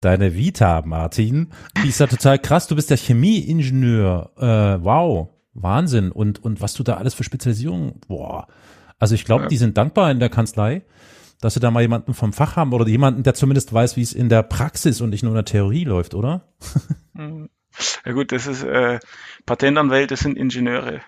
Deine 0.00 0.34
Vita, 0.34 0.82
Martin, 0.86 1.52
die 1.82 1.88
ist 1.88 2.00
ja 2.00 2.06
total 2.06 2.38
krass. 2.38 2.66
Du 2.66 2.74
bist 2.74 2.88
ja 2.88 2.96
Chemieingenieur. 2.96 4.30
Äh, 4.38 4.82
wow, 4.82 5.28
Wahnsinn. 5.52 6.10
Und, 6.10 6.42
und 6.42 6.62
was 6.62 6.72
du 6.74 6.82
da 6.82 6.94
alles 6.94 7.12
für 7.12 7.24
Spezialisierungen, 7.24 8.00
boah. 8.08 8.46
Also 8.98 9.14
ich 9.14 9.24
glaube, 9.24 9.44
ja. 9.44 9.48
die 9.48 9.58
sind 9.58 9.76
dankbar 9.76 10.10
in 10.10 10.18
der 10.18 10.30
Kanzlei, 10.30 10.82
dass 11.40 11.54
sie 11.54 11.60
da 11.60 11.70
mal 11.70 11.82
jemanden 11.82 12.14
vom 12.14 12.32
Fach 12.32 12.56
haben 12.56 12.72
oder 12.72 12.86
jemanden, 12.86 13.22
der 13.22 13.34
zumindest 13.34 13.72
weiß, 13.72 13.96
wie 13.96 14.02
es 14.02 14.14
in 14.14 14.28
der 14.28 14.42
Praxis 14.42 15.02
und 15.02 15.10
nicht 15.10 15.22
nur 15.22 15.32
in 15.32 15.36
der 15.36 15.44
Theorie 15.44 15.84
läuft, 15.84 16.14
oder? 16.14 16.48
Mhm. 17.12 17.50
Ja 18.06 18.12
gut, 18.12 18.32
das 18.32 18.46
ist 18.46 18.62
äh, 18.62 19.00
Patentanwälte 19.44 20.16
sind 20.16 20.38
Ingenieure. 20.38 21.00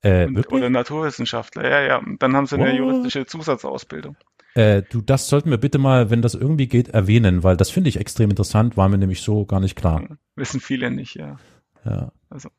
Äh, 0.00 0.26
und, 0.26 0.50
oder 0.50 0.70
Naturwissenschaftler, 0.70 1.68
ja, 1.68 1.80
ja. 1.82 1.98
Und 1.98 2.22
dann 2.22 2.34
haben 2.36 2.46
sie 2.46 2.56
eine 2.56 2.72
oh. 2.72 2.76
juristische 2.76 3.26
Zusatzausbildung. 3.26 4.16
Äh, 4.54 4.82
du, 4.82 5.00
das 5.00 5.28
sollten 5.28 5.50
wir 5.50 5.58
bitte 5.58 5.78
mal, 5.78 6.10
wenn 6.10 6.22
das 6.22 6.34
irgendwie 6.34 6.68
geht, 6.68 6.88
erwähnen, 6.88 7.42
weil 7.42 7.56
das 7.56 7.70
finde 7.70 7.88
ich 7.88 7.98
extrem 7.98 8.30
interessant, 8.30 8.76
war 8.76 8.88
mir 8.88 8.98
nämlich 8.98 9.22
so 9.22 9.46
gar 9.46 9.60
nicht 9.60 9.76
klar. 9.76 10.18
Wissen 10.36 10.60
viele 10.60 10.90
nicht, 10.90 11.14
ja. 11.14 11.38
Ja. 11.84 12.12
Also, 12.28 12.50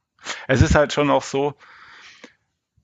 es 0.48 0.62
ist 0.62 0.76
halt 0.76 0.94
schon 0.94 1.10
auch 1.10 1.24
so, 1.24 1.54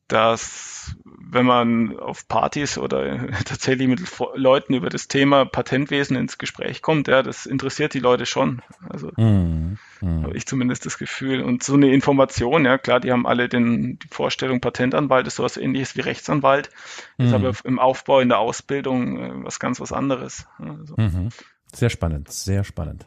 dass 0.10 0.96
wenn 1.32 1.46
man 1.46 2.00
auf 2.00 2.28
Partys 2.28 2.78
oder 2.78 3.28
tatsächlich 3.46 3.88
mit 3.88 4.02
Leuten 4.36 4.74
über 4.74 4.90
das 4.90 5.08
Thema 5.08 5.46
Patentwesen 5.46 6.18
ins 6.18 6.38
Gespräch 6.38 6.82
kommt, 6.82 7.08
ja, 7.08 7.22
das 7.22 7.46
interessiert 7.46 7.94
die 7.94 8.00
Leute 8.00 8.26
schon. 8.26 8.62
Also 8.90 9.12
mm, 9.16 9.78
mm. 10.02 10.24
habe 10.24 10.36
ich 10.36 10.48
zumindest 10.48 10.86
das 10.86 10.98
Gefühl. 10.98 11.42
Und 11.42 11.64
so 11.64 11.76
eine 11.76 11.94
Information, 11.94 12.66
ja 12.66 12.78
klar, 12.78 13.00
die 13.00 13.12
haben 13.12 13.28
alle 13.28 13.48
den, 13.48 14.00
die 14.00 14.08
Vorstellung, 14.10 14.62
Patentanwalt 14.62 15.28
ist 15.28 15.36
sowas 15.36 15.58
ähnliches 15.58 15.96
wie 15.96 16.02
Rechtsanwalt, 16.02 16.72
mm. 17.18 17.24
ist 17.24 17.34
aber 17.34 17.54
im 17.64 17.80
Aufbau, 17.80 18.20
in 18.20 18.30
der 18.30 18.40
Ausbildung 18.40 19.18
äh, 19.20 19.46
was 19.46 19.60
ganz 19.60 19.80
was 19.80 19.94
anderes. 19.94 20.48
Also. 20.58 20.96
-hmm. 20.96 21.32
Sehr 21.72 21.90
spannend, 21.90 22.32
sehr 22.32 22.64
spannend. 22.64 23.06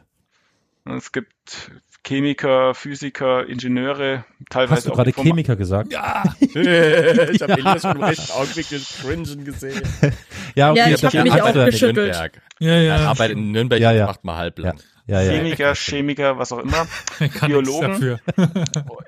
Es 0.85 1.11
gibt 1.11 1.71
Chemiker, 2.05 2.73
Physiker, 2.73 3.47
Ingenieure, 3.47 4.25
teilweise 4.49 4.75
Hast 4.75 4.87
du 4.87 4.91
gerade 4.91 5.13
Chemiker 5.13 5.55
gesagt? 5.55 5.93
Ja! 5.93 6.23
ich 6.39 7.41
habe 7.41 7.53
Elias 7.53 7.81
schon 7.81 7.95
im 7.95 8.03
rechten 8.03 8.31
Augenblick 8.33 8.67
den 8.67 8.81
Cringen 8.83 9.45
gesehen. 9.45 9.81
ja, 10.55 10.71
okay, 10.71 10.79
ja, 10.79 10.87
ich 10.89 11.03
habe 11.03 11.23
mich 11.23 11.41
auch 11.41 11.53
geschüttelt. 11.53 12.13
Ja, 12.59 12.75
ja. 12.75 12.97
Er 12.97 13.07
arbeitet 13.07 13.37
in 13.37 13.51
Nürnberg 13.51 13.79
ja, 13.79 13.93
ja. 13.93 14.07
macht 14.07 14.25
mal 14.25 14.35
halblang. 14.35 14.77
Ja. 14.77 14.83
Ja, 15.05 15.19
Chemiker, 15.19 15.75
Chemiker, 15.75 16.37
was 16.37 16.53
auch 16.53 16.59
immer, 16.59 16.87
Biologen, 17.45 18.19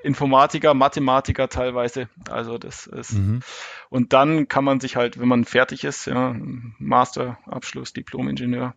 Informatiker, 0.02 0.74
Mathematiker 0.74 1.48
teilweise. 1.48 2.10
Also 2.28 2.58
das 2.58 2.86
ist 2.86 3.14
mhm. 3.14 3.40
und 3.88 4.12
dann 4.12 4.46
kann 4.46 4.62
man 4.62 4.78
sich 4.78 4.96
halt, 4.96 5.18
wenn 5.18 5.28
man 5.28 5.46
fertig 5.46 5.84
ist, 5.84 6.04
ja, 6.06 6.36
Masterabschluss, 6.78 7.94
Diplom-Ingenieur, 7.94 8.74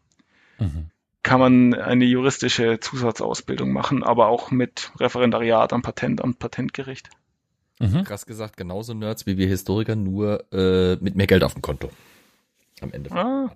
mhm 0.59 0.91
kann 1.23 1.39
man 1.39 1.73
eine 1.73 2.05
juristische 2.05 2.79
Zusatzausbildung 2.79 3.71
machen, 3.71 4.03
aber 4.03 4.27
auch 4.27 4.51
mit 4.51 4.91
Referendariat 4.99 5.73
am 5.73 5.81
Patentamt, 5.81 6.39
Patentgericht. 6.39 7.09
Mhm. 7.79 8.03
Krass 8.03 8.25
gesagt, 8.25 8.57
genauso 8.57 8.93
Nerds 8.93 9.25
wie 9.25 9.37
wir 9.37 9.47
Historiker, 9.47 9.95
nur 9.95 10.45
äh, 10.51 10.97
mit 10.97 11.15
mehr 11.15 11.27
Geld 11.27 11.43
auf 11.43 11.53
dem 11.53 11.61
Konto. 11.61 11.89
Am 12.81 12.91
Ende. 12.91 13.11
Ah. 13.11 13.51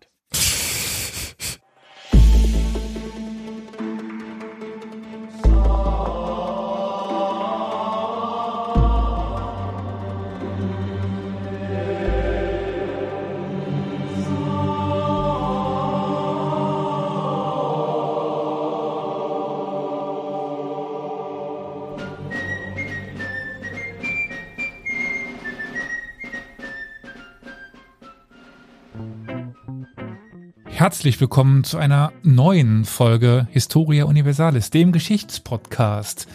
Herzlich 30.84 31.22
willkommen 31.22 31.64
zu 31.64 31.78
einer 31.78 32.12
neuen 32.24 32.84
Folge 32.84 33.48
Historia 33.52 34.04
Universalis, 34.04 34.70
dem 34.70 34.92
Geschichtspodcast. 34.92 36.28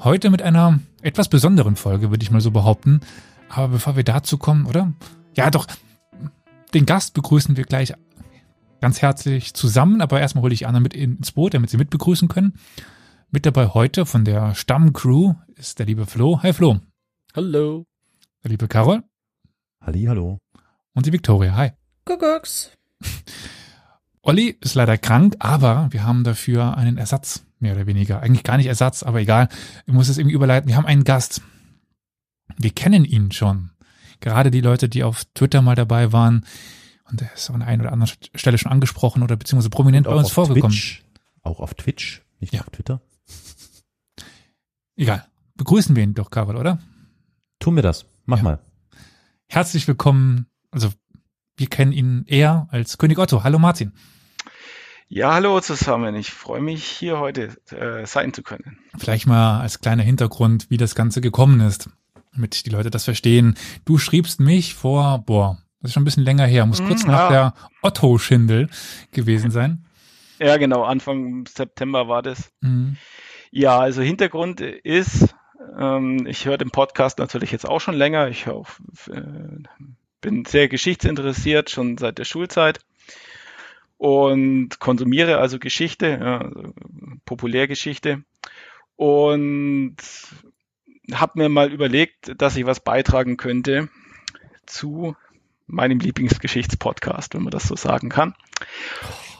Heute 0.00 0.28
mit 0.28 0.42
einer 0.42 0.80
etwas 1.00 1.30
besonderen 1.30 1.76
Folge, 1.76 2.10
würde 2.10 2.22
ich 2.22 2.30
mal 2.30 2.42
so 2.42 2.50
behaupten. 2.50 3.00
Aber 3.48 3.68
bevor 3.68 3.96
wir 3.96 4.04
dazu 4.04 4.36
kommen, 4.36 4.66
oder? 4.66 4.92
Ja, 5.34 5.50
doch, 5.50 5.66
den 6.74 6.84
Gast 6.84 7.14
begrüßen 7.14 7.56
wir 7.56 7.64
gleich 7.64 7.94
ganz 8.82 9.00
herzlich 9.00 9.54
zusammen, 9.54 10.02
aber 10.02 10.20
erstmal 10.20 10.42
hole 10.42 10.52
ich 10.52 10.66
Anna 10.66 10.80
mit 10.80 10.92
ins 10.92 11.32
Boot, 11.32 11.54
damit 11.54 11.70
sie 11.70 11.78
mitbegrüßen 11.78 12.28
können. 12.28 12.58
Mit 13.30 13.46
dabei 13.46 13.68
heute 13.68 14.04
von 14.04 14.26
der 14.26 14.54
Stammcrew 14.54 15.36
ist 15.56 15.78
der 15.78 15.86
liebe 15.86 16.04
Flo. 16.04 16.42
Hi 16.42 16.52
Flo. 16.52 16.80
Hallo. 17.34 17.86
Der 18.44 18.50
liebe 18.50 18.68
Carol. 18.68 19.04
Halli, 19.80 20.04
hallo. 20.04 20.36
Und 20.92 21.06
die 21.06 21.14
Victoria. 21.14 21.54
Hi. 21.56 21.70
Kuckucks. 22.04 22.72
Olli 24.22 24.56
ist 24.60 24.74
leider 24.74 24.98
krank, 24.98 25.36
aber 25.38 25.88
wir 25.90 26.04
haben 26.04 26.24
dafür 26.24 26.76
einen 26.76 26.98
Ersatz, 26.98 27.44
mehr 27.58 27.74
oder 27.74 27.86
weniger. 27.86 28.20
Eigentlich 28.20 28.44
gar 28.44 28.58
nicht 28.58 28.66
Ersatz, 28.66 29.02
aber 29.02 29.20
egal. 29.20 29.48
Ich 29.86 29.94
muss 29.94 30.08
es 30.08 30.18
irgendwie 30.18 30.34
überleiten. 30.34 30.68
Wir 30.68 30.76
haben 30.76 30.86
einen 30.86 31.04
Gast. 31.04 31.42
Wir 32.58 32.70
kennen 32.70 33.04
ihn 33.04 33.32
schon. 33.32 33.70
Gerade 34.20 34.50
die 34.50 34.60
Leute, 34.60 34.90
die 34.90 35.04
auf 35.04 35.24
Twitter 35.34 35.62
mal 35.62 35.74
dabei 35.74 36.12
waren. 36.12 36.44
Und 37.10 37.22
er 37.22 37.32
ist 37.32 37.50
an 37.50 37.62
einer 37.62 37.84
oder 37.84 37.92
anderen 37.92 38.12
Stelle 38.34 38.58
schon 38.58 38.70
angesprochen 38.70 39.22
oder 39.22 39.36
beziehungsweise 39.36 39.70
prominent 39.70 40.06
bei 40.06 40.14
uns 40.14 40.30
vorgekommen. 40.30 40.70
Twitch. 40.70 41.02
Auch 41.42 41.60
auf 41.60 41.74
Twitch, 41.74 42.22
nicht 42.38 42.52
ja. 42.52 42.60
auf 42.60 42.70
Twitter. 42.70 43.00
Egal. 44.96 45.26
Begrüßen 45.56 45.96
wir 45.96 46.02
ihn 46.02 46.14
doch, 46.14 46.30
Karol, 46.30 46.56
oder? 46.56 46.78
Tun 47.58 47.74
wir 47.74 47.82
das. 47.82 48.04
Mach 48.26 48.38
ja. 48.38 48.44
mal. 48.44 48.58
Herzlich 49.48 49.88
willkommen, 49.88 50.46
also 50.70 50.90
wir 51.60 51.66
kennen 51.66 51.92
ihn 51.92 52.24
eher 52.26 52.68
als 52.70 52.96
König 52.96 53.18
Otto. 53.18 53.44
Hallo 53.44 53.58
Martin. 53.58 53.92
Ja, 55.08 55.34
hallo 55.34 55.60
zusammen. 55.60 56.14
Ich 56.14 56.30
freue 56.30 56.62
mich, 56.62 56.84
hier 56.86 57.18
heute 57.18 57.54
äh, 57.70 58.06
sein 58.06 58.32
zu 58.32 58.42
können. 58.42 58.78
Vielleicht 58.96 59.26
mal 59.26 59.60
als 59.60 59.80
kleiner 59.80 60.02
Hintergrund, 60.02 60.70
wie 60.70 60.78
das 60.78 60.94
Ganze 60.94 61.20
gekommen 61.20 61.60
ist, 61.60 61.90
damit 62.32 62.64
die 62.64 62.70
Leute 62.70 62.88
das 62.88 63.04
verstehen. 63.04 63.56
Du 63.84 63.98
schriebst 63.98 64.40
mich 64.40 64.74
vor, 64.74 65.18
boah, 65.26 65.58
das 65.82 65.90
ist 65.90 65.94
schon 65.94 66.02
ein 66.02 66.06
bisschen 66.06 66.24
länger 66.24 66.46
her, 66.46 66.64
muss 66.64 66.82
kurz 66.82 67.04
mm, 67.04 67.08
nach 67.08 67.30
ja. 67.30 67.30
der 67.30 67.54
Otto-Schindel 67.82 68.70
gewesen 69.12 69.50
sein. 69.50 69.84
Ja, 70.38 70.56
genau, 70.56 70.84
Anfang 70.84 71.44
September 71.46 72.08
war 72.08 72.22
das. 72.22 72.50
Mhm. 72.62 72.96
Ja, 73.50 73.78
also 73.78 74.00
Hintergrund 74.00 74.62
ist, 74.62 75.34
ähm, 75.78 76.26
ich 76.26 76.46
höre 76.46 76.56
den 76.56 76.70
Podcast 76.70 77.18
natürlich 77.18 77.52
jetzt 77.52 77.68
auch 77.68 77.80
schon 77.80 77.96
länger. 77.96 78.28
Ich 78.28 78.46
höre 78.46 78.54
auf, 78.54 78.80
äh, 79.12 79.20
bin 80.20 80.44
sehr 80.44 80.68
geschichtsinteressiert, 80.68 81.70
schon 81.70 81.98
seit 81.98 82.18
der 82.18 82.24
Schulzeit 82.24 82.80
und 83.96 84.78
konsumiere 84.78 85.38
also 85.38 85.58
Geschichte, 85.58 86.18
ja, 86.20 86.38
also 86.38 86.72
Populärgeschichte 87.24 88.22
und 88.96 89.96
habe 91.12 91.38
mir 91.38 91.48
mal 91.48 91.72
überlegt, 91.72 92.40
dass 92.40 92.56
ich 92.56 92.66
was 92.66 92.80
beitragen 92.80 93.36
könnte 93.36 93.88
zu 94.66 95.16
meinem 95.66 96.00
Lieblingsgeschichtspodcast, 96.00 97.34
wenn 97.34 97.42
man 97.42 97.50
das 97.50 97.64
so 97.64 97.76
sagen 97.76 98.08
kann. 98.08 98.34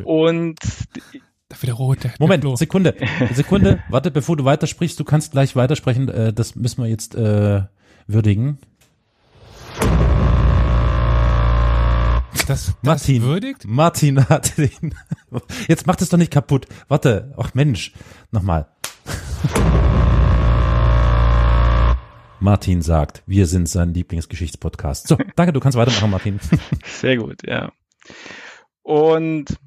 Und 0.05 0.59
da 1.49 1.61
wieder 1.63 1.75
rot. 1.75 1.99
Moment, 2.19 2.45
Sekunde, 2.57 2.95
Sekunde, 3.33 3.83
warte, 3.89 4.11
bevor 4.11 4.37
du 4.37 4.45
weitersprichst, 4.45 4.99
du 4.99 5.05
kannst 5.05 5.33
gleich 5.33 5.57
weitersprechen, 5.57 6.09
äh, 6.09 6.33
das 6.33 6.55
müssen 6.55 6.83
wir 6.83 6.89
jetzt 6.89 7.15
äh, 7.15 7.63
würdigen. 8.07 8.59
Das, 12.47 12.67
das 12.67 12.75
Martin 12.83 13.23
würdigt? 13.23 13.67
Martin 13.67 14.29
hat 14.29 14.59
den. 14.59 14.95
Jetzt 15.69 15.87
macht 15.87 16.03
es 16.03 16.09
doch 16.09 16.19
nicht 16.19 16.33
kaputt. 16.33 16.67
Warte, 16.89 17.35
ach 17.37 17.55
Mensch, 17.55 17.93
nochmal. 18.31 18.69
Martin 22.41 22.81
sagt, 22.81 23.23
wir 23.27 23.47
sind 23.47 23.69
sein 23.69 23.93
Lieblingsgeschichtspodcast. 23.93 25.09
So, 25.09 25.19
danke, 25.37 25.53
du 25.53 25.61
kannst 25.61 25.77
weitermachen, 25.77 26.11
Martin. 26.11 26.41
Sehr 26.85 27.19
gut, 27.19 27.47
ja. 27.47 27.71
Und 28.83 29.59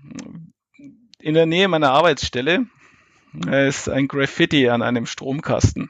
in 1.19 1.33
der 1.35 1.45
Nähe 1.45 1.67
meiner 1.67 1.91
Arbeitsstelle 1.91 2.65
ist 3.49 3.87
ein 3.89 4.07
Graffiti 4.07 4.69
an 4.69 4.81
einem 4.81 5.05
Stromkasten. 5.05 5.89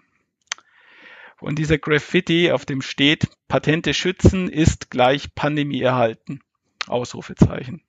Und 1.39 1.57
dieser 1.59 1.77
Graffiti, 1.77 2.51
auf 2.51 2.65
dem 2.65 2.81
steht, 2.81 3.27
Patente 3.47 3.93
schützen 3.93 4.49
ist 4.49 4.89
gleich 4.89 5.33
Pandemie 5.35 5.81
erhalten. 5.81 6.39
Ausrufezeichen. 6.87 7.81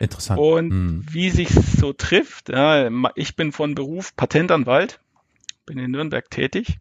Interessant. 0.00 0.40
Und 0.40 0.70
hm. 0.70 1.06
wie 1.10 1.30
sich 1.30 1.50
so 1.50 1.92
trifft, 1.92 2.48
ja, 2.48 2.90
ich 3.14 3.36
bin 3.36 3.52
von 3.52 3.74
Beruf 3.74 4.16
Patentanwalt, 4.16 5.00
bin 5.64 5.78
in 5.78 5.92
Nürnberg 5.92 6.28
tätig. 6.30 6.78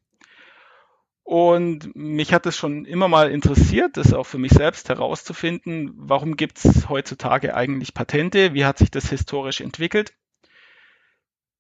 Und 1.24 1.96
mich 1.96 2.34
hat 2.34 2.46
es 2.46 2.58
schon 2.58 2.84
immer 2.84 3.08
mal 3.08 3.32
interessiert, 3.32 3.96
das 3.96 4.12
auch 4.12 4.26
für 4.26 4.40
mich 4.40 4.52
selbst 4.52 4.90
herauszufinden, 4.90 5.92
warum 5.96 6.36
gibt 6.36 6.64
es 6.66 6.90
heutzutage 6.90 7.56
eigentlich 7.56 7.94
Patente, 7.94 8.54
wie 8.54 8.66
hat 8.66 8.80
sich 8.80 8.92
das 8.92 9.10
historisch 9.10 9.62
entwickelt. 9.62 10.14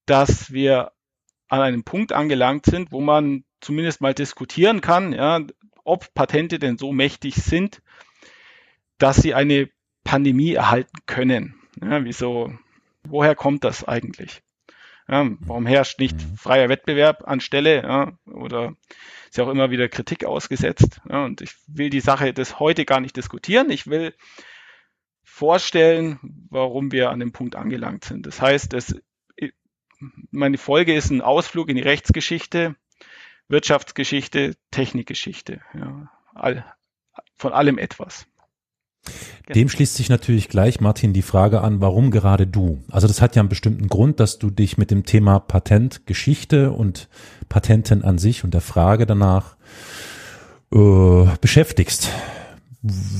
dass 0.05 0.51
wir 0.51 0.91
an 1.47 1.61
einem 1.61 1.83
Punkt 1.83 2.11
angelangt 2.11 2.65
sind, 2.65 2.91
wo 2.91 3.01
man 3.01 3.43
zumindest 3.61 4.01
mal 4.01 4.13
diskutieren 4.13 4.81
kann, 4.81 5.13
ja, 5.13 5.39
ob 5.83 6.13
Patente 6.13 6.59
denn 6.59 6.77
so 6.77 6.91
mächtig 6.91 7.35
sind, 7.35 7.81
dass 9.01 9.17
sie 9.17 9.33
eine 9.33 9.69
Pandemie 10.03 10.53
erhalten 10.53 10.97
können. 11.05 11.55
Ja, 11.81 12.03
wieso, 12.03 12.53
woher 13.03 13.35
kommt 13.35 13.63
das 13.63 13.83
eigentlich? 13.83 14.41
Ja, 15.07 15.29
warum 15.39 15.65
herrscht 15.65 15.99
nicht 15.99 16.21
freier 16.37 16.69
Wettbewerb 16.69 17.27
anstelle? 17.27 17.81
Ja, 17.81 18.13
oder 18.25 18.75
ist 19.29 19.37
ja 19.37 19.43
auch 19.43 19.49
immer 19.49 19.71
wieder 19.71 19.89
Kritik 19.89 20.25
ausgesetzt. 20.25 21.01
Ja, 21.09 21.25
und 21.25 21.41
ich 21.41 21.55
will 21.67 21.89
die 21.89 21.99
Sache 21.99 22.33
das 22.33 22.59
heute 22.59 22.85
gar 22.85 22.99
nicht 22.99 23.17
diskutieren. 23.17 23.71
Ich 23.71 23.87
will 23.87 24.13
vorstellen, 25.23 26.19
warum 26.49 26.91
wir 26.91 27.09
an 27.09 27.19
dem 27.19 27.31
Punkt 27.31 27.55
angelangt 27.55 28.05
sind. 28.05 28.27
Das 28.27 28.39
heißt, 28.41 28.73
es, 28.73 29.01
meine 30.29 30.57
Folge 30.57 30.93
ist 30.93 31.09
ein 31.09 31.21
Ausflug 31.21 31.69
in 31.69 31.75
die 31.75 31.81
Rechtsgeschichte, 31.81 32.75
Wirtschaftsgeschichte, 33.47 34.55
Technikgeschichte. 34.69 35.61
Ja, 35.73 36.11
all, 36.35 36.65
von 37.35 37.53
allem 37.53 37.77
etwas. 37.77 38.27
Dem 39.53 39.67
schließt 39.67 39.95
sich 39.95 40.09
natürlich 40.09 40.47
gleich, 40.47 40.79
Martin, 40.79 41.13
die 41.13 41.21
Frage 41.21 41.61
an, 41.61 41.81
warum 41.81 42.11
gerade 42.11 42.47
du? 42.47 42.83
Also 42.89 43.07
das 43.07 43.21
hat 43.21 43.35
ja 43.35 43.41
einen 43.41 43.49
bestimmten 43.49 43.87
Grund, 43.87 44.19
dass 44.19 44.39
du 44.39 44.49
dich 44.49 44.77
mit 44.77 44.91
dem 44.91 45.05
Thema 45.05 45.39
Patentgeschichte 45.39 46.71
und 46.71 47.09
Patenten 47.49 48.03
an 48.03 48.17
sich 48.17 48.43
und 48.43 48.53
der 48.53 48.61
Frage 48.61 49.05
danach 49.05 49.57
äh, 50.73 51.25
beschäftigst. 51.41 52.09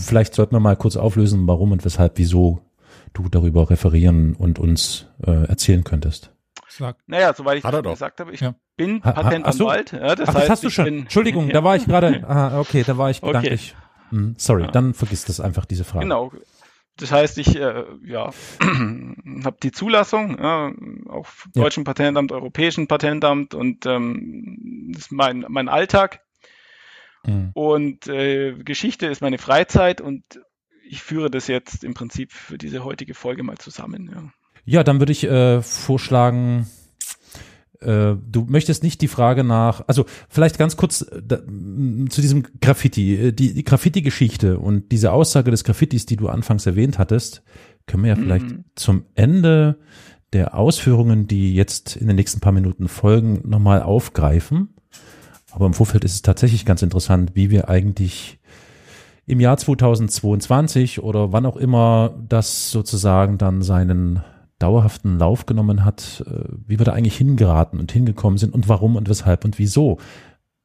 Vielleicht 0.06 0.33
sollten 0.33 0.56
wir 0.56 0.60
mal 0.60 0.78
kurz 0.78 0.95
auflösen, 0.95 1.48
warum 1.48 1.72
und 1.72 1.84
weshalb, 1.84 2.18
wieso 2.18 2.62
du 3.13 3.27
darüber 3.27 3.69
referieren 3.69 4.36
und 4.36 4.57
uns 4.57 5.07
äh, 5.25 5.45
erzählen 5.48 5.84
könntest. 5.84 6.31
Sag. 6.69 6.95
Naja, 7.06 7.34
soweit 7.34 7.57
ich 7.57 7.63
gesagt 7.63 8.22
habe, 8.22 8.31
ich 8.31 8.39
ja. 8.39 8.56
bin 8.77 9.01
Patentanwalt. 9.01 9.92
Ja, 9.92 10.16
das, 10.16 10.30
Ach, 10.30 10.34
das 10.36 10.50
hast 10.50 10.63
du 10.63 10.69
schon. 10.69 10.88
Entschuldigung, 10.88 11.50
da 11.54 11.66
war 11.66 11.75
ich 11.75 11.86
gerade. 11.86 12.24
okay, 12.57 12.84
da 12.88 12.98
war 12.98 13.10
ich 13.10 13.19
gedanklich. 13.19 13.75
Okay. 13.75 13.90
Hm, 14.12 14.36
sorry, 14.38 14.63
ja. 14.63 14.72
dann 14.72 14.94
vergiss 14.94 15.25
das 15.25 15.40
einfach, 15.40 15.66
diese 15.66 15.84
Frage. 15.84 16.06
Genau. 16.06 16.31
Das 16.98 17.12
heißt, 17.12 17.38
ich 17.40 17.56
äh, 17.56 17.84
ja, 18.06 18.31
habe 18.62 19.58
die 19.63 19.72
Zulassung 19.72 20.40
auf 21.08 21.48
deutschem 21.54 21.81
ja. 21.81 21.86
Patentamt, 21.86 22.31
europäischen 22.31 22.88
Patentamt 22.88 23.56
und 23.56 23.86
ähm, 23.86 24.92
das 24.94 25.04
ist 25.04 25.12
mein, 25.12 25.46
mein 25.48 25.69
Alltag. 25.69 26.22
Mhm. 27.25 27.52
Und 27.54 28.08
äh, 28.08 28.54
Geschichte 28.54 29.08
ist 29.08 29.22
meine 29.22 29.38
Freizeit 29.38 30.02
und 30.02 30.24
ich 30.88 31.02
führe 31.02 31.31
das 31.31 31.48
jetzt 31.48 31.84
im 31.84 31.94
Prinzip 31.94 32.34
für 32.34 32.58
diese 32.58 32.84
heutige 32.84 33.13
Folge 33.13 33.44
mal 33.44 33.58
zusammen. 33.58 34.12
Ja, 34.13 34.34
ja 34.66 34.84
dann 34.84 35.00
würde 35.00 35.12
ich 35.12 35.24
äh, 35.24 35.62
vorschlagen, 35.62 36.68
äh, 37.81 38.16
du 38.16 38.45
möchtest 38.48 38.83
nicht 38.83 39.01
die 39.01 39.07
Frage 39.07 39.44
nach, 39.44 39.83
also 39.88 40.06
vielleicht 40.30 40.57
ganz 40.57 40.78
kurz 40.78 41.01
äh, 41.01 41.22
da, 41.24 41.38
zu 41.38 42.22
diesem 42.22 42.44
Graffiti, 42.62 43.16
äh, 43.16 43.31
die, 43.31 43.54
die 43.54 43.63
Graffiti-Geschichte 43.63 44.60
und 44.60 44.92
diese 44.92 45.12
Aussage 45.12 45.51
des 45.51 45.63
Graffitis, 45.63 46.06
die 46.06 46.16
du 46.16 46.30
anfangs 46.30 46.66
erwähnt 46.66 47.00
hattest, 47.00 47.44
können 47.88 48.04
wir 48.04 48.10
ja 48.10 48.16
vielleicht 48.16 48.45
mhm. 48.45 48.66
zum 48.75 49.06
Ende 49.16 49.80
der 50.33 50.56
Ausführungen, 50.56 51.28
die 51.28 51.54
jetzt 51.56 51.95
in 51.95 52.07
den 52.07 52.16
nächsten 52.16 52.39
paar 52.39 52.54
Minuten 52.54 52.88
folgen, 52.88 53.42
nochmal 53.44 53.81
aufgreifen. 53.81 54.75
Aber 55.51 55.66
im 55.66 55.74
Vorfeld 55.74 56.06
ist 56.06 56.13
es 56.13 56.22
tatsächlich 56.22 56.66
ganz 56.66 56.81
interessant, 56.81 57.31
wie 57.34 57.50
wir 57.50 57.68
eigentlich 57.68 58.39
im 59.25 59.39
Jahr 59.39 59.57
2022 59.57 61.04
oder 61.04 61.34
wann 61.34 61.45
auch 61.45 61.57
immer 61.57 62.16
das 62.27 62.72
sozusagen 62.72 63.38
dann 63.38 63.62
seinen 63.62 64.24
dauerhaften 64.62 65.18
Lauf 65.18 65.46
genommen 65.46 65.86
hat, 65.86 66.24
äh, 66.28 66.46
wie 66.66 66.80
wir 66.80 66.86
da 66.86 66.94
eigentlich 66.94 67.18
hingeraten 67.18 67.80
und 67.80 67.92
hingekommen 67.92 68.38
sind 68.38 68.54
und 68.54 68.69
warum 68.69 68.96
und 68.96 69.10
weshalb 69.10 69.46
und 69.46 69.60
wieso. 69.60 70.00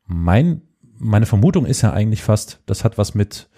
Mein, 0.05 0.63
meine 0.99 1.27
Vermutung 1.27 1.67
ist 1.67 1.83
ja 1.83 1.93
eigentlich 1.93 2.23
fast, 2.23 2.61
das 2.67 2.85
hat 2.85 2.99
was 2.99 3.15
mit 3.15 3.49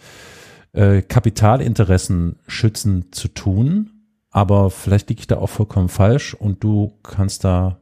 äh, 0.73 1.03
Kapitalinteressen 1.03 2.37
schützen 2.47 3.13
zu 3.13 3.29
tun, 3.29 3.91
aber 4.31 4.71
vielleicht 4.71 5.09
liege 5.09 5.21
ich 5.21 5.27
da 5.27 5.39
auch 5.39 5.49
vollkommen 5.49 5.89
falsch 5.89 6.35
und 6.35 6.63
du 6.63 6.99
kannst 7.03 7.45
da 7.45 7.81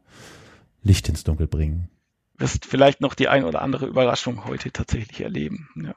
Licht 0.82 1.08
ins 1.08 1.24
Dunkel 1.24 1.46
bringen. 1.46 1.90
Wirst 2.38 2.66
vielleicht 2.66 3.00
noch 3.00 3.14
die 3.14 3.28
ein 3.28 3.44
oder 3.44 3.62
andere 3.62 3.86
Überraschung 3.86 4.44
heute 4.44 4.70
tatsächlich 4.70 5.20
erleben. 5.22 5.68
Ja. 5.74 5.94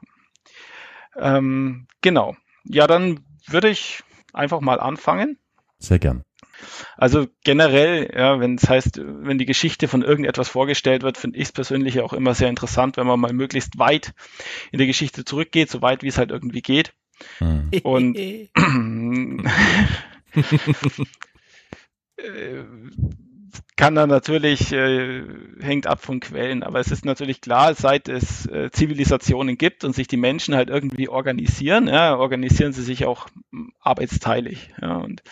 Ähm, 1.16 1.86
genau. 2.00 2.34
Ja, 2.64 2.86
dann 2.86 3.20
würde 3.46 3.68
ich 3.68 4.02
einfach 4.32 4.60
mal 4.60 4.80
anfangen. 4.80 5.38
Sehr 5.78 5.98
gern. 5.98 6.22
Also 6.96 7.26
generell, 7.44 8.10
ja, 8.14 8.40
wenn 8.40 8.56
es 8.56 8.68
heißt, 8.68 9.00
wenn 9.02 9.38
die 9.38 9.46
Geschichte 9.46 9.88
von 9.88 10.02
irgendetwas 10.02 10.48
vorgestellt 10.48 11.02
wird, 11.02 11.18
finde 11.18 11.38
ich 11.38 11.44
es 11.44 11.52
persönlich 11.52 12.00
auch 12.00 12.12
immer 12.12 12.34
sehr 12.34 12.48
interessant, 12.48 12.96
wenn 12.96 13.06
man 13.06 13.20
mal 13.20 13.32
möglichst 13.32 13.78
weit 13.78 14.12
in 14.72 14.78
der 14.78 14.86
Geschichte 14.86 15.24
zurückgeht, 15.24 15.70
so 15.70 15.82
weit 15.82 16.02
wie 16.02 16.08
es 16.08 16.18
halt 16.18 16.30
irgendwie 16.30 16.62
geht. 16.62 16.92
Hm. 17.38 17.70
Und 17.82 18.16
äh, 18.18 18.44
kann 23.76 23.94
dann 23.94 24.10
natürlich, 24.10 24.72
äh, 24.72 25.22
hängt 25.60 25.86
ab 25.86 26.02
von 26.02 26.20
Quellen, 26.20 26.62
aber 26.62 26.80
es 26.80 26.90
ist 26.90 27.04
natürlich 27.04 27.40
klar, 27.40 27.74
seit 27.74 28.08
es 28.08 28.46
äh, 28.46 28.70
Zivilisationen 28.70 29.56
gibt 29.56 29.84
und 29.84 29.94
sich 29.94 30.06
die 30.06 30.16
Menschen 30.16 30.54
halt 30.54 30.68
irgendwie 30.68 31.08
organisieren, 31.08 31.88
ja, 31.88 32.16
organisieren 32.16 32.72
sie 32.72 32.82
sich 32.82 33.06
auch 33.06 33.28
arbeitsteilig. 33.80 34.70
Ja, 34.80 34.96
und 34.96 35.22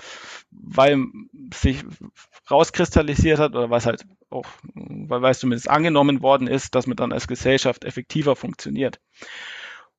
weil 0.50 1.06
sich 1.52 1.84
rauskristallisiert 2.50 3.38
hat 3.38 3.54
oder 3.54 3.70
was 3.70 3.86
halt 3.86 4.06
auch, 4.30 4.46
weil, 4.74 5.30
es 5.30 5.40
zumindest 5.40 5.70
angenommen 5.70 6.22
worden 6.22 6.46
ist, 6.46 6.74
dass 6.74 6.86
man 6.86 6.96
dann 6.96 7.12
als 7.12 7.28
Gesellschaft 7.28 7.84
effektiver 7.84 8.36
funktioniert. 8.36 9.00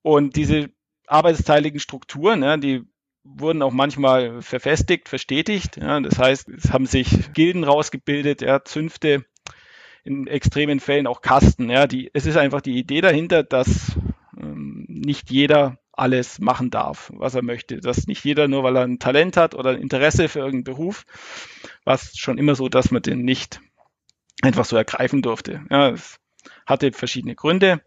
Und 0.01 0.35
diese 0.35 0.69
arbeitsteiligen 1.07 1.79
Strukturen, 1.79 2.43
ja, 2.43 2.57
die 2.57 2.83
wurden 3.23 3.61
auch 3.61 3.71
manchmal 3.71 4.41
verfestigt, 4.41 5.09
verstetigt. 5.09 5.77
Ja, 5.77 5.99
das 5.99 6.17
heißt, 6.17 6.49
es 6.49 6.71
haben 6.71 6.85
sich 6.85 7.33
Gilden 7.33 7.63
rausgebildet, 7.63 8.41
ja, 8.41 8.63
Zünfte, 8.63 9.25
in 10.03 10.27
extremen 10.27 10.79
Fällen 10.79 11.07
auch 11.07 11.21
Kasten. 11.21 11.69
Ja, 11.69 11.85
die, 11.85 12.09
es 12.13 12.25
ist 12.25 12.37
einfach 12.37 12.61
die 12.61 12.77
Idee 12.77 13.01
dahinter, 13.01 13.43
dass 13.43 13.97
ähm, 14.37 14.85
nicht 14.87 15.29
jeder 15.31 15.78
alles 15.99 16.39
machen 16.39 16.69
darf, 16.71 17.11
was 17.15 17.35
er 17.35 17.41
möchte. 17.41 17.79
Dass 17.79 18.07
nicht 18.07 18.23
jeder 18.23 18.47
nur, 18.47 18.63
weil 18.63 18.75
er 18.75 18.83
ein 18.83 18.99
Talent 18.99 19.37
hat 19.37 19.55
oder 19.55 19.71
ein 19.71 19.81
Interesse 19.81 20.29
für 20.29 20.39
irgendeinen 20.39 20.63
Beruf, 20.63 21.05
war 21.83 21.95
es 21.95 22.17
schon 22.17 22.37
immer 22.37 22.55
so, 22.55 22.69
dass 22.69 22.91
man 22.91 23.01
den 23.01 23.23
nicht 23.23 23.61
einfach 24.41 24.65
so 24.65 24.75
ergreifen 24.75 25.21
durfte. 25.21 25.61
Ja, 25.69 25.89
es 25.89 26.19
hatte 26.65 26.91
verschiedene 26.91 27.35
Gründe. 27.35 27.81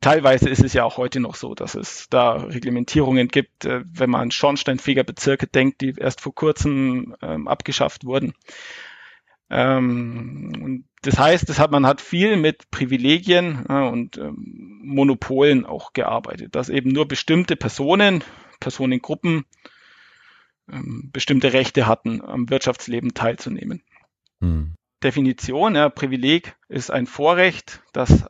Teilweise 0.00 0.48
ist 0.48 0.62
es 0.62 0.72
ja 0.72 0.84
auch 0.84 0.98
heute 0.98 1.18
noch 1.18 1.34
so, 1.34 1.54
dass 1.54 1.74
es 1.74 2.08
da 2.08 2.34
Reglementierungen 2.34 3.26
gibt, 3.26 3.64
äh, 3.64 3.82
wenn 3.84 4.08
man 4.08 4.20
an 4.20 4.30
Schornsteinfegerbezirke 4.30 5.48
denkt, 5.48 5.80
die 5.80 5.94
erst 5.98 6.20
vor 6.20 6.32
kurzem 6.32 7.16
ähm, 7.20 7.48
abgeschafft 7.48 8.04
wurden. 8.04 8.34
Ähm, 9.54 10.84
das 11.02 11.16
heißt, 11.16 11.48
das 11.48 11.60
hat, 11.60 11.70
man 11.70 11.86
hat 11.86 12.00
viel 12.00 12.36
mit 12.36 12.72
Privilegien 12.72 13.64
und 13.66 14.18
ähm, 14.18 14.80
Monopolen 14.82 15.64
auch 15.64 15.92
gearbeitet, 15.92 16.56
dass 16.56 16.68
eben 16.68 16.90
nur 16.90 17.06
bestimmte 17.06 17.54
Personen, 17.54 18.24
Personengruppen 18.58 19.44
ähm, 20.68 21.10
bestimmte 21.12 21.52
Rechte 21.52 21.86
hatten, 21.86 22.20
am 22.20 22.50
Wirtschaftsleben 22.50 23.14
teilzunehmen. 23.14 23.82
Hm. 24.40 24.74
Definition, 25.04 25.76
ja, 25.76 25.88
Privileg 25.88 26.56
ist 26.68 26.90
ein 26.90 27.06
Vorrecht, 27.06 27.80
das 27.92 28.24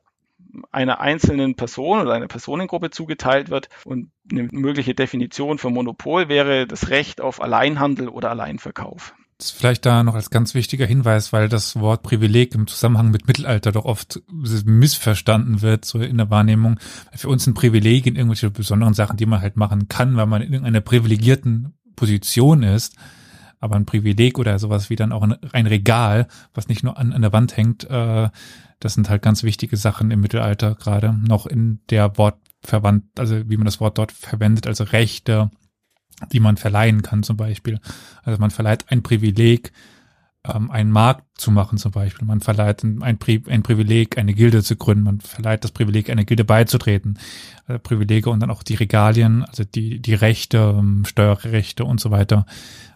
einer 0.71 1.01
einzelnen 1.01 1.55
Person 1.55 2.01
oder 2.01 2.13
einer 2.13 2.29
Personengruppe 2.29 2.91
zugeteilt 2.91 3.49
wird. 3.49 3.71
Und 3.85 4.11
eine 4.31 4.45
mögliche 4.53 4.95
Definition 4.95 5.57
für 5.59 5.71
Monopol 5.71 6.29
wäre 6.29 6.67
das 6.67 6.91
Recht 6.91 7.23
auf 7.23 7.41
Alleinhandel 7.41 8.09
oder 8.09 8.31
Alleinverkauf. 8.31 9.15
Das 9.39 9.47
ist 9.47 9.59
vielleicht 9.59 9.85
da 9.85 10.05
noch 10.05 10.15
als 10.15 10.31
ganz 10.31 10.55
wichtiger 10.55 10.87
Hinweis, 10.87 11.33
weil 11.33 11.49
das 11.49 11.79
Wort 11.81 12.03
Privileg 12.03 12.55
im 12.55 12.69
Zusammenhang 12.69 13.11
mit 13.11 13.27
Mittelalter 13.27 13.73
doch 13.73 13.85
oft 13.85 14.23
missverstanden 14.29 15.61
wird, 15.61 15.85
so 15.85 16.01
in 16.01 16.19
der 16.19 16.31
Wahrnehmung. 16.31 16.79
Für 17.15 17.29
uns 17.29 17.47
ein 17.47 17.55
Privileg 17.55 18.07
in 18.07 18.15
irgendwelche 18.15 18.51
besonderen 18.51 18.95
Sachen, 18.95 19.17
die 19.17 19.27
man 19.27 19.41
halt 19.41 19.57
machen 19.57 19.89
kann, 19.89 20.17
weil 20.17 20.27
man 20.27 20.41
in 20.41 20.53
irgendeiner 20.53 20.81
privilegierten 20.81 21.75
Position 21.97 22.63
ist. 22.63 22.97
Aber 23.59 23.77
ein 23.77 23.87
Privileg 23.87 24.39
oder 24.39 24.59
sowas 24.59 24.89
wie 24.89 24.97
dann 24.97 25.11
auch 25.11 25.23
ein, 25.23 25.37
ein 25.53 25.67
Regal, 25.67 26.29
was 26.53 26.69
nicht 26.69 26.85
nur 26.85 26.97
an, 26.97 27.13
an 27.13 27.23
der 27.23 27.33
Wand 27.33 27.57
hängt, 27.57 27.85
äh, 27.91 28.29
das 28.79 28.95
sind 28.95 29.09
halt 29.09 29.23
ganz 29.23 29.43
wichtige 29.43 29.77
Sachen 29.77 30.11
im 30.11 30.21
Mittelalter 30.21 30.75
gerade 30.75 31.13
noch 31.27 31.47
in 31.47 31.81
der 31.89 32.19
Wortverwandt, 32.19 33.05
also 33.19 33.49
wie 33.49 33.57
man 33.57 33.65
das 33.65 33.81
Wort 33.81 33.97
dort 33.97 34.13
verwendet, 34.13 34.67
also 34.67 34.85
Rechte, 34.85 35.51
die 36.33 36.41
man 36.41 36.57
verleihen 36.57 37.03
kann 37.03 37.23
zum 37.23 37.37
Beispiel. 37.37 37.81
Also 38.23 38.41
man 38.41 38.51
verleiht 38.51 38.87
ein 38.89 39.03
Privileg, 39.03 39.73
ähm, 40.47 40.71
einen 40.71 40.91
Markt 40.91 41.25
zu 41.35 41.51
machen 41.51 41.79
zum 41.79 41.93
Beispiel. 41.93 42.27
Man 42.27 42.41
verleiht 42.41 42.85
ein, 42.85 43.19
Pri 43.19 43.43
ein 43.49 43.63
Privileg, 43.63 44.19
eine 44.19 44.35
Gilde 44.35 44.63
zu 44.63 44.77
gründen. 44.77 45.05
Man 45.05 45.21
verleiht 45.21 45.65
das 45.65 45.73
Privileg, 45.73 46.11
einer 46.11 46.25
Gilde 46.25 46.45
beizutreten. 46.45 47.19
Also 47.67 47.79
Privilege 47.81 48.31
und 48.31 48.41
dann 48.41 48.51
auch 48.51 48.63
die 48.63 48.75
Regalien, 48.75 49.45
also 49.45 49.65
die, 49.65 50.01
die 50.01 50.15
Rechte, 50.15 50.75
ähm, 50.79 51.05
Steuerrechte 51.07 51.85
und 51.85 52.01
so 52.01 52.11
weiter. 52.11 52.47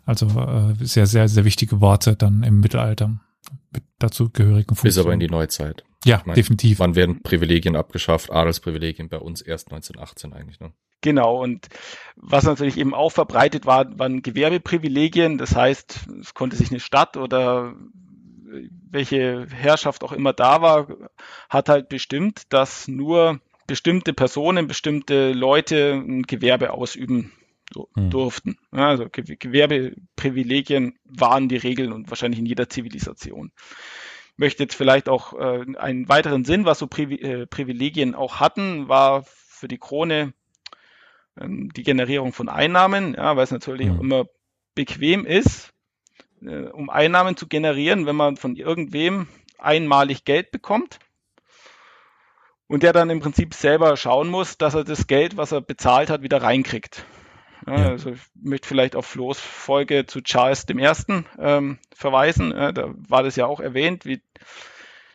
Also 0.05 0.27
äh, 0.27 0.75
sehr, 0.85 1.07
sehr, 1.07 1.29
sehr 1.29 1.45
wichtige 1.45 1.81
Worte 1.81 2.17
dann 2.17 2.43
im 2.43 2.61
Mittelalter. 2.61 3.19
mit 3.73 3.83
dazu 3.99 4.31
gehörigen 4.31 4.75
Funktionen. 4.75 4.91
Bis 4.91 4.99
aber 4.99 5.13
in 5.15 5.21
die 5.21 5.29
Neuzeit. 5.29 5.85
Ja, 6.05 6.23
meine, 6.25 6.37
definitiv. 6.37 6.79
Wann 6.79 6.95
werden 6.95 7.23
Privilegien 7.23 7.77
abgeschafft? 7.77 8.31
Adelsprivilegien 8.31 9.09
bei 9.09 9.19
uns 9.19 9.41
erst 9.41 9.73
1918 9.73 10.33
eigentlich, 10.33 10.61
ne? 10.61 10.73
Genau, 11.01 11.41
und 11.43 11.69
was 12.17 12.45
natürlich 12.45 12.77
eben 12.77 12.95
auch 12.95 13.11
verbreitet 13.11 13.67
war, 13.67 13.99
waren 13.99 14.23
Gewerbeprivilegien. 14.23 15.39
Das 15.39 15.55
heißt, 15.55 16.09
es 16.21 16.35
konnte 16.35 16.57
sich 16.57 16.71
eine 16.71 16.81
Stadt 16.81 17.17
oder 17.17 17.75
welche 18.91 19.47
Herrschaft 19.51 20.03
auch 20.03 20.13
immer 20.13 20.33
da 20.33 20.63
war, 20.63 20.89
hat 21.49 21.69
halt 21.69 21.89
bestimmt, 21.89 22.53
dass 22.53 22.89
nur 22.89 23.41
bestimmte 23.67 24.15
Personen, 24.15 24.67
bestimmte 24.67 25.33
Leute 25.33 25.93
ein 25.93 26.23
Gewerbe 26.23 26.73
ausüben 26.73 27.33
hm. 27.95 28.11
durften. 28.11 28.59
Also 28.71 29.07
Gewerbeprivilegien 29.11 30.99
waren 31.05 31.49
die 31.49 31.59
Regeln 31.59 31.93
und 31.93 32.09
wahrscheinlich 32.11 32.41
in 32.41 32.47
jeder 32.47 32.69
Zivilisation. 32.69 33.53
Ich 34.33 34.39
möchte 34.39 34.63
jetzt 34.63 34.75
vielleicht 34.75 35.09
auch 35.09 35.35
äh, 35.35 35.65
einen 35.77 36.09
weiteren 36.09 36.45
Sinn, 36.45 36.65
was 36.65 36.79
so 36.79 36.89
äh, 36.97 37.47
Privilegien 37.47 38.15
auch 38.15 38.41
hatten, 38.41 38.89
war 38.89 39.25
für 39.25 39.69
die 39.69 39.79
Krone 39.79 40.33
ähm, 41.41 41.71
die 41.75 41.83
Generierung 41.83 42.33
von 42.33 42.49
Einnahmen, 42.49 43.15
ja, 43.15 43.37
weil 43.37 43.45
es 43.45 43.51
natürlich 43.51 43.89
mhm. 43.89 43.97
auch 43.97 44.01
immer 44.01 44.25
bequem 44.75 45.25
ist, 45.25 45.73
äh, 46.43 46.67
um 46.67 46.91
Einnahmen 46.91 47.37
zu 47.37 47.47
generieren, 47.47 48.07
wenn 48.07 48.17
man 48.17 48.37
von 48.37 48.57
irgendwem 48.57 49.29
einmalig 49.59 50.25
Geld 50.25 50.51
bekommt 50.51 50.99
und 52.69 52.83
der 52.83 52.93
dann 52.93 53.11
im 53.11 53.21
Prinzip 53.21 53.55
selber 53.55 53.97
schauen 53.97 54.29
muss, 54.29 54.59
dass 54.59 54.75
er 54.75 54.85
das 54.85 55.07
Geld, 55.07 55.37
was 55.37 55.53
er 55.53 55.61
bezahlt 55.61 56.11
hat, 56.11 56.23
wieder 56.23 56.43
reinkriegt. 56.43 57.05
Ja, 57.67 57.81
ja. 57.81 57.89
Also 57.89 58.11
ich 58.11 58.21
möchte 58.35 58.69
vielleicht 58.69 58.95
auf 58.95 59.07
Flo's 59.07 59.41
Folge 59.41 60.07
zu 60.07 60.21
Charles 60.21 60.65
I. 60.71 61.25
Ähm, 61.39 61.79
verweisen. 61.95 62.53
Ja, 62.53 62.73
da 62.73 62.95
war 63.09 63.23
das 63.23 63.37
ja 63.37 63.47
auch 63.47 63.61
erwähnt, 63.61 64.05
wie 64.05 64.23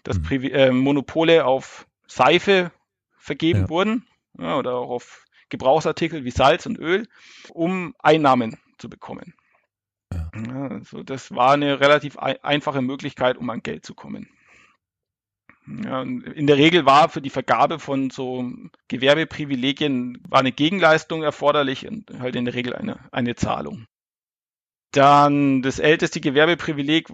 das 0.04 0.20
mhm. 0.20 0.44
äh, 0.44 0.72
Monopole 0.72 1.46
auf 1.46 1.88
Seife 2.08 2.72
vergeben 3.18 3.70
wurden 3.70 4.06
oder 4.38 4.76
auch 4.76 4.90
auf 4.90 5.23
Gebrauchsartikel 5.54 6.26
wie 6.26 6.32
Salz 6.32 6.66
und 6.66 6.80
Öl, 6.80 7.08
um 7.52 7.94
Einnahmen 8.00 8.58
zu 8.80 8.90
bekommen. 8.90 9.36
Ja. 10.12 10.30
also 10.70 11.04
das 11.04 11.32
war 11.32 11.52
eine 11.52 11.80
relativ 11.80 12.18
einfache 12.18 12.82
Möglichkeit, 12.82 13.38
um 13.38 13.50
an 13.52 13.62
Geld 13.62 13.86
zu 13.86 13.94
kommen. 13.94 14.30
Ja, 15.68 16.02
in 16.02 16.48
der 16.48 16.58
Regel 16.58 16.86
war 16.86 17.08
für 17.08 17.22
die 17.22 17.30
Vergabe 17.30 17.80
von 17.80 18.10
so 18.10 18.52
Gewerbeprivilegien 18.88 20.22
war 20.28 20.40
eine 20.40 20.52
Gegenleistung 20.52 21.22
erforderlich 21.22 21.88
und 21.88 22.10
halt 22.20 22.36
in 22.36 22.46
der 22.46 22.56
Regel 22.56 22.76
eine, 22.76 23.00
eine 23.12 23.36
Zahlung. 23.36 23.86
Dann 24.92 25.62
das 25.62 25.80
älteste 25.80 26.20
Gewerbeprivileg, 26.20 27.10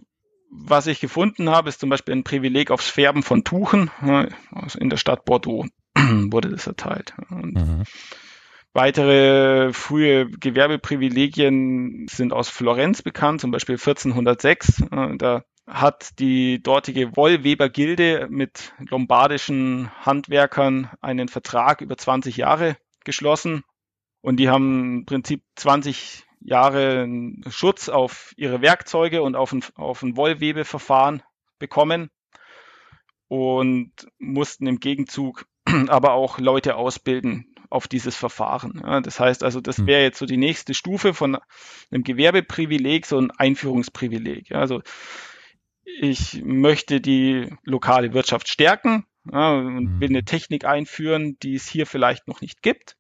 was 0.50 0.88
ich 0.88 1.00
gefunden 1.02 1.50
habe, 1.50 1.70
ist 1.70 1.80
zum 1.82 1.90
Beispiel 1.90 2.16
ein 2.16 2.24
Privileg 2.24 2.72
aufs 2.72 2.90
Färben 2.90 3.22
von 3.22 3.44
Tuchen. 3.44 3.92
In 4.80 4.90
der 4.90 4.98
Stadt 4.98 5.26
Bordeaux 5.26 5.68
wurde 5.96 6.50
das 6.50 6.66
erteilt. 6.66 7.14
Und 7.30 7.54
mhm. 7.54 7.84
Weitere 8.74 9.74
frühe 9.74 10.30
Gewerbeprivilegien 10.30 12.08
sind 12.08 12.34
aus 12.34 12.50
Florenz 12.50 13.02
bekannt, 13.02 13.42
zum 13.42 13.52
Beispiel 13.52 13.76
1406. 13.76 14.82
Äh, 14.92 15.18
da 15.18 15.44
hat 15.66 16.20
die 16.20 16.62
dortige 16.62 17.16
Wollwebergilde 17.16 18.28
mit 18.30 18.74
lombardischen 18.80 19.92
Handwerkern 20.06 20.90
einen 21.02 21.30
Vertrag 21.30 21.82
über 21.82 21.98
20 21.98 22.38
Jahre 22.38 22.78
geschlossen 23.04 23.64
und 24.22 24.38
die 24.38 24.50
haben 24.50 25.00
im 25.00 25.06
Prinzip 25.06 25.44
20 25.56 26.26
Jahre 26.42 27.08
Schutz 27.50 27.90
auf 27.90 28.34
ihre 28.38 28.62
Werkzeuge 28.62 29.22
und 29.22 29.36
auf 29.36 29.52
ein, 29.52 29.64
auf 29.76 30.02
ein 30.04 30.16
Wollwebeverfahren 30.16 31.22
bekommen 31.60 32.10
und 33.28 33.92
mussten 34.18 34.68
im 34.68 34.80
Gegenzug 34.80 35.46
aber 35.88 36.14
auch 36.14 36.40
Leute 36.40 36.76
ausbilden, 36.76 37.49
auf 37.70 37.88
dieses 37.88 38.16
Verfahren. 38.16 38.82
Ja, 38.84 39.02
das 39.02 39.20
heißt 39.20 39.44
also, 39.44 39.62
das 39.62 39.78
hm. 39.78 39.88
wäre 39.88 40.02
jetzt 40.02 40.20
so 40.20 40.26
die 40.26 40.38
nächste 40.38 40.74
Stufe 40.74 41.14
von 41.14 41.38
einem 41.92 42.04
Gewerbeprivileg, 42.04 43.06
so 43.06 43.20
ein 43.20 43.32
Einführungsprivileg. 43.32 44.50
Ja, 44.50 44.60
also 44.60 44.82
ich 45.84 46.42
möchte 46.44 47.02
die 47.02 47.48
lokale 47.64 48.14
Wirtschaft 48.14 48.48
stärken 48.48 49.06
ja, 49.32 49.54
und 49.54 49.78
hm. 49.78 50.00
will 50.00 50.10
eine 50.10 50.26
Technik 50.26 50.66
einführen, 50.66 51.38
die 51.42 51.56
es 51.56 51.68
hier 51.68 51.86
vielleicht 51.86 52.28
noch 52.28 52.42
nicht 52.42 52.62
gibt. 52.62 52.96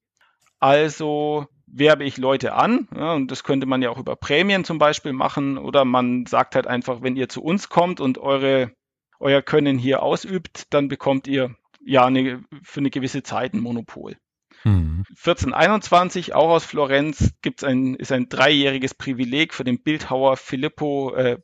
Also 0.59 1.47
werbe 1.65 2.03
ich 2.03 2.17
Leute 2.17 2.53
an 2.53 2.87
ja, 2.95 3.13
und 3.13 3.31
das 3.31 3.43
könnte 3.43 3.67
man 3.67 3.81
ja 3.81 3.89
auch 3.89 3.99
über 3.99 4.15
Prämien 4.15 4.63
zum 4.65 4.79
Beispiel 4.79 5.13
machen 5.13 5.57
oder 5.57 5.85
man 5.85 6.25
sagt 6.25 6.55
halt 6.55 6.67
einfach, 6.67 7.01
wenn 7.01 7.15
ihr 7.15 7.29
zu 7.29 7.43
uns 7.43 7.69
kommt 7.69 7.99
und 7.99 8.17
eure 8.17 8.71
euer 9.19 9.41
Können 9.41 9.77
hier 9.77 10.01
ausübt, 10.01 10.73
dann 10.73 10.87
bekommt 10.87 11.27
ihr 11.27 11.55
ja 11.85 12.05
eine, 12.05 12.43
für 12.63 12.79
eine 12.79 12.89
gewisse 12.89 13.23
Zeit 13.23 13.53
ein 13.53 13.59
Monopol. 13.59 14.17
1421, 14.65 16.27
mhm. 16.27 16.33
auch 16.33 16.49
aus 16.49 16.65
Florenz, 16.65 17.33
gibt's 17.41 17.63
ein, 17.63 17.95
ist 17.95 18.11
ein 18.11 18.29
dreijähriges 18.29 18.93
Privileg 18.93 19.53
für 19.53 19.63
den 19.63 19.81
Bildhauer 19.81 20.37
Filippo 20.37 21.13
äh, 21.15 21.39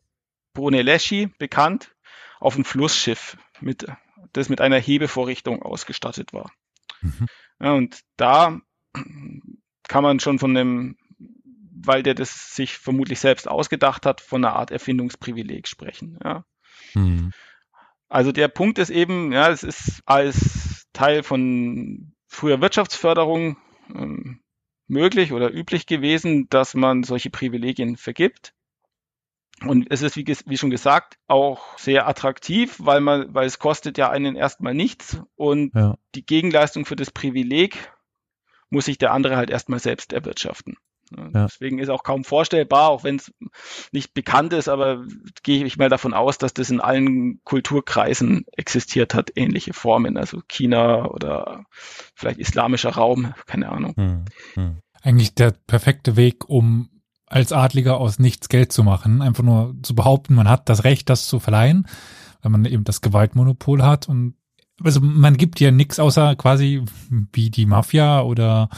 Brunelleschi 0.53 1.27
bekannt, 1.37 1.95
auf 2.39 2.57
ein 2.57 2.63
Flussschiff, 2.63 3.37
mit, 3.61 3.85
das 4.33 4.49
mit 4.49 4.61
einer 4.61 4.79
Hebevorrichtung 4.79 5.61
ausgestattet 5.61 6.33
war. 6.33 6.51
Mhm. 7.01 7.27
Ja, 7.59 7.73
und 7.73 8.01
da 8.17 8.59
kann 9.87 10.03
man 10.03 10.19
schon 10.19 10.39
von 10.39 10.53
dem, 10.53 10.97
weil 11.17 12.03
der 12.03 12.15
das 12.15 12.55
sich 12.55 12.77
vermutlich 12.77 13.19
selbst 13.19 13.47
ausgedacht 13.47 14.05
hat, 14.05 14.21
von 14.21 14.43
einer 14.43 14.55
Art 14.55 14.71
Erfindungsprivileg 14.71 15.67
sprechen. 15.67 16.17
Ja. 16.23 16.45
Mhm. 16.93 17.31
Also 18.07 18.31
der 18.31 18.47
Punkt 18.47 18.77
ist 18.77 18.89
eben, 18.89 19.31
ja, 19.31 19.49
es 19.49 19.63
ist 19.63 20.01
als 20.05 20.87
Teil 20.93 21.23
von 21.23 22.14
früher 22.35 22.61
Wirtschaftsförderung 22.61 23.57
ähm, 23.93 24.41
möglich 24.87 25.33
oder 25.33 25.51
üblich 25.51 25.87
gewesen, 25.87 26.47
dass 26.49 26.75
man 26.75 27.03
solche 27.03 27.29
Privilegien 27.29 27.97
vergibt. 27.97 28.53
Und 29.61 29.87
es 29.89 30.01
ist, 30.01 30.17
wie, 30.17 30.25
wie, 30.45 30.57
schon 30.57 30.69
gesagt, 30.69 31.17
auch 31.27 31.77
sehr 31.77 32.07
attraktiv, 32.07 32.75
weil 32.79 32.99
man, 32.99 33.33
weil 33.33 33.47
es 33.47 33.57
kostet 33.57 33.97
ja 33.97 34.09
einen 34.09 34.35
erstmal 34.35 34.73
nichts 34.73 35.21
und 35.35 35.73
ja. 35.73 35.95
die 36.13 36.25
Gegenleistung 36.25 36.85
für 36.85 36.97
das 36.97 37.09
Privileg 37.09 37.93
muss 38.69 38.85
sich 38.85 38.97
der 38.97 39.13
andere 39.13 39.37
halt 39.37 39.49
erstmal 39.49 39.79
selbst 39.79 40.11
erwirtschaften. 40.11 40.75
Ja. 41.15 41.45
Deswegen 41.45 41.79
ist 41.79 41.89
auch 41.89 42.03
kaum 42.03 42.23
vorstellbar, 42.23 42.89
auch 42.89 43.03
wenn 43.03 43.17
es 43.17 43.33
nicht 43.91 44.13
bekannt 44.13 44.53
ist, 44.53 44.67
aber 44.67 45.05
gehe 45.43 45.63
ich 45.63 45.77
mal 45.77 45.89
davon 45.89 46.13
aus, 46.13 46.37
dass 46.37 46.53
das 46.53 46.69
in 46.69 46.81
allen 46.81 47.41
Kulturkreisen 47.43 48.45
existiert 48.51 49.13
hat, 49.13 49.31
ähnliche 49.35 49.73
Formen, 49.73 50.17
also 50.17 50.41
China 50.47 51.05
oder 51.09 51.65
vielleicht 52.15 52.39
islamischer 52.39 52.91
Raum, 52.91 53.33
keine 53.45 53.69
Ahnung. 53.69 53.93
Hm, 53.95 54.25
hm. 54.55 54.77
Eigentlich 55.01 55.35
der 55.35 55.53
perfekte 55.67 56.15
Weg, 56.15 56.49
um 56.49 56.89
als 57.27 57.51
Adliger 57.51 57.97
aus 57.97 58.19
nichts 58.19 58.49
Geld 58.49 58.71
zu 58.71 58.83
machen, 58.83 59.21
einfach 59.21 59.43
nur 59.43 59.75
zu 59.83 59.95
behaupten, 59.95 60.35
man 60.35 60.49
hat 60.49 60.69
das 60.69 60.83
Recht, 60.83 61.09
das 61.09 61.27
zu 61.27 61.39
verleihen, 61.39 61.87
weil 62.41 62.51
man 62.51 62.65
eben 62.65 62.83
das 62.83 63.01
Gewaltmonopol 63.01 63.83
hat 63.83 64.07
und 64.07 64.35
also 64.83 64.99
man 65.01 65.37
gibt 65.37 65.59
ja 65.59 65.71
nichts 65.71 65.99
außer 65.99 66.35
quasi 66.35 66.83
wie 67.31 67.49
die 67.49 67.65
Mafia 67.65 68.21
oder 68.21 68.69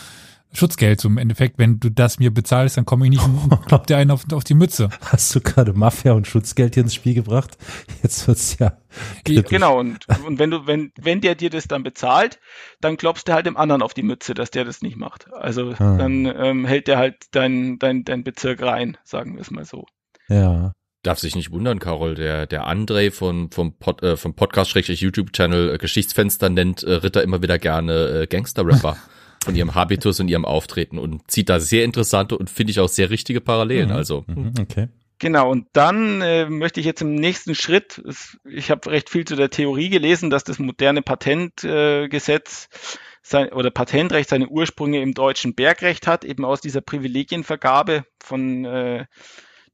Schutzgeld 0.54 1.00
zum 1.00 1.18
Endeffekt. 1.18 1.58
Wenn 1.58 1.80
du 1.80 1.90
das 1.90 2.20
mir 2.20 2.34
bezahlst, 2.34 2.78
dann 2.78 2.86
komme 2.86 3.06
ich 3.06 3.12
nicht 3.12 3.24
und 3.24 3.62
klopp 3.68 3.88
dir 3.88 3.98
einen 3.98 4.12
auf, 4.12 4.24
auf 4.32 4.44
die 4.44 4.54
Mütze. 4.54 4.90
Hast 5.02 5.34
du 5.36 5.42
gerade 5.42 5.74
Mafia 5.74 6.14
und 6.14 6.28
Schutzgeld 6.28 6.76
hier 6.76 6.84
ins 6.84 6.96
Spiel 6.96 7.14
gebracht? 7.14 7.58
Jetzt 8.04 8.28
wird's 8.28 8.58
ja. 8.60 8.78
Kritisch. 9.26 9.50
Genau, 9.50 9.80
und, 9.80 10.08
und 10.26 10.40
wenn 10.40 10.50
du, 10.50 10.66
wenn, 10.66 10.92
wenn 11.00 11.22
der 11.22 11.36
dir 11.36 11.50
das 11.50 11.68
dann 11.68 11.84
bezahlt, 11.84 12.40
dann 12.82 12.98
klopfst 12.98 13.24
du 13.26 13.34
halt 13.34 13.46
dem 13.46 13.58
anderen 13.58 13.82
auf 13.82 13.94
die 13.94 14.04
Mütze, 14.04 14.34
dass 14.34 14.50
der 14.50 14.66
das 14.66 14.82
nicht 14.82 14.98
macht. 14.98 15.32
Also 15.34 15.74
ah. 15.78 15.98
dann 15.98 16.26
ähm, 16.26 16.66
hält 16.66 16.88
der 16.88 16.98
halt 16.98 17.26
dein, 17.32 17.78
dein, 17.80 18.04
dein 18.04 18.24
Bezirk 18.24 18.62
rein, 18.62 18.98
sagen 19.04 19.36
wir 19.36 19.42
es 19.42 19.52
mal 19.52 19.66
so. 19.66 19.86
Ja. 20.30 20.74
Darf 21.04 21.20
sich 21.20 21.36
nicht 21.36 21.52
wundern, 21.52 21.80
Carol, 21.80 22.16
der, 22.16 22.48
der 22.48 22.68
André 22.68 23.12
von, 23.12 23.52
vom, 23.52 23.78
Pod, 23.78 24.02
äh, 24.02 24.18
vom 24.18 24.34
Podcast-YouTube-Channel 24.34 25.76
äh, 25.76 25.78
Geschichtsfenster 25.78 26.50
nennt 26.50 26.84
äh, 26.84 26.94
Ritter 26.94 27.24
immer 27.24 27.42
wieder 27.42 27.60
gerne 27.60 28.24
äh, 28.24 28.28
Gangster-Rapper. 28.28 28.98
von 29.48 29.56
ihrem 29.56 29.76
Habitus 29.76 30.20
und 30.20 30.28
ihrem 30.28 30.44
Auftreten 30.44 31.00
und 31.00 31.32
zieht 31.32 31.48
da 31.48 31.62
sehr 31.62 31.86
interessante 31.86 32.38
und 32.38 32.50
finde 32.50 32.72
ich 32.72 32.82
auch 32.82 32.90
sehr 32.90 33.10
richtige 33.10 33.40
Parallelen. 33.40 33.90
Mhm. 33.90 33.96
Also 33.96 34.26
mhm, 34.28 34.54
okay. 34.60 34.90
Genau, 35.20 35.50
und 35.50 35.68
dann 35.72 36.22
äh, 36.22 36.50
möchte 36.50 36.82
ich 36.82 36.86
jetzt 36.86 37.02
im 37.02 37.16
nächsten 37.16 37.56
Schritt, 37.56 38.04
ich 38.44 38.70
habe 38.70 38.92
recht 38.92 39.10
viel 39.10 39.26
zu 39.26 39.36
der 39.36 39.50
Theorie 39.50 39.90
gelesen, 39.90 40.30
dass 40.30 40.44
das 40.44 40.60
moderne 40.60 41.02
Patentgesetz 41.02 42.70
äh, 42.72 42.88
sein, 43.24 43.52
oder 43.54 43.72
Patentrecht 43.72 44.30
seine 44.30 44.50
Ursprünge 44.50 45.02
im 45.02 45.14
deutschen 45.14 45.56
Bergrecht 45.56 46.08
hat, 46.08 46.26
eben 46.26 46.46
aus 46.46 46.60
dieser 46.60 46.82
Privilegienvergabe 46.82 48.04
von 48.22 48.66
äh, 48.66 49.06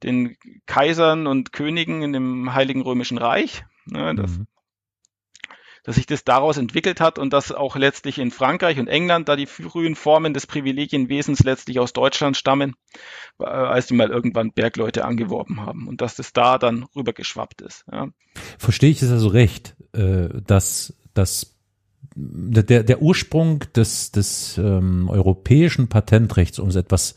den 0.02 0.36
Kaisern 0.66 1.26
und 1.26 1.52
Königen 1.52 2.02
in 2.02 2.12
dem 2.12 2.54
Heiligen 2.54 2.82
Römischen 2.82 3.18
Reich. 3.18 3.64
Ja, 3.92 4.12
ne, 4.12 4.22
das, 4.22 4.38
mhm. 4.38 4.46
Dass 5.84 5.96
sich 5.96 6.06
das 6.06 6.24
daraus 6.24 6.56
entwickelt 6.56 7.00
hat 7.00 7.18
und 7.18 7.32
dass 7.32 7.52
auch 7.52 7.76
letztlich 7.76 8.18
in 8.18 8.30
Frankreich 8.30 8.78
und 8.78 8.88
England 8.88 9.28
da 9.28 9.36
die 9.36 9.46
frühen 9.46 9.94
Formen 9.94 10.34
des 10.34 10.46
Privilegienwesens 10.46 11.44
letztlich 11.44 11.78
aus 11.78 11.92
Deutschland 11.92 12.36
stammen, 12.36 12.74
äh, 13.38 13.44
als 13.44 13.86
die 13.86 13.94
mal 13.94 14.10
irgendwann 14.10 14.52
Bergleute 14.52 15.04
angeworben 15.04 15.60
haben 15.60 15.86
und 15.86 16.00
dass 16.00 16.16
das 16.16 16.32
da 16.32 16.58
dann 16.58 16.86
rübergeschwappt 16.96 17.60
ist. 17.60 17.84
Ja. 17.92 18.08
Verstehe 18.58 18.90
ich 18.90 19.02
es 19.02 19.10
also 19.10 19.28
recht, 19.28 19.76
äh, 19.92 20.28
dass 20.46 20.94
das 21.12 21.54
der, 22.16 22.82
der 22.84 23.02
Ursprung 23.02 23.64
des, 23.74 24.12
des 24.12 24.56
ähm, 24.58 25.08
europäischen 25.08 25.88
Patentrechts, 25.88 26.58
um 26.58 26.68
es 26.68 26.76
etwas 26.76 27.16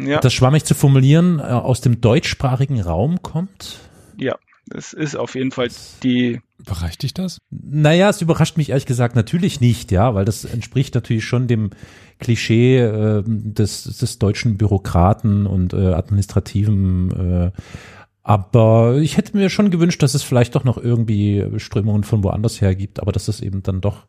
ja. 0.00 0.20
das 0.20 0.32
schwammig 0.32 0.64
zu 0.64 0.74
formulieren, 0.74 1.40
äh, 1.40 1.42
aus 1.42 1.80
dem 1.80 2.00
deutschsprachigen 2.00 2.80
Raum 2.80 3.22
kommt? 3.22 3.80
Ja, 4.16 4.36
es 4.72 4.92
ist 4.92 5.16
auf 5.16 5.34
jeden 5.34 5.50
Fall 5.50 5.68
die. 6.02 6.40
Überrascht 6.58 7.02
dich 7.02 7.14
das? 7.14 7.38
Naja, 7.50 8.08
es 8.08 8.22
überrascht 8.22 8.56
mich 8.56 8.70
ehrlich 8.70 8.86
gesagt 8.86 9.16
natürlich 9.16 9.60
nicht, 9.60 9.90
ja, 9.92 10.14
weil 10.14 10.24
das 10.24 10.44
entspricht 10.44 10.94
natürlich 10.94 11.24
schon 11.24 11.46
dem 11.48 11.70
Klischee 12.20 12.78
äh, 12.78 13.22
des, 13.26 13.84
des 13.98 14.18
deutschen 14.18 14.56
Bürokraten 14.56 15.46
und 15.46 15.74
äh, 15.74 15.92
administrativen 15.92 17.52
äh, 17.52 17.60
aber 18.26 18.96
ich 18.96 19.18
hätte 19.18 19.36
mir 19.36 19.50
schon 19.50 19.70
gewünscht, 19.70 20.02
dass 20.02 20.14
es 20.14 20.22
vielleicht 20.22 20.54
doch 20.54 20.64
noch 20.64 20.78
irgendwie 20.78 21.46
Strömungen 21.58 22.04
von 22.04 22.24
woanders 22.24 22.58
her 22.58 22.74
gibt, 22.74 23.00
aber 23.00 23.12
dass 23.12 23.28
es 23.28 23.42
eben 23.42 23.62
dann 23.62 23.82
doch 23.82 24.06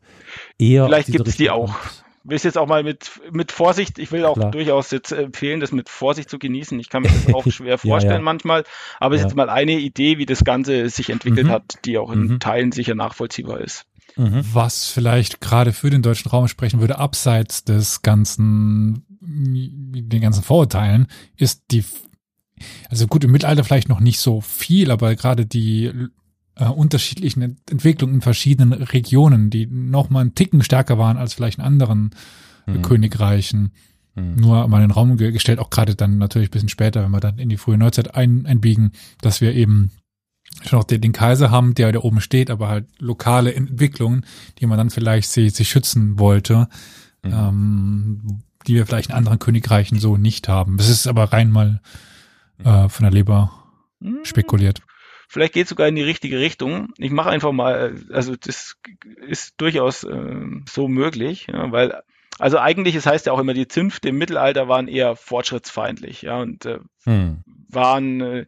eher. 0.57 0.85
Vielleicht 0.85 1.11
gibt 1.11 1.27
es 1.27 1.35
die 1.35 1.49
auch. 1.49 1.75
Ich 1.85 2.04
will 2.25 2.35
es 2.35 2.43
jetzt 2.43 2.57
auch 2.57 2.67
mal 2.67 2.83
mit, 2.83 3.21
mit 3.31 3.51
Vorsicht, 3.51 3.99
ich 3.99 4.11
will 4.11 4.25
auch 4.25 4.35
Klar. 4.35 4.51
durchaus 4.51 4.91
jetzt 4.91 5.11
empfehlen, 5.11 5.59
das 5.59 5.71
mit 5.71 5.89
Vorsicht 5.89 6.29
zu 6.29 6.39
genießen. 6.39 6.79
Ich 6.79 6.89
kann 6.89 7.03
mir 7.03 7.09
das 7.09 7.33
auch 7.33 7.45
schwer 7.51 7.77
vorstellen 7.77 8.13
ja, 8.13 8.19
ja. 8.19 8.23
manchmal, 8.23 8.63
aber 8.99 9.15
es 9.15 9.21
ja. 9.21 9.27
ist 9.27 9.31
jetzt 9.31 9.37
mal 9.37 9.49
eine 9.49 9.73
Idee, 9.73 10.17
wie 10.17 10.25
das 10.25 10.43
Ganze 10.43 10.89
sich 10.89 11.09
entwickelt 11.09 11.47
mhm. 11.47 11.51
hat, 11.51 11.75
die 11.85 11.97
auch 11.97 12.11
in 12.11 12.27
mhm. 12.27 12.39
Teilen 12.39 12.71
sicher 12.71 12.95
nachvollziehbar 12.95 13.61
ist. 13.61 13.85
Mhm. 14.17 14.41
Was 14.53 14.89
vielleicht 14.89 15.39
gerade 15.39 15.71
für 15.71 15.89
den 15.89 16.01
deutschen 16.01 16.29
Raum 16.29 16.47
sprechen 16.47 16.79
würde, 16.79 16.97
abseits 16.97 17.63
des 17.63 18.01
ganzen, 18.01 19.05
den 19.21 20.21
ganzen 20.21 20.43
Vorurteilen, 20.43 21.07
ist 21.37 21.63
die 21.71 21.83
also 22.89 23.07
gut, 23.07 23.23
im 23.23 23.31
Mittelalter 23.31 23.63
vielleicht 23.63 23.89
noch 23.89 23.99
nicht 23.99 24.19
so 24.19 24.39
viel, 24.41 24.89
aber 24.89 25.15
gerade 25.15 25.45
die 25.45 25.91
äh, 26.55 26.65
unterschiedlichen 26.65 27.57
Entwicklungen 27.69 28.15
in 28.15 28.21
verschiedenen 28.21 28.73
Regionen, 28.73 29.49
die 29.49 29.65
noch 29.67 30.09
mal 30.09 30.21
einen 30.21 30.35
Ticken 30.35 30.63
stärker 30.63 30.97
waren 30.97 31.17
als 31.17 31.33
vielleicht 31.33 31.59
in 31.59 31.63
anderen 31.65 32.11
mhm. 32.65 32.81
Königreichen. 32.81 33.71
Mhm. 34.15 34.35
Nur 34.35 34.67
mal 34.67 34.81
in 34.81 34.89
den 34.89 34.91
Raum 34.91 35.17
gestellt, 35.17 35.59
auch 35.59 35.69
gerade 35.69 35.95
dann 35.95 36.17
natürlich 36.17 36.49
ein 36.49 36.51
bisschen 36.51 36.69
später, 36.69 37.03
wenn 37.03 37.11
wir 37.11 37.19
dann 37.19 37.37
in 37.37 37.49
die 37.49 37.57
frühe 37.57 37.77
Neuzeit 37.77 38.15
ein, 38.15 38.45
einbiegen, 38.45 38.91
dass 39.21 39.41
wir 39.41 39.53
eben 39.53 39.91
schon 40.63 40.79
noch 40.79 40.85
den, 40.85 41.01
den 41.01 41.11
Kaiser 41.11 41.51
haben, 41.51 41.75
der 41.75 41.91
da 41.91 41.99
oben 41.99 42.21
steht, 42.21 42.49
aber 42.49 42.69
halt 42.69 42.85
lokale 42.99 43.53
Entwicklungen, 43.53 44.25
die 44.59 44.65
man 44.65 44.77
dann 44.77 44.89
vielleicht 44.89 45.29
sich, 45.29 45.53
sich 45.53 45.67
schützen 45.67 46.17
wollte, 46.19 46.69
mhm. 47.23 47.33
ähm, 47.33 48.43
die 48.67 48.75
wir 48.75 48.85
vielleicht 48.85 49.09
in 49.09 49.15
anderen 49.15 49.39
Königreichen 49.39 49.99
so 49.99 50.17
nicht 50.17 50.47
haben. 50.47 50.77
Das 50.77 50.89
ist 50.89 51.07
aber 51.07 51.33
rein 51.33 51.51
mal 51.51 51.81
äh, 52.63 52.87
von 52.89 53.03
der 53.03 53.11
Leber 53.11 53.51
hm. 54.01 54.19
spekuliert. 54.23 54.81
Vielleicht 55.27 55.53
geht 55.53 55.63
es 55.63 55.69
sogar 55.69 55.87
in 55.87 55.95
die 55.95 56.03
richtige 56.03 56.39
Richtung. 56.39 56.93
Ich 56.97 57.11
mache 57.11 57.29
einfach 57.29 57.51
mal, 57.51 57.95
also 58.11 58.35
das 58.35 58.77
ist 59.27 59.53
durchaus 59.57 60.03
äh, 60.03 60.41
so 60.69 60.87
möglich, 60.87 61.47
ja, 61.51 61.71
weil 61.71 62.01
also 62.37 62.59
eigentlich, 62.59 62.95
es 62.95 63.05
heißt 63.05 63.27
ja 63.27 63.31
auch 63.31 63.39
immer, 63.39 63.53
die 63.53 63.67
Zünfte 63.67 64.09
im 64.09 64.17
Mittelalter 64.17 64.67
waren 64.67 64.89
eher 64.89 65.15
fortschrittsfeindlich, 65.15 66.23
ja, 66.23 66.41
und 66.41 66.65
äh, 66.65 66.79
hm. 67.05 67.43
waren 67.69 68.21
äh, 68.21 68.45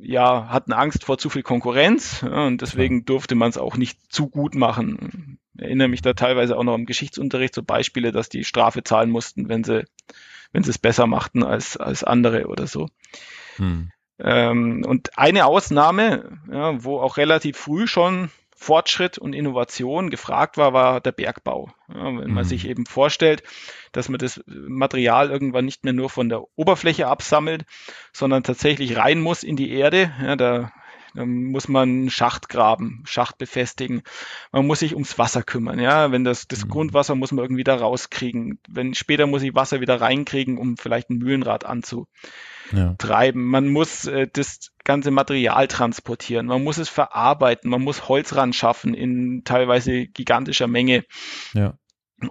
ja, 0.00 0.48
hatten 0.48 0.72
Angst 0.72 1.04
vor 1.04 1.18
zu 1.18 1.28
viel 1.28 1.42
Konkurrenz 1.42 2.22
ja, 2.22 2.46
und 2.46 2.62
deswegen 2.62 3.04
durfte 3.04 3.34
man 3.34 3.50
es 3.50 3.58
auch 3.58 3.76
nicht 3.76 4.00
zu 4.10 4.28
gut 4.28 4.54
machen. 4.54 5.38
Ich 5.56 5.62
erinnere 5.62 5.88
mich 5.88 6.00
da 6.00 6.14
teilweise 6.14 6.56
auch 6.56 6.64
noch 6.64 6.74
im 6.74 6.86
Geschichtsunterricht 6.86 7.54
so 7.54 7.62
Beispiele, 7.62 8.10
dass 8.10 8.30
die 8.30 8.44
Strafe 8.44 8.82
zahlen 8.82 9.10
mussten, 9.10 9.48
wenn 9.48 9.62
sie 9.62 9.84
wenn 10.52 10.62
sie 10.62 10.70
es 10.70 10.78
besser 10.78 11.06
machten 11.06 11.42
als, 11.42 11.76
als 11.76 12.04
andere 12.04 12.46
oder 12.46 12.66
so. 12.66 12.88
Hm. 13.56 13.90
Ähm, 14.18 14.84
und 14.86 15.18
eine 15.18 15.46
Ausnahme, 15.46 16.38
ja, 16.50 16.82
wo 16.84 17.00
auch 17.00 17.16
relativ 17.16 17.56
früh 17.56 17.86
schon 17.86 18.30
Fortschritt 18.56 19.18
und 19.18 19.34
Innovation 19.34 20.08
gefragt 20.08 20.56
war, 20.56 20.72
war 20.72 21.00
der 21.00 21.12
Bergbau. 21.12 21.70
Ja, 21.88 22.04
wenn 22.04 22.32
man 22.32 22.44
mhm. 22.44 22.44
sich 22.44 22.66
eben 22.66 22.86
vorstellt, 22.86 23.42
dass 23.92 24.08
man 24.08 24.18
das 24.18 24.42
Material 24.46 25.30
irgendwann 25.30 25.66
nicht 25.66 25.84
mehr 25.84 25.92
nur 25.92 26.08
von 26.08 26.28
der 26.28 26.44
Oberfläche 26.56 27.08
absammelt, 27.08 27.64
sondern 28.12 28.42
tatsächlich 28.42 28.96
rein 28.96 29.20
muss 29.20 29.42
in 29.42 29.56
die 29.56 29.70
Erde. 29.70 30.12
Ja, 30.22 30.36
da 30.36 30.72
dann 31.14 31.44
muss 31.44 31.68
man 31.68 31.88
einen 31.88 32.10
Schacht 32.10 32.48
graben, 32.48 33.02
Schacht 33.06 33.38
befestigen. 33.38 34.02
Man 34.50 34.66
muss 34.66 34.80
sich 34.80 34.94
ums 34.94 35.16
Wasser 35.16 35.42
kümmern. 35.42 35.78
Ja, 35.78 36.10
wenn 36.10 36.24
das, 36.24 36.48
das 36.48 36.64
mhm. 36.64 36.70
Grundwasser 36.70 37.14
muss 37.14 37.30
man 37.30 37.44
irgendwie 37.44 37.64
da 37.64 37.76
rauskriegen. 37.76 38.58
Wenn 38.68 38.94
später 38.94 39.26
muss 39.26 39.42
ich 39.42 39.54
Wasser 39.54 39.80
wieder 39.80 40.00
reinkriegen, 40.00 40.58
um 40.58 40.76
vielleicht 40.76 41.10
ein 41.10 41.18
Mühlenrad 41.18 41.64
anzutreiben. 41.64 42.08
Ja. 42.76 43.32
Man 43.34 43.68
muss 43.68 44.06
äh, 44.06 44.28
das 44.32 44.70
ganze 44.84 45.10
Material 45.10 45.68
transportieren. 45.68 46.46
Man 46.46 46.64
muss 46.64 46.78
es 46.78 46.88
verarbeiten. 46.88 47.70
Man 47.70 47.82
muss 47.82 48.08
Holz 48.08 48.36
ran 48.36 48.52
schaffen 48.52 48.94
in 48.94 49.42
teilweise 49.44 50.06
gigantischer 50.06 50.66
Menge. 50.66 51.04
Ja 51.52 51.74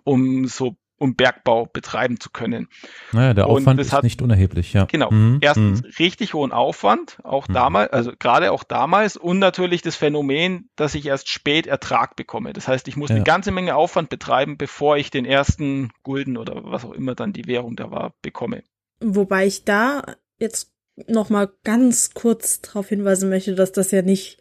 um 0.03 0.47
so 0.47 0.75
um 0.97 1.15
Bergbau 1.15 1.65
betreiben 1.65 2.19
zu 2.19 2.29
können. 2.29 2.69
Naja, 3.11 3.33
der 3.33 3.47
Aufwand 3.47 3.79
ist 3.81 3.91
hat, 3.91 4.03
nicht 4.03 4.21
unerheblich, 4.21 4.71
ja. 4.71 4.85
Genau. 4.85 5.11
Mhm. 5.11 5.39
Erstens 5.41 5.81
mhm. 5.81 5.89
richtig 5.99 6.33
hohen 6.33 6.53
Aufwand, 6.53 7.17
auch 7.23 7.47
mhm. 7.49 7.53
damals, 7.53 7.91
also 7.91 8.11
gerade 8.17 8.53
auch 8.53 8.63
damals 8.63 9.17
und 9.17 9.39
natürlich 9.39 9.81
das 9.81 9.97
Phänomen, 9.97 10.69
dass 10.77 10.95
ich 10.95 11.05
erst 11.05 11.27
spät 11.27 11.67
Ertrag 11.67 12.15
bekomme. 12.15 12.53
Das 12.53 12.69
heißt, 12.69 12.87
ich 12.87 12.95
muss 12.95 13.09
ja. 13.09 13.17
eine 13.17 13.25
ganze 13.25 13.51
Menge 13.51 13.75
Aufwand 13.75 14.09
betreiben, 14.09 14.57
bevor 14.57 14.95
ich 14.95 15.11
den 15.11 15.25
ersten 15.25 15.91
Gulden 16.03 16.37
oder 16.37 16.63
was 16.63 16.85
auch 16.85 16.93
immer 16.93 17.15
dann 17.15 17.33
die 17.33 17.47
Währung 17.47 17.75
da 17.75 17.91
war, 17.91 18.13
bekomme. 18.21 18.63
Wobei 19.01 19.47
ich 19.47 19.65
da 19.65 20.03
jetzt 20.39 20.71
noch 21.07 21.29
mal 21.29 21.51
ganz 21.63 22.13
kurz 22.13 22.61
darauf 22.61 22.89
hinweisen 22.89 23.29
möchte, 23.29 23.55
dass 23.55 23.71
das 23.71 23.91
ja 23.91 24.01
nicht 24.01 24.39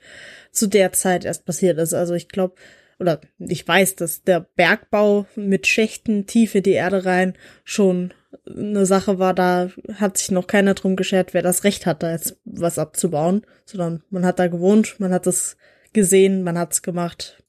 zu 0.50 0.66
der 0.66 0.92
Zeit 0.92 1.24
erst 1.24 1.46
passiert 1.46 1.78
ist. 1.78 1.94
Also 1.94 2.14
ich 2.14 2.28
glaube, 2.28 2.56
oder 2.98 3.20
ich 3.38 3.66
weiß, 3.66 3.96
dass 3.96 4.22
der 4.22 4.40
Bergbau 4.40 5.26
mit 5.34 5.66
Schächten 5.66 6.26
tief 6.26 6.54
in 6.54 6.62
die 6.62 6.72
Erde 6.72 7.04
rein 7.04 7.34
schon 7.64 8.12
eine 8.46 8.86
Sache 8.86 9.18
war, 9.18 9.34
da 9.34 9.70
hat 9.94 10.18
sich 10.18 10.30
noch 10.30 10.46
keiner 10.46 10.74
drum 10.74 10.96
geschert, 10.96 11.34
wer 11.34 11.42
das 11.42 11.64
Recht 11.64 11.86
hat, 11.86 12.02
da 12.02 12.12
jetzt 12.12 12.38
was 12.44 12.78
abzubauen, 12.78 13.42
sondern 13.64 14.02
man 14.10 14.24
hat 14.24 14.38
da 14.38 14.46
gewohnt, 14.48 14.98
man 15.00 15.12
hat 15.12 15.26
es 15.26 15.56
gesehen, 15.92 16.42
man 16.42 16.58
hat 16.58 16.72
es 16.72 16.82
gemacht. 16.82 17.42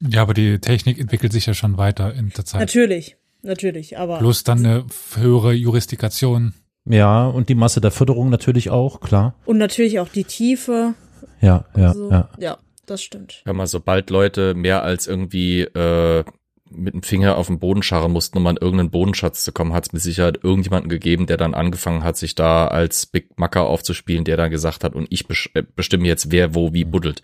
Ja, 0.00 0.22
aber 0.22 0.34
die 0.34 0.58
Technik 0.58 0.98
entwickelt 0.98 1.32
sich 1.32 1.46
ja 1.46 1.54
schon 1.54 1.76
weiter 1.76 2.14
in 2.14 2.30
der 2.30 2.44
Zeit. 2.44 2.60
Natürlich, 2.60 3.16
natürlich, 3.42 3.98
aber. 3.98 4.18
Plus 4.18 4.44
dann 4.44 4.58
eine 4.58 4.86
höhere 5.14 5.52
Jurisdikation. 5.52 6.54
Ja, 6.86 7.26
und 7.26 7.48
die 7.48 7.54
Masse 7.54 7.80
der 7.80 7.90
Förderung 7.90 8.30
natürlich 8.30 8.70
auch, 8.70 9.00
klar. 9.00 9.34
Und 9.46 9.58
natürlich 9.58 10.00
auch 10.00 10.08
die 10.08 10.24
Tiefe. 10.24 10.94
Ja, 11.40 11.64
ja, 11.76 11.88
also, 11.88 12.10
ja. 12.10 12.28
Ja, 12.38 12.58
das 12.86 13.02
stimmt. 13.02 13.42
Hör 13.44 13.54
mal, 13.54 13.66
sobald 13.66 14.10
Leute 14.10 14.54
mehr 14.54 14.82
als 14.82 15.06
irgendwie 15.06 15.62
äh, 15.62 16.24
mit 16.70 16.94
dem 16.94 17.02
Finger 17.02 17.36
auf 17.36 17.46
den 17.46 17.58
Boden 17.58 17.82
scharren 17.82 18.12
mussten, 18.12 18.38
um 18.38 18.46
an 18.46 18.58
irgendeinen 18.60 18.90
Bodenschatz 18.90 19.44
zu 19.44 19.52
kommen, 19.52 19.72
hat 19.72 19.86
es 19.86 19.92
mit 19.92 20.02
Sicherheit 20.02 20.40
irgendjemanden 20.42 20.88
gegeben, 20.88 21.26
der 21.26 21.36
dann 21.36 21.54
angefangen 21.54 22.04
hat, 22.04 22.16
sich 22.16 22.34
da 22.34 22.66
als 22.66 23.06
Big 23.06 23.38
Macker 23.38 23.62
aufzuspielen, 23.62 24.24
der 24.24 24.36
dann 24.36 24.50
gesagt 24.50 24.84
hat, 24.84 24.94
und 24.94 25.06
ich 25.10 25.24
äh, 25.54 25.62
bestimme 25.74 26.06
jetzt, 26.06 26.30
wer 26.30 26.54
wo 26.54 26.72
wie 26.72 26.84
buddelt 26.84 27.22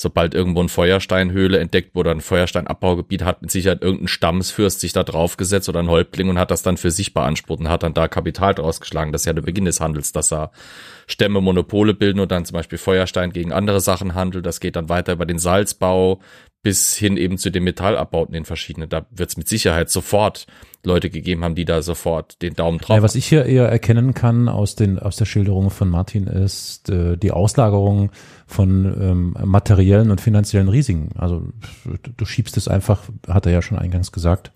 sobald 0.00 0.34
irgendwo 0.34 0.62
ein 0.62 0.70
Feuersteinhöhle 0.70 1.58
entdeckt 1.58 1.94
wurde, 1.94 2.10
ein 2.10 2.22
Feuersteinabbaugebiet, 2.22 3.22
hat 3.22 3.42
mit 3.42 3.50
Sicherheit 3.50 3.82
irgendein 3.82 4.08
Stammesfürst 4.08 4.80
sich 4.80 4.94
da 4.94 5.02
draufgesetzt 5.02 5.68
oder 5.68 5.80
ein 5.80 5.90
Häuptling 5.90 6.30
und 6.30 6.38
hat 6.38 6.50
das 6.50 6.62
dann 6.62 6.78
für 6.78 6.90
sich 6.90 7.12
beansprucht 7.12 7.60
und 7.60 7.68
hat 7.68 7.82
dann 7.82 7.92
da 7.92 8.08
Kapital 8.08 8.54
draus 8.54 8.80
geschlagen. 8.80 9.12
Das 9.12 9.22
ist 9.22 9.26
ja 9.26 9.34
der 9.34 9.42
Beginn 9.42 9.66
des 9.66 9.78
Handels, 9.78 10.12
dass 10.12 10.30
da 10.30 10.52
Stämme 11.06 11.42
Monopole 11.42 11.92
bilden 11.92 12.18
und 12.18 12.32
dann 12.32 12.46
zum 12.46 12.54
Beispiel 12.54 12.78
Feuerstein 12.78 13.30
gegen 13.30 13.52
andere 13.52 13.80
Sachen 13.80 14.14
handelt. 14.14 14.46
Das 14.46 14.60
geht 14.60 14.76
dann 14.76 14.88
weiter 14.88 15.12
über 15.12 15.26
den 15.26 15.38
Salzbau 15.38 16.20
bis 16.62 16.96
hin 16.96 17.18
eben 17.18 17.36
zu 17.36 17.50
den 17.50 17.64
Metallabbauten 17.64 18.34
in 18.34 18.46
verschiedene. 18.46 18.88
Da 18.88 19.06
wird 19.10 19.28
es 19.28 19.36
mit 19.36 19.48
Sicherheit 19.48 19.90
sofort 19.90 20.46
Leute 20.82 21.10
gegeben 21.10 21.44
haben, 21.44 21.54
die 21.54 21.64
da 21.64 21.82
sofort 21.82 22.40
den 22.40 22.54
Daumen 22.54 22.78
drauf. 22.78 22.96
Ja, 22.96 23.02
was 23.02 23.14
ich 23.14 23.26
hier 23.26 23.44
eher 23.44 23.68
erkennen 23.68 24.14
kann 24.14 24.48
aus 24.48 24.76
den 24.76 24.98
aus 24.98 25.16
der 25.16 25.26
Schilderung 25.26 25.70
von 25.70 25.90
Martin 25.90 26.26
ist 26.26 26.88
äh, 26.88 27.16
die 27.16 27.32
Auslagerung 27.32 28.10
von 28.46 28.84
ähm, 28.84 29.36
materiellen 29.44 30.10
und 30.10 30.20
finanziellen 30.20 30.68
Risiken. 30.68 31.10
Also 31.18 31.44
du, 32.16 32.24
schiebst 32.24 32.56
es 32.56 32.66
einfach, 32.66 33.02
hat 33.28 33.46
er 33.46 33.52
ja 33.52 33.62
schon 33.62 33.78
eingangs 33.78 34.10
gesagt, 34.10 34.52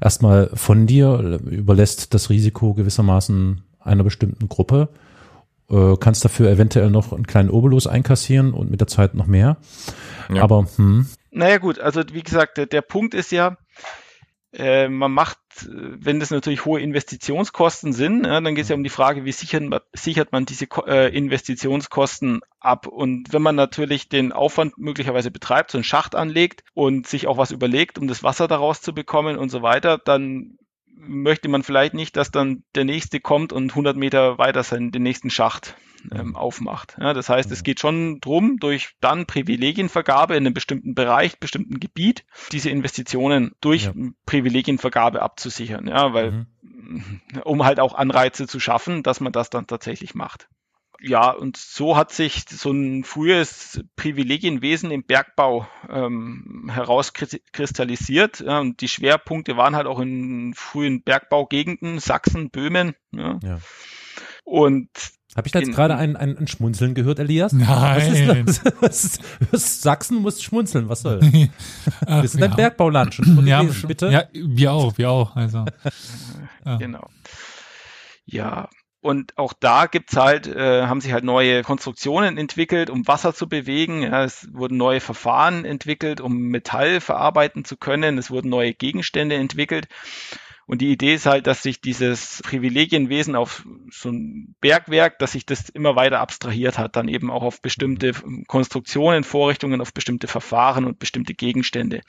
erstmal 0.00 0.50
von 0.52 0.86
dir, 0.86 1.40
überlässt 1.46 2.12
das 2.12 2.28
Risiko 2.28 2.74
gewissermaßen 2.74 3.62
einer 3.80 4.04
bestimmten 4.04 4.48
Gruppe, 4.48 4.90
äh, 5.70 5.96
kannst 5.98 6.24
dafür 6.24 6.50
eventuell 6.50 6.90
noch 6.90 7.12
einen 7.12 7.26
kleinen 7.26 7.50
Obolus 7.50 7.86
einkassieren 7.86 8.52
und 8.52 8.70
mit 8.70 8.80
der 8.80 8.88
Zeit 8.88 9.14
noch 9.14 9.26
mehr. 9.26 9.56
Ja. 10.32 10.42
Aber 10.42 10.66
hm, 10.76 11.06
naja 11.30 11.58
gut, 11.58 11.78
also 11.78 12.02
wie 12.12 12.22
gesagt, 12.22 12.56
der, 12.56 12.66
der 12.66 12.82
Punkt 12.82 13.14
ist 13.14 13.30
ja, 13.30 13.56
äh, 14.58 14.88
man 14.88 15.12
macht, 15.12 15.38
wenn 15.64 16.18
das 16.18 16.30
natürlich 16.30 16.64
hohe 16.64 16.80
Investitionskosten 16.80 17.92
sind, 17.92 18.24
ja, 18.24 18.40
dann 18.40 18.54
geht 18.54 18.64
es 18.64 18.68
ja 18.68 18.76
um 18.76 18.84
die 18.84 18.90
Frage, 18.90 19.24
wie 19.24 19.32
sichert, 19.32 19.64
sichert 19.92 20.32
man 20.32 20.46
diese 20.46 20.66
äh, 20.86 21.14
Investitionskosten 21.14 22.40
ab? 22.58 22.86
Und 22.86 23.32
wenn 23.32 23.42
man 23.42 23.54
natürlich 23.54 24.08
den 24.08 24.32
Aufwand 24.32 24.78
möglicherweise 24.78 25.30
betreibt, 25.30 25.70
so 25.70 25.78
einen 25.78 25.84
Schacht 25.84 26.14
anlegt 26.14 26.64
und 26.74 27.06
sich 27.06 27.26
auch 27.26 27.36
was 27.36 27.50
überlegt, 27.50 27.98
um 27.98 28.08
das 28.08 28.22
Wasser 28.22 28.48
daraus 28.48 28.80
zu 28.80 28.94
bekommen 28.94 29.36
und 29.36 29.50
so 29.50 29.62
weiter, 29.62 29.98
dann 29.98 30.58
möchte 30.94 31.48
man 31.48 31.62
vielleicht 31.62 31.94
nicht, 31.94 32.16
dass 32.16 32.30
dann 32.30 32.64
der 32.74 32.84
nächste 32.84 33.20
kommt 33.20 33.52
und 33.52 33.70
100 33.70 33.96
Meter 33.96 34.38
weiter 34.38 34.62
seinen, 34.62 34.90
den 34.90 35.02
nächsten 35.02 35.30
Schacht 35.30 35.76
ähm, 36.12 36.28
mhm. 36.28 36.36
aufmacht. 36.36 36.96
Ja, 37.00 37.12
das 37.12 37.28
heißt, 37.28 37.50
es 37.50 37.60
mhm. 37.60 37.64
geht 37.64 37.80
schon 37.80 38.20
drum, 38.20 38.58
durch 38.58 38.94
dann 39.00 39.26
Privilegienvergabe 39.26 40.34
in 40.34 40.46
einem 40.46 40.54
bestimmten 40.54 40.94
Bereich, 40.94 41.38
bestimmten 41.38 41.80
Gebiet, 41.80 42.24
diese 42.52 42.70
Investitionen 42.70 43.52
durch 43.60 43.84
ja. 43.84 43.92
Privilegienvergabe 44.26 45.22
abzusichern. 45.22 45.86
Ja, 45.86 46.12
weil, 46.12 46.46
mhm. 46.62 47.20
um 47.44 47.64
halt 47.64 47.80
auch 47.80 47.94
Anreize 47.94 48.46
zu 48.46 48.60
schaffen, 48.60 49.02
dass 49.02 49.20
man 49.20 49.32
das 49.32 49.50
dann 49.50 49.66
tatsächlich 49.66 50.14
macht 50.14 50.48
ja, 51.00 51.30
und 51.30 51.56
so 51.56 51.96
hat 51.96 52.12
sich 52.12 52.44
so 52.48 52.70
ein 52.70 53.04
frühes 53.04 53.80
Privilegienwesen 53.96 54.90
im 54.90 55.04
Bergbau 55.04 55.66
ähm, 55.88 56.70
herauskristallisiert. 56.72 58.40
Ja, 58.40 58.60
und 58.60 58.80
die 58.80 58.88
Schwerpunkte 58.88 59.56
waren 59.56 59.76
halt 59.76 59.86
auch 59.86 60.00
in 60.00 60.54
frühen 60.54 61.02
Bergbaugegenden, 61.02 61.98
Sachsen, 61.98 62.50
Böhmen. 62.50 62.94
Ja. 63.12 63.38
ja. 63.42 63.58
Und 64.46 64.88
habe 65.36 65.48
ich 65.48 65.52
da 65.52 65.58
jetzt 65.58 65.74
gerade 65.74 65.96
ein, 65.96 66.16
ein, 66.16 66.38
ein 66.38 66.46
Schmunzeln 66.46 66.94
gehört, 66.94 67.18
Elias? 67.18 67.52
Nein. 67.52 68.46
Was 68.46 68.58
ist 68.58 68.64
das? 68.64 69.20
Was 69.50 69.62
ist, 69.64 69.82
Sachsen 69.82 70.22
muss 70.22 70.42
schmunzeln, 70.42 70.88
was 70.88 71.02
soll? 71.02 71.20
wir 71.20 72.28
sind 72.28 72.40
ja. 72.40 72.46
ein 72.46 72.56
Bergbauland. 72.56 73.12
Schon 73.12 73.46
ja, 73.46 73.60
gelesen, 73.60 73.88
bitte? 73.88 74.08
Ja, 74.08 74.24
wir 74.32 74.72
auch, 74.72 74.96
wir 74.96 75.10
auch. 75.10 75.36
Also. 75.36 75.66
Ja. 76.64 76.78
Genau. 76.78 77.08
Ja, 78.24 78.68
und 79.00 79.38
auch 79.38 79.52
da 79.52 79.86
gibt's 79.86 80.16
halt, 80.16 80.48
äh, 80.48 80.86
haben 80.86 81.00
sich 81.00 81.12
halt 81.12 81.22
neue 81.22 81.62
Konstruktionen 81.62 82.38
entwickelt, 82.38 82.90
um 82.90 83.06
Wasser 83.06 83.34
zu 83.34 83.48
bewegen. 83.48 84.02
Ja, 84.02 84.24
es 84.24 84.48
wurden 84.52 84.76
neue 84.76 84.98
Verfahren 84.98 85.64
entwickelt, 85.64 86.20
um 86.20 86.36
Metall 86.48 87.00
verarbeiten 87.00 87.64
zu 87.64 87.76
können. 87.76 88.18
Es 88.18 88.32
wurden 88.32 88.48
neue 88.48 88.74
Gegenstände 88.74 89.36
entwickelt. 89.36 89.86
Und 90.66 90.80
die 90.82 90.90
Idee 90.90 91.14
ist 91.14 91.26
halt, 91.26 91.46
dass 91.46 91.62
sich 91.62 91.80
dieses 91.80 92.40
Privilegienwesen 92.42 93.36
auf 93.36 93.64
so 93.90 94.10
ein 94.10 94.56
Bergwerk, 94.60 95.20
dass 95.20 95.32
sich 95.32 95.46
das 95.46 95.68
immer 95.68 95.94
weiter 95.94 96.18
abstrahiert 96.18 96.76
hat, 96.76 96.96
dann 96.96 97.06
eben 97.06 97.30
auch 97.30 97.42
auf 97.42 97.62
bestimmte 97.62 98.12
Konstruktionen, 98.48 99.22
Vorrichtungen, 99.22 99.80
auf 99.80 99.94
bestimmte 99.94 100.26
Verfahren 100.26 100.84
und 100.84 100.98
bestimmte 100.98 101.34
Gegenstände. 101.34 102.00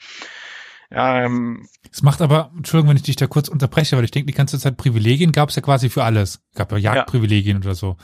Ja, 0.90 1.22
ähm, 1.24 1.68
es 1.92 2.02
macht 2.02 2.20
aber, 2.20 2.50
Entschuldigung, 2.56 2.90
wenn 2.90 2.96
ich 2.96 3.02
dich 3.02 3.16
da 3.16 3.26
kurz 3.26 3.48
unterbreche, 3.48 3.96
weil 3.96 4.04
ich 4.04 4.10
denke, 4.10 4.26
die 4.26 4.36
ganze 4.36 4.58
Zeit 4.58 4.76
Privilegien 4.76 5.32
gab 5.32 5.50
es 5.50 5.56
ja 5.56 5.62
quasi 5.62 5.88
für 5.88 6.02
alles. 6.02 6.40
Es 6.50 6.56
gab 6.56 6.72
ja 6.72 6.78
Jagdprivilegien 6.78 7.58
ja. 7.58 7.64
oder 7.64 7.74
so. 7.74 7.96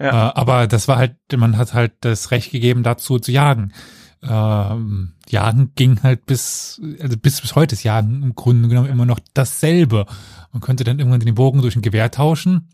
Ja. 0.00 0.30
Äh, 0.30 0.32
aber 0.34 0.66
das 0.66 0.88
war 0.88 0.96
halt, 0.96 1.16
man 1.36 1.56
hat 1.58 1.74
halt 1.74 1.92
das 2.00 2.30
Recht 2.30 2.50
gegeben, 2.50 2.82
dazu 2.82 3.18
zu 3.18 3.30
jagen. 3.30 3.72
Ähm, 4.22 5.14
jagen 5.28 5.72
ging 5.74 6.02
halt 6.02 6.26
bis, 6.26 6.80
also 7.00 7.16
bis 7.16 7.40
bis 7.40 7.54
heute 7.54 7.74
ist 7.74 7.82
Jagen 7.82 8.22
im 8.22 8.34
Grunde 8.34 8.68
genommen 8.68 8.88
immer 8.88 9.06
noch 9.06 9.18
dasselbe. 9.34 10.06
Man 10.52 10.60
könnte 10.60 10.84
dann 10.84 10.98
irgendwann 10.98 11.20
den 11.20 11.34
Bogen 11.34 11.60
durch 11.60 11.76
ein 11.76 11.82
Gewehr 11.82 12.10
tauschen. 12.10 12.68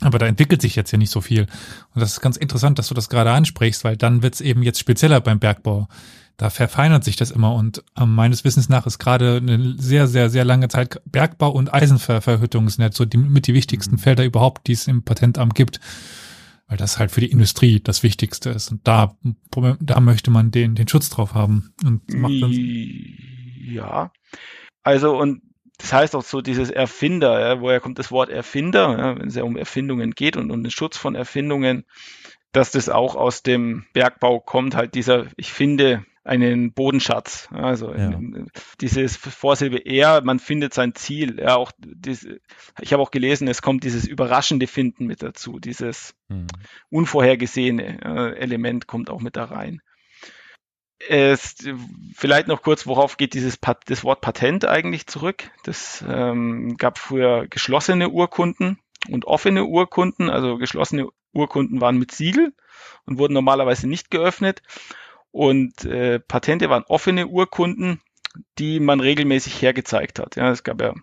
Aber 0.00 0.18
da 0.18 0.26
entwickelt 0.26 0.62
sich 0.62 0.76
jetzt 0.76 0.92
ja 0.92 0.98
nicht 0.98 1.10
so 1.10 1.20
viel. 1.20 1.42
Und 1.94 2.00
das 2.00 2.12
ist 2.12 2.20
ganz 2.20 2.36
interessant, 2.36 2.78
dass 2.78 2.88
du 2.88 2.94
das 2.94 3.08
gerade 3.08 3.32
ansprichst, 3.32 3.82
weil 3.82 3.96
dann 3.96 4.22
wird 4.22 4.34
es 4.34 4.40
eben 4.40 4.62
jetzt 4.62 4.78
spezieller 4.78 5.20
beim 5.20 5.40
Bergbau 5.40 5.88
da 6.38 6.50
verfeinert 6.50 7.02
sich 7.02 7.16
das 7.16 7.32
immer 7.32 7.52
und 7.52 7.82
äh, 7.98 8.06
meines 8.06 8.44
Wissens 8.44 8.68
nach 8.68 8.86
ist 8.86 8.98
gerade 8.98 9.38
eine 9.38 9.74
sehr, 9.76 10.06
sehr, 10.06 10.30
sehr 10.30 10.44
lange 10.44 10.68
Zeit 10.68 11.02
Bergbau 11.04 11.50
und 11.50 11.74
Eisenverhüttung 11.74 12.70
sind 12.70 12.94
so 12.94 13.04
die, 13.04 13.18
mit 13.18 13.48
die 13.48 13.54
wichtigsten 13.54 13.96
mhm. 13.96 13.98
Felder 13.98 14.24
überhaupt, 14.24 14.68
die 14.68 14.72
es 14.72 14.86
im 14.86 15.02
Patentamt 15.02 15.56
gibt. 15.56 15.80
Weil 16.68 16.76
das 16.76 16.98
halt 16.98 17.10
für 17.10 17.20
die 17.20 17.30
Industrie 17.30 17.80
das 17.80 18.02
Wichtigste 18.02 18.50
ist. 18.50 18.70
Und 18.70 18.86
da, 18.86 19.16
da 19.80 20.00
möchte 20.00 20.30
man 20.30 20.50
den, 20.50 20.74
den 20.74 20.86
Schutz 20.86 21.08
drauf 21.08 21.34
haben. 21.34 21.74
Und 21.82 22.12
macht 22.14 22.42
dann 22.42 22.52
ja. 22.52 24.12
Also, 24.82 25.16
und 25.16 25.42
das 25.78 25.92
heißt 25.92 26.16
auch 26.16 26.24
so 26.24 26.40
dieses 26.40 26.70
Erfinder, 26.70 27.40
ja, 27.40 27.60
woher 27.60 27.80
kommt 27.80 27.98
das 27.98 28.10
Wort 28.10 28.30
Erfinder, 28.30 28.98
ja, 28.98 29.18
wenn 29.18 29.28
es 29.28 29.36
ja 29.36 29.44
um 29.44 29.56
Erfindungen 29.56 30.12
geht 30.12 30.36
und 30.36 30.50
um 30.50 30.62
den 30.62 30.70
Schutz 30.70 30.96
von 30.96 31.14
Erfindungen, 31.14 31.84
dass 32.52 32.72
das 32.72 32.88
auch 32.88 33.14
aus 33.14 33.42
dem 33.42 33.84
Bergbau 33.92 34.40
kommt, 34.40 34.74
halt 34.74 34.94
dieser, 34.94 35.26
ich 35.36 35.52
finde, 35.52 36.04
einen 36.28 36.72
Bodenschatz. 36.72 37.48
Also 37.52 37.94
ja. 37.94 38.20
dieses 38.80 39.16
Vorsilbe 39.16 39.78
er, 39.78 40.22
man 40.22 40.38
findet 40.38 40.74
sein 40.74 40.94
Ziel. 40.94 41.40
Ja, 41.40 41.56
auch 41.56 41.72
diese, 41.78 42.40
ich 42.80 42.92
habe 42.92 43.02
auch 43.02 43.10
gelesen, 43.10 43.48
es 43.48 43.62
kommt 43.62 43.84
dieses 43.84 44.06
überraschende 44.06 44.66
Finden 44.66 45.06
mit 45.06 45.22
dazu, 45.22 45.58
dieses 45.58 46.14
hm. 46.28 46.46
unvorhergesehene 46.90 48.00
äh, 48.02 48.38
Element 48.38 48.86
kommt 48.86 49.10
auch 49.10 49.20
mit 49.20 49.36
da 49.36 49.44
rein. 49.44 49.80
Es, 51.08 51.56
vielleicht 52.14 52.48
noch 52.48 52.62
kurz, 52.62 52.86
worauf 52.86 53.16
geht 53.16 53.34
dieses 53.34 53.58
das 53.86 54.04
Wort 54.04 54.20
Patent 54.20 54.64
eigentlich 54.64 55.06
zurück? 55.06 55.50
Das 55.62 56.04
ähm, 56.06 56.76
gab 56.76 56.98
früher 56.98 57.46
geschlossene 57.46 58.10
Urkunden 58.10 58.80
und 59.08 59.24
offene 59.24 59.64
Urkunden. 59.64 60.28
Also 60.28 60.58
geschlossene 60.58 61.08
Urkunden 61.32 61.80
waren 61.80 61.98
mit 61.98 62.10
Siegel 62.12 62.52
und 63.06 63.18
wurden 63.18 63.32
normalerweise 63.32 63.88
nicht 63.88 64.10
geöffnet. 64.10 64.62
Und 65.30 65.84
äh, 65.84 66.20
Patente 66.20 66.70
waren 66.70 66.84
offene 66.84 67.26
Urkunden, 67.26 68.00
die 68.58 68.80
man 68.80 69.00
regelmäßig 69.00 69.60
hergezeigt 69.60 70.18
hat. 70.18 70.36
Ja, 70.36 70.50
es 70.50 70.62
gab 70.62 70.80
ja 70.80 70.94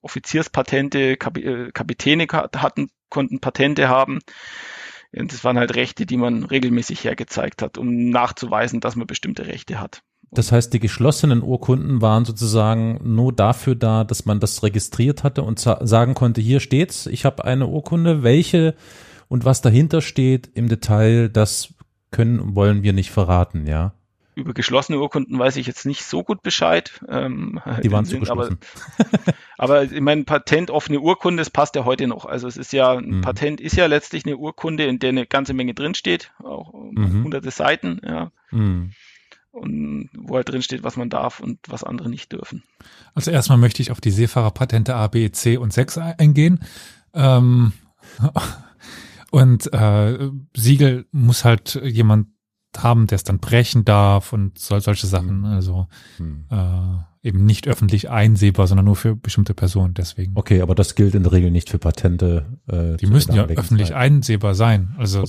Offizierspatente, 0.00 1.16
Kap 1.16 1.36
äh, 1.38 1.70
Kapitäne 1.72 2.26
hatten, 2.28 2.90
konnten 3.08 3.40
Patente 3.40 3.88
haben. 3.88 4.20
Und 5.16 5.32
das 5.32 5.42
waren 5.44 5.58
halt 5.58 5.74
Rechte, 5.74 6.06
die 6.06 6.16
man 6.16 6.44
regelmäßig 6.44 7.02
hergezeigt 7.04 7.62
hat, 7.62 7.78
um 7.78 8.10
nachzuweisen, 8.10 8.80
dass 8.80 8.96
man 8.96 9.06
bestimmte 9.06 9.46
Rechte 9.46 9.80
hat. 9.80 10.02
Das 10.30 10.52
heißt, 10.52 10.74
die 10.74 10.80
geschlossenen 10.80 11.42
Urkunden 11.42 12.02
waren 12.02 12.26
sozusagen 12.26 13.00
nur 13.02 13.32
dafür 13.32 13.74
da, 13.74 14.04
dass 14.04 14.26
man 14.26 14.40
das 14.40 14.62
registriert 14.62 15.24
hatte 15.24 15.42
und 15.42 15.58
sagen 15.58 16.12
konnte, 16.14 16.42
hier 16.42 16.60
steht's, 16.60 17.06
ich 17.06 17.24
habe 17.24 17.44
eine 17.44 17.66
Urkunde, 17.66 18.22
welche 18.22 18.74
und 19.28 19.46
was 19.46 19.62
dahinter 19.62 20.02
steht 20.02 20.50
im 20.54 20.68
Detail, 20.68 21.30
das 21.30 21.74
können 22.10 22.40
und 22.40 22.54
wollen 22.54 22.82
wir 22.82 22.92
nicht 22.92 23.10
verraten, 23.10 23.66
ja. 23.66 23.92
Über 24.34 24.54
geschlossene 24.54 25.00
Urkunden 25.00 25.36
weiß 25.36 25.56
ich 25.56 25.66
jetzt 25.66 25.84
nicht 25.84 26.04
so 26.04 26.22
gut 26.22 26.42
Bescheid. 26.42 27.00
Ähm, 27.08 27.60
Die 27.82 27.90
waren 27.90 28.04
zu 28.04 28.20
geschlossen. 28.20 28.58
Aber, 28.96 29.34
aber 29.58 29.82
ich 29.82 30.00
meine, 30.00 30.22
Patent 30.22 30.70
offene 30.70 31.00
Urkunde, 31.00 31.40
das 31.40 31.50
passt 31.50 31.74
ja 31.74 31.84
heute 31.84 32.06
noch. 32.06 32.24
Also 32.24 32.46
es 32.46 32.56
ist 32.56 32.72
ja, 32.72 32.92
ein 32.92 33.16
mhm. 33.16 33.20
Patent 33.22 33.60
ist 33.60 33.76
ja 33.76 33.86
letztlich 33.86 34.24
eine 34.26 34.36
Urkunde, 34.36 34.86
in 34.86 35.00
der 35.00 35.08
eine 35.08 35.26
ganze 35.26 35.54
Menge 35.54 35.74
drinsteht, 35.74 36.30
auch 36.38 36.72
mhm. 36.72 37.24
hunderte 37.24 37.50
Seiten, 37.50 38.00
ja. 38.04 38.30
Mhm. 38.52 38.92
Und 39.50 40.08
wo 40.16 40.36
halt 40.36 40.48
drin 40.48 40.62
steht, 40.62 40.84
was 40.84 40.96
man 40.96 41.10
darf 41.10 41.40
und 41.40 41.58
was 41.66 41.82
andere 41.82 42.08
nicht 42.08 42.30
dürfen. 42.30 42.62
Also 43.14 43.32
erstmal 43.32 43.58
möchte 43.58 43.82
ich 43.82 43.90
auf 43.90 44.00
die 44.00 44.12
Seefahrerpatente 44.12 44.94
A, 44.94 45.08
B, 45.08 45.32
C 45.32 45.56
und 45.56 45.72
6 45.72 45.98
eingehen. 45.98 46.60
Ähm, 47.12 47.72
und 49.30 49.72
äh, 49.72 50.30
Siegel 50.56 51.06
muss 51.12 51.44
halt 51.44 51.80
jemand 51.84 52.28
haben, 52.76 53.06
der 53.06 53.16
es 53.16 53.24
dann 53.24 53.38
brechen 53.38 53.84
darf 53.84 54.32
und 54.32 54.58
sol 54.58 54.80
solche 54.80 55.06
Sachen. 55.06 55.44
Also 55.44 55.86
hm. 56.18 56.44
äh, 56.50 57.26
eben 57.26 57.44
nicht 57.44 57.66
öffentlich 57.66 58.10
einsehbar, 58.10 58.66
sondern 58.66 58.86
nur 58.86 58.96
für 58.96 59.16
bestimmte 59.16 59.54
Personen. 59.54 59.94
Deswegen. 59.94 60.32
Okay, 60.34 60.60
aber 60.60 60.74
das 60.74 60.94
gilt 60.94 61.14
in 61.14 61.22
der 61.22 61.32
Regel 61.32 61.50
nicht 61.50 61.70
für 61.70 61.78
Patente. 61.78 62.58
Äh, 62.68 62.96
Die 62.96 63.06
müssen 63.06 63.34
ja 63.34 63.44
öffentlich 63.46 63.88
Zeit. 63.88 63.96
einsehbar 63.96 64.54
sein. 64.54 64.94
Also 64.98 65.24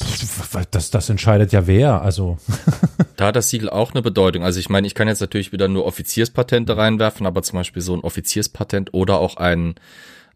das, 0.72 0.92
das 0.92 1.10
entscheidet 1.10 1.52
ja 1.52 1.66
wer. 1.68 2.02
Also 2.02 2.38
da 3.16 3.28
hat 3.28 3.36
das 3.36 3.50
Siegel 3.50 3.70
auch 3.70 3.94
eine 3.94 4.02
Bedeutung. 4.02 4.44
Also 4.44 4.60
ich 4.60 4.70
meine, 4.70 4.86
ich 4.86 4.96
kann 4.96 5.08
jetzt 5.08 5.22
natürlich 5.22 5.52
wieder 5.52 5.68
nur 5.68 5.86
Offizierspatente 5.86 6.78
reinwerfen, 6.78 7.26
aber 7.26 7.42
zum 7.42 7.58
Beispiel 7.58 7.82
so 7.82 7.96
ein 7.96 8.02
Offizierspatent 8.02 8.94
oder 8.94 9.20
auch 9.20 9.38
ein 9.38 9.76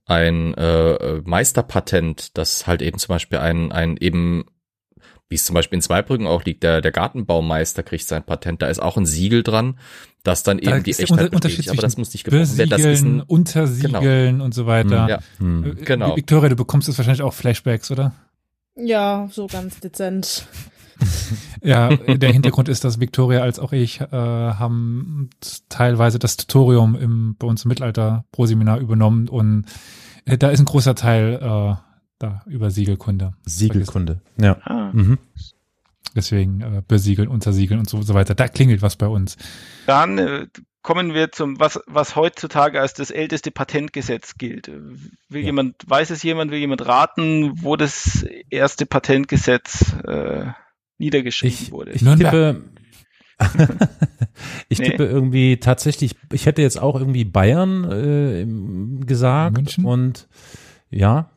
ein 0.06 0.54
äh, 0.56 1.22
Meisterpatent, 1.24 2.38
das 2.38 2.68
halt 2.68 2.82
eben 2.82 2.98
zum 2.98 3.10
Beispiel 3.10 3.40
ein, 3.40 3.72
ein 3.72 3.98
eben, 3.98 4.46
wie 5.30 5.36
es 5.36 5.46
zum 5.46 5.54
Beispiel 5.54 5.78
in 5.78 5.82
Zweibrücken 5.82 6.28
auch 6.28 6.44
liegt, 6.44 6.64
der, 6.64 6.82
der 6.82 6.92
Gartenbaumeister 6.92 7.84
kriegt 7.84 8.08
sein 8.08 8.24
Patent, 8.24 8.62
da 8.62 8.68
ist 8.68 8.82
auch 8.82 8.98
ein 8.98 9.06
Siegel 9.06 9.44
dran, 9.44 9.80
das 10.24 10.44
dann 10.44 10.60
eben 10.60 10.72
da 10.72 10.80
die 10.80 10.92
Echtheit 10.92 11.32
bestätigt, 11.32 11.70
aber 11.70 11.82
das 11.82 11.98
muss 11.98 12.14
nicht 12.14 12.24
gebrochen 12.26 12.58
werden. 12.58 12.70
Das 12.70 12.82
ist 12.82 13.04
ein, 13.04 13.22
Untersiegeln 13.22 14.34
genau. 14.34 14.46
und 14.46 14.54
so 14.54 14.66
weiter. 14.66 15.08
Ja, 15.10 15.20
hm. 15.38 15.78
genau. 15.84 16.16
Victoria, 16.16 16.50
du 16.50 16.56
bekommst 16.56 16.88
jetzt 16.88 16.98
wahrscheinlich 16.98 17.24
auch 17.24 17.34
Flashbacks, 17.34 17.92
oder? 17.92 18.14
Ja, 18.76 19.30
so 19.32 19.48
ganz 19.48 19.80
dezent. 19.80 20.48
ja, 21.62 21.96
der 21.96 22.32
Hintergrund 22.32 22.70
ist, 22.70 22.84
dass 22.84 23.00
Victoria 23.00 23.42
als 23.42 23.60
auch 23.60 23.74
ich 23.74 24.02
äh, 24.02 24.08
haben 24.12 25.30
teilweise 25.70 26.20
das 26.20 26.38
Tutorium 26.38 26.96
im, 26.96 27.36
bei 27.38 27.48
uns 27.48 27.66
im 27.66 27.70
Mittelalter 27.70 28.26
pro 28.32 28.46
Seminar 28.46 28.80
übernommen 28.80 29.28
und 29.30 29.66
äh, 30.26 30.38
da 30.38 30.50
ist 30.50 30.60
ein 30.60 30.66
großer 30.66 30.96
Teil 30.96 31.40
äh, 31.42 31.76
da 32.20 32.42
über 32.46 32.72
Siegelkunde. 32.72 33.34
Siegelkunde, 33.46 34.22
ja. 34.38 34.58
Ah. 34.64 34.92
Mhm. 34.94 35.18
Deswegen 36.16 36.62
äh, 36.62 36.82
besiegeln, 36.88 37.28
untersiegeln 37.28 37.80
und 37.80 37.90
so, 37.90 38.02
so 38.02 38.14
weiter. 38.14 38.36
Da 38.36 38.48
klingelt 38.48 38.82
was 38.82 38.96
bei 38.96 39.08
uns. 39.08 39.36
Dann 39.88 40.18
äh, 40.20 40.48
kommen 40.84 41.14
wir 41.14 41.32
zum, 41.32 41.60
was, 41.60 41.80
was 41.88 42.16
heutzutage 42.16 42.80
als 42.80 42.94
das 42.94 43.10
älteste 43.10 43.50
Patentgesetz 43.52 44.36
gilt. 44.38 44.68
Will 44.68 45.42
ja. 45.42 45.48
jemand, 45.48 45.76
weiß 45.88 46.12
es 46.12 46.22
jemand, 46.22 46.52
will 46.52 46.60
jemand 46.60 46.86
raten, 46.86 47.64
wo 47.64 47.76
das 47.76 48.26
erste 48.50 48.86
Patentgesetz 48.86 49.94
äh, 50.06 50.46
niedergeschrieben 50.98 51.58
ich, 51.62 51.72
wurde? 51.72 51.92
Ich 51.92 52.02
tippe, 52.04 52.62
ich 54.70 54.80
nee. 54.80 54.90
tippe 54.90 55.06
irgendwie 55.06 55.58
tatsächlich, 55.58 56.16
ich 56.32 56.46
hätte 56.46 56.62
jetzt 56.62 56.82
auch 56.82 56.96
irgendwie 56.96 57.26
Bayern 57.26 57.92
äh, 57.92 59.06
gesagt 59.06 59.58
München? 59.58 59.86
und 59.86 60.28
ja, 60.90 61.32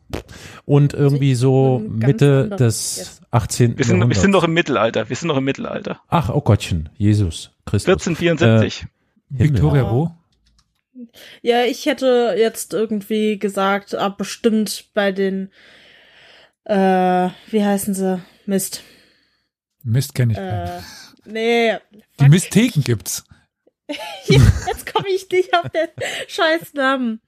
und 0.64 0.92
irgendwie 0.92 1.35
so 1.35 1.83
Mitte 1.88 2.51
des 2.51 3.23
18. 3.31 3.79
Wir 3.79 3.85
sind, 3.85 4.09
wir 4.09 4.16
sind 4.16 4.31
noch 4.31 4.45
im 4.45 4.53
Mittelalter. 4.53 5.09
Wir 5.09 5.16
sind 5.16 5.29
noch 5.29 5.38
im 5.38 5.45
Mittelalter. 5.45 6.01
Ach, 6.09 6.29
oh 6.29 6.40
Gottchen, 6.40 6.90
Jesus 6.97 7.53
Christus. 7.64 7.88
1474. 7.88 8.83
Äh, 8.83 8.87
Victoria 9.29 9.83
ja. 9.83 9.90
wo? 9.90 10.11
Ja, 11.42 11.64
ich 11.64 11.87
hätte 11.87 12.35
jetzt 12.38 12.73
irgendwie 12.73 13.38
gesagt, 13.38 13.95
ah, 13.95 14.09
bestimmt 14.09 14.87
bei 14.95 15.12
den, 15.12 15.51
äh, 16.64 17.29
wie 17.51 17.64
heißen 17.64 17.95
sie? 17.95 18.21
Mist. 18.47 18.83
Mist 19.87 20.14
kenne 20.14 20.33
ich. 20.33 20.38
Äh, 20.38 20.81
nee. 21.25 21.77
Die 22.20 22.29
Misttheken 22.29 22.83
gibt's. 22.83 23.25
jetzt 24.27 24.92
komme 24.92 25.09
ich 25.09 25.31
nicht 25.31 25.55
auf 25.55 25.68
den 25.70 25.88
scheiß 26.27 26.75
Namen. 26.75 27.20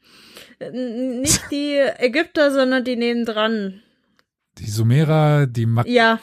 Nicht 0.73 1.51
die 1.53 1.77
Ägypter, 1.77 2.51
sondern 2.51 2.85
die 2.85 2.97
nehmen 2.97 3.25
dran. 3.25 3.81
Die 4.59 4.69
Sumerer, 4.69 5.47
die 5.47 5.67
Mag 5.67 5.87
Ja, 5.87 6.19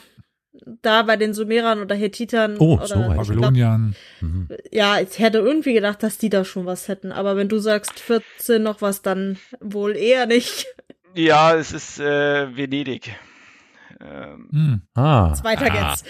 da 0.81 1.03
bei 1.03 1.15
den 1.15 1.33
Sumerern 1.33 1.79
oder 1.79 1.95
Hethitern 1.95 2.57
oh, 2.59 2.75
oder 2.75 2.87
so 2.87 2.95
Babyloniern. 2.95 3.95
Mhm. 4.19 4.49
Ja, 4.71 4.99
ich 4.99 5.17
hätte 5.19 5.37
irgendwie 5.37 5.73
gedacht, 5.73 6.03
dass 6.03 6.17
die 6.17 6.29
da 6.29 6.43
schon 6.43 6.65
was 6.65 6.89
hätten. 6.89 7.13
Aber 7.13 7.37
wenn 7.37 7.47
du 7.47 7.59
sagst 7.59 7.99
14 7.99 8.61
noch 8.61 8.81
was, 8.81 9.01
dann 9.01 9.37
wohl 9.61 9.95
eher 9.95 10.25
nicht. 10.25 10.65
Ja, 11.13 11.55
es 11.55 11.71
ist 11.71 11.97
äh, 12.01 12.57
Venedig. 12.57 13.15
Ähm, 14.05 14.49
hm. 14.51 14.81
ah. 14.93 15.33
Zweiter 15.33 15.71
ah. 15.71 15.95
geht's. 15.95 16.03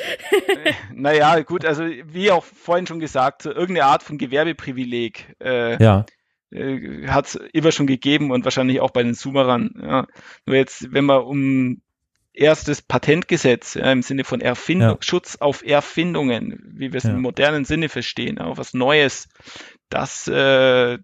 naja, 0.94 1.40
gut, 1.42 1.66
also 1.66 1.84
wie 1.84 2.32
auch 2.32 2.44
vorhin 2.44 2.88
schon 2.88 3.00
gesagt, 3.00 3.42
so 3.42 3.52
irgendeine 3.52 3.86
Art 3.86 4.04
von 4.04 4.18
Gewerbeprivileg. 4.18 5.36
Äh, 5.42 5.82
ja 5.82 6.06
äh, 6.52 7.08
hat 7.08 7.28
es 7.28 7.36
immer 7.54 7.72
schon 7.72 7.88
gegeben 7.88 8.32
und 8.32 8.44
wahrscheinlich 8.44 8.80
auch 8.80 8.92
bei 8.92 9.04
den 9.04 9.14
Sumerern. 9.14 9.72
Ja. 9.82 10.08
Nur 10.46 10.56
jetzt, 10.56 10.94
wenn 10.94 11.06
man 11.06 11.24
um 11.24 11.82
erstes 12.36 12.82
Patentgesetz 12.82 13.76
ja, 13.76 13.92
im 13.92 14.02
Sinne 14.02 14.24
von 14.24 14.42
Erfindung, 14.42 14.90
ja. 14.90 14.98
Schutz 15.02 15.38
auf 15.38 15.64
Erfindungen, 15.66 16.60
wie 16.76 16.92
wir 16.92 16.98
es 16.98 17.04
ja. 17.04 17.12
im 17.12 17.22
modernen 17.22 17.66
Sinne 17.66 17.90
verstehen, 17.90 18.40
auch 18.40 18.58
was 18.58 18.74
Neues, 18.74 19.30
das 19.90 20.28
äh, 20.28 20.96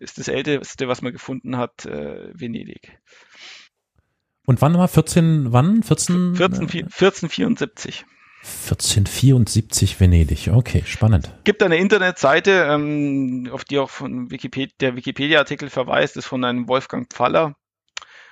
ist 0.00 0.18
das 0.18 0.28
älteste, 0.28 0.88
was 0.88 1.02
man 1.02 1.12
gefunden 1.12 1.56
hat, 1.56 1.86
äh, 1.86 2.30
Venedig. 2.32 2.98
Und 4.46 4.62
wann 4.62 4.78
war 4.78 4.88
14, 4.88 5.52
wann? 5.52 5.82
14? 5.82 6.36
14, 6.36 6.62
1474. 6.62 8.06
1474 8.42 10.00
Venedig. 10.00 10.48
Okay, 10.52 10.84
spannend. 10.86 11.32
Gibt 11.42 11.64
eine 11.64 11.78
Internetseite, 11.78 12.68
ähm, 12.70 13.48
auf 13.50 13.64
die 13.64 13.80
auch 13.80 13.90
von 13.90 14.30
Wikipedia, 14.30 14.72
der 14.78 14.96
Wikipedia-Artikel 14.96 15.68
verweist, 15.68 16.16
ist 16.16 16.26
von 16.26 16.44
einem 16.44 16.68
Wolfgang 16.68 17.12
Pfaller. 17.12 17.56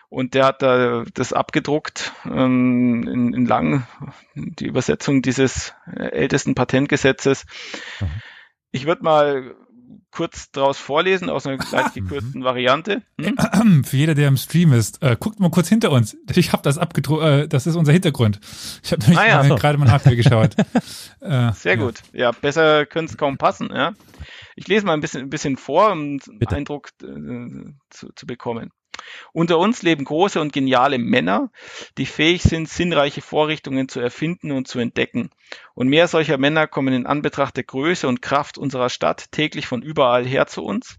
Und 0.08 0.34
der 0.34 0.46
hat 0.46 0.62
da 0.62 1.04
das 1.14 1.32
abgedruckt 1.32 2.12
ähm, 2.24 3.08
in, 3.08 3.34
in 3.34 3.46
lang, 3.46 3.88
die 4.36 4.66
Übersetzung 4.66 5.20
dieses 5.20 5.74
äh, 5.92 6.10
ältesten 6.10 6.54
Patentgesetzes. 6.54 7.44
Mhm. 8.00 8.06
Ich 8.70 8.86
würde 8.86 9.02
mal 9.02 9.56
kurz 10.10 10.50
daraus 10.50 10.78
vorlesen 10.78 11.30
aus 11.30 11.46
einer 11.46 11.58
leicht 11.72 11.94
gekürzten 11.94 12.44
Variante. 12.44 13.02
Hm? 13.20 13.84
Für 13.84 13.96
jeder, 13.96 14.14
der 14.14 14.28
im 14.28 14.36
Stream 14.36 14.72
ist, 14.72 15.02
äh, 15.02 15.16
guckt 15.18 15.40
mal 15.40 15.50
kurz 15.50 15.68
hinter 15.68 15.90
uns. 15.90 16.16
Ich 16.36 16.52
habe 16.52 16.62
das 16.62 16.78
abgedruckt, 16.78 17.22
äh, 17.22 17.48
das 17.48 17.66
ist 17.66 17.76
unser 17.76 17.92
Hintergrund. 17.92 18.40
Ich 18.82 18.92
habe 18.92 19.02
nämlich 19.02 19.18
ah, 19.18 19.26
ja, 19.26 19.44
so. 19.44 19.54
gerade 19.54 19.78
mal 19.78 19.90
Hardware 19.90 20.16
geschaut. 20.16 20.56
äh, 21.20 21.52
Sehr 21.52 21.76
gut. 21.76 22.02
Ja, 22.12 22.32
besser 22.32 22.86
könnte 22.86 23.12
es 23.12 23.18
kaum 23.18 23.38
passen. 23.38 23.70
Ja. 23.72 23.92
Ich 24.56 24.66
lese 24.68 24.84
mal 24.84 24.94
ein 24.94 25.00
bisschen, 25.00 25.22
ein 25.22 25.30
bisschen 25.30 25.56
vor, 25.56 25.92
um 25.92 26.18
einen 26.28 26.48
Eindruck 26.48 26.90
äh, 27.02 27.72
zu, 27.90 28.08
zu 28.14 28.26
bekommen. 28.26 28.70
Unter 29.32 29.58
uns 29.58 29.82
leben 29.82 30.04
große 30.04 30.40
und 30.40 30.52
geniale 30.52 30.98
Männer, 30.98 31.50
die 31.98 32.06
fähig 32.06 32.42
sind, 32.42 32.68
sinnreiche 32.68 33.22
Vorrichtungen 33.22 33.88
zu 33.88 34.00
erfinden 34.00 34.52
und 34.52 34.68
zu 34.68 34.78
entdecken. 34.78 35.30
Und 35.74 35.88
mehr 35.88 36.08
solcher 36.08 36.38
Männer 36.38 36.66
kommen 36.66 36.94
in 36.94 37.06
Anbetracht 37.06 37.56
der 37.56 37.64
Größe 37.64 38.06
und 38.06 38.22
Kraft 38.22 38.58
unserer 38.58 38.90
Stadt 38.90 39.32
täglich 39.32 39.66
von 39.66 39.82
überall 39.82 40.24
her 40.24 40.46
zu 40.46 40.64
uns. 40.64 40.98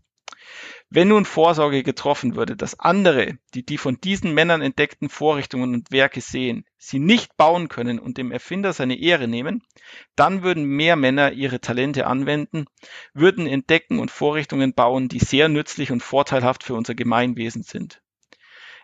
Wenn 0.89 1.07
nun 1.07 1.25
Vorsorge 1.25 1.83
getroffen 1.83 2.35
würde, 2.35 2.55
dass 2.55 2.79
andere, 2.79 3.37
die 3.53 3.65
die 3.65 3.77
von 3.77 3.99
diesen 3.99 4.33
Männern 4.33 4.61
entdeckten 4.61 5.09
Vorrichtungen 5.09 5.73
und 5.73 5.91
Werke 5.91 6.21
sehen, 6.21 6.65
sie 6.77 6.99
nicht 6.99 7.35
bauen 7.37 7.67
können 7.67 7.99
und 7.99 8.17
dem 8.17 8.31
Erfinder 8.31 8.71
seine 8.71 8.99
Ehre 8.99 9.27
nehmen, 9.27 9.63
dann 10.15 10.43
würden 10.43 10.63
mehr 10.63 10.95
Männer 10.95 11.31
ihre 11.31 11.59
Talente 11.59 12.07
anwenden, 12.07 12.65
würden 13.13 13.47
entdecken 13.47 13.99
und 13.99 14.11
Vorrichtungen 14.11 14.73
bauen, 14.73 15.09
die 15.09 15.19
sehr 15.19 15.49
nützlich 15.49 15.91
und 15.91 16.01
vorteilhaft 16.01 16.63
für 16.63 16.75
unser 16.75 16.95
Gemeinwesen 16.95 17.63
sind. 17.63 18.01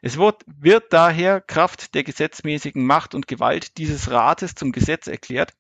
Es 0.01 0.17
wird, 0.17 0.43
wird 0.47 0.91
daher 0.93 1.41
Kraft 1.41 1.93
der 1.93 2.03
gesetzmäßigen 2.03 2.83
Macht 2.85 3.13
und 3.13 3.27
Gewalt 3.27 3.77
dieses 3.77 4.09
Rates 4.09 4.55
zum 4.55 4.71
Gesetz 4.71 5.07
erklärt, 5.07 5.53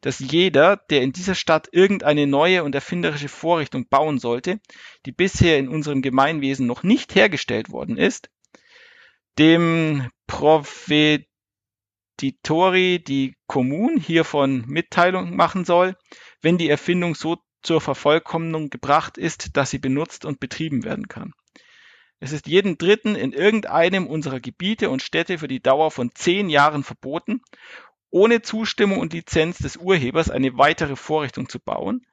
dass 0.00 0.18
jeder, 0.18 0.76
der 0.76 1.02
in 1.02 1.12
dieser 1.12 1.34
Stadt 1.36 1.68
irgendeine 1.70 2.26
neue 2.26 2.64
und 2.64 2.74
erfinderische 2.74 3.28
Vorrichtung 3.28 3.86
bauen 3.88 4.18
sollte, 4.18 4.60
die 5.06 5.12
bisher 5.12 5.58
in 5.58 5.68
unserem 5.68 6.02
Gemeinwesen 6.02 6.66
noch 6.66 6.82
nicht 6.82 7.14
hergestellt 7.14 7.70
worden 7.70 7.96
ist, 7.96 8.30
dem 9.38 10.10
Provveditori 10.26 11.28
die 13.06 13.36
Kommun 13.46 13.98
hiervon 13.98 14.64
Mitteilung 14.66 15.36
machen 15.36 15.64
soll, 15.64 15.96
wenn 16.40 16.58
die 16.58 16.68
Erfindung 16.68 17.14
so 17.14 17.38
zur 17.62 17.80
Vervollkommnung 17.80 18.70
gebracht 18.70 19.18
ist, 19.18 19.56
dass 19.56 19.70
sie 19.70 19.78
benutzt 19.78 20.24
und 20.24 20.40
betrieben 20.40 20.84
werden 20.84 21.08
kann. 21.08 21.32
Es 22.20 22.32
ist 22.32 22.46
jedem 22.46 22.78
Dritten 22.78 23.16
in 23.16 23.32
irgendeinem 23.32 24.06
unserer 24.06 24.40
Gebiete 24.40 24.90
und 24.90 25.02
Städte 25.02 25.38
für 25.38 25.48
die 25.48 25.60
Dauer 25.62 25.90
von 25.90 26.10
zehn 26.14 26.48
Jahren 26.48 26.84
verboten 26.84 27.42
ohne 28.14 28.42
Zustimmung 28.42 29.00
und 29.00 29.12
Lizenz 29.12 29.58
des 29.58 29.76
Urhebers 29.76 30.30
eine 30.30 30.56
weitere 30.56 30.94
Vorrichtung 30.94 31.48
zu 31.48 31.58
bauen, 31.58 32.06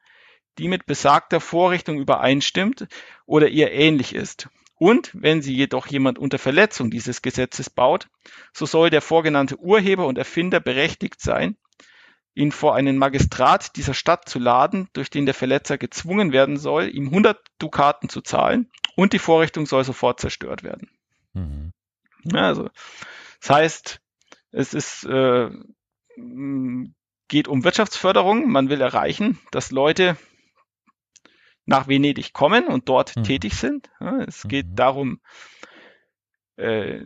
die 0.58 0.68
mit 0.68 0.88
besagter 0.88 1.40
Vorrichtung 1.40 2.00
übereinstimmt 2.00 2.88
oder 3.28 3.50
ihr 3.50 3.72
ähnlich 3.72 4.16
ist. 4.16 4.50
Und 4.80 5.12
wenn 5.14 5.44
sie 5.44 5.56
jedoch 5.56 5.86
jemand 5.86 6.18
unter 6.18 6.40
Verletzung 6.40 6.90
dieses 6.90 7.22
Gesetzes 7.22 7.70
baut, 7.70 8.08
so 8.52 8.66
soll 8.66 8.90
der 8.90 9.02
vorgenannte 9.02 9.60
Urheber 9.60 10.08
und 10.08 10.18
Erfinder 10.18 10.60
berechtigt 10.60 11.22
sein, 11.22 11.56
ihn 12.34 12.52
vor 12.52 12.76
einen 12.76 12.98
Magistrat 12.98 13.76
dieser 13.76 13.94
Stadt 13.94 14.28
zu 14.28 14.40
laden, 14.40 14.88
durch 14.94 15.10
den 15.10 15.26
der 15.26 15.36
Verletzer 15.36 15.78
gezwungen 15.78 16.32
werden 16.32 16.58
soll, 16.58 16.90
ihm 16.90 17.08
100 17.08 17.38
Dukaten 17.60 18.10
zu 18.10 18.22
zahlen 18.22 18.70
und 18.96 19.14
die 19.14 19.20
Vorrichtung 19.20 19.66
soll 19.66 19.84
sofort 19.84 20.20
zerstört 20.20 20.64
werden. 20.64 20.90
Mhm. 21.34 21.74
Also, 22.34 22.70
das 23.40 23.50
heißt, 23.50 24.02
es 24.52 24.74
ist 24.74 25.04
äh, 25.06 25.50
geht 27.28 27.48
um 27.48 27.64
Wirtschaftsförderung. 27.64 28.50
Man 28.50 28.70
will 28.70 28.82
erreichen, 28.82 29.40
dass 29.52 29.72
Leute 29.72 30.18
nach 31.66 31.88
Venedig 31.88 32.34
kommen 32.34 32.68
und 32.68 32.90
dort 32.90 33.16
mhm. 33.16 33.24
tätig 33.24 33.56
sind. 33.56 33.90
es 34.28 34.44
geht 34.48 34.68
mhm. 34.68 34.76
darum, 34.76 35.22
äh, 36.58 37.02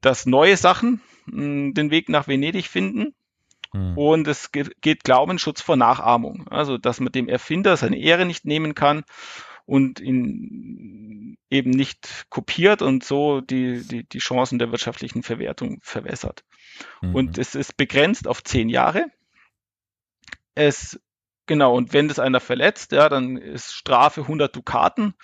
dass 0.00 0.26
neue 0.26 0.56
Sachen 0.56 1.00
den 1.26 1.90
Weg 1.90 2.08
nach 2.08 2.26
Venedig 2.26 2.66
finden. 2.66 3.14
Mhm. 3.72 3.98
Und 3.98 4.28
es 4.28 4.50
geht 4.52 5.04
Glaubensschutz 5.04 5.60
vor 5.60 5.76
Nachahmung. 5.76 6.48
Also, 6.48 6.78
dass 6.78 7.00
man 7.00 7.12
dem 7.12 7.28
Erfinder 7.28 7.76
seine 7.76 7.98
Ehre 7.98 8.24
nicht 8.24 8.44
nehmen 8.44 8.74
kann 8.74 9.04
und 9.66 10.00
ihn 10.00 11.36
eben 11.50 11.70
nicht 11.70 12.26
kopiert 12.30 12.80
und 12.82 13.04
so 13.04 13.40
die, 13.40 13.86
die, 13.86 14.08
die 14.08 14.18
Chancen 14.18 14.58
der 14.58 14.70
wirtschaftlichen 14.70 15.22
Verwertung 15.22 15.78
verwässert. 15.82 16.44
Mhm. 17.02 17.14
Und 17.14 17.38
es 17.38 17.54
ist 17.54 17.76
begrenzt 17.76 18.26
auf 18.26 18.42
zehn 18.42 18.68
Jahre. 18.68 19.06
Es, 20.54 20.98
genau, 21.46 21.76
und 21.76 21.92
wenn 21.92 22.08
das 22.08 22.18
einer 22.18 22.40
verletzt, 22.40 22.92
ja, 22.92 23.08
dann 23.08 23.36
ist 23.36 23.72
Strafe 23.72 24.22
100 24.22 24.54
Dukaten 24.54 25.14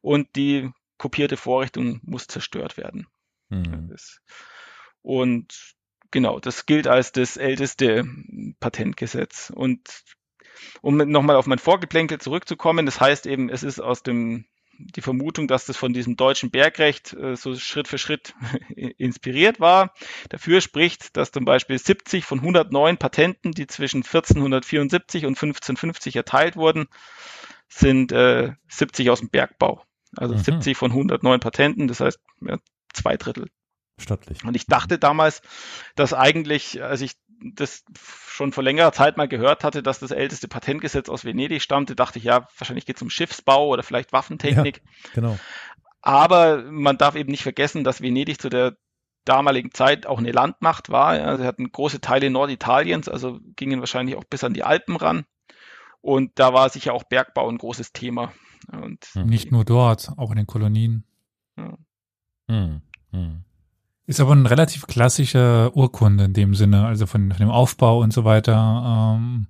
und 0.00 0.36
die 0.36 0.70
kopierte 0.96 1.36
Vorrichtung 1.36 2.00
muss 2.02 2.26
zerstört 2.26 2.76
werden. 2.76 3.06
Mhm. 3.48 3.94
Und 5.02 5.74
genau, 6.10 6.40
das 6.40 6.66
gilt 6.66 6.86
als 6.86 7.12
das 7.12 7.36
älteste 7.36 8.04
Patentgesetz. 8.60 9.52
Und 9.54 10.04
um 10.82 10.96
nochmal 10.96 11.36
auf 11.36 11.46
mein 11.46 11.58
Vorgeplänkel 11.58 12.18
zurückzukommen, 12.18 12.86
das 12.86 13.00
heißt 13.00 13.26
eben, 13.26 13.48
es 13.48 13.62
ist 13.62 13.80
aus 13.80 14.02
dem 14.02 14.44
die 14.82 15.02
Vermutung, 15.02 15.46
dass 15.46 15.66
das 15.66 15.76
von 15.76 15.92
diesem 15.92 16.16
deutschen 16.16 16.50
Bergrecht 16.50 17.12
äh, 17.12 17.36
so 17.36 17.54
Schritt 17.54 17.88
für 17.88 17.98
Schritt 17.98 18.34
inspiriert 18.98 19.60
war. 19.60 19.94
Dafür 20.30 20.60
spricht, 20.60 21.16
dass 21.16 21.32
zum 21.32 21.44
Beispiel 21.44 21.78
70 21.78 22.24
von 22.24 22.38
109 22.38 22.96
Patenten, 22.96 23.52
die 23.52 23.66
zwischen 23.66 23.98
1474 23.98 25.26
und 25.26 25.32
1550 25.32 26.16
erteilt 26.16 26.56
wurden, 26.56 26.88
sind 27.68 28.12
äh, 28.12 28.52
70 28.68 29.10
aus 29.10 29.20
dem 29.20 29.28
Bergbau. 29.28 29.84
Also 30.16 30.34
mhm. 30.34 30.38
70 30.38 30.76
von 30.76 30.90
109 30.90 31.40
Patenten, 31.40 31.86
das 31.86 32.00
heißt 32.00 32.18
ja, 32.40 32.58
zwei 32.92 33.16
Drittel. 33.16 33.48
Stattlich. 34.00 34.44
Und 34.44 34.56
ich 34.56 34.66
dachte 34.66 34.98
damals, 34.98 35.42
dass 35.94 36.14
eigentlich, 36.14 36.82
als 36.82 37.00
ich 37.00 37.12
das 37.54 37.84
schon 37.94 38.52
vor 38.52 38.62
längerer 38.62 38.92
Zeit 38.92 39.16
mal 39.16 39.28
gehört 39.28 39.64
hatte, 39.64 39.82
dass 39.82 39.98
das 39.98 40.10
älteste 40.10 40.48
Patentgesetz 40.48 41.08
aus 41.08 41.24
Venedig 41.24 41.62
stammte, 41.62 41.96
dachte 41.96 42.18
ich, 42.18 42.24
ja, 42.24 42.46
wahrscheinlich 42.58 42.86
geht 42.86 42.96
es 42.96 43.02
um 43.02 43.10
Schiffsbau 43.10 43.68
oder 43.68 43.82
vielleicht 43.82 44.12
Waffentechnik. 44.12 44.82
Ja, 44.84 45.10
genau. 45.14 45.38
Aber 46.02 46.62
man 46.62 46.98
darf 46.98 47.14
eben 47.14 47.30
nicht 47.30 47.42
vergessen, 47.42 47.84
dass 47.84 48.00
Venedig 48.00 48.40
zu 48.40 48.48
der 48.48 48.76
damaligen 49.24 49.72
Zeit 49.72 50.06
auch 50.06 50.18
eine 50.18 50.32
Landmacht 50.32 50.90
war. 50.90 51.08
Also 51.08 51.42
sie 51.42 51.48
hatten 51.48 51.70
große 51.70 52.00
Teile 52.00 52.30
Norditaliens, 52.30 53.08
also 53.08 53.38
gingen 53.56 53.80
wahrscheinlich 53.80 54.16
auch 54.16 54.24
bis 54.24 54.44
an 54.44 54.54
die 54.54 54.64
Alpen 54.64 54.96
ran. 54.96 55.24
Und 56.00 56.38
da 56.38 56.54
war 56.54 56.68
sicher 56.70 56.94
auch 56.94 57.04
Bergbau 57.04 57.48
ein 57.48 57.58
großes 57.58 57.92
Thema. 57.92 58.32
Und 58.72 59.10
Nicht 59.14 59.52
nur 59.52 59.64
dort, 59.64 60.12
auch 60.16 60.30
in 60.30 60.38
den 60.38 60.46
Kolonien. 60.46 61.04
Ja. 61.56 61.76
Hm. 62.48 62.82
Hm. 63.12 63.44
Ist 64.10 64.18
aber 64.18 64.32
eine 64.32 64.50
relativ 64.50 64.88
klassische 64.88 65.70
Urkunde 65.72 66.24
in 66.24 66.32
dem 66.32 66.56
Sinne, 66.56 66.84
also 66.84 67.06
von, 67.06 67.30
von 67.30 67.38
dem 67.38 67.48
Aufbau 67.48 68.00
und 68.00 68.12
so 68.12 68.24
weiter. 68.24 69.16
Ähm, 69.16 69.46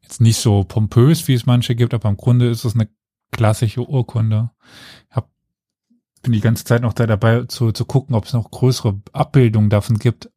jetzt 0.00 0.20
nicht 0.20 0.36
so 0.36 0.62
pompös, 0.62 1.26
wie 1.26 1.34
es 1.34 1.44
manche 1.44 1.74
gibt, 1.74 1.92
aber 1.92 2.08
im 2.08 2.16
Grunde 2.16 2.48
ist 2.48 2.64
es 2.64 2.76
eine 2.76 2.88
klassische 3.32 3.80
Urkunde. 3.80 4.52
Ich 5.10 5.16
hab, 5.16 5.28
bin 6.22 6.32
die 6.32 6.40
ganze 6.40 6.62
Zeit 6.62 6.82
noch 6.82 6.92
da 6.92 7.08
dabei 7.08 7.46
zu, 7.46 7.72
zu 7.72 7.84
gucken, 7.84 8.14
ob 8.14 8.26
es 8.26 8.32
noch 8.32 8.48
größere 8.48 9.00
Abbildungen 9.12 9.70
davon 9.70 9.98
gibt. 9.98 10.30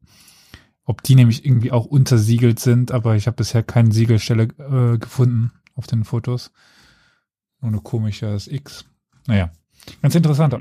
Ob 0.82 1.04
die 1.04 1.14
nämlich 1.14 1.44
irgendwie 1.44 1.70
auch 1.70 1.84
untersiegelt 1.84 2.58
sind, 2.58 2.90
aber 2.90 3.14
ich 3.14 3.28
habe 3.28 3.36
bisher 3.36 3.62
keine 3.62 3.92
Siegelstelle 3.92 4.48
äh, 4.58 4.98
gefunden 4.98 5.52
auf 5.76 5.86
den 5.86 6.02
Fotos. 6.02 6.50
Nur 7.60 7.70
eine 7.70 7.80
komische 7.80 8.36
X. 8.48 8.84
Naja, 9.28 9.52
ganz 10.02 10.16
interessant. 10.16 10.56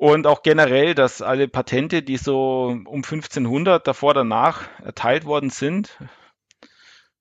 Und 0.00 0.26
auch 0.26 0.42
generell, 0.42 0.94
dass 0.94 1.20
alle 1.20 1.46
Patente, 1.46 2.02
die 2.02 2.16
so 2.16 2.68
um 2.68 3.04
1500 3.04 3.86
davor, 3.86 4.14
danach 4.14 4.66
erteilt 4.80 5.26
worden 5.26 5.50
sind, 5.50 5.98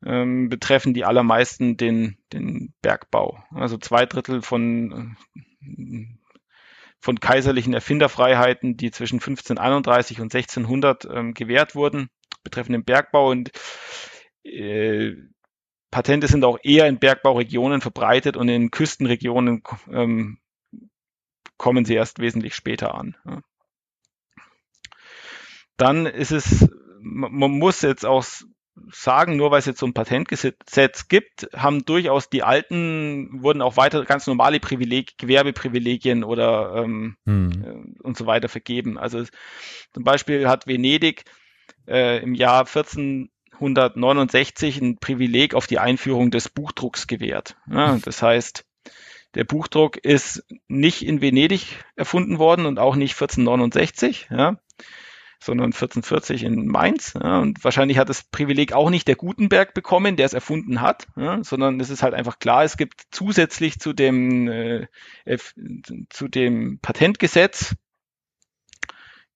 ähm, 0.05 0.47
betreffen 0.47 0.93
die 0.93 1.03
allermeisten 1.03 1.75
den, 1.75 2.19
den 2.31 2.73
Bergbau. 2.81 3.43
Also 3.53 3.77
zwei 3.77 4.05
Drittel 4.05 4.41
von, 4.41 5.17
von 7.01 7.19
kaiserlichen 7.19 7.73
Erfinderfreiheiten, 7.73 8.77
die 8.77 8.91
zwischen 8.91 9.15
1531 9.15 10.21
und 10.21 10.33
1600 10.33 11.03
ähm, 11.03 11.33
gewährt 11.33 11.75
wurden, 11.75 12.09
betreffen 12.45 12.71
den 12.71 12.85
Bergbau 12.85 13.29
und 13.29 13.51
äh, 14.45 15.15
Patente 15.91 16.27
sind 16.27 16.45
auch 16.45 16.59
eher 16.63 16.87
in 16.87 16.99
Bergbauregionen 16.99 17.81
verbreitet 17.81 18.37
und 18.37 18.47
in 18.47 18.71
Küstenregionen 18.71 19.63
ähm, 19.91 20.39
kommen 21.59 21.85
sie 21.85 21.93
erst 21.93 22.17
wesentlich 22.17 22.55
später 22.55 22.95
an. 22.95 23.15
Dann 25.77 26.07
ist 26.07 26.31
es, 26.31 26.67
man 26.99 27.51
muss 27.51 27.83
jetzt 27.83 28.05
auch 28.05 28.25
sagen, 28.91 29.35
nur 29.35 29.51
weil 29.51 29.59
es 29.59 29.65
jetzt 29.65 29.79
so 29.79 29.85
ein 29.85 29.93
Patentgesetz 29.93 31.09
gibt, 31.09 31.49
haben 31.55 31.85
durchaus 31.85 32.29
die 32.29 32.43
alten, 32.43 33.43
wurden 33.43 33.61
auch 33.61 33.77
weiter 33.77 34.03
ganz 34.05 34.25
normale 34.25 34.59
Privileg, 34.59 35.17
Gewerbeprivilegien 35.17 36.23
oder 36.23 36.83
ähm, 36.83 37.17
hm. 37.25 37.63
Äh, 37.63 37.83
und 38.01 38.17
so 38.17 38.25
weiter 38.25 38.49
vergeben. 38.49 38.97
Also 38.97 39.23
zum 39.93 40.03
Beispiel 40.03 40.47
hat 40.47 40.65
Venedig 40.65 41.25
äh, 41.87 42.23
im 42.23 42.33
Jahr 42.35 42.61
1469 42.61 44.81
ein 44.81 44.97
Privileg 44.97 45.53
auf 45.55 45.67
die 45.67 45.79
Einführung 45.79 46.31
des 46.31 46.47
Buchdrucks 46.49 47.07
gewährt. 47.07 47.57
Ja, 47.69 47.97
das 47.97 48.21
heißt, 48.21 48.65
der 49.35 49.43
Buchdruck 49.43 49.97
ist 49.97 50.43
nicht 50.67 51.05
in 51.05 51.21
Venedig 51.21 51.83
erfunden 51.95 52.39
worden 52.39 52.65
und 52.65 52.79
auch 52.79 52.95
nicht 52.95 53.13
1469, 53.13 54.27
ja, 54.31 54.57
sondern 55.39 55.67
1440 55.67 56.43
in 56.43 56.67
Mainz. 56.67 57.13
Ja, 57.13 57.39
und 57.39 57.63
wahrscheinlich 57.63 57.97
hat 57.97 58.09
das 58.09 58.23
Privileg 58.23 58.73
auch 58.73 58.89
nicht 58.89 59.07
der 59.07 59.15
Gutenberg 59.15 59.73
bekommen, 59.73 60.15
der 60.15 60.25
es 60.25 60.33
erfunden 60.33 60.81
hat, 60.81 61.07
ja, 61.15 61.43
sondern 61.43 61.79
es 61.79 61.89
ist 61.89 62.03
halt 62.03 62.13
einfach 62.13 62.39
klar, 62.39 62.63
es 62.63 62.77
gibt 62.77 63.03
zusätzlich 63.11 63.79
zu 63.79 63.93
dem, 63.93 64.47
äh, 64.47 64.87
zu 66.09 66.27
dem 66.27 66.79
Patentgesetz 66.81 67.75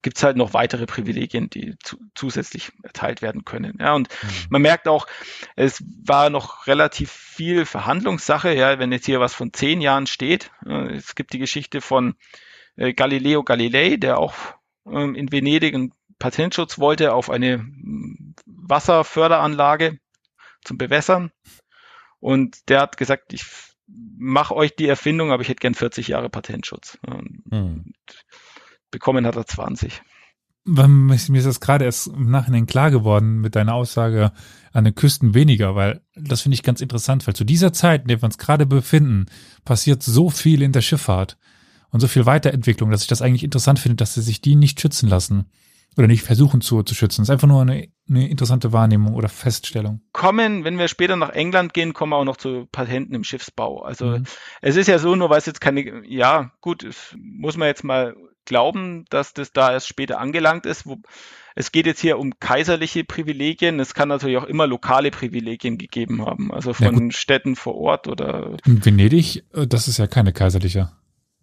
gibt 0.03 0.17
es 0.17 0.23
halt 0.23 0.37
noch 0.37 0.53
weitere 0.53 0.85
Privilegien, 0.85 1.49
die 1.49 1.75
zu, 1.81 1.97
zusätzlich 2.13 2.71
erteilt 2.83 3.21
werden 3.21 3.45
können. 3.45 3.77
Ja, 3.79 3.95
und 3.95 4.09
mhm. 4.21 4.29
man 4.49 4.61
merkt 4.61 4.87
auch, 4.87 5.07
es 5.55 5.83
war 6.05 6.29
noch 6.29 6.67
relativ 6.67 7.11
viel 7.11 7.65
Verhandlungssache, 7.65 8.53
ja, 8.53 8.77
wenn 8.77 8.91
jetzt 8.91 9.05
hier 9.05 9.19
was 9.19 9.33
von 9.33 9.53
zehn 9.53 9.81
Jahren 9.81 10.05
steht. 10.05 10.51
Äh, 10.65 10.93
es 10.93 11.15
gibt 11.15 11.33
die 11.33 11.39
Geschichte 11.39 11.81
von 11.81 12.15
äh, 12.75 12.93
Galileo 12.93 13.43
Galilei, 13.43 13.95
der 13.95 14.19
auch 14.19 14.35
ähm, 14.85 15.15
in 15.15 15.31
Venedig 15.31 15.73
einen 15.73 15.93
Patentschutz 16.19 16.77
wollte 16.77 17.13
auf 17.13 17.29
eine 17.29 17.57
mm, 17.59 18.35
Wasserförderanlage 18.45 19.99
zum 20.63 20.77
Bewässern. 20.77 21.31
Und 22.19 22.69
der 22.69 22.81
hat 22.81 22.97
gesagt, 22.97 23.33
ich 23.33 23.45
mache 23.87 24.55
euch 24.55 24.75
die 24.75 24.87
Erfindung, 24.87 25.31
aber 25.31 25.41
ich 25.41 25.49
hätte 25.49 25.59
gern 25.59 25.75
40 25.75 26.09
Jahre 26.09 26.29
Patentschutz. 26.29 26.97
Mhm 27.49 27.93
bekommen 28.93 29.27
hat 29.27 29.35
er 29.35 29.45
20. 29.45 30.01
Mir 30.65 31.13
ist 31.13 31.29
das 31.29 31.59
gerade 31.59 31.83
erst 31.83 32.07
im 32.07 32.31
Nachhinein 32.31 32.65
klar 32.65 32.89
geworden 32.89 33.41
mit 33.41 33.55
deiner 33.55 33.73
Aussage 33.73 34.31
an 34.71 34.85
den 34.85 34.95
Küsten 34.95 35.33
weniger, 35.33 35.75
weil 35.75 36.01
das 36.15 36.41
finde 36.41 36.55
ich 36.55 36.63
ganz 36.63 36.79
interessant, 36.79 37.27
weil 37.27 37.35
zu 37.35 37.43
dieser 37.43 37.73
Zeit, 37.73 38.03
in 38.03 38.07
der 38.07 38.21
wir 38.21 38.25
uns 38.25 38.37
gerade 38.37 38.65
befinden, 38.65 39.25
passiert 39.65 40.01
so 40.03 40.29
viel 40.29 40.61
in 40.61 40.71
der 40.71 40.81
Schifffahrt 40.81 41.37
und 41.89 41.99
so 41.99 42.07
viel 42.07 42.25
Weiterentwicklung, 42.25 42.91
dass 42.91 43.01
ich 43.01 43.07
das 43.07 43.21
eigentlich 43.21 43.43
interessant 43.43 43.79
finde, 43.79 43.97
dass 43.97 44.13
sie 44.13 44.21
sich 44.21 44.39
die 44.39 44.55
nicht 44.55 44.79
schützen 44.79 45.09
lassen 45.09 45.49
oder 45.97 46.07
nicht 46.07 46.23
versuchen 46.23 46.61
zu, 46.61 46.81
zu 46.81 46.95
schützen. 46.95 47.21
Das 47.21 47.29
ist 47.29 47.33
einfach 47.33 47.47
nur 47.47 47.61
eine, 47.61 47.87
eine 48.09 48.29
interessante 48.29 48.71
Wahrnehmung 48.71 49.15
oder 49.15 49.29
Feststellung. 49.29 50.01
Kommen, 50.13 50.63
wenn 50.63 50.77
wir 50.77 50.87
später 50.87 51.17
nach 51.17 51.29
England 51.29 51.73
gehen, 51.73 51.93
kommen 51.93 52.13
wir 52.13 52.17
auch 52.17 52.23
noch 52.23 52.37
zu 52.37 52.67
Patenten 52.71 53.13
im 53.13 53.23
Schiffsbau. 53.23 53.83
Also 53.83 54.05
mhm. 54.05 54.23
es 54.61 54.75
ist 54.75 54.87
ja 54.87 54.97
so, 54.97 55.15
nur 55.15 55.29
weil 55.29 55.39
es 55.39 55.45
jetzt 55.45 55.61
keine, 55.61 56.07
ja 56.07 56.51
gut, 56.61 56.87
muss 57.15 57.57
man 57.57 57.67
jetzt 57.67 57.83
mal 57.83 58.15
glauben, 58.45 59.05
dass 59.09 59.33
das 59.33 59.51
da 59.51 59.71
erst 59.71 59.87
später 59.87 60.19
angelangt 60.19 60.65
ist. 60.65 60.85
Wo, 60.85 60.97
es 61.55 61.71
geht 61.71 61.85
jetzt 61.85 62.01
hier 62.01 62.17
um 62.19 62.39
kaiserliche 62.39 63.03
Privilegien. 63.03 63.79
Es 63.79 63.93
kann 63.93 64.09
natürlich 64.09 64.37
auch 64.37 64.45
immer 64.45 64.67
lokale 64.67 65.11
Privilegien 65.11 65.77
gegeben 65.77 66.25
haben, 66.25 66.51
also 66.51 66.73
von 66.73 67.11
Städten 67.11 67.55
vor 67.55 67.75
Ort 67.75 68.07
oder. 68.07 68.57
In 68.65 68.83
Venedig, 68.83 69.43
äh, 69.53 69.67
das 69.67 69.87
ist 69.87 69.97
ja 69.97 70.07
keine 70.07 70.33
kaiserliche. 70.33 70.91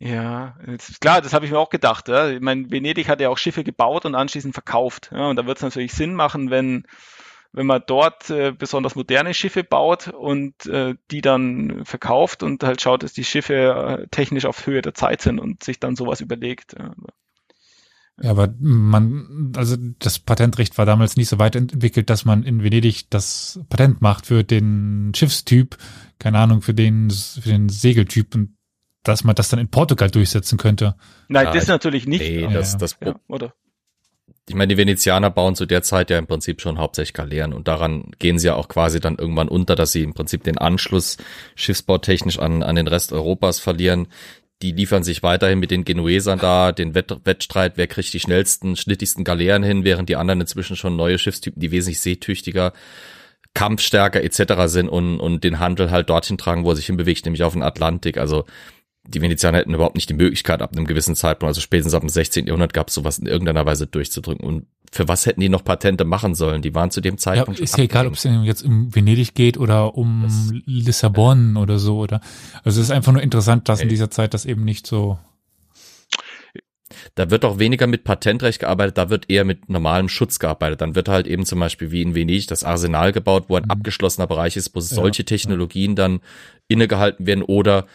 Ja, 0.03 0.57
klar, 1.01 1.21
das 1.21 1.35
habe 1.35 1.45
ich 1.45 1.53
mir 1.53 1.59
auch 1.59 1.69
gedacht. 1.69 2.09
Ja. 2.09 2.31
Ich 2.31 2.41
meine, 2.41 2.71
Venedig 2.71 3.09
hat 3.09 3.21
ja 3.21 3.29
auch 3.29 3.37
Schiffe 3.37 3.63
gebaut 3.65 4.07
und 4.07 4.15
anschließend 4.15 4.55
verkauft. 4.55 5.11
Ja. 5.13 5.29
Und 5.29 5.37
da 5.37 5.47
wird 5.47 5.59
es 5.59 5.63
natürlich 5.63 5.93
Sinn 5.93 6.15
machen, 6.15 6.51
wenn 6.51 6.87
wenn 7.53 7.67
man 7.67 7.83
dort 7.87 8.31
äh, 8.31 8.53
besonders 8.53 8.95
moderne 8.95 9.35
Schiffe 9.35 9.65
baut 9.65 10.09
und 10.09 10.67
äh, 10.67 10.95
die 11.11 11.21
dann 11.21 11.85
verkauft 11.85 12.43
und 12.43 12.63
halt 12.63 12.81
schaut, 12.81 13.03
dass 13.03 13.13
die 13.13 13.25
Schiffe 13.25 13.55
äh, 14.03 14.07
technisch 14.11 14.45
auf 14.45 14.67
Höhe 14.67 14.83
der 14.83 14.95
Zeit 14.95 15.23
sind 15.23 15.39
und 15.39 15.65
sich 15.65 15.81
dann 15.81 15.97
sowas 15.97 16.21
überlegt. 16.21 16.75
Ja. 16.79 16.93
Ja, 18.23 18.33
aber 18.33 18.53
man, 18.59 19.53
also 19.57 19.77
das 19.99 20.19
Patentrecht 20.19 20.77
war 20.77 20.85
damals 20.85 21.17
nicht 21.17 21.29
so 21.29 21.39
weit 21.39 21.57
entwickelt, 21.57 22.11
dass 22.11 22.27
man 22.27 22.43
in 22.43 22.63
Venedig 22.63 23.09
das 23.09 23.61
Patent 23.71 24.03
macht 24.03 24.27
für 24.27 24.45
den 24.45 25.13
Schiffstyp, 25.17 25.79
keine 26.19 26.39
Ahnung, 26.39 26.61
für 26.61 26.75
den, 26.75 27.11
für 27.11 27.49
den 27.49 27.71
Segeltyp 27.71 28.35
und 28.35 28.57
dass 29.05 29.25
man 29.25 29.35
das 29.35 29.49
dann 29.49 29.59
in 29.59 29.71
Portugal 29.71 30.11
durchsetzen 30.11 30.59
könnte. 30.59 30.97
Nein, 31.29 31.47
ja, 31.47 31.53
das 31.53 31.67
natürlich 31.67 32.07
nicht. 32.07 32.21
Nee, 32.21 32.47
das, 32.53 32.77
das, 32.77 32.99
ja, 33.03 33.19
oder? 33.29 33.55
Ich 34.51 34.57
meine, 34.57 34.75
die 34.75 34.77
Venezianer 34.77 35.31
bauen 35.31 35.55
zu 35.55 35.65
der 35.65 35.83
Zeit 35.83 36.11
ja 36.11 36.19
im 36.19 36.27
Prinzip 36.27 36.61
schon 36.61 36.79
hauptsächlich 36.79 37.15
Galeeren 37.15 37.53
und 37.53 37.69
daran 37.69 38.11
gehen 38.19 38.37
sie 38.37 38.49
ja 38.49 38.57
auch 38.57 38.67
quasi 38.67 38.99
dann 38.99 39.15
irgendwann 39.15 39.47
unter, 39.47 39.77
dass 39.77 39.93
sie 39.93 40.03
im 40.03 40.13
Prinzip 40.13 40.43
den 40.43 40.59
Anschluss 40.59 41.19
schiffsbautechnisch 41.55 42.41
an, 42.41 42.65
an 42.65 42.75
den 42.75 42.89
Rest 42.89 43.13
Europas 43.13 43.61
verlieren. 43.61 44.09
Die 44.61 44.73
liefern 44.73 45.05
sich 45.05 45.23
weiterhin 45.23 45.61
mit 45.61 45.71
den 45.71 45.85
Genuesern 45.85 46.41
da, 46.41 46.73
den 46.73 46.97
Wett 46.97 47.17
Wettstreit, 47.23 47.75
wer 47.77 47.87
kriegt 47.87 48.13
die 48.13 48.19
schnellsten, 48.19 48.75
schnittigsten 48.75 49.23
Galeeren 49.23 49.63
hin, 49.63 49.85
während 49.85 50.09
die 50.09 50.17
anderen 50.17 50.41
inzwischen 50.41 50.75
schon 50.75 50.97
neue 50.97 51.19
Schiffstypen, 51.19 51.61
die 51.61 51.71
wesentlich 51.71 52.01
seetüchtiger, 52.01 52.73
kampfstärker 53.55 54.25
etc. 54.25 54.67
sind 54.67 54.89
und, 54.89 55.21
und 55.21 55.45
den 55.45 55.61
Handel 55.61 55.93
halt 55.93 56.11
dorthin 56.11 56.39
tragen, 56.39 56.65
wo 56.65 56.71
er 56.71 56.77
sich 56.77 56.87
hinbewegt, 56.87 57.25
nämlich 57.25 57.45
auf 57.45 57.53
den 57.53 57.63
Atlantik. 57.63 58.19
Also 58.19 58.47
die 59.05 59.23
Venezianer 59.23 59.59
hätten 59.59 59.75
überhaupt 59.75 59.95
nicht 59.95 60.11
die 60.11 60.15
Möglichkeit, 60.15 60.63
ab 60.63 60.73
einem 60.77 60.87
gewissen 60.87 61.17
Zeitpunkt, 61.17 61.51
also 61.51 61.61
spätestens 61.61 61.95
ab 61.95 62.03
dem 62.03 62.09
16. 62.09 62.47
Jahrhundert, 62.47 62.75
gab 62.75 62.89
es 62.89 62.95
sowas 62.95 63.19
in 63.19 63.27
irgendeiner 63.27 63.67
Weise 63.67 63.87
durchzudrücken. 63.87 64.45
Und 64.45 64.67
für 64.93 65.09
was 65.09 65.27
hätten 65.27 65.41
die 65.41 65.49
noch 65.49 65.65
Patente 65.65 66.05
machen 66.05 66.35
sollen? 66.35 66.63
Die 66.63 66.75
waren 66.75 66.91
zu 66.91 67.01
dem 67.01 67.17
Zeitpunkt. 67.17 67.59
Ja, 67.59 67.65
ist 67.65 67.79
ja 67.79 67.85
egal, 67.85 68.07
ob 68.07 68.15
es 68.15 68.25
jetzt 68.25 68.63
um 68.63 68.95
Venedig 68.95 69.35
geht 69.35 69.57
oder 69.57 69.97
um 69.97 70.23
das, 70.25 70.53
Lissabon 70.67 71.57
oder 71.57 71.79
so, 71.79 71.99
oder. 71.99 72.21
Also 72.63 72.81
es 72.81 72.89
ist 72.89 72.91
einfach 72.91 73.13
nur 73.13 73.23
interessant, 73.23 73.69
dass 73.69 73.81
in 73.81 73.89
dieser 73.89 74.11
Zeit 74.11 74.35
das 74.35 74.45
eben 74.45 74.65
nicht 74.65 74.87
so 74.87 75.19
da 77.15 77.31
wird 77.31 77.45
auch 77.45 77.59
weniger 77.59 77.87
mit 77.87 78.05
Patentrecht 78.05 78.61
gearbeitet, 78.61 78.99
da 78.99 79.11
wird 79.11 79.31
eher 79.31 79.45
mit 79.45 79.69
normalem 79.69 80.09
Schutz 80.09 80.39
gearbeitet. 80.39 80.81
Dann 80.81 80.95
wird 80.95 81.09
halt 81.09 81.27
eben 81.27 81.45
zum 81.45 81.61
Beispiel 81.61 81.91
wie 81.91 82.03
in 82.03 82.15
Venedig 82.15 82.47
das 82.49 82.65
Arsenal 82.65 83.13
gebaut, 83.13 83.45
wo 83.49 83.57
ein 83.57 83.65
mhm. 83.65 83.71
abgeschlossener 83.71 84.27
Bereich 84.27 84.57
ist, 84.57 84.75
wo 84.75 84.81
solche 84.81 85.23
ja, 85.23 85.27
Technologien 85.27 85.95
dann 85.95 86.21
innegehalten 86.69 87.27
werden 87.27 87.43
oder 87.43 87.87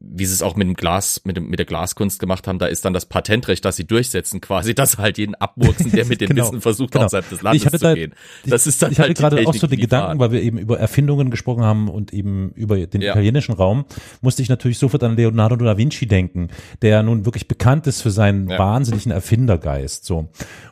wie 0.00 0.24
sie 0.24 0.32
es 0.32 0.42
auch 0.42 0.56
mit 0.56 0.66
dem 0.66 0.74
Glas, 0.74 1.20
mit, 1.24 1.36
dem, 1.36 1.48
mit 1.48 1.58
der 1.58 1.66
Glaskunst 1.66 2.18
gemacht 2.18 2.48
haben, 2.48 2.58
da 2.58 2.66
ist 2.66 2.86
dann 2.86 2.94
das 2.94 3.04
Patentrecht, 3.04 3.64
das 3.64 3.76
sie 3.76 3.86
durchsetzen, 3.86 4.40
quasi, 4.40 4.74
dass 4.74 4.96
halt 4.98 5.18
jeden 5.18 5.34
abmurksen, 5.34 5.92
der 5.92 6.06
mit 6.06 6.20
dem 6.20 6.30
genau, 6.30 6.44
Wissen 6.44 6.60
versucht, 6.60 6.92
genau. 6.92 7.04
außerhalb 7.04 7.28
des 7.28 7.42
Landes 7.42 7.70
zu 7.70 7.78
da, 7.78 7.94
gehen. 7.94 8.14
Das 8.46 8.66
ist 8.66 8.82
dann 8.82 8.92
ich 8.92 8.98
halt 8.98 9.10
hatte 9.10 9.36
gerade 9.36 9.48
auch 9.48 9.54
so 9.54 9.66
den 9.66 9.78
Gedanken, 9.78 10.18
weil 10.18 10.32
wir 10.32 10.42
eben 10.42 10.58
über 10.58 10.78
Erfindungen 10.78 11.30
gesprochen 11.30 11.62
haben 11.62 11.88
und 11.88 12.12
eben 12.14 12.50
über 12.52 12.78
den 12.78 13.02
ja. 13.02 13.12
italienischen 13.12 13.52
Raum, 13.52 13.84
musste 14.22 14.42
ich 14.42 14.48
natürlich 14.48 14.78
sofort 14.78 15.02
an 15.02 15.16
Leonardo 15.16 15.56
da 15.56 15.76
Vinci 15.76 16.06
denken, 16.06 16.48
der 16.80 17.02
nun 17.02 17.26
wirklich 17.26 17.46
bekannt 17.46 17.86
ist 17.86 18.00
für 18.00 18.10
seinen 18.10 18.48
ja. 18.48 18.58
wahnsinnigen 18.58 19.12
Erfindergeist. 19.12 20.06
So 20.06 20.30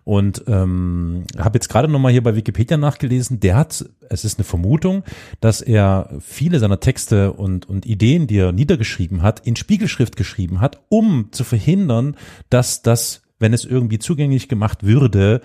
und 0.09 0.43
ähm, 0.47 1.25
habe 1.37 1.57
jetzt 1.57 1.69
gerade 1.69 1.87
nochmal 1.87 2.13
hier 2.13 2.23
bei 2.23 2.35
Wikipedia 2.35 2.79
nachgelesen, 2.79 3.41
der 3.41 3.57
hat, 3.57 3.85
es 4.11 4.25
ist 4.25 4.39
eine 4.39 4.45
Vermutung, 4.45 5.05
dass 5.41 5.61
er 5.61 6.11
viele 6.21 6.59
seiner 6.59 6.81
Texte 6.81 7.33
und, 7.33 7.69
und 7.69 7.87
Ideen, 7.87 8.27
die 8.27 8.39
er 8.39 8.53
niedergeschrieben 8.53 9.23
hat, 9.23 9.47
in 9.47 9.57
Spiegelschrift 9.57 10.17
geschrieben 10.17 10.61
hat, 10.61 10.81
um 10.89 11.29
zu 11.31 11.45
verhindern, 11.45 12.17
dass 12.51 12.83
das, 12.83 13.23
wenn 13.39 13.53
es 13.53 13.65
irgendwie 13.65 13.99
zugänglich 13.99 14.49
gemacht 14.49 14.85
würde, 14.85 15.41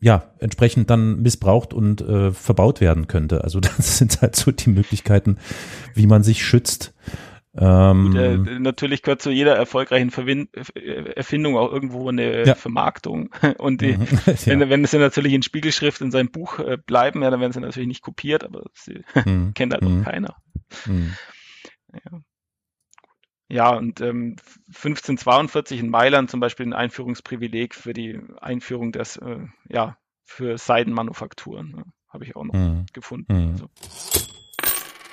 ja, 0.00 0.24
entsprechend 0.40 0.90
dann 0.90 1.22
missbraucht 1.22 1.72
und 1.72 2.00
äh, 2.00 2.32
verbaut 2.32 2.80
werden 2.80 3.06
könnte. 3.06 3.44
Also 3.44 3.60
das 3.60 3.98
sind 3.98 4.20
halt 4.20 4.36
so 4.36 4.50
die 4.50 4.70
Möglichkeiten, 4.70 5.38
wie 5.94 6.06
man 6.06 6.22
sich 6.22 6.44
schützt. 6.44 6.92
Ähm, 7.54 8.06
Gut, 8.06 8.16
äh, 8.16 8.58
natürlich 8.58 9.02
gehört 9.02 9.20
zu 9.20 9.30
jeder 9.30 9.54
erfolgreichen 9.54 10.10
Verwin 10.10 10.48
Erfindung 10.74 11.58
auch 11.58 11.70
irgendwo 11.70 12.08
eine 12.08 12.46
ja. 12.46 12.54
Vermarktung. 12.54 13.30
Und 13.58 13.82
die, 13.82 13.98
mhm. 13.98 14.06
ja. 14.26 14.46
wenn, 14.46 14.70
wenn 14.70 14.84
sie 14.86 14.98
natürlich 14.98 15.34
in 15.34 15.42
Spiegelschrift 15.42 16.00
in 16.00 16.10
seinem 16.10 16.30
Buch 16.30 16.58
äh, 16.58 16.78
bleiben, 16.78 17.22
ja, 17.22 17.30
dann 17.30 17.40
werden 17.40 17.52
sie 17.52 17.60
natürlich 17.60 17.88
nicht 17.88 18.02
kopiert, 18.02 18.44
aber 18.44 18.64
sie 18.74 19.04
mhm. 19.26 19.52
kennt 19.54 19.74
halt 19.74 19.82
noch 19.82 19.90
mhm. 19.90 20.04
keiner. 20.04 20.36
Mhm. 20.86 21.14
Ja. 21.92 22.20
Ja, 23.48 23.68
und 23.76 24.00
ähm, 24.00 24.36
1542 24.68 25.78
in 25.78 25.90
Mailand 25.90 26.30
zum 26.30 26.40
Beispiel 26.40 26.64
ein 26.64 26.72
Einführungsprivileg 26.72 27.74
für 27.74 27.92
die 27.92 28.18
Einführung 28.40 28.92
des, 28.92 29.18
äh, 29.18 29.40
ja, 29.68 29.98
für 30.24 30.56
Seidenmanufakturen. 30.56 31.68
Ne? 31.68 31.84
Habe 32.08 32.24
ich 32.24 32.34
auch 32.34 32.44
noch 32.44 32.54
mhm. 32.54 32.86
gefunden. 32.94 33.30
Mhm. 33.30 33.50
Also. 33.50 33.68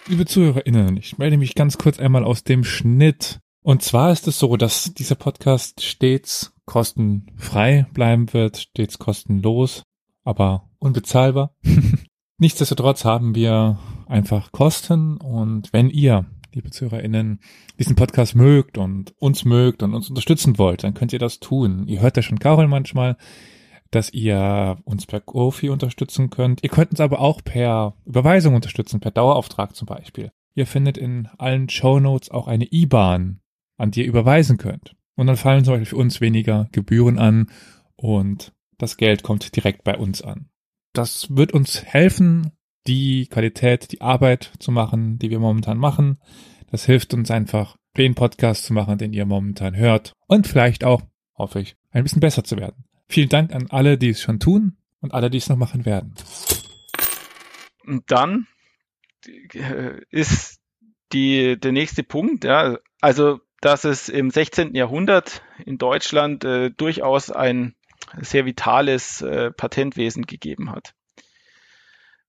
Liebe 0.10 0.26
ZuhörerInnen, 0.26 0.98
ich 0.98 1.20
melde 1.20 1.38
mich 1.38 1.54
ganz 1.54 1.78
kurz 1.78 2.00
einmal 2.00 2.24
aus 2.24 2.44
dem 2.44 2.64
Schnitt. 2.64 3.42
Und 3.62 3.84
zwar 3.84 4.12
ist 4.12 4.28
es 4.28 4.40
so, 4.40 4.58
dass 4.58 4.92
dieser 4.96 5.14
Podcast 5.14 5.84
stets 5.84 6.52
kostenfrei 6.66 7.86
bleiben 7.94 8.34
wird, 8.34 8.58
stets 8.58 8.98
kostenlos, 8.98 9.84
aber 10.24 10.68
unbezahlbar. 10.80 11.54
Nichtsdestotrotz 12.40 13.06
haben 13.06 13.36
wir 13.36 13.78
einfach 14.08 14.52
Kosten 14.52 15.18
und 15.18 15.72
wenn 15.74 15.92
ihr, 15.92 16.26
liebe 16.54 16.72
ZuhörerInnen, 16.72 17.40
diesen 17.78 17.96
Podcast 17.96 18.34
mögt 18.34 18.80
und 18.80 19.14
uns 19.20 19.46
mögt 19.46 19.84
und 19.84 19.94
uns 19.94 20.10
unterstützen 20.10 20.58
wollt, 20.58 20.84
dann 20.84 20.96
könnt 20.96 21.14
ihr 21.14 21.20
das 21.20 21.40
tun. 21.40 21.86
Ihr 21.86 22.02
hört 22.02 22.18
ja 22.18 22.24
schon 22.24 22.40
Carol 22.40 22.68
manchmal 22.68 23.16
dass 23.92 24.14
ihr 24.14 24.78
uns 24.84 25.06
per 25.06 25.20
Kofi 25.20 25.70
unterstützen 25.70 26.30
könnt. 26.30 26.64
Ihr 26.64 26.70
könnt 26.70 26.92
uns 26.92 27.00
aber 27.00 27.20
auch 27.20 27.44
per 27.44 27.96
Überweisung 28.06 28.56
unterstützen, 28.56 29.00
per 29.00 29.12
Dauerauftrag 29.12 29.76
zum 29.76 29.88
Beispiel. 29.88 30.32
Ihr 30.56 30.68
findet 30.68 30.98
in 30.98 31.28
allen 31.38 31.70
Show 31.70 32.00
Notes 32.00 32.30
auch 32.30 32.48
eine 32.48 32.68
IBAN, 32.72 33.40
an 33.78 33.92
die 33.92 34.02
ihr 34.02 34.08
überweisen 34.08 34.58
könnt. 34.58 34.96
Und 35.16 35.28
dann 35.28 35.38
fallen 35.38 35.66
zum 35.66 35.74
Beispiel 35.74 35.86
für 35.88 35.98
uns 35.98 36.22
weniger 36.22 36.70
Gebühren 36.72 37.20
an 37.20 37.50
und 37.96 38.54
das 38.78 38.98
Geld 38.98 39.24
kommt 39.24 39.56
direkt 39.56 39.84
bei 39.84 39.98
uns 39.98 40.22
an. 40.22 40.50
Das 40.94 41.36
wird 41.36 41.52
uns 41.54 41.84
helfen, 41.84 42.52
die 42.88 43.28
Qualität, 43.28 43.92
die 43.92 44.02
Arbeit 44.02 44.54
zu 44.60 44.72
machen, 44.72 45.20
die 45.20 45.30
wir 45.30 45.40
momentan 45.40 45.78
machen. 45.78 46.20
Das 46.72 46.86
hilft 46.86 47.14
uns 47.14 47.30
einfach, 47.30 47.76
den 47.98 48.16
Podcast 48.16 48.66
zu 48.66 48.74
machen, 48.74 48.98
den 48.98 49.14
ihr 49.14 49.26
momentan 49.26 49.76
hört. 49.76 50.14
Und 50.28 50.48
vielleicht 50.48 50.84
auch, 50.84 51.02
hoffe 51.38 51.60
ich, 51.60 51.76
ein 51.92 52.04
bisschen 52.04 52.22
besser 52.22 52.44
zu 52.44 52.58
werden. 52.58 52.86
Vielen 53.10 53.30
Dank 53.30 53.54
an 53.54 53.68
alle, 53.72 53.98
die 53.98 54.10
es 54.10 54.22
schon 54.22 54.40
tun 54.40 54.78
und 55.02 55.16
alle, 55.16 55.32
die 55.32 55.40
es 55.40 55.50
noch 55.50 55.58
machen 55.58 55.86
werden. 55.86 56.14
Und 57.84 58.04
dann 58.12 58.48
äh, 59.54 60.00
ist 60.12 60.60
die, 61.12 61.60
der 61.60 61.72
nächste 61.72 62.04
Punkt, 62.04 62.44
ja, 62.44 62.78
also 63.02 63.40
dass 63.62 63.84
es 63.84 64.10
im 64.10 64.30
16. 64.30 64.76
Jahrhundert 64.76 65.42
in 65.66 65.80
Deutschland 65.80 66.46
äh, 66.46 66.70
durchaus 66.70 67.32
ein 67.32 67.76
sehr 68.22 68.46
vitales 68.46 69.22
äh, 69.22 69.52
Patentwesen 69.52 70.28
gegeben 70.28 70.72
hat. 70.72 70.94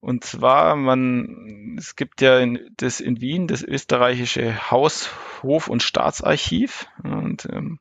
Und 0.00 0.24
zwar, 0.24 0.76
man, 0.76 1.76
es 1.78 1.94
gibt 1.94 2.22
ja 2.22 2.38
in, 2.38 2.58
das 2.78 3.00
in 3.00 3.20
Wien 3.20 3.46
das 3.46 3.62
österreichische 3.62 4.70
Haus, 4.70 5.10
Hof 5.42 5.68
und 5.68 5.82
Staatsarchiv. 5.82 6.88
Und 7.04 7.46
ähm, 7.52 7.78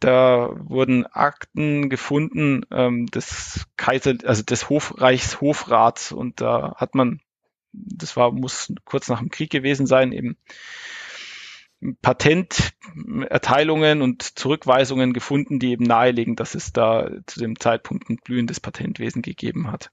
da 0.00 0.50
wurden 0.56 1.06
Akten 1.06 1.88
gefunden 1.88 2.66
ähm, 2.70 3.06
des 3.06 3.66
Kaiser, 3.76 4.14
also 4.24 4.42
des 4.42 4.68
Hofreichshofrats 4.68 6.12
und 6.12 6.40
da 6.40 6.74
hat 6.76 6.94
man, 6.94 7.20
das 7.72 8.16
war 8.16 8.32
muss 8.32 8.72
kurz 8.84 9.08
nach 9.08 9.20
dem 9.20 9.30
Krieg 9.30 9.50
gewesen 9.50 9.86
sein, 9.86 10.12
eben 10.12 10.36
Patenterteilungen 12.02 14.02
und 14.02 14.38
Zurückweisungen 14.38 15.12
gefunden, 15.12 15.58
die 15.58 15.70
eben 15.70 15.84
nahelegen, 15.84 16.36
dass 16.36 16.54
es 16.54 16.72
da 16.72 17.10
zu 17.26 17.40
dem 17.40 17.58
Zeitpunkt 17.58 18.10
ein 18.10 18.18
blühendes 18.22 18.60
Patentwesen 18.60 19.22
gegeben 19.22 19.70
hat. 19.70 19.90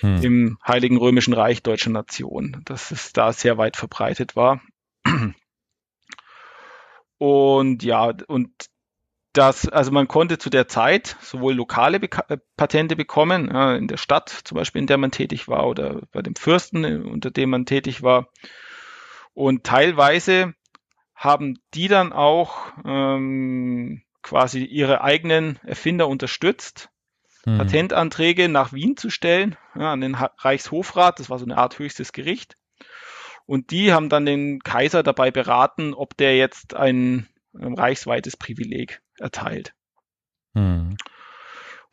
Hm. 0.00 0.22
Im 0.22 0.58
Heiligen 0.66 0.98
Römischen 0.98 1.32
Reich 1.32 1.62
deutscher 1.62 1.90
Nation, 1.90 2.60
dass 2.64 2.90
es 2.90 3.12
da 3.12 3.32
sehr 3.32 3.56
weit 3.56 3.76
verbreitet 3.76 4.36
war. 4.36 4.60
Und 7.18 7.82
ja, 7.82 8.14
und 8.28 8.50
dass, 9.32 9.68
also 9.68 9.92
man 9.92 10.08
konnte 10.08 10.38
zu 10.38 10.50
der 10.50 10.66
Zeit 10.66 11.16
sowohl 11.20 11.54
lokale 11.54 12.00
Beka 12.00 12.24
äh, 12.28 12.38
Patente 12.56 12.96
bekommen, 12.96 13.48
ja, 13.52 13.76
in 13.76 13.86
der 13.86 13.96
Stadt 13.96 14.28
zum 14.28 14.56
Beispiel, 14.56 14.80
in 14.80 14.86
der 14.86 14.98
man 14.98 15.12
tätig 15.12 15.46
war, 15.46 15.66
oder 15.68 16.02
bei 16.12 16.22
dem 16.22 16.34
Fürsten, 16.34 16.84
äh, 16.84 16.96
unter 16.96 17.30
dem 17.30 17.50
man 17.50 17.66
tätig 17.66 18.02
war. 18.02 18.28
Und 19.32 19.64
teilweise 19.64 20.54
haben 21.14 21.58
die 21.74 21.88
dann 21.88 22.12
auch 22.12 22.72
ähm, 22.84 24.02
quasi 24.22 24.64
ihre 24.64 25.02
eigenen 25.02 25.60
Erfinder 25.64 26.08
unterstützt, 26.08 26.88
mhm. 27.44 27.58
Patentanträge 27.58 28.48
nach 28.48 28.72
Wien 28.72 28.96
zu 28.96 29.10
stellen, 29.10 29.56
ja, 29.76 29.92
an 29.92 30.00
den 30.00 30.16
Reichshofrat, 30.16 31.20
das 31.20 31.30
war 31.30 31.38
so 31.38 31.44
eine 31.44 31.56
Art 31.56 31.78
höchstes 31.78 32.12
Gericht. 32.12 32.56
Und 33.46 33.70
die 33.70 33.92
haben 33.92 34.08
dann 34.08 34.26
den 34.26 34.60
Kaiser 34.60 35.02
dabei 35.02 35.30
beraten, 35.30 35.94
ob 35.94 36.16
der 36.16 36.36
jetzt 36.36 36.74
ein, 36.74 37.28
ein 37.54 37.74
reichsweites 37.74 38.36
Privileg 38.36 39.02
erteilt. 39.20 39.74
Mhm. 40.54 40.96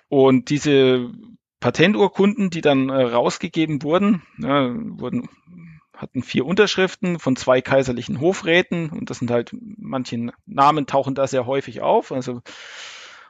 Und 0.09 0.49
diese 0.49 1.11
Patenturkunden, 1.59 2.49
die 2.49 2.61
dann 2.61 2.89
äh, 2.89 3.01
rausgegeben 3.01 3.83
wurden, 3.83 4.23
ja, 4.37 4.73
wurden, 4.73 5.29
hatten 5.93 6.23
vier 6.23 6.45
Unterschriften 6.45 7.19
von 7.19 7.35
zwei 7.35 7.61
kaiserlichen 7.61 8.19
Hofräten 8.19 8.89
und 8.89 9.09
das 9.09 9.19
sind 9.19 9.31
halt, 9.31 9.55
manche 9.77 10.31
Namen 10.45 10.85
tauchen 10.85 11.15
da 11.15 11.27
sehr 11.27 11.45
häufig 11.45 11.81
auf. 11.81 12.11
Also, 12.11 12.41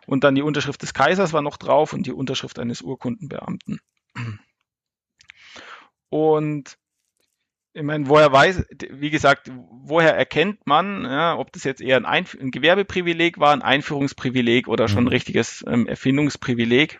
und 0.05 0.23
dann 0.23 0.35
die 0.35 0.41
Unterschrift 0.41 0.81
des 0.81 0.93
Kaisers 0.93 1.33
war 1.33 1.41
noch 1.41 1.57
drauf 1.57 1.93
und 1.93 2.05
die 2.05 2.13
Unterschrift 2.13 2.59
eines 2.59 2.81
Urkundenbeamten. 2.81 3.79
Und 6.09 6.77
ich 7.77 7.83
meine, 7.83 8.07
woher 8.07 8.31
weiß, 8.31 8.65
wie 8.89 9.11
gesagt, 9.11 9.51
woher 9.69 10.15
erkennt 10.15 10.65
man, 10.65 11.03
ja, 11.03 11.37
ob 11.37 11.51
das 11.51 11.63
jetzt 11.63 11.79
eher 11.79 11.97
ein, 11.97 12.05
Einf 12.05 12.35
ein 12.39 12.49
Gewerbeprivileg 12.49 13.39
war, 13.39 13.53
ein 13.53 13.61
Einführungsprivileg 13.61 14.67
oder 14.67 14.87
schon 14.87 15.03
ein 15.03 15.03
mhm. 15.03 15.09
richtiges 15.09 15.63
ähm, 15.67 15.85
Erfindungsprivileg? 15.85 16.99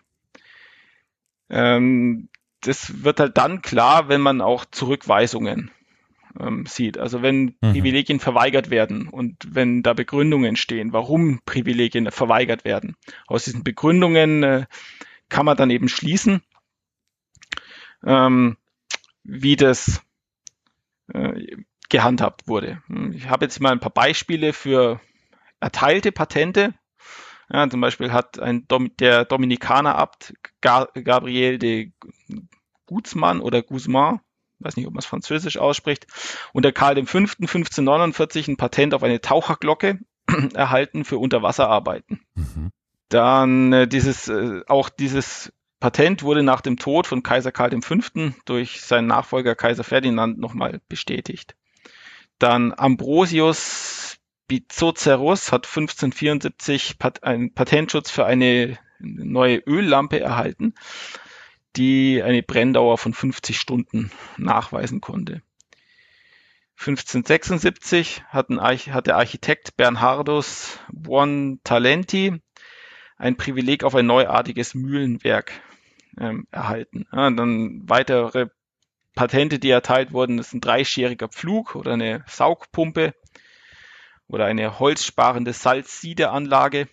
Ähm, 1.50 2.28
das 2.60 3.02
wird 3.02 3.18
halt 3.18 3.36
dann 3.38 3.60
klar, 3.60 4.08
wenn 4.08 4.20
man 4.20 4.40
auch 4.40 4.66
Zurückweisungen 4.66 5.72
ähm, 6.38 6.64
sieht. 6.66 6.96
Also 6.96 7.22
wenn 7.22 7.56
mhm. 7.60 7.72
Privilegien 7.72 8.20
verweigert 8.20 8.70
werden 8.70 9.08
und 9.08 9.48
wenn 9.50 9.82
da 9.82 9.94
Begründungen 9.94 10.54
stehen, 10.54 10.92
warum 10.92 11.40
Privilegien 11.44 12.08
verweigert 12.12 12.64
werden. 12.64 12.94
Aus 13.26 13.46
diesen 13.46 13.64
Begründungen 13.64 14.44
äh, 14.44 14.66
kann 15.28 15.44
man 15.44 15.56
dann 15.56 15.70
eben 15.70 15.88
schließen, 15.88 16.40
ähm, 18.04 18.56
wie 19.24 19.56
das 19.56 20.02
äh, 21.12 21.56
gehandhabt 21.88 22.48
wurde. 22.48 22.82
Ich 23.12 23.28
habe 23.28 23.46
jetzt 23.46 23.60
mal 23.60 23.72
ein 23.72 23.80
paar 23.80 23.92
Beispiele 23.92 24.52
für 24.52 25.00
erteilte 25.60 26.12
Patente. 26.12 26.74
Ja, 27.50 27.68
zum 27.68 27.80
Beispiel 27.80 28.12
hat 28.12 28.38
ein 28.38 28.68
Dom 28.68 28.94
der 28.98 29.24
Dominikaner-Abt 29.24 30.34
Gabriel 30.60 31.58
de 31.58 31.92
Guzman 32.84 33.40
oder 33.40 33.62
Guzman, 33.62 34.20
weiß 34.58 34.76
nicht, 34.76 34.86
ob 34.86 34.92
man 34.92 34.98
es 34.98 35.06
französisch 35.06 35.56
ausspricht, 35.56 36.06
unter 36.52 36.72
Karl 36.72 36.96
V. 37.06 37.18
1549 37.18 38.48
ein 38.48 38.56
Patent 38.56 38.92
auf 38.92 39.02
eine 39.02 39.20
Taucherglocke 39.20 39.98
erhalten 40.54 41.04
für 41.04 41.18
Unterwasserarbeiten. 41.18 42.20
Mhm. 42.34 42.70
Dann 43.08 43.72
äh, 43.72 43.88
dieses, 43.88 44.28
äh, 44.28 44.60
auch 44.66 44.90
dieses 44.90 45.52
Patent 45.80 46.24
wurde 46.24 46.42
nach 46.42 46.60
dem 46.60 46.76
Tod 46.76 47.06
von 47.06 47.22
Kaiser 47.22 47.52
Karl 47.52 47.80
V. 47.80 47.96
durch 48.44 48.80
seinen 48.80 49.06
Nachfolger 49.06 49.54
Kaiser 49.54 49.84
Ferdinand 49.84 50.38
nochmal 50.38 50.80
bestätigt. 50.88 51.54
Dann 52.38 52.72
Ambrosius 52.76 54.18
Bizocerus 54.48 55.52
hat 55.52 55.66
1574 55.66 56.98
Pat 56.98 57.22
einen 57.22 57.52
Patentschutz 57.54 58.10
für 58.10 58.24
eine 58.24 58.78
neue 58.98 59.58
Öllampe 59.58 60.18
erhalten, 60.18 60.74
die 61.76 62.22
eine 62.22 62.42
Brenndauer 62.42 62.98
von 62.98 63.12
50 63.12 63.58
Stunden 63.60 64.10
nachweisen 64.36 65.00
konnte. 65.00 65.42
1576 66.78 68.22
hat, 68.28 68.50
ein, 68.50 68.60
hat 68.60 69.06
der 69.06 69.16
Architekt 69.16 69.76
Bernhardus 69.76 70.78
Buontalenti 70.92 72.40
ein 73.16 73.36
Privileg 73.36 73.84
auf 73.84 73.94
ein 73.94 74.06
neuartiges 74.06 74.74
Mühlenwerk 74.74 75.52
ähm, 76.18 76.46
erhalten. 76.50 77.06
Ja, 77.12 77.30
dann 77.30 77.82
weitere 77.88 78.48
Patente, 79.14 79.58
die 79.58 79.70
erteilt 79.70 80.12
wurden, 80.12 80.36
das 80.36 80.48
ist 80.48 80.54
ein 80.54 80.60
dreischäriger 80.60 81.28
Pflug 81.28 81.74
oder 81.74 81.92
eine 81.94 82.24
Saugpumpe 82.28 83.14
oder 84.28 84.44
eine 84.44 84.78
holzsparende 84.78 85.52
Salzsiedeanlage. 85.52 86.88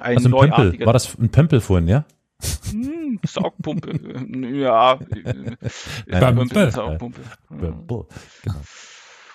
Ein 0.00 0.16
also 0.16 0.36
ein 0.38 0.50
Pempel. 0.50 0.86
War 0.86 0.92
das 0.92 1.16
ein 1.18 1.30
Pempel 1.30 1.60
vorhin, 1.60 1.88
ja? 1.88 2.04
Hm, 2.70 3.20
Saugpumpe. 3.24 3.92
ja. 4.58 4.94
Äh, 4.94 5.54
Pempel, 6.06 6.70
Saugpumpe. 6.70 7.20
Genau. 7.50 8.08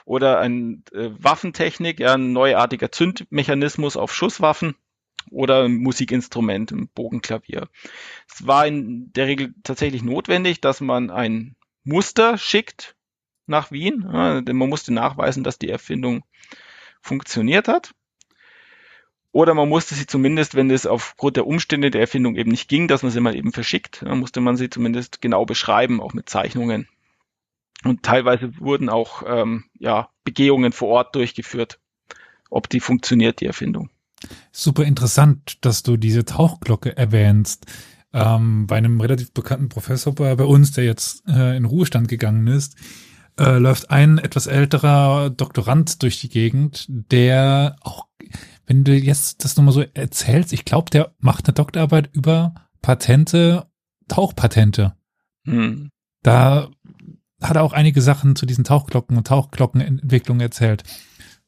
Oder 0.06 0.40
ein 0.40 0.84
äh, 0.92 1.12
Waffentechnik, 1.18 2.00
ja, 2.00 2.16
ein 2.16 2.34
neuartiger 2.34 2.92
Zündmechanismus 2.92 3.96
auf 3.96 4.14
Schusswaffen 4.14 4.76
oder 5.30 5.64
ein 5.64 5.76
Musikinstrument, 5.78 6.72
ein 6.72 6.90
Bogenklavier. 6.90 7.68
Es 8.28 8.46
war 8.48 8.68
in 8.68 9.12
der 9.14 9.28
Regel 9.28 9.54
tatsächlich 9.64 10.04
notwendig, 10.04 10.62
dass 10.62 10.82
man 10.82 11.10
ein 11.10 11.56
Muster 11.84 12.38
schickt 12.38 12.96
nach 13.46 13.72
Wien, 13.72 14.08
ja, 14.12 14.42
denn 14.42 14.56
man 14.56 14.70
musste 14.70 14.94
nachweisen, 14.94 15.44
dass 15.44 15.60
die 15.60 15.70
Erfindung 15.70 16.24
funktioniert 17.02 17.68
hat. 17.68 17.94
Oder 19.32 19.56
man 19.56 19.68
musste 19.68 19.96
sie 19.96 20.06
zumindest, 20.06 20.54
wenn 20.54 20.70
es 20.70 20.86
aufgrund 20.86 21.38
der 21.38 21.48
Umstände 21.48 21.90
der 21.90 22.02
Erfindung 22.02 22.36
eben 22.36 22.52
nicht 22.52 22.70
ging, 22.70 22.88
dass 22.88 23.02
man 23.02 23.12
sie 23.12 23.20
mal 23.20 23.36
eben 23.36 23.52
verschickt, 23.52 24.04
dann 24.04 24.20
musste 24.20 24.42
man 24.42 24.58
sie 24.58 24.70
zumindest 24.70 25.22
genau 25.22 25.44
beschreiben, 25.46 26.00
auch 26.00 26.14
mit 26.14 26.30
Zeichnungen. 26.30 26.88
Und 27.84 28.04
teilweise 28.04 28.60
wurden 28.60 28.90
auch 28.90 29.24
ähm, 29.26 29.66
ja, 29.80 30.10
Begehungen 30.24 30.72
vor 30.72 30.90
Ort 30.90 31.16
durchgeführt, 31.16 31.80
ob 32.50 32.70
die 32.70 32.80
funktioniert, 32.80 33.42
die 33.42 33.48
Erfindung. 33.48 33.90
Super 34.52 34.84
interessant, 34.84 35.58
dass 35.62 35.84
du 35.84 35.98
diese 35.98 36.26
Tauchglocke 36.26 36.96
erwähnst. 36.96 37.66
Ähm, 38.14 38.68
bei 38.68 38.78
einem 38.78 39.02
relativ 39.02 39.34
bekannten 39.34 39.70
Professor 39.70 40.14
bei, 40.14 40.36
bei 40.36 40.44
uns, 40.44 40.72
der 40.72 40.84
jetzt 40.84 41.24
äh, 41.28 41.58
in 41.58 41.66
Ruhestand 41.66 42.08
gegangen 42.08 42.48
ist, 42.48 42.76
äh, 43.40 43.58
läuft 43.58 43.90
ein 43.90 44.20
etwas 44.20 44.48
älterer 44.48 45.32
Doktorand 45.32 46.04
durch 46.04 46.22
die 46.22 46.30
Gegend, 46.30 46.86
der 46.90 47.76
auch, 47.82 48.06
wenn 48.68 48.84
du 48.84 48.96
jetzt 48.96 49.44
das 49.44 49.58
nochmal 49.58 49.74
so 49.74 49.82
erzählst, 49.82 50.54
ich 50.54 50.66
glaube, 50.66 50.92
der 50.92 51.14
macht 51.20 51.48
eine 51.48 51.54
Doktorarbeit 51.54 52.10
über 52.14 52.54
Patente, 52.82 53.66
Tauchpatente. 54.08 54.94
Hm. 55.46 55.90
Da 56.22 56.70
hat 57.42 57.58
er 57.58 57.64
auch 57.64 57.74
einige 57.74 58.02
Sachen 58.02 58.36
zu 58.36 58.46
diesen 58.46 58.64
Tauchglocken 58.64 59.18
und 59.18 59.28
Tauchglockenentwicklungen 59.28 60.42
erzählt. 60.42 60.84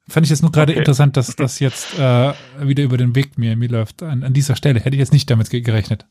Fand 0.07 0.25
ich 0.25 0.29
jetzt 0.29 0.41
nur 0.41 0.51
gerade 0.51 0.73
okay. 0.73 0.79
interessant, 0.79 1.17
dass 1.17 1.35
das 1.35 1.59
jetzt 1.59 1.97
äh, 1.97 2.33
wieder 2.61 2.83
über 2.83 2.97
den 2.97 3.15
Weg 3.15 3.37
mir, 3.37 3.55
mir 3.55 3.69
läuft. 3.69 4.03
An, 4.03 4.23
an 4.23 4.33
dieser 4.33 4.55
Stelle 4.55 4.79
hätte 4.79 4.95
ich 4.95 4.99
jetzt 4.99 5.13
nicht 5.13 5.29
damit 5.29 5.49
gerechnet. 5.49 6.05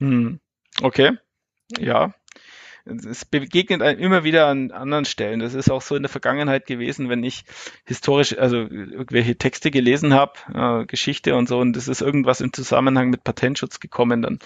Hm. 0.00 0.40
Okay. 0.82 1.12
Ja. 1.78 2.14
Es 2.84 3.24
begegnet 3.24 3.82
einem 3.82 3.98
immer 3.98 4.22
wieder 4.22 4.46
an 4.46 4.70
anderen 4.70 5.04
Stellen. 5.04 5.40
Das 5.40 5.54
ist 5.54 5.70
auch 5.70 5.82
so 5.82 5.96
in 5.96 6.04
der 6.04 6.08
Vergangenheit 6.08 6.66
gewesen, 6.66 7.08
wenn 7.08 7.24
ich 7.24 7.44
historisch, 7.84 8.38
also 8.38 8.58
irgendwelche 8.58 9.36
Texte 9.36 9.72
gelesen 9.72 10.14
habe, 10.14 10.34
äh, 10.54 10.86
Geschichte 10.86 11.34
und 11.34 11.48
so, 11.48 11.58
und 11.58 11.72
das 11.72 11.88
ist 11.88 12.00
irgendwas 12.00 12.40
im 12.40 12.52
Zusammenhang 12.52 13.10
mit 13.10 13.24
Patentschutz 13.24 13.80
gekommen, 13.80 14.22
dann 14.22 14.38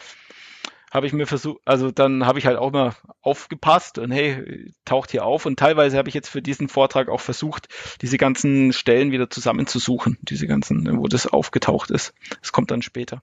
habe 0.90 1.06
ich 1.06 1.12
mir 1.12 1.26
versucht, 1.26 1.60
also 1.64 1.90
dann 1.90 2.26
habe 2.26 2.38
ich 2.38 2.46
halt 2.46 2.58
auch 2.58 2.72
mal 2.72 2.94
aufgepasst 3.22 3.98
und 3.98 4.10
hey, 4.10 4.72
taucht 4.84 5.12
hier 5.12 5.24
auf. 5.24 5.46
Und 5.46 5.58
teilweise 5.58 5.96
habe 5.96 6.08
ich 6.08 6.14
jetzt 6.14 6.28
für 6.28 6.42
diesen 6.42 6.68
Vortrag 6.68 7.08
auch 7.08 7.20
versucht, 7.20 7.68
diese 8.02 8.18
ganzen 8.18 8.72
Stellen 8.72 9.12
wieder 9.12 9.30
zusammenzusuchen, 9.30 10.18
diese 10.22 10.48
ganzen, 10.48 10.98
wo 10.98 11.06
das 11.06 11.28
aufgetaucht 11.28 11.90
ist. 11.90 12.12
Das 12.40 12.50
kommt 12.52 12.72
dann 12.72 12.82
später. 12.82 13.22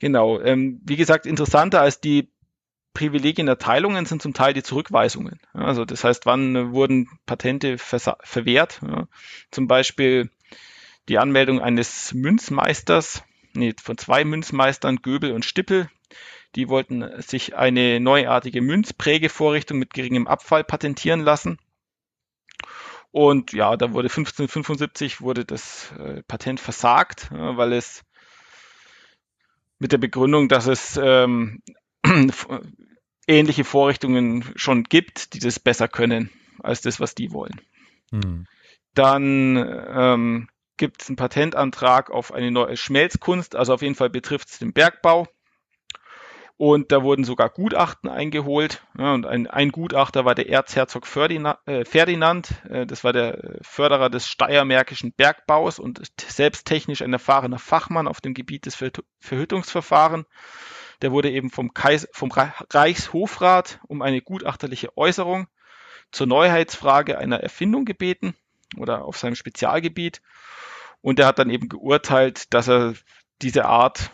Genau. 0.00 0.40
Ähm, 0.40 0.80
wie 0.84 0.96
gesagt, 0.96 1.24
interessanter 1.24 1.80
als 1.80 2.00
die 2.00 2.28
Privilegienerteilungen 2.94 4.06
sind 4.06 4.22
zum 4.22 4.34
Teil 4.34 4.54
die 4.54 4.62
Zurückweisungen. 4.62 5.40
Also 5.52 5.84
das 5.84 6.04
heißt, 6.04 6.26
wann 6.26 6.72
wurden 6.72 7.08
Patente 7.26 7.78
verwehrt? 7.78 8.80
Ja, 8.86 9.08
zum 9.50 9.66
Beispiel 9.66 10.30
die 11.08 11.18
Anmeldung 11.18 11.60
eines 11.60 12.14
Münzmeisters, 12.14 13.22
nee, 13.52 13.74
von 13.80 13.98
zwei 13.98 14.24
Münzmeistern, 14.24 14.96
Göbel 15.02 15.32
und 15.32 15.44
Stippel, 15.44 15.88
die 16.54 16.68
wollten 16.68 17.20
sich 17.20 17.56
eine 17.56 18.00
neuartige 18.00 18.62
Münzprägevorrichtung 18.62 19.78
mit 19.78 19.92
geringem 19.92 20.26
Abfall 20.26 20.64
patentieren 20.64 21.20
lassen. 21.20 21.58
Und 23.10 23.52
ja, 23.52 23.76
da 23.76 23.92
wurde 23.92 24.08
1575 24.08 25.20
wurde 25.20 25.44
das 25.44 25.92
äh, 25.98 26.22
Patent 26.24 26.58
versagt, 26.58 27.28
weil 27.30 27.72
es 27.72 28.02
mit 29.78 29.92
der 29.92 29.98
Begründung, 29.98 30.48
dass 30.48 30.66
es 30.66 30.98
ähm, 31.00 31.62
ähnliche 33.28 33.64
Vorrichtungen 33.64 34.44
schon 34.56 34.84
gibt, 34.84 35.34
die 35.34 35.38
das 35.38 35.60
besser 35.60 35.88
können 35.88 36.30
als 36.62 36.80
das, 36.80 37.00
was 37.00 37.14
die 37.14 37.32
wollen. 37.32 37.60
Hm. 38.10 38.46
Dann 38.94 39.56
ähm, 39.56 40.48
gibt 40.76 41.02
es 41.02 41.08
einen 41.08 41.16
Patentantrag 41.16 42.10
auf 42.10 42.32
eine 42.32 42.50
neue 42.50 42.76
Schmelzkunst, 42.76 43.56
also 43.56 43.74
auf 43.74 43.82
jeden 43.82 43.94
Fall 43.94 44.10
betrifft 44.10 44.48
es 44.48 44.58
den 44.58 44.72
Bergbau. 44.72 45.28
Und 46.56 46.92
da 46.92 47.02
wurden 47.02 47.24
sogar 47.24 47.50
Gutachten 47.50 48.08
eingeholt. 48.08 48.86
Ja, 48.96 49.12
und 49.12 49.26
ein, 49.26 49.48
ein, 49.48 49.72
Gutachter 49.72 50.24
war 50.24 50.36
der 50.36 50.48
Erzherzog 50.48 51.06
Ferdinand. 51.06 51.58
Äh, 51.66 51.84
Ferdinand 51.84 52.62
äh, 52.70 52.86
das 52.86 53.02
war 53.02 53.12
der 53.12 53.58
Förderer 53.62 54.08
des 54.08 54.28
steiermärkischen 54.28 55.12
Bergbaus 55.12 55.80
und 55.80 56.00
selbst 56.20 56.66
technisch 56.66 57.02
ein 57.02 57.12
erfahrener 57.12 57.58
Fachmann 57.58 58.06
auf 58.06 58.20
dem 58.20 58.34
Gebiet 58.34 58.66
des 58.66 58.76
Ver 58.76 58.92
Verhütungsverfahrens. 59.18 60.26
Der 61.02 61.10
wurde 61.10 61.30
eben 61.30 61.50
vom, 61.50 61.74
Kais 61.74 62.08
vom 62.12 62.30
Reichshofrat 62.30 63.80
um 63.88 64.00
eine 64.00 64.22
gutachterliche 64.22 64.96
Äußerung 64.96 65.48
zur 66.12 66.28
Neuheitsfrage 66.28 67.18
einer 67.18 67.40
Erfindung 67.40 67.84
gebeten 67.84 68.36
oder 68.76 69.04
auf 69.04 69.18
seinem 69.18 69.34
Spezialgebiet. 69.34 70.22
Und 71.00 71.18
er 71.18 71.26
hat 71.26 71.40
dann 71.40 71.50
eben 71.50 71.68
geurteilt, 71.68 72.54
dass 72.54 72.68
er 72.68 72.94
diese 73.42 73.64
Art 73.64 74.12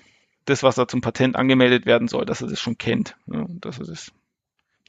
das, 0.50 0.62
was 0.62 0.74
da 0.74 0.86
zum 0.86 1.00
Patent 1.00 1.36
angemeldet 1.36 1.86
werden 1.86 2.08
soll, 2.08 2.26
dass 2.26 2.42
er 2.42 2.48
das 2.48 2.60
schon 2.60 2.78
kennt. 2.78 3.16
Ja, 3.26 3.46
dass 3.48 3.78
er 3.78 3.86
das 3.86 4.12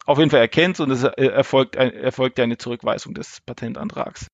auf 0.05 0.17
jeden 0.17 0.31
Fall 0.31 0.39
erkennt 0.39 0.79
und 0.79 0.91
es 0.91 1.03
erfolgt, 1.03 1.75
erfolgt 1.75 2.39
eine 2.39 2.57
Zurückweisung 2.57 3.13
des 3.13 3.41
Patentantrags. 3.41 4.27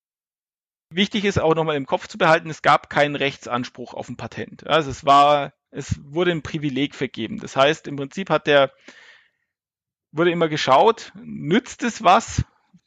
Wichtig 0.89 1.25
ist 1.25 1.39
auch 1.39 1.55
nochmal 1.55 1.75
im 1.75 1.85
Kopf 1.85 2.07
zu 2.07 2.17
behalten, 2.17 2.49
es 2.49 2.61
gab 2.61 2.89
keinen 2.89 3.15
Rechtsanspruch 3.15 3.93
auf 3.93 4.07
ein 4.07 4.15
Patent. 4.15 4.65
Also 4.65 4.89
es 4.89 5.05
war, 5.05 5.53
es 5.69 5.99
wurde 6.01 6.31
ein 6.31 6.41
Privileg 6.41 6.95
vergeben. 6.95 7.39
Das 7.39 7.57
heißt, 7.57 7.87
im 7.87 7.97
Prinzip 7.97 8.29
hat 8.29 8.47
der, 8.47 8.71
wurde 10.13 10.31
immer 10.31 10.47
geschaut, 10.47 11.11
nützt 11.15 11.83
es 11.83 12.03
was 12.03 12.45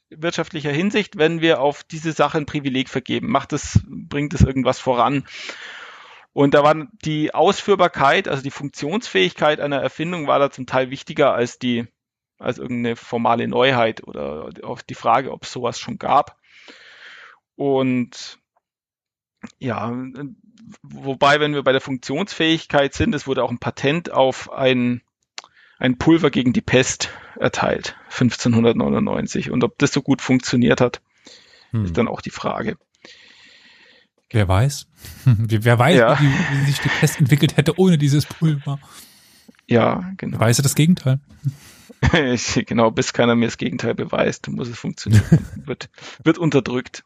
wirtschaftlicher 0.09 0.71
Hinsicht, 0.71 1.17
wenn 1.17 1.41
wir 1.41 1.61
auf 1.61 1.83
diese 1.83 2.11
Sache 2.11 2.37
ein 2.37 2.45
Privileg 2.45 2.89
vergeben? 2.89 3.29
Macht 3.29 3.53
es, 3.53 3.79
bringt 3.85 4.33
es 4.33 4.41
irgendwas 4.41 4.79
voran? 4.79 5.25
Und 6.33 6.53
da 6.53 6.63
war 6.63 6.87
die 7.03 7.33
Ausführbarkeit, 7.33 8.27
also 8.27 8.41
die 8.41 8.51
Funktionsfähigkeit 8.51 9.59
einer 9.59 9.81
Erfindung 9.81 10.27
war 10.27 10.39
da 10.39 10.49
zum 10.49 10.65
Teil 10.65 10.89
wichtiger 10.89 11.33
als 11.33 11.59
die, 11.59 11.87
als 12.39 12.57
irgendeine 12.57 12.95
formale 12.95 13.47
Neuheit 13.47 14.07
oder 14.07 14.49
auch 14.63 14.81
die 14.81 14.95
Frage, 14.95 15.31
ob 15.31 15.43
es 15.43 15.51
sowas 15.51 15.79
schon 15.79 15.97
gab. 15.97 16.37
Und 17.55 18.39
ja, 19.59 19.93
wobei, 20.83 21.39
wenn 21.39 21.53
wir 21.53 21.63
bei 21.63 21.73
der 21.73 21.81
Funktionsfähigkeit 21.81 22.93
sind, 22.93 23.13
es 23.13 23.27
wurde 23.27 23.43
auch 23.43 23.51
ein 23.51 23.59
Patent 23.59 24.11
auf 24.11 24.51
ein, 24.53 25.01
ein 25.79 25.97
Pulver 25.97 26.31
gegen 26.31 26.53
die 26.53 26.61
Pest 26.61 27.09
erteilt, 27.35 27.97
1599. 28.05 29.51
Und 29.51 29.63
ob 29.63 29.77
das 29.79 29.91
so 29.91 30.01
gut 30.01 30.21
funktioniert 30.21 30.79
hat, 30.79 31.01
hm. 31.71 31.85
ist 31.85 31.97
dann 31.97 32.07
auch 32.07 32.21
die 32.21 32.29
Frage. 32.29 32.77
Wer 34.31 34.47
weiß? 34.47 34.87
Wer 35.25 35.79
weiß, 35.79 35.97
ja. 35.97 36.19
wie, 36.19 36.25
wie, 36.25 36.65
sich 36.65 36.79
die 36.79 36.89
Pest 36.89 37.19
entwickelt 37.19 37.57
hätte 37.57 37.77
ohne 37.79 37.97
dieses 37.97 38.25
Pulver. 38.25 38.79
Ja, 39.67 40.11
genau. 40.17 40.39
Weiß 40.39 40.59
er 40.59 40.63
das 40.63 40.75
Gegenteil? 40.75 41.19
genau, 42.65 42.91
bis 42.91 43.13
keiner 43.13 43.35
mir 43.35 43.45
das 43.45 43.57
Gegenteil 43.57 43.93
beweist, 43.93 44.47
muss 44.49 44.67
es 44.67 44.77
funktionieren. 44.77 45.23
wird, 45.65 45.89
wird 46.23 46.37
unterdrückt. 46.37 47.03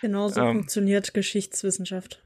Genau 0.00 0.28
so 0.28 0.40
ähm, 0.40 0.58
funktioniert 0.58 1.14
Geschichtswissenschaft. 1.14 2.22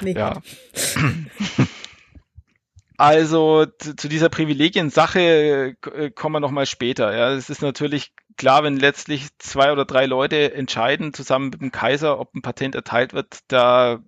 Nee. 0.00 0.12
Ja. 0.12 0.42
Also 2.96 3.66
zu, 3.66 4.08
dieser 4.08 4.28
Privilegien-Sache 4.28 5.76
äh, 5.82 6.10
kommen 6.10 6.34
wir 6.34 6.40
nochmal 6.40 6.66
später. 6.66 7.16
Ja, 7.16 7.32
es 7.32 7.50
ist 7.50 7.62
natürlich 7.62 8.12
klar, 8.36 8.62
wenn 8.62 8.76
letztlich 8.76 9.28
zwei 9.38 9.72
oder 9.72 9.84
drei 9.84 10.06
Leute 10.06 10.54
entscheiden, 10.54 11.12
zusammen 11.12 11.50
mit 11.50 11.60
dem 11.60 11.72
Kaiser, 11.72 12.20
ob 12.20 12.34
ein 12.34 12.42
Patent 12.42 12.74
erteilt 12.74 13.12
wird, 13.12 13.38
da 13.48 14.00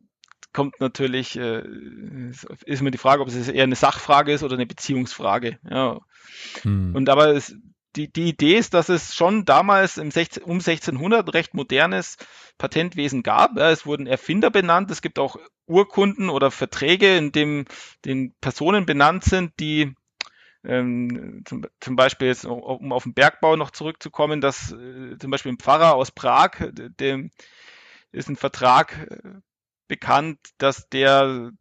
kommt 0.53 0.80
natürlich, 0.80 1.37
äh, 1.37 1.62
ist 2.64 2.82
mir 2.82 2.91
die 2.91 2.99
Frage, 2.99 3.22
ob 3.22 3.28
es 3.28 3.49
eher 3.49 3.64
eine 3.64 3.76
Sachfrage 3.76 4.32
ist 4.32 4.43
oder 4.43 4.55
eine 4.55 4.66
Beziehungsfrage. 4.66 5.59
Ja. 5.68 6.01
Hm. 6.62 6.95
Und 6.95 7.09
aber 7.09 7.34
es, 7.34 7.55
die, 7.97 8.11
die 8.11 8.28
Idee 8.28 8.57
ist, 8.57 8.74
dass 8.74 8.89
es 8.89 9.14
schon 9.14 9.45
damals 9.45 9.99
im 9.99 10.11
16, 10.11 10.43
um 10.45 10.59
1600 10.59 11.34
recht 11.34 11.55
modernes 11.55 12.16
Patentwesen 12.59 13.22
gab. 13.22 13.57
Ja, 13.57 13.70
es 13.70 13.84
wurden 13.84 14.07
Erfinder 14.07 14.51
benannt. 14.51 14.91
Es 14.91 15.03
gibt 15.03 15.18
auch 15.18 15.37
Urkunden 15.67 16.31
oder 16.31 16.51
Verträge, 16.51 17.17
in 17.17 17.33
dem 17.33 17.64
den 18.05 18.35
Personen 18.41 18.87
benannt 18.87 19.25
sind, 19.25 19.53
die 19.61 19.95
ähm, 20.64 21.43
zum, 21.45 21.67
zum, 21.81 21.97
Beispiel 21.97 22.29
jetzt, 22.29 22.45
um 22.45 22.93
auf 22.93 23.05
den 23.05 23.14
Bergbau 23.14 23.57
noch 23.57 23.71
zurückzukommen, 23.71 24.41
dass 24.41 24.73
äh, 24.73 25.17
zum 25.19 25.31
Beispiel 25.31 25.53
ein 25.53 25.59
Pfarrer 25.59 25.95
aus 25.95 26.11
Prag, 26.11 26.51
dem 26.73 27.31
ist 28.12 28.29
ein 28.29 28.37
Vertrag 28.37 29.09
äh, 29.11 29.41
bekannt, 29.89 30.39
dass 30.59 30.89
der 30.89 31.53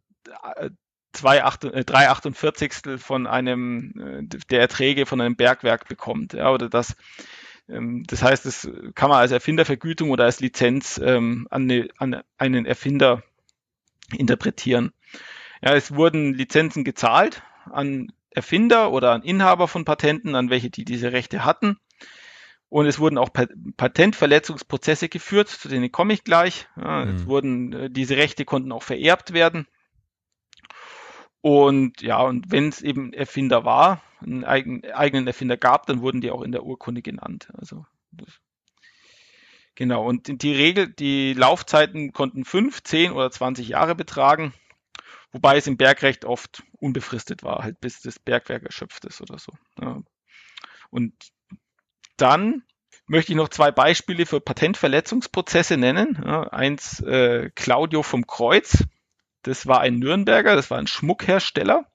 äh, 0.56 0.70
348 1.12 2.86
äh, 2.86 2.98
von 2.98 3.26
einem 3.26 4.28
äh, 4.30 4.38
der 4.50 4.60
Erträge 4.60 5.06
von 5.06 5.20
einem 5.20 5.36
Bergwerk 5.36 5.88
bekommt. 5.88 6.32
Ja, 6.32 6.50
oder 6.50 6.68
das, 6.68 6.96
ähm, 7.68 8.04
das 8.06 8.22
heißt, 8.22 8.44
das 8.44 8.68
kann 8.94 9.10
man 9.10 9.20
als 9.20 9.32
Erfindervergütung 9.32 10.10
oder 10.10 10.24
als 10.24 10.40
Lizenz 10.40 11.00
ähm, 11.02 11.46
an, 11.50 11.62
eine, 11.70 11.88
an 11.98 12.22
einen 12.38 12.66
Erfinder 12.66 13.22
interpretieren. 14.12 14.92
Ja, 15.62 15.74
es 15.74 15.94
wurden 15.94 16.34
Lizenzen 16.34 16.84
gezahlt 16.84 17.42
an 17.70 18.12
Erfinder 18.30 18.92
oder 18.92 19.12
an 19.12 19.22
Inhaber 19.22 19.68
von 19.68 19.84
Patenten, 19.84 20.34
an 20.34 20.50
welche 20.50 20.70
die 20.70 20.84
diese 20.84 21.12
Rechte 21.12 21.44
hatten. 21.44 21.78
Und 22.68 22.86
es 22.86 22.98
wurden 22.98 23.16
auch 23.16 23.30
Patentverletzungsprozesse 23.32 25.08
geführt, 25.08 25.48
zu 25.48 25.68
denen 25.68 25.90
komme 25.92 26.12
ich 26.12 26.24
gleich. 26.24 26.68
Ja, 26.76 27.04
mhm. 27.04 27.14
Es 27.14 27.26
wurden, 27.26 27.72
äh, 27.72 27.90
diese 27.90 28.16
Rechte 28.16 28.44
konnten 28.44 28.72
auch 28.72 28.82
vererbt 28.82 29.32
werden. 29.32 29.66
Und 31.40 32.02
ja, 32.02 32.20
und 32.20 32.50
wenn 32.50 32.68
es 32.68 32.82
eben 32.82 33.12
Erfinder 33.12 33.64
war, 33.64 34.02
einen 34.20 34.44
eigen, 34.44 34.84
eigenen 34.92 35.26
Erfinder 35.28 35.56
gab, 35.56 35.86
dann 35.86 36.00
wurden 36.00 36.20
die 36.20 36.30
auch 36.30 36.42
in 36.42 36.50
der 36.50 36.64
Urkunde 36.64 37.02
genannt. 37.02 37.48
Also 37.56 37.86
das, 38.10 38.40
genau. 39.76 40.04
Und 40.04 40.42
die 40.42 40.52
Regel, 40.52 40.88
die 40.88 41.32
Laufzeiten 41.32 42.12
konnten 42.12 42.44
fünf, 42.44 42.82
zehn 42.82 43.12
oder 43.12 43.30
zwanzig 43.30 43.68
Jahre 43.68 43.94
betragen, 43.94 44.52
wobei 45.30 45.56
es 45.56 45.68
im 45.68 45.76
Bergrecht 45.76 46.24
oft 46.24 46.64
unbefristet 46.72 47.44
war, 47.44 47.62
halt 47.62 47.80
bis 47.80 48.00
das 48.00 48.18
Bergwerk 48.18 48.64
erschöpft 48.64 49.04
ist 49.04 49.20
oder 49.20 49.38
so. 49.38 49.52
Ja. 49.80 50.02
Und 50.90 51.14
dann 52.16 52.64
möchte 53.06 53.32
ich 53.32 53.36
noch 53.36 53.50
zwei 53.50 53.70
Beispiele 53.70 54.26
für 54.26 54.40
Patentverletzungsprozesse 54.40 55.76
nennen. 55.76 56.20
Ja, 56.24 56.48
eins 56.48 57.00
äh, 57.00 57.50
Claudio 57.54 58.02
vom 58.02 58.26
Kreuz, 58.26 58.84
das 59.42 59.66
war 59.66 59.80
ein 59.80 60.00
Nürnberger, 60.00 60.56
das 60.56 60.70
war 60.70 60.78
ein 60.78 60.88
Schmuckhersteller. 60.88 61.86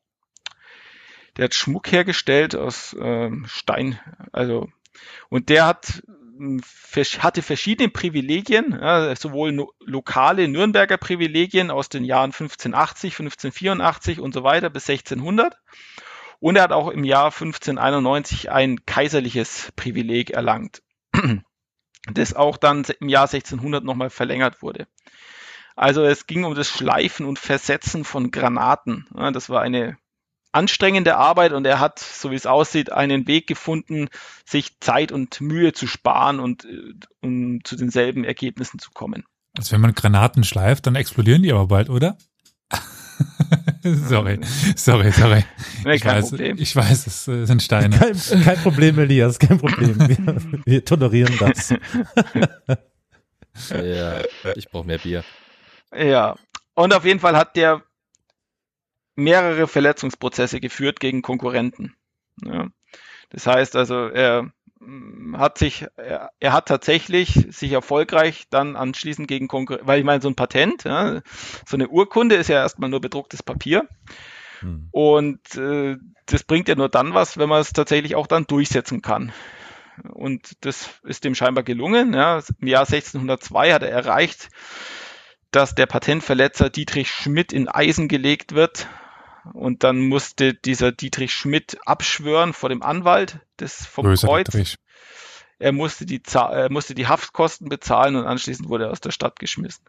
Der 1.38 1.46
hat 1.46 1.56
Schmuck 1.56 1.92
hergestellt 1.92 2.56
aus 2.56 2.96
ähm, 3.00 3.46
Stein, 3.48 4.00
also 4.32 4.70
und 5.30 5.50
der 5.50 5.66
hat 5.66 6.04
hatte 7.20 7.42
verschiedene 7.42 7.90
Privilegien, 7.90 8.78
ja, 8.80 9.16
sowohl 9.16 9.52
no, 9.52 9.72
lokale 9.80 10.48
Nürnberger 10.48 10.98
Privilegien 10.98 11.72
aus 11.72 11.90
den 11.90 12.04
Jahren 12.04 12.32
1580, 12.32 13.14
1584 13.14 14.20
und 14.20 14.34
so 14.34 14.44
weiter 14.44 14.70
bis 14.70 14.90
1600. 14.90 15.56
Und 16.40 16.56
er 16.56 16.64
hat 16.64 16.72
auch 16.72 16.90
im 16.90 17.04
Jahr 17.04 17.26
1591 17.26 18.52
ein 18.52 18.86
kaiserliches 18.86 19.72
Privileg 19.76 20.32
erlangt, 20.32 20.82
das 22.12 22.34
auch 22.34 22.58
dann 22.58 22.86
im 23.00 23.10
Jahr 23.10 23.24
1600 23.26 23.84
nochmal 23.84 24.10
verlängert 24.10 24.62
wurde. 24.64 24.88
Also 25.76 26.04
es 26.04 26.28
ging 26.28 26.44
um 26.44 26.56
das 26.56 26.68
Schleifen 26.68 27.26
und 27.26 27.40
Versetzen 27.40 28.04
von 28.04 28.32
Granaten. 28.32 29.08
Ja, 29.16 29.32
das 29.32 29.50
war 29.50 29.62
eine 29.62 29.98
anstrengende 30.52 31.18
Arbeit 31.18 31.54
und 31.54 31.66
er 31.66 31.80
hat, 31.80 32.00
so 32.00 32.32
wie 32.32 32.36
es 32.36 32.46
aussieht, 32.46 32.92
einen 32.92 33.28
Weg 33.28 33.48
gefunden, 33.48 34.10
sich 34.46 34.80
Zeit 34.80 35.12
und 35.12 35.40
Mühe 35.42 35.74
zu 35.74 35.88
sparen 35.88 36.40
und 36.40 36.66
äh, 36.66 36.94
um 37.22 37.64
zu 37.64 37.76
denselben 37.76 38.24
Ergebnissen 38.24 38.80
zu 38.80 38.92
kommen. 38.92 39.24
Also 39.58 39.74
wenn 39.74 39.82
man 39.82 39.94
Granaten 39.94 40.44
schleift, 40.44 40.88
dann 40.88 40.96
explodieren 40.96 41.44
die 41.44 41.52
aber 41.52 41.68
bald, 41.68 41.90
oder? 41.90 42.18
sorry, 43.84 44.40
sorry, 44.76 45.12
sorry. 45.12 45.44
Nee, 45.84 45.96
ich, 45.96 46.06
weiß, 46.06 46.30
Problem. 46.30 46.58
ich 46.58 46.76
weiß, 46.76 47.08
es 47.08 47.26
sind 47.26 47.62
Steine. 47.62 47.98
Kein, 47.98 48.44
kein 48.44 48.58
Problem, 48.58 49.00
Elias, 49.00 49.40
kein 49.40 49.58
Problem. 49.58 50.00
Wir, 50.00 50.62
wir 50.66 50.86
tolerieren 50.86 51.36
das. 51.40 51.74
ja, 53.70 54.22
ich 54.56 54.70
brauche 54.70 54.88
mehr 54.88 55.00
Bier. 55.00 55.24
Ja, 55.94 56.36
und 56.74 56.94
auf 56.94 57.04
jeden 57.04 57.20
Fall 57.20 57.36
hat 57.36 57.56
der 57.56 57.84
mehrere 59.16 59.68
Verletzungsprozesse 59.68 60.60
geführt 60.60 61.00
gegen 61.00 61.22
Konkurrenten. 61.22 61.96
Ja. 62.44 62.68
Das 63.30 63.48
heißt 63.48 63.76
also, 63.76 64.08
er 64.08 64.52
mm, 64.80 65.38
hat 65.38 65.58
sich, 65.58 65.86
er, 65.96 66.32
er, 66.40 66.54
hat 66.54 66.68
tatsächlich 66.68 67.48
sich 67.50 67.72
erfolgreich 67.72 68.48
dann 68.50 68.76
anschließend 68.76 69.28
gegen 69.28 69.48
Konkurrenten, 69.48 69.88
weil 69.88 70.00
ich 70.00 70.06
meine, 70.06 70.22
so 70.22 70.30
ein 70.30 70.36
Patent, 70.36 70.84
ja, 70.84 71.22
so 71.66 71.78
eine 71.78 71.90
Urkunde 71.90 72.36
ist 72.36 72.50
ja 72.50 72.58
erstmal 72.58 72.90
nur 72.90 73.02
bedrucktes 73.02 73.44
Papier. 73.44 73.88
Hm. 74.60 74.90
Und 74.92 75.56
äh, 75.56 75.98
das 76.26 76.44
bringt 76.44 76.68
ja 76.68 76.76
nur 76.76 76.90
dann 76.90 77.14
was, 77.14 77.38
wenn 77.38 77.50
man 77.50 77.62
es 77.62 77.74
tatsächlich 77.74 78.16
auch 78.16 78.28
dann 78.28 78.46
durchsetzen 78.46 79.02
kann. 79.02 79.32
Und 80.10 80.54
das 80.62 80.90
ist 81.04 81.24
dem 81.24 81.36
scheinbar 81.36 81.64
gelungen. 81.64 82.14
Ja. 82.14 82.42
Im 82.60 82.68
Jahr 82.68 82.86
1602 82.86 83.74
hat 83.74 83.84
er 83.84 83.92
erreicht, 83.92 84.50
dass 85.52 85.76
der 85.76 85.86
Patentverletzer 85.86 86.70
Dietrich 86.70 87.10
Schmidt 87.10 87.54
in 87.54 87.68
Eisen 87.68 88.08
gelegt 88.08 88.54
wird. 88.54 88.88
Und 89.54 89.84
dann 89.84 90.00
musste 90.00 90.54
dieser 90.54 90.92
Dietrich 90.92 91.34
Schmidt 91.34 91.78
abschwören 91.86 92.54
vor 92.54 92.70
dem 92.70 92.84
Anwalt 92.84 93.40
des 93.60 93.86
vom 93.86 94.06
Böser 94.06 94.28
Kreuz. 94.28 94.48
Dietrich. 94.48 94.78
Er 95.60 95.72
musste 95.72 96.06
die, 96.06 96.22
er 96.34 96.72
musste 96.72 96.96
die 96.96 97.08
Haftkosten 97.08 97.70
bezahlen 97.70 98.16
und 98.16 98.26
anschließend 98.26 98.70
wurde 98.70 98.86
er 98.86 98.92
aus 98.92 99.02
der 99.02 99.12
Stadt 99.12 99.40
geschmissen. 99.40 99.86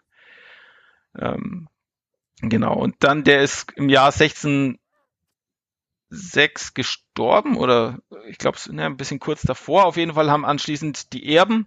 Ähm, 1.19 1.69
genau. 2.41 2.75
Und 2.75 2.97
dann, 3.01 3.25
der 3.25 3.43
ist 3.43 3.73
im 3.73 3.89
Jahr 3.89 4.13
1606 4.13 6.75
gestorben 6.75 7.57
oder 7.57 7.99
ich 8.29 8.39
glaube, 8.39 8.59
ne, 8.71 8.87
ein 8.87 8.97
bisschen 8.97 9.19
kurz 9.19 9.43
davor. 9.43 9.87
Auf 9.87 9.97
jeden 9.97 10.15
Fall 10.15 10.31
haben 10.31 10.45
anschließend 10.45 11.13
die 11.13 11.35
Erben 11.35 11.67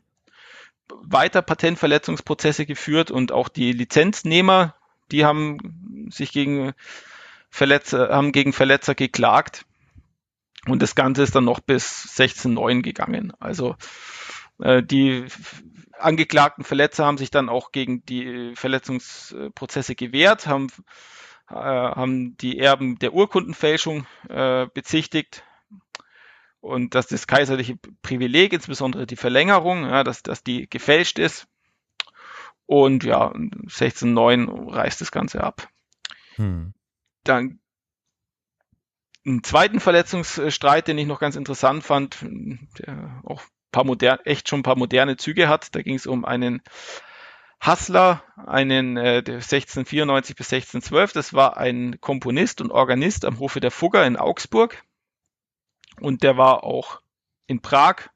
weiter 1.01 1.41
Patentverletzungsprozesse 1.41 2.65
geführt 2.65 3.11
und 3.11 3.31
auch 3.31 3.49
die 3.49 3.71
Lizenznehmer, 3.71 4.75
die 5.11 5.25
haben 5.25 6.09
sich 6.11 6.31
gegen 6.31 6.73
Verletzer, 7.55 8.09
haben 8.09 8.33
gegen 8.33 8.51
Verletzer 8.51 8.95
geklagt. 8.95 9.65
Und 10.67 10.81
das 10.81 10.93
Ganze 10.93 11.23
ist 11.23 11.35
dann 11.35 11.45
noch 11.45 11.61
bis 11.61 12.03
16.9 12.17 12.81
gegangen. 12.81 13.31
Also 13.39 13.77
äh, 14.59 14.83
die 14.83 15.25
angeklagten 15.97 16.65
Verletzer 16.65 17.05
haben 17.05 17.17
sich 17.17 17.31
dann 17.31 17.47
auch 17.47 17.71
gegen 17.71 18.05
die 18.05 18.51
Verletzungsprozesse 18.55 19.95
gewehrt, 19.95 20.47
haben, 20.47 20.67
äh, 21.49 21.53
haben 21.53 22.35
die 22.37 22.59
Erben 22.59 22.99
der 22.99 23.13
Urkundenfälschung 23.13 24.05
äh, 24.27 24.67
bezichtigt 24.73 25.45
und 26.59 26.93
dass 26.93 27.07
das 27.07 27.25
kaiserliche 27.25 27.77
Privileg, 28.01 28.51
insbesondere 28.51 29.07
die 29.07 29.15
Verlängerung, 29.15 29.85
ja, 29.85 30.03
dass, 30.03 30.23
dass 30.23 30.43
die 30.43 30.69
gefälscht 30.69 31.19
ist. 31.19 31.47
Und 32.65 33.05
ja, 33.05 33.27
1609 33.29 34.49
reißt 34.49 34.99
das 34.99 35.11
Ganze 35.13 35.41
ab. 35.41 35.69
Hm. 36.35 36.73
Dann 37.25 37.59
einen 39.25 39.43
zweiten 39.43 39.79
Verletzungsstreit, 39.79 40.87
den 40.87 40.97
ich 40.97 41.07
noch 41.07 41.19
ganz 41.19 41.35
interessant 41.35 41.83
fand, 41.83 42.17
der 42.79 43.21
auch 43.23 43.41
paar 43.75 43.83
modern, 43.83 44.19
echt 44.23 44.47
schon 44.47 44.61
ein 44.61 44.63
paar 44.63 44.77
moderne 44.77 45.17
Züge 45.17 45.49
hat. 45.49 45.75
Da 45.75 45.81
ging 45.81 45.95
es 45.95 46.07
um 46.07 46.23
einen 46.23 46.61
Hassler, 47.59 48.23
einen 48.37 48.95
äh, 48.95 49.17
1694 49.17 50.35
bis 50.35 50.53
1612. 50.53 51.11
Das 51.11 51.33
war 51.33 51.57
ein 51.57 51.99
Komponist 51.99 52.61
und 52.61 52.71
Organist 52.71 53.25
am 53.25 53.39
Hofe 53.39 53.59
der 53.59 53.71
Fugger 53.71 54.05
in 54.05 54.15
Augsburg. 54.15 54.83
Und 55.99 56.23
der 56.23 56.37
war 56.37 56.63
auch 56.63 57.01
in 57.47 57.61
Prag 57.61 58.09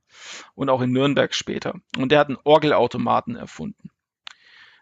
und 0.56 0.70
auch 0.70 0.82
in 0.82 0.92
Nürnberg 0.92 1.34
später. 1.34 1.76
Und 1.98 2.12
der 2.12 2.20
hat 2.20 2.28
einen 2.28 2.38
Orgelautomaten 2.44 3.36
erfunden. 3.36 3.90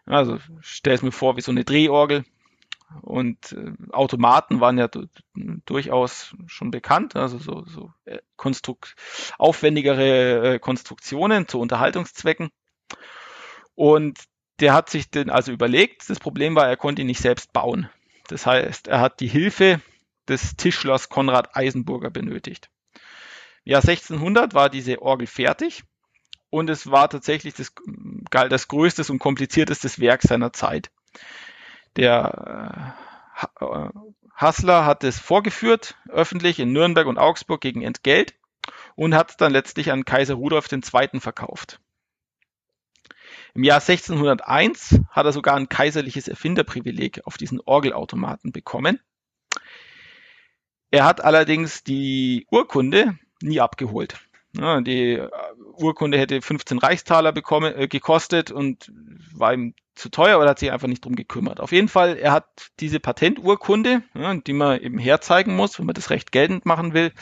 Also 0.04 0.38
stell 0.60 0.94
es 0.94 1.02
mir 1.02 1.12
vor 1.12 1.36
wie 1.36 1.42
so 1.42 1.50
eine 1.50 1.64
Drehorgel. 1.64 2.24
Und 3.02 3.52
äh, 3.52 3.72
Automaten 3.92 4.60
waren 4.60 4.78
ja 4.78 4.88
durchaus 5.66 6.34
schon 6.46 6.70
bekannt, 6.70 7.16
also 7.16 7.38
so, 7.38 7.64
so 7.64 7.92
äh, 8.06 8.18
konstrukt 8.36 8.94
aufwendigere 9.38 10.54
äh, 10.54 10.58
Konstruktionen 10.58 11.48
zu 11.48 11.60
Unterhaltungszwecken. 11.60 12.50
Und 13.74 14.18
der 14.60 14.72
hat 14.72 14.90
sich 14.90 15.10
den 15.10 15.30
also 15.30 15.52
überlegt. 15.52 16.08
Das 16.08 16.18
Problem 16.18 16.54
war, 16.54 16.66
er 16.66 16.76
konnte 16.76 17.02
ihn 17.02 17.06
nicht 17.06 17.20
selbst 17.20 17.52
bauen. 17.52 17.88
Das 18.28 18.46
heißt, 18.46 18.88
er 18.88 19.00
hat 19.00 19.20
die 19.20 19.28
Hilfe 19.28 19.80
des 20.28 20.56
Tischlers 20.56 21.08
Konrad 21.08 21.56
Eisenburger 21.56 22.10
benötigt. 22.10 22.70
Im 23.64 23.72
Jahr 23.72 23.82
1600 23.82 24.54
war 24.54 24.70
diese 24.70 25.00
Orgel 25.02 25.26
fertig 25.26 25.84
und 26.50 26.70
es 26.70 26.90
war 26.90 27.08
tatsächlich 27.10 27.54
das, 27.54 27.72
galt 28.30 28.52
das 28.52 28.68
größtes 28.68 29.10
und 29.10 29.18
kompliziertestes 29.18 30.00
Werk 30.00 30.22
seiner 30.22 30.52
Zeit. 30.52 30.90
Der 31.98 32.94
äh, 33.60 33.88
Hassler 34.32 34.86
hat 34.86 35.02
es 35.02 35.18
vorgeführt, 35.18 35.96
öffentlich 36.08 36.60
in 36.60 36.72
Nürnberg 36.72 37.08
und 37.08 37.18
Augsburg 37.18 37.60
gegen 37.60 37.82
Entgelt 37.82 38.34
und 38.94 39.16
hat 39.16 39.30
es 39.30 39.36
dann 39.36 39.50
letztlich 39.50 39.90
an 39.90 40.04
Kaiser 40.04 40.34
Rudolf 40.34 40.70
II. 40.70 41.18
verkauft. 41.18 41.80
Im 43.54 43.64
Jahr 43.64 43.80
1601 43.80 45.00
hat 45.10 45.26
er 45.26 45.32
sogar 45.32 45.56
ein 45.56 45.68
kaiserliches 45.68 46.28
Erfinderprivileg 46.28 47.22
auf 47.24 47.36
diesen 47.36 47.60
Orgelautomaten 47.60 48.52
bekommen. 48.52 49.00
Er 50.92 51.04
hat 51.04 51.20
allerdings 51.20 51.82
die 51.82 52.46
Urkunde 52.52 53.18
nie 53.42 53.60
abgeholt. 53.60 54.20
Die 54.54 55.14
äh, 55.14 55.28
Urkunde 55.74 56.18
hätte 56.18 56.40
15 56.42 56.78
Reichstaler 56.78 57.32
bekommen, 57.32 57.74
äh, 57.74 57.88
gekostet 57.88 58.50
und 58.50 58.90
war 59.40 59.52
ihm 59.52 59.74
zu 59.94 60.10
teuer 60.10 60.38
oder 60.38 60.50
hat 60.50 60.58
sich 60.58 60.70
einfach 60.70 60.88
nicht 60.88 61.04
drum 61.04 61.16
gekümmert. 61.16 61.60
Auf 61.60 61.72
jeden 61.72 61.88
Fall, 61.88 62.16
er 62.16 62.32
hat 62.32 62.46
diese 62.78 63.00
Patenturkunde, 63.00 64.02
ja, 64.14 64.34
die 64.34 64.52
man 64.52 64.80
eben 64.80 64.98
herzeigen 64.98 65.56
muss, 65.56 65.78
wenn 65.78 65.86
man 65.86 65.94
das 65.94 66.10
Recht 66.10 66.32
geltend 66.32 66.66
machen 66.66 66.94
will, 66.94 67.12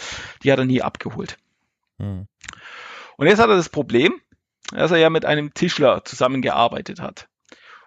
die 0.42 0.52
hat 0.52 0.58
er 0.58 0.66
nie 0.66 0.82
abgeholt. 0.82 1.38
Hm. 1.98 2.26
Und 3.16 3.26
jetzt 3.26 3.38
hat 3.38 3.48
er 3.48 3.56
das 3.56 3.70
Problem, 3.70 4.20
dass 4.72 4.90
er 4.90 4.98
ja 4.98 5.10
mit 5.10 5.24
einem 5.24 5.54
Tischler 5.54 6.04
zusammengearbeitet 6.04 7.00
hat. 7.00 7.28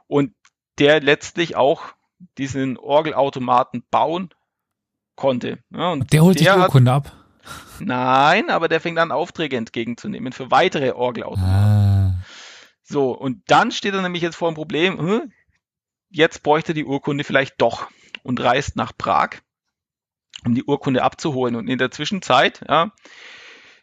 Und 0.07 0.33
der 0.79 1.01
letztlich 1.01 1.55
auch 1.55 1.83
diesen 2.37 2.77
Orgelautomaten 2.77 3.83
bauen 3.91 4.29
konnte. 5.15 5.59
Ja, 5.69 5.91
und 5.91 6.11
der 6.11 6.23
holt 6.23 6.39
der 6.39 6.45
sich 6.45 6.53
die 6.53 6.59
Urkunde 6.59 6.91
ab. 6.91 7.11
Nein, 7.79 8.49
aber 8.49 8.67
der 8.67 8.79
fängt 8.81 8.97
an, 8.97 9.11
Aufträge 9.11 9.57
entgegenzunehmen 9.57 10.33
für 10.33 10.51
weitere 10.51 10.91
Orgelautomaten. 10.91 11.53
Ah. 11.53 11.98
So, 12.89 13.11
und 13.11 13.43
dann 13.51 13.71
steht 13.71 13.93
er 13.93 14.01
nämlich 14.01 14.23
jetzt 14.23 14.35
vor 14.35 14.49
dem 14.49 14.55
Problem, 14.55 14.97
hm, 14.97 15.31
jetzt 16.09 16.41
bräuchte 16.41 16.73
die 16.73 16.85
Urkunde 16.85 17.23
vielleicht 17.23 17.61
doch 17.61 17.87
und 18.23 18.41
reist 18.41 18.75
nach 18.75 18.97
Prag, 18.97 19.41
um 20.43 20.55
die 20.55 20.63
Urkunde 20.63 21.03
abzuholen. 21.03 21.55
Und 21.55 21.67
in 21.67 21.77
der 21.77 21.91
Zwischenzeit 21.91 22.65
ja, 22.67 22.91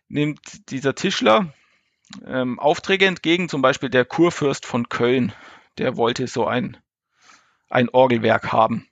nimmt 0.09 0.71
dieser 0.71 0.97
Tischler 0.97 1.55
ähm, 2.27 2.59
Aufträge 2.59 3.07
entgegen, 3.07 3.49
zum 3.49 3.63
Beispiel 3.63 3.91
der 3.91 4.05
Kurfürst 4.05 4.67
von 4.67 4.89
Köln, 4.89 5.33
der 5.79 5.97
wollte 5.97 6.27
so 6.27 6.49
ein, 6.49 6.77
ein 7.71 7.89
Orgelwerk 7.89 8.51
haben. 8.51 8.89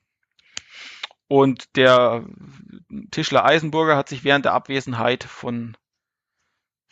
Und 1.26 1.74
der 1.74 2.24
Tischler 3.10 3.44
Eisenburger 3.44 3.96
hat 3.96 4.08
sich 4.08 4.22
während 4.22 4.44
der 4.44 4.52
Abwesenheit 4.52 5.24
von, 5.24 5.76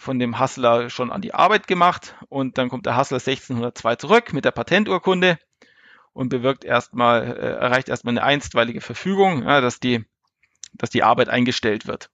von 0.03 0.19
dem 0.19 0.39
Hassler 0.39 0.91
schon 0.91 1.13
an 1.13 1.23
die 1.23 1.33
Arbeit 1.33 1.67
gemacht 1.67 2.17
und 2.29 2.59
dann 2.59 2.69
kommt 2.69 2.87
der 2.87 2.97
Hassler 2.97 3.19
1602 3.19 3.97
zurück 3.97 4.33
mit 4.33 4.45
der 4.45 4.51
Patenturkunde 4.51 5.39
und 6.13 6.29
bewirkt 6.29 6.65
erstmal, 6.65 7.23
äh, 7.23 7.53
erreicht 7.61 7.89
erstmal 7.89 8.13
eine 8.13 8.25
einstweilige 8.25 8.81
Verfügung, 8.81 9.45
ja, 9.45 9.61
dass 9.61 9.79
die, 9.79 10.05
dass 10.75 10.91
die 10.91 11.05
Arbeit 11.05 11.29
eingestellt 11.29 11.87
wird. 11.87 12.11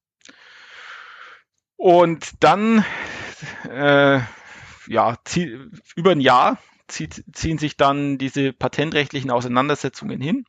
Und 1.76 2.44
dann, 2.44 2.84
äh, 3.68 4.20
ja, 4.86 5.16
zieh, 5.24 5.58
über 5.96 6.12
ein 6.12 6.20
Jahr 6.20 6.58
zieht, 6.88 7.24
ziehen 7.32 7.58
sich 7.58 7.76
dann 7.76 8.18
diese 8.18 8.52
patentrechtlichen 8.52 9.30
Auseinandersetzungen 9.30 10.20
hin 10.20 10.44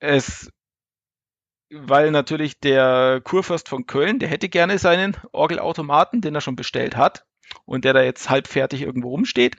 es, 0.00 0.50
weil 1.70 2.10
natürlich 2.10 2.60
der 2.60 3.20
Kurfürst 3.22 3.68
von 3.68 3.86
Köln, 3.86 4.18
der 4.18 4.28
hätte 4.28 4.48
gerne 4.48 4.78
seinen 4.78 5.16
Orgelautomaten, 5.32 6.20
den 6.20 6.34
er 6.34 6.40
schon 6.40 6.56
bestellt 6.56 6.96
hat 6.96 7.24
und 7.64 7.84
der 7.84 7.92
da 7.92 8.02
jetzt 8.02 8.30
halbfertig 8.30 8.82
irgendwo 8.82 9.10
rumsteht. 9.10 9.56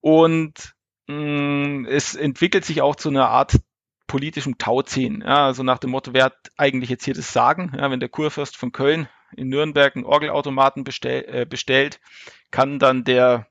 Und 0.00 0.74
mh, 1.08 1.16
mm, 1.16 1.86
es 1.86 2.14
entwickelt 2.14 2.64
sich 2.64 2.82
auch 2.82 2.96
zu 2.96 3.08
einer 3.08 3.28
Art 3.28 3.60
politischem 4.06 4.58
Tauziehen. 4.58 5.22
Ja, 5.22 5.46
also 5.46 5.62
nach 5.62 5.78
dem 5.78 5.90
Motto, 5.90 6.12
wer 6.12 6.24
hat 6.24 6.50
eigentlich 6.56 6.90
jetzt 6.90 7.04
hier 7.04 7.14
das 7.14 7.32
Sagen? 7.32 7.72
Ja, 7.76 7.90
wenn 7.90 8.00
der 8.00 8.08
Kurfürst 8.08 8.56
von 8.56 8.72
Köln 8.72 9.08
in 9.36 9.48
Nürnberg 9.48 9.96
einen 9.96 10.04
Orgelautomaten 10.04 10.84
bestell, 10.84 11.24
äh, 11.28 11.46
bestellt, 11.46 12.00
kann 12.50 12.78
dann 12.78 13.04
der 13.04 13.46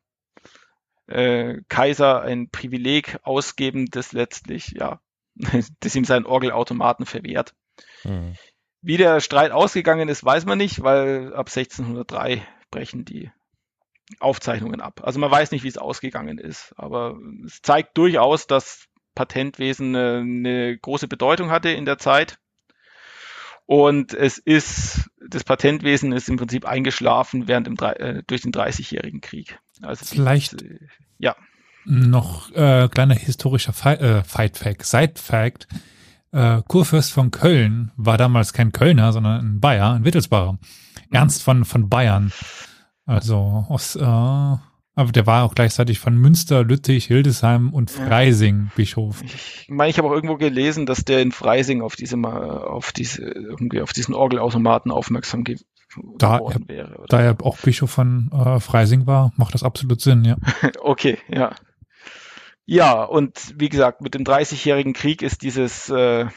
äh, 1.07 1.57
Kaiser 1.67 2.21
ein 2.21 2.49
Privileg 2.49 3.17
ausgeben, 3.23 3.87
das 3.87 4.11
letztlich 4.11 4.73
ja 4.77 4.99
das 5.79 5.95
ihm 5.95 6.05
seinen 6.05 6.25
Orgelautomaten 6.25 7.05
verwehrt. 7.05 7.53
Mhm. 8.03 8.35
Wie 8.81 8.97
der 8.97 9.19
Streit 9.19 9.51
ausgegangen 9.51 10.09
ist, 10.09 10.25
weiß 10.25 10.45
man 10.45 10.57
nicht, 10.57 10.81
weil 10.81 11.33
ab 11.33 11.49
1603 11.49 12.45
brechen 12.71 13.05
die 13.05 13.29
Aufzeichnungen 14.19 14.81
ab. 14.81 15.01
Also 15.03 15.19
man 15.19 15.31
weiß 15.31 15.51
nicht, 15.51 15.63
wie 15.63 15.67
es 15.67 15.77
ausgegangen 15.77 16.37
ist, 16.37 16.73
aber 16.77 17.17
es 17.45 17.61
zeigt 17.61 17.97
durchaus, 17.97 18.47
dass 18.47 18.87
Patentwesen 19.15 19.95
eine, 19.95 20.19
eine 20.19 20.77
große 20.77 21.07
Bedeutung 21.07 21.51
hatte 21.51 21.69
in 21.69 21.85
der 21.85 21.97
Zeit. 21.97 22.39
Und 23.65 24.13
es 24.13 24.37
ist, 24.37 25.09
das 25.25 25.43
Patentwesen 25.43 26.11
ist 26.11 26.27
im 26.27 26.37
Prinzip 26.37 26.65
eingeschlafen 26.65 27.47
während 27.47 27.67
dem, 27.67 27.77
äh, 27.77 28.23
durch 28.27 28.41
den 28.41 28.51
30-jährigen 28.51 29.21
Krieg. 29.21 29.59
Also 29.81 30.05
Vielleicht, 30.05 30.57
ja. 31.19 31.35
Noch 31.85 32.51
äh, 32.51 32.87
kleiner 32.89 33.15
historischer 33.15 33.73
Fi 33.73 33.89
äh, 33.89 34.23
Fight 34.23 34.57
Fact, 34.57 34.85
Side 34.85 35.13
Fact. 35.15 35.67
Äh, 36.31 36.61
Kurfürst 36.67 37.11
von 37.11 37.31
Köln 37.31 37.91
war 37.97 38.17
damals 38.17 38.53
kein 38.53 38.71
Kölner, 38.71 39.11
sondern 39.11 39.55
ein 39.55 39.59
Bayer, 39.59 39.93
ein 39.93 40.05
Wittelsbacher. 40.05 40.57
Ernst 41.11 41.43
von, 41.43 41.65
von 41.65 41.89
Bayern. 41.89 42.31
Also 43.05 43.65
aus, 43.67 43.95
äh, 43.95 44.01
aber 44.03 45.11
der 45.13 45.25
war 45.25 45.43
auch 45.43 45.55
gleichzeitig 45.55 45.99
von 45.99 46.15
Münster, 46.17 46.63
Lüttich, 46.63 47.05
Hildesheim 47.05 47.73
und 47.73 47.89
Freising 47.89 48.71
Bischof. 48.75 49.23
Ich 49.23 49.67
meine, 49.69 49.89
ich 49.89 49.97
habe 49.97 50.07
auch 50.07 50.13
irgendwo 50.13 50.37
gelesen, 50.37 50.85
dass 50.85 51.05
der 51.05 51.21
in 51.21 51.31
Freising 51.31 51.81
auf 51.81 51.95
diese 51.95 52.17
auf 52.17 52.91
diese 52.91 53.23
irgendwie 53.23 53.81
auf 53.81 53.93
diesen 53.93 54.13
Orgelautomaten 54.13 54.91
aufmerksam 54.91 55.43
ge 55.43 55.57
da 56.17 56.37
geworden 56.37 56.65
er, 56.67 56.75
wäre. 56.75 56.97
Oder? 56.97 57.07
Da 57.07 57.21
er 57.21 57.35
auch 57.41 57.57
Bischof 57.57 57.89
von 57.89 58.29
äh, 58.33 58.59
Freising 58.59 59.07
war, 59.07 59.33
macht 59.37 59.53
das 59.53 59.63
absolut 59.63 60.01
Sinn, 60.01 60.23
ja. 60.23 60.37
okay, 60.81 61.17
ja. 61.27 61.55
Ja, 62.65 63.03
und 63.03 63.53
wie 63.57 63.69
gesagt, 63.69 64.01
mit 64.01 64.13
dem 64.13 64.23
Dreißigjährigen 64.23 64.93
Krieg 64.93 65.21
ist 65.21 65.41
dieses, 65.41 65.89
äh, 65.89 66.27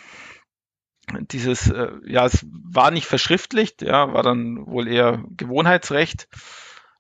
dieses, 1.31 1.70
äh, 1.70 1.93
ja, 2.07 2.25
es 2.25 2.45
war 2.51 2.91
nicht 2.91 3.07
verschriftlicht, 3.07 3.83
ja, 3.83 4.12
war 4.12 4.22
dann 4.22 4.66
wohl 4.66 4.89
eher 4.89 5.22
Gewohnheitsrecht, 5.37 6.29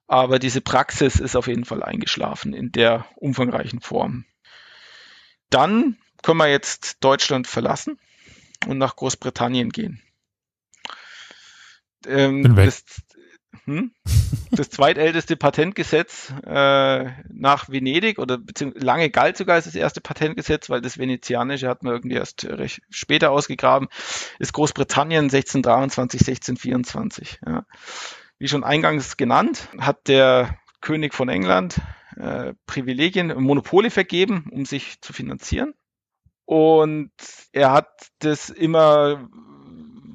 aber 0.06 0.38
diese 0.38 0.60
Praxis 0.60 1.18
ist 1.20 1.36
auf 1.36 1.46
jeden 1.46 1.64
Fall 1.64 1.82
eingeschlafen 1.82 2.52
in 2.52 2.70
der 2.70 3.06
umfangreichen 3.16 3.80
Form. 3.80 4.24
Dann 5.50 5.96
können 6.22 6.38
wir 6.38 6.48
jetzt 6.48 7.02
Deutschland 7.02 7.46
verlassen 7.46 7.98
und 8.66 8.78
nach 8.78 8.96
Großbritannien 8.96 9.70
gehen. 9.70 10.02
Ähm, 12.06 12.54
das, 12.56 12.84
hm? 13.64 13.92
Das 14.50 14.70
zweitälteste 14.70 15.36
Patentgesetz 15.36 16.32
äh, 16.46 17.10
nach 17.28 17.68
Venedig 17.68 18.20
oder 18.20 18.38
beziehungsweise 18.38 18.86
lange 18.86 19.10
galt 19.10 19.36
sogar 19.36 19.56
als 19.56 19.64
das 19.64 19.74
erste 19.74 20.00
Patentgesetz, 20.00 20.70
weil 20.70 20.80
das 20.80 20.96
venezianische 20.96 21.68
hat 21.68 21.82
man 21.82 21.94
irgendwie 21.94 22.16
erst 22.16 22.44
recht 22.44 22.82
später 22.88 23.32
ausgegraben, 23.32 23.88
ist 24.38 24.52
Großbritannien 24.52 25.24
1623, 25.24 26.20
1624. 26.20 27.40
Ja. 27.44 27.64
Wie 28.38 28.46
schon 28.48 28.62
eingangs 28.62 29.16
genannt, 29.16 29.68
hat 29.78 30.06
der 30.06 30.56
König 30.80 31.14
von 31.14 31.28
England 31.28 31.80
äh, 32.16 32.54
Privilegien, 32.66 33.28
Monopole 33.42 33.90
vergeben, 33.90 34.46
um 34.52 34.64
sich 34.66 35.00
zu 35.00 35.12
finanzieren. 35.12 35.74
Und 36.44 37.10
er 37.52 37.72
hat 37.72 37.88
das 38.18 38.50
immer 38.50 39.28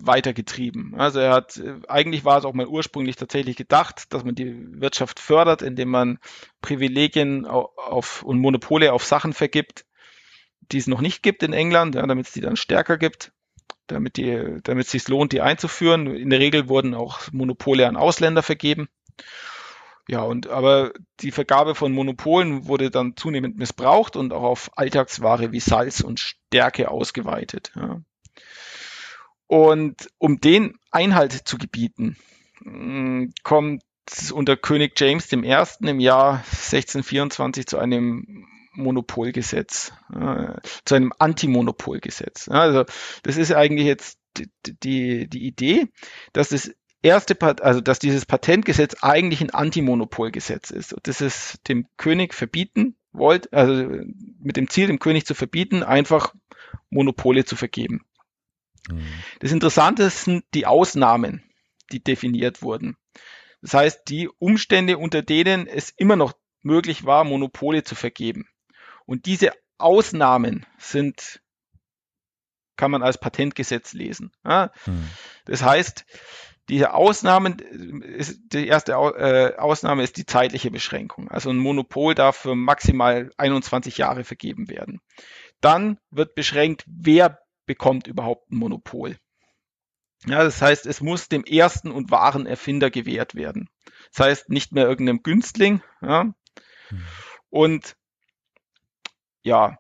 weitergetrieben. 0.10 0.95
Also 0.97 1.20
er 1.20 1.32
hat, 1.32 1.62
eigentlich 1.88 2.26
war 2.26 2.39
es 2.39 2.45
auch 2.45 2.55
mal 2.55 2.66
ursprünglich 2.66 3.16
tatsächlich 3.16 3.55
gedacht, 3.55 4.12
dass 4.12 4.24
man 4.24 4.34
die 4.34 4.82
Wirtschaft 4.82 5.20
fördert, 5.20 5.62
indem 5.62 5.89
man 5.89 6.18
Privilegien 6.62 7.45
auf, 7.45 8.24
und 8.24 8.39
Monopole 8.39 8.91
auf 8.91 9.05
Sachen 9.05 9.34
vergibt, 9.34 9.86
die 10.72 10.80
es 10.80 10.88
noch 10.88 11.01
nicht 11.01 11.22
gibt 11.22 11.43
in 11.43 11.53
England, 11.53 11.93
ja, 11.93 12.05
damit 12.07 12.26
es 12.26 12.34
die 12.34 12.41
dann 12.41 12.55
stärker 12.55 12.97
gibt, 12.97 13.32
damit 13.86 14.18
die, 14.18 14.57
damit 14.64 14.88
es 14.88 14.91
sich 14.91 15.07
lohnt, 15.07 15.32
die 15.32 15.41
einzuführen. 15.41 16.07
In 16.07 16.32
der 16.32 16.39
Regel 16.39 16.68
wurden 16.68 16.95
auch 16.95 17.32
Monopole 17.32 17.88
an 17.88 17.95
Ausländer 17.95 18.41
vergeben. 18.41 18.89
Ja, 20.07 20.24
und 20.24 20.49
aber 20.49 20.91
die 21.20 21.32
Vergabe 21.32 21.76
von 21.76 21.91
Monopolen 21.91 22.68
wurde 22.68 22.89
dann 22.89 23.16
zunehmend 23.16 23.57
missbraucht 23.57 24.16
und 24.16 24.34
auch 24.34 24.41
auf 24.41 24.72
Alltagsware 24.76 25.51
wie 25.51 25.60
Salz 25.60 26.01
und 26.01 26.20
Stärke 26.20 26.89
ausgeweitet. 26.89 27.72
Ja. 27.76 28.01
Und 29.50 30.10
um 30.20 30.39
den 30.39 30.78
Einhalt 30.91 31.32
zu 31.34 31.58
gebieten, 31.58 32.18
mm, 32.62 33.30
kommt 33.41 33.82
unter 34.32 34.56
König 34.56 34.93
James 34.95 35.34
I. 35.34 35.38
im 35.88 36.00
Jahr 36.00 36.43
1624 36.52 37.66
zu 37.66 37.80
einem 37.80 38.45
Monopolgesetz, 38.74 39.91
äh, 40.14 40.54
zu 40.86 40.93
einem 40.93 41.14
Antimonopolgesetz. 41.18 42.47
Also 42.47 42.86
das 43.24 43.38
ist 43.38 43.52
eigentlich 43.52 43.88
jetzt 43.88 44.20
die, 44.38 45.28
die, 45.28 45.47
Idee, 45.47 45.88
dass 46.32 46.50
das 46.50 46.72
erste, 47.02 47.36
also 47.64 47.82
dass 47.82 47.97
dieses 47.97 48.28
Patentgesetz 48.28 48.97
eigentlich 49.02 49.41
ein 49.41 49.50
Antimonopolgesetz 49.50 50.70
ist 50.70 50.93
und 50.93 51.08
das 51.08 51.22
es 51.22 51.60
dem 51.68 51.88
König 51.97 52.36
verbieten 52.36 52.97
wollt, 53.14 53.52
also 53.52 53.74
mit 54.39 54.58
dem 54.58 54.70
Ziel, 54.70 54.86
dem 54.86 55.00
König 55.00 55.26
zu 55.26 55.34
verbieten, 55.34 55.82
einfach 55.82 56.36
Monopole 56.91 57.45
zu 57.45 57.56
vergeben. 57.56 58.06
Mhm. 58.89 59.07
Das 59.39 59.51
Interessante 59.51 60.09
sind 60.09 60.45
die 60.53 60.65
Ausnahmen, 60.65 61.43
die 61.91 62.03
definiert 62.03 62.61
wurden. 62.61 62.97
Das 63.61 63.73
heißt, 63.73 64.01
die 64.07 64.30
Umstände, 64.39 64.97
unter 64.97 65.21
denen 65.21 65.67
es 65.67 65.89
immer 65.89 66.15
noch 66.15 66.34
möglich 66.61 67.05
war, 67.05 67.23
Monopole 67.23 67.84
zu 67.84 67.95
vergeben. 67.95 68.47
Und 69.05 69.25
diese 69.25 69.51
Ausnahmen 69.77 70.65
sind, 70.77 71.41
kann 72.77 72.91
man 72.91 73.03
als 73.03 73.17
Patentgesetz 73.17 73.93
lesen. 73.93 74.32
Ja? 74.45 74.71
Hm. 74.86 75.09
Das 75.45 75.63
heißt, 75.63 76.05
diese 76.69 76.93
Ausnahmen, 76.93 77.57
ist, 78.03 78.39
die 78.53 78.67
erste 78.67 78.91
äh, 78.91 79.57
Ausnahme 79.57 80.03
ist 80.03 80.17
die 80.17 80.25
zeitliche 80.25 80.69
Beschränkung. 80.69 81.30
Also 81.30 81.49
ein 81.49 81.57
Monopol 81.57 82.13
darf 82.13 82.38
für 82.38 82.55
maximal 82.55 83.32
21 83.38 83.97
Jahre 83.97 84.23
vergeben 84.23 84.69
werden. 84.69 85.01
Dann 85.61 85.97
wird 86.11 86.36
beschränkt, 86.36 86.86
wer 86.88 87.39
bekommt 87.70 88.07
überhaupt 88.07 88.49
ein 88.49 88.57
Monopol. 88.57 89.15
Ja, 90.26 90.43
das 90.43 90.59
heißt, 90.59 90.88
es 90.88 91.01
muss 91.01 91.28
dem 91.28 91.43
ersten 91.43 91.91
und 91.91 92.09
wahren 92.09 92.47
Erfinder 92.47 92.89
gewährt 92.89 93.36
werden. 93.36 93.70
Das 94.11 94.26
heißt, 94.26 94.49
nicht 94.49 94.72
mehr 94.72 94.88
irgendeinem 94.88 95.22
Günstling. 95.22 95.84
Ja. 96.01 96.34
Hm. 96.88 97.05
Und 97.51 97.95
ja, 99.43 99.78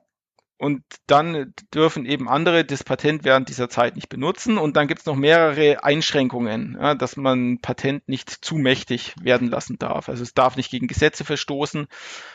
und 0.59 0.83
dann 1.07 1.53
dürfen 1.73 2.05
eben 2.05 2.27
andere 2.27 2.65
das 2.65 2.83
Patent 2.83 3.23
während 3.23 3.47
dieser 3.47 3.69
Zeit 3.69 3.95
nicht 3.95 4.09
benutzen. 4.09 4.57
Und 4.57 4.75
dann 4.75 4.89
gibt 4.89 4.99
es 4.99 5.05
noch 5.05 5.15
mehrere 5.15 5.85
Einschränkungen, 5.85 6.77
ja, 6.77 6.95
dass 6.95 7.15
man 7.15 7.59
Patent 7.61 8.09
nicht 8.09 8.29
zu 8.29 8.55
mächtig 8.55 9.15
werden 9.21 9.47
lassen 9.47 9.77
darf. 9.79 10.09
Also 10.09 10.21
es 10.21 10.33
darf 10.33 10.57
nicht 10.57 10.69
gegen 10.69 10.87
Gesetze 10.87 11.23
verstoßen. 11.23 11.87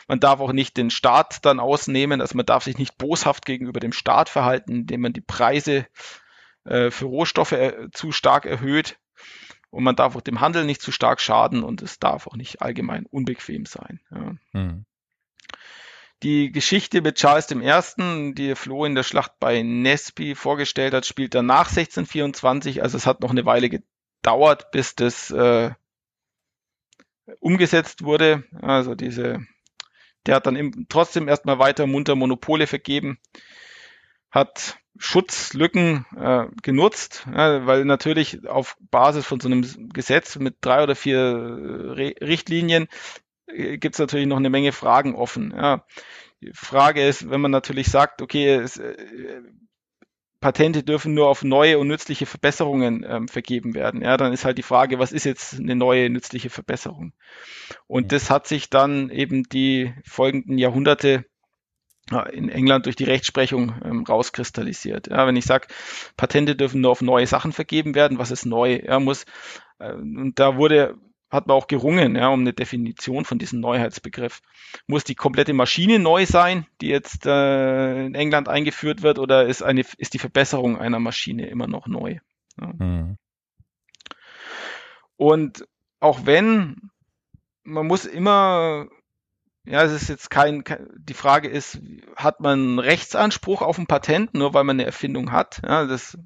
Man 0.07 0.19
darf 0.19 0.39
auch 0.39 0.53
nicht 0.53 0.75
den 0.75 0.89
Staat 0.89 1.45
dann 1.45 1.59
ausnehmen. 1.59 2.19
Also 2.19 2.35
man 2.35 2.47
darf 2.47 2.63
sich 2.63 2.79
nicht 2.79 2.97
boshaft 2.97 3.45
gegenüber 3.45 3.79
dem 3.79 3.93
Staat 3.93 4.27
verhalten, 4.27 4.71
indem 4.71 5.01
man 5.01 5.13
die 5.13 5.21
Preise 5.21 5.85
äh, 6.63 6.89
für 6.89 7.05
Rohstoffe 7.05 7.51
äh, 7.51 7.89
zu 7.91 8.11
stark 8.11 8.47
erhöht. 8.47 8.97
Und 9.69 9.83
man 9.83 9.95
darf 9.95 10.15
auch 10.15 10.21
dem 10.21 10.41
Handel 10.41 10.65
nicht 10.65 10.81
zu 10.81 10.91
stark 10.91 11.21
schaden 11.21 11.61
und 11.61 11.83
es 11.83 11.99
darf 11.99 12.25
auch 12.25 12.35
nicht 12.35 12.59
allgemein 12.63 13.05
unbequem 13.05 13.67
sein. 13.67 13.99
Ja. 14.09 14.33
Mhm. 14.53 14.85
Die 16.23 16.51
Geschichte 16.51 17.01
mit 17.01 17.17
Charles 17.17 17.51
I., 17.51 18.33
die 18.33 18.55
Flo 18.55 18.85
in 18.85 18.95
der 18.95 19.03
Schlacht 19.03 19.33
bei 19.39 19.61
Nesby 19.61 20.35
vorgestellt 20.35 20.93
hat, 20.93 21.05
spielt 21.05 21.35
dann 21.35 21.45
nach 21.45 21.69
1624. 21.69 22.81
Also 22.81 22.97
es 22.97 23.05
hat 23.05 23.21
noch 23.21 23.31
eine 23.31 23.45
Weile 23.45 23.69
gedauert, 23.69 24.71
bis 24.71 24.95
das 24.95 25.29
äh, 25.31 25.71
umgesetzt 27.39 28.03
wurde. 28.03 28.43
Also 28.61 28.95
diese, 28.95 29.45
der 30.25 30.35
hat 30.35 30.45
dann 30.47 30.55
im, 30.55 30.87
trotzdem 30.89 31.27
erstmal 31.27 31.59
weiter 31.59 31.85
munter 31.87 32.15
Monopole 32.15 32.67
vergeben, 32.67 33.19
hat 34.31 34.77
Schutzlücken 34.97 36.05
äh, 36.17 36.45
genutzt, 36.61 37.25
ja, 37.31 37.65
weil 37.65 37.83
natürlich 37.83 38.47
auf 38.47 38.77
Basis 38.79 39.25
von 39.25 39.39
so 39.39 39.49
einem 39.49 39.89
Gesetz 39.89 40.37
mit 40.37 40.57
drei 40.61 40.83
oder 40.83 40.95
vier 40.95 41.19
Re 41.19 42.15
Richtlinien 42.21 42.83
äh, 42.83 42.87
gibt 43.47 43.95
es 43.95 43.99
natürlich 43.99 44.27
noch 44.27 44.37
eine 44.37 44.49
Menge 44.49 44.71
Fragen 44.71 45.15
offen. 45.15 45.53
Ja. 45.55 45.85
Die 46.41 46.51
Frage 46.53 47.05
ist, 47.05 47.29
wenn 47.29 47.41
man 47.41 47.51
natürlich 47.51 47.87
sagt, 47.87 48.21
okay, 48.21 48.55
es, 48.55 48.77
äh, 48.77 48.95
Patente 50.41 50.83
dürfen 50.83 51.13
nur 51.13 51.27
auf 51.27 51.43
neue 51.43 51.79
und 51.79 51.87
nützliche 51.87 52.25
Verbesserungen 52.25 53.03
ähm, 53.07 53.27
vergeben 53.27 53.73
werden. 53.73 54.01
Ja, 54.01 54.15
dann 54.15 54.31
ist 54.31 54.45
halt 54.45 54.57
die 54.57 54.63
Frage, 54.63 54.99
was 54.99 55.11
ist 55.11 55.23
jetzt 55.23 55.55
eine 55.55 55.75
neue 55.75 56.09
nützliche 56.09 56.49
Verbesserung? 56.49 57.13
Und 57.87 58.11
das 58.11 58.29
hat 58.29 58.45
sich 58.47 58.69
dann 58.69 59.09
eben 59.09 59.43
die 59.43 59.93
folgenden 60.07 60.57
Jahrhunderte 60.57 61.25
in 62.31 62.49
England 62.49 62.85
durch 62.85 62.95
die 62.95 63.05
Rechtsprechung 63.05 63.73
ähm, 63.83 64.03
rauskristallisiert. 64.03 65.07
Ja, 65.07 65.25
wenn 65.25 65.35
ich 65.35 65.45
sage, 65.45 65.67
Patente 66.15 66.55
dürfen 66.55 66.81
nur 66.81 66.91
auf 66.91 67.01
neue 67.01 67.25
Sachen 67.25 67.51
vergeben 67.51 67.95
werden, 67.95 68.19
was 68.19 68.29
ist 68.29 68.45
neu? 68.45 68.79
Ja, 68.85 68.99
muss 68.99 69.25
äh, 69.79 69.93
und 69.93 70.33
da 70.35 70.57
wurde 70.57 70.95
hat 71.29 71.47
man 71.47 71.57
auch 71.57 71.67
gerungen, 71.67 72.15
ja, 72.15 72.29
um 72.29 72.41
eine 72.41 72.53
Definition 72.53 73.25
von 73.25 73.39
diesem 73.39 73.59
Neuheitsbegriff. 73.59 74.41
Muss 74.87 75.03
die 75.03 75.15
komplette 75.15 75.53
Maschine 75.53 75.99
neu 75.99 76.25
sein, 76.25 76.67
die 76.81 76.87
jetzt 76.87 77.25
äh, 77.25 78.05
in 78.05 78.15
England 78.15 78.47
eingeführt 78.47 79.01
wird, 79.01 79.19
oder 79.19 79.45
ist, 79.45 79.63
eine, 79.63 79.83
ist 79.97 80.13
die 80.13 80.19
Verbesserung 80.19 80.77
einer 80.77 80.99
Maschine 80.99 81.47
immer 81.47 81.67
noch 81.67 81.87
neu? 81.87 82.19
Ja. 82.59 82.73
Mhm. 82.77 83.17
Und 85.17 85.65
auch 85.99 86.25
wenn, 86.25 86.91
man 87.63 87.87
muss 87.87 88.05
immer, 88.05 88.87
ja, 89.65 89.83
es 89.83 89.93
ist 89.93 90.09
jetzt 90.09 90.29
kein, 90.29 90.63
kein, 90.63 90.87
die 90.97 91.13
Frage 91.13 91.47
ist, 91.47 91.79
hat 92.15 92.39
man 92.39 92.77
Rechtsanspruch 92.79 93.61
auf 93.61 93.77
ein 93.77 93.87
Patent, 93.87 94.33
nur 94.33 94.53
weil 94.53 94.63
man 94.63 94.75
eine 94.75 94.85
Erfindung 94.85 95.31
hat? 95.31 95.61
Ja, 95.65 95.85
das 95.85 96.17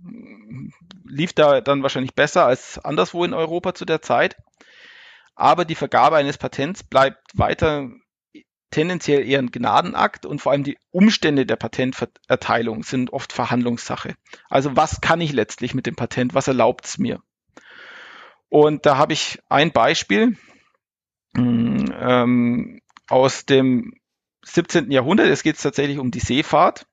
lief 1.05 1.33
da 1.33 1.61
dann 1.61 1.83
wahrscheinlich 1.83 2.15
besser 2.15 2.45
als 2.45 2.77
anderswo 2.79 3.23
in 3.23 3.33
Europa 3.33 3.73
zu 3.73 3.85
der 3.85 4.01
Zeit 4.01 4.35
aber 5.39 5.63
die 5.63 5.75
Vergabe 5.75 6.17
eines 6.17 6.37
Patents 6.37 6.83
bleibt 6.83 7.19
weiter 7.33 7.89
tendenziell 8.71 9.27
eher 9.27 9.39
ein 9.39 9.51
Gnadenakt 9.51 10.25
und 10.25 10.41
vor 10.41 10.51
allem 10.51 10.63
die 10.63 10.77
Umstände 10.91 11.45
der 11.45 11.55
Patenterteilung 11.55 12.83
sind 12.83 13.13
oft 13.13 13.33
Verhandlungssache. 13.33 14.15
Also 14.49 14.75
was 14.75 15.01
kann 15.01 15.21
ich 15.21 15.31
letztlich 15.31 15.73
mit 15.73 15.85
dem 15.85 15.95
Patent? 15.95 16.33
Was 16.33 16.47
erlaubt 16.47 16.85
es 16.85 16.97
mir? 16.97 17.21
Und 18.49 18.85
da 18.85 18.97
habe 18.97 19.13
ich 19.13 19.39
ein 19.47 19.71
Beispiel 19.71 20.37
mm, 21.33 21.85
ähm, 21.99 22.81
aus 23.07 23.45
dem 23.45 23.93
17. 24.43 24.91
Jahrhundert. 24.91 25.27
Es 25.27 25.43
geht 25.43 25.59
tatsächlich 25.59 25.99
um 25.99 26.11
die 26.11 26.19
Seefahrt. 26.19 26.85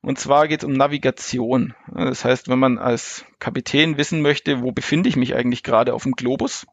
Und 0.00 0.18
zwar 0.18 0.48
geht 0.48 0.62
es 0.62 0.64
um 0.64 0.72
Navigation. 0.72 1.74
Das 1.92 2.24
heißt, 2.24 2.48
wenn 2.48 2.58
man 2.58 2.78
als 2.78 3.24
Kapitän 3.38 3.98
wissen 3.98 4.20
möchte, 4.22 4.62
wo 4.62 4.72
befinde 4.72 5.08
ich 5.08 5.16
mich 5.16 5.34
eigentlich 5.36 5.62
gerade 5.62 5.94
auf 5.94 6.02
dem 6.02 6.12
Globus, 6.12 6.66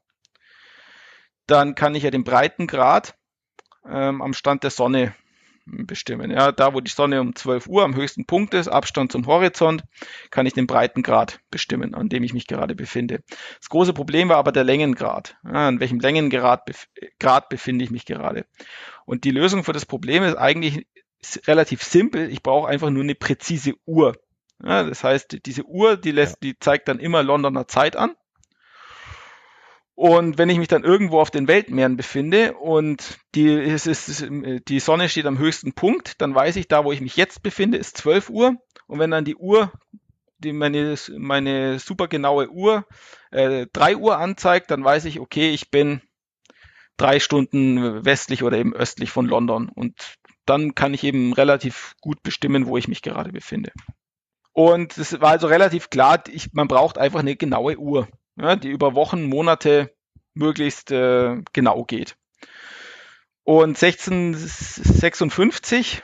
dann 1.50 1.76
kann 1.76 1.96
ich 1.96 2.04
ja 2.04 2.12
den 2.12 2.24
Breitengrad 2.24 3.16
ähm, 3.86 4.22
am 4.22 4.34
Stand 4.34 4.64
der 4.64 4.72
Sonne 4.72 5.16
bestimmen. 5.66 6.32
Ja, 6.32 6.52
da 6.52 6.74
wo 6.74 6.82
die 6.82 6.92
Sonne 6.92 7.22
um 7.22 7.36
12 7.36 7.68
Uhr 7.68 7.84
am 7.84 7.96
höchsten 7.96 8.26
Punkt 8.26 8.54
ist, 8.54 8.68
Abstand 8.68 9.12
zum 9.12 9.28
Horizont, 9.28 9.84
kann 10.32 10.46
ich 10.46 10.54
den 10.54 10.68
Breitengrad 10.68 11.40
bestimmen, 11.52 11.94
an 11.94 12.10
dem 12.10 12.24
ich 12.24 12.34
mich 12.34 12.48
gerade 12.48 12.76
befinde. 12.76 13.24
Das 13.60 13.70
große 13.70 13.94
Problem 13.94 14.30
war 14.30 14.38
aber 14.38 14.52
der 14.52 14.64
Längengrad. 14.64 15.38
Ja, 15.44 15.68
an 15.68 15.80
welchem 15.80 16.00
Längengrad 16.00 16.66
bef 16.66 16.88
Grad 17.20 17.50
befinde 17.50 17.84
ich 17.86 17.92
mich 17.92 18.06
gerade? 18.06 18.46
Und 19.06 19.24
die 19.24 19.32
Lösung 19.32 19.64
für 19.64 19.74
das 19.74 19.86
Problem 19.86 20.24
ist 20.24 20.36
eigentlich 20.36 20.88
relativ 21.46 21.84
simpel. 21.84 22.32
Ich 22.32 22.42
brauche 22.42 22.68
einfach 22.68 22.90
nur 22.90 23.04
eine 23.04 23.16
präzise 23.16 23.74
Uhr. 23.86 24.16
Ja, 24.64 24.84
das 24.84 25.04
heißt, 25.04 25.46
diese 25.46 25.64
Uhr, 25.66 25.98
die 25.98 26.12
lässt, 26.12 26.44
die 26.44 26.58
zeigt 26.60 26.88
dann 26.88 27.00
immer 27.00 27.24
Londoner 27.24 27.68
Zeit 27.68 27.96
an. 27.96 28.16
Und 30.00 30.38
wenn 30.38 30.50
ich 30.50 30.58
mich 30.58 30.70
dann 30.70 30.86
irgendwo 30.86 31.20
auf 31.20 31.30
den 31.30 31.50
Weltmeeren 31.50 31.98
befinde 31.98 32.54
und 32.54 33.20
die, 33.36 33.50
es 33.50 33.86
ist, 33.86 34.26
die 34.30 34.80
Sonne 34.80 35.10
steht 35.10 35.26
am 35.26 35.40
höchsten 35.40 35.74
Punkt, 35.74 36.22
dann 36.22 36.34
weiß 36.34 36.56
ich, 36.56 36.70
da 36.70 36.86
wo 36.86 36.94
ich 36.94 37.02
mich 37.02 37.18
jetzt 37.18 37.44
befinde, 37.44 37.78
ist 37.78 37.98
12 37.98 38.30
Uhr. 38.30 38.56
Und 38.88 39.00
wenn 39.00 39.12
dann 39.12 39.26
die 39.26 39.36
Uhr, 39.36 39.74
die 40.38 40.54
meine, 40.54 40.96
meine 41.18 41.80
super 41.80 42.08
Uhr, 42.50 42.86
äh, 43.32 43.68
3 43.74 43.98
Uhr 43.98 44.18
anzeigt, 44.18 44.72
dann 44.72 44.86
weiß 44.86 45.04
ich, 45.04 45.20
okay, 45.20 45.50
ich 45.50 45.70
bin 45.70 46.02
drei 46.96 47.20
Stunden 47.20 48.06
westlich 48.06 48.42
oder 48.42 48.58
eben 48.58 48.74
östlich 48.74 49.12
von 49.12 49.26
London. 49.26 49.68
Und 49.68 50.16
dann 50.46 50.76
kann 50.76 50.94
ich 50.94 51.04
eben 51.04 51.34
relativ 51.34 51.96
gut 52.00 52.24
bestimmen, 52.24 52.68
wo 52.68 52.78
ich 52.78 52.88
mich 52.88 53.02
gerade 53.02 53.34
befinde. 53.34 53.74
Und 54.54 54.98
es 54.98 55.20
war 55.20 55.32
also 55.32 55.48
relativ 55.48 55.90
klar, 55.90 56.24
ich, 56.30 56.54
man 56.54 56.70
braucht 56.70 56.98
einfach 56.98 57.20
eine 57.20 57.36
genaue 57.36 57.78
Uhr 57.78 58.08
ja, 58.40 58.56
die 58.56 58.70
über 58.70 58.96
Wochen, 58.96 59.24
Monate 59.24 59.94
möglichst 60.34 60.92
äh, 60.92 61.42
genau 61.54 61.84
geht. 61.84 62.16
Und 63.44 63.82
1656 63.82 66.02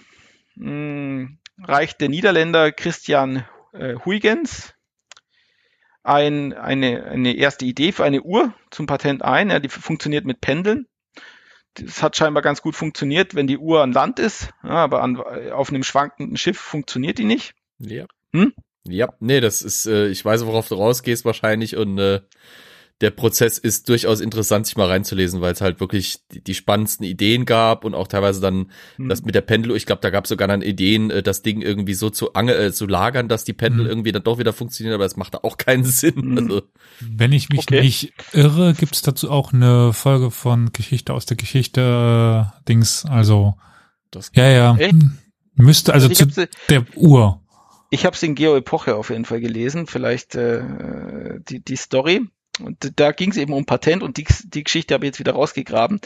mh, 0.56 0.66
hm, 0.66 1.40
reicht 1.60 2.02
der 2.02 2.10
Niederländer 2.10 2.72
Christian 2.72 3.46
äh, 3.74 3.96
Huygens 4.04 4.74
ein, 6.04 6.54
eine, 6.54 7.06
eine 7.06 7.36
erste 7.36 7.66
Idee 7.66 7.92
für 7.92 8.04
eine 8.04 8.22
Uhr 8.22 8.54
zum 8.70 8.86
Patent 8.86 9.24
ein. 9.24 9.50
Ja, 9.50 9.60
die 9.60 9.70
funktioniert 9.70 10.26
mit 10.26 10.42
Pendeln. 10.42 10.88
Das 11.74 12.02
hat 12.02 12.16
scheinbar 12.16 12.44
ganz 12.44 12.62
gut 12.62 12.76
funktioniert, 12.76 13.36
wenn 13.36 13.48
die 13.48 13.58
Uhr 13.58 13.82
an 13.82 13.92
Land 13.92 14.20
ist, 14.20 14.54
ja, 14.64 14.70
aber 14.70 15.04
an, 15.04 15.18
auf 15.18 15.70
einem 15.70 15.84
schwankenden 15.84 16.38
Schiff 16.38 16.58
funktioniert 16.58 17.18
die 17.18 17.26
nicht. 17.26 17.54
Ja. 17.80 18.06
Hm? 18.32 18.54
Ja, 18.88 19.14
nee, 19.20 19.42
das 19.42 19.62
ist, 19.62 19.86
äh, 19.86 20.08
ich 20.08 20.24
weiß, 20.24 20.46
worauf 20.46 20.68
du 20.68 20.76
rausgehst 20.76 21.26
wahrscheinlich 21.26 21.76
und 21.76 21.98
äh, 21.98 22.22
der 23.02 23.12
Prozess 23.12 23.58
ist 23.58 23.90
durchaus 23.90 24.22
interessant, 24.22 24.68
sich 24.68 24.78
mal 24.78 24.88
reinzulesen, 24.88 25.42
weil 25.42 25.52
es 25.52 25.60
halt 25.60 25.82
wirklich 25.82 26.20
die, 26.32 26.42
die, 26.42 26.54
spannendsten 26.54 27.06
Ideen 27.06 27.44
gab 27.46 27.84
und 27.84 27.94
auch 27.94 28.08
teilweise 28.08 28.40
dann 28.40 28.72
mhm. 28.98 29.10
das 29.10 29.24
mit 29.24 29.36
der 29.36 29.42
Pendel, 29.42 29.76
ich 29.76 29.86
glaube, 29.86 30.02
da 30.02 30.10
gab 30.10 30.24
es 30.24 30.30
sogar 30.30 30.48
dann 30.48 30.62
Ideen, 30.62 31.10
äh, 31.12 31.22
das 31.22 31.42
Ding 31.42 31.62
irgendwie 31.62 31.94
so 31.94 32.10
zu, 32.10 32.34
ange 32.34 32.56
äh, 32.56 32.72
zu 32.72 32.86
lagern, 32.86 33.28
dass 33.28 33.44
die 33.44 33.52
Pendel 33.52 33.84
mhm. 33.84 33.90
irgendwie 33.90 34.12
dann 34.14 34.24
doch 34.24 34.38
wieder 34.40 34.54
funktioniert, 34.54 34.94
aber 34.94 35.04
das 35.04 35.18
macht 35.18 35.34
da 35.34 35.40
auch 35.44 35.58
keinen 35.58 35.84
Sinn. 35.84 36.14
Mhm. 36.16 36.38
Also, 36.38 36.62
Wenn 37.02 37.34
ich 37.34 37.50
mich 37.50 37.60
okay. 37.60 37.82
nicht 37.82 38.14
irre, 38.32 38.74
gibt 38.74 38.96
es 38.96 39.02
dazu 39.02 39.30
auch 39.30 39.52
eine 39.52 39.92
Folge 39.92 40.32
von 40.32 40.72
Geschichte 40.72 41.14
aus 41.14 41.26
der 41.26 41.36
Geschichte 41.36 41.82
äh, 42.48 42.64
Dings, 42.68 43.04
also 43.06 43.56
das 44.10 44.32
ja, 44.34 44.48
ja. 44.50 44.76
Echt? 44.78 44.96
Müsste 45.56 45.94
also, 45.94 46.08
also 46.08 46.26
zu 46.26 46.48
der 46.70 46.86
Uhr. 46.96 47.42
Ich 47.90 48.06
habe 48.06 48.16
es 48.16 48.24
in 48.24 48.36
Geo 48.36 48.56
Epoche 48.56 48.96
auf 48.96 49.10
jeden 49.10 49.26
Fall 49.26 49.40
gelesen, 49.40 49.88
vielleicht 49.88 50.36
äh, 50.36 51.40
die, 51.40 51.60
die 51.60 51.76
Story. 51.76 52.22
Und 52.60 53.00
da 53.00 53.12
ging 53.12 53.32
es 53.32 53.38
eben 53.38 53.54
um 53.54 53.66
Patent 53.66 54.02
und 54.02 54.18
die, 54.18 54.26
die 54.46 54.64
Geschichte 54.64 54.94
habe 54.94 55.06
ich 55.06 55.10
jetzt 55.10 55.20
wieder 55.20 55.34
rausgegraben. 55.34 56.00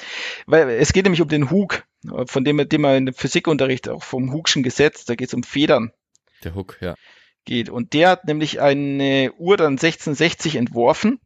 Weil 0.45 0.69
es 0.69 0.93
geht 0.93 1.03
nämlich 1.03 1.21
um 1.21 1.27
den 1.27 1.51
Hug, 1.51 1.83
von 2.25 2.43
dem, 2.43 2.67
dem 2.67 2.81
man 2.81 3.07
im 3.07 3.13
Physikunterricht 3.13 3.87
auch 3.89 4.03
vom 4.03 4.31
Hugschen 4.33 4.63
Gesetz, 4.63 5.05
da 5.05 5.15
geht 5.15 5.27
es 5.27 5.33
um 5.33 5.43
Federn. 5.43 5.91
Der 6.43 6.55
Hook, 6.55 6.77
ja. 6.81 6.95
Geht. 7.45 7.69
Und 7.69 7.93
der 7.93 8.09
hat 8.09 8.25
nämlich 8.25 8.61
eine 8.61 9.31
Uhr 9.37 9.57
dann 9.57 9.73
1660 9.73 10.55
entworfen, 10.55 11.19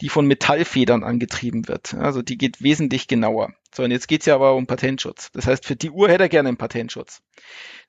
die 0.00 0.08
von 0.08 0.26
Metallfedern 0.26 1.04
angetrieben 1.04 1.68
wird. 1.68 1.94
Also 1.94 2.22
die 2.22 2.38
geht 2.38 2.62
wesentlich 2.62 3.08
genauer. 3.08 3.52
So, 3.74 3.84
und 3.84 3.90
jetzt 3.90 4.08
geht's 4.08 4.26
ja 4.26 4.34
aber 4.34 4.54
um 4.54 4.66
Patentschutz. 4.66 5.30
Das 5.32 5.46
heißt, 5.46 5.64
für 5.64 5.76
die 5.76 5.90
Uhr 5.90 6.08
hätte 6.08 6.24
er 6.24 6.28
gerne 6.28 6.48
einen 6.48 6.58
Patentschutz. 6.58 7.22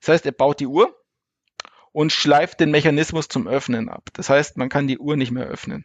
Das 0.00 0.08
heißt, 0.08 0.26
er 0.26 0.32
baut 0.32 0.60
die 0.60 0.66
Uhr 0.66 0.96
und 1.92 2.12
schleift 2.12 2.60
den 2.60 2.70
Mechanismus 2.70 3.28
zum 3.28 3.46
Öffnen 3.46 3.88
ab. 3.88 4.08
Das 4.14 4.28
heißt, 4.28 4.56
man 4.56 4.68
kann 4.68 4.88
die 4.88 4.98
Uhr 4.98 5.16
nicht 5.16 5.30
mehr 5.30 5.46
öffnen 5.46 5.84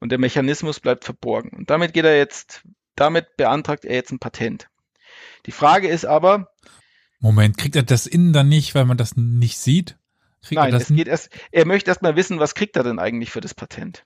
und 0.00 0.10
der 0.10 0.18
Mechanismus 0.18 0.80
bleibt 0.80 1.04
verborgen. 1.04 1.50
Und 1.50 1.70
damit 1.70 1.92
geht 1.92 2.04
er 2.04 2.16
jetzt, 2.16 2.62
damit 2.94 3.36
beantragt 3.36 3.84
er 3.84 3.94
jetzt 3.94 4.12
ein 4.12 4.18
Patent. 4.18 4.68
Die 5.46 5.52
Frage 5.52 5.88
ist 5.88 6.04
aber. 6.04 6.52
Moment, 7.18 7.56
kriegt 7.56 7.76
er 7.76 7.82
das 7.82 8.06
innen 8.06 8.32
dann 8.32 8.48
nicht, 8.48 8.74
weil 8.74 8.84
man 8.84 8.96
das 8.96 9.16
nicht 9.16 9.58
sieht? 9.58 9.96
Kriegt 10.42 10.60
nein, 10.60 10.74
es 10.74 10.88
geht 10.88 11.08
erst, 11.08 11.30
er 11.50 11.66
möchte 11.66 11.90
erst 11.90 12.02
mal 12.02 12.14
wissen, 12.14 12.38
was 12.38 12.54
kriegt 12.54 12.76
er 12.76 12.84
denn 12.84 12.98
eigentlich 12.98 13.30
für 13.30 13.40
das 13.40 13.54
Patent? 13.54 14.04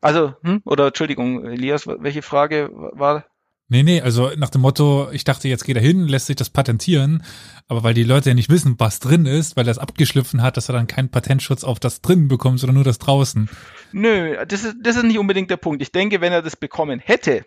Also, 0.00 0.34
hm, 0.42 0.62
oder 0.64 0.88
Entschuldigung, 0.88 1.44
Elias, 1.44 1.86
welche 1.86 2.22
Frage 2.22 2.70
war? 2.72 3.26
Nee, 3.74 3.82
nee, 3.82 4.00
also 4.00 4.30
nach 4.36 4.50
dem 4.50 4.60
Motto, 4.60 5.10
ich 5.10 5.24
dachte, 5.24 5.48
jetzt 5.48 5.64
geht 5.64 5.74
er 5.74 5.82
hin, 5.82 6.06
lässt 6.06 6.26
sich 6.26 6.36
das 6.36 6.48
patentieren, 6.48 7.24
aber 7.66 7.82
weil 7.82 7.92
die 7.92 8.04
Leute 8.04 8.28
ja 8.28 8.34
nicht 8.36 8.48
wissen, 8.48 8.76
was 8.78 9.00
drin 9.00 9.26
ist, 9.26 9.56
weil 9.56 9.66
er 9.66 9.72
es 9.72 9.78
abgeschliffen 9.78 10.42
hat, 10.42 10.56
dass 10.56 10.68
er 10.68 10.74
dann 10.74 10.86
keinen 10.86 11.10
Patentschutz 11.10 11.64
auf 11.64 11.80
das 11.80 12.00
drin 12.00 12.28
bekommt, 12.28 12.60
sondern 12.60 12.76
nur 12.76 12.84
das 12.84 13.00
draußen. 13.00 13.50
Nö, 13.90 14.36
das 14.46 14.62
ist, 14.62 14.76
das 14.80 14.94
ist 14.94 15.02
nicht 15.02 15.18
unbedingt 15.18 15.50
der 15.50 15.56
Punkt. 15.56 15.82
Ich 15.82 15.90
denke, 15.90 16.20
wenn 16.20 16.32
er 16.32 16.40
das 16.40 16.54
bekommen 16.54 17.00
hätte, 17.00 17.46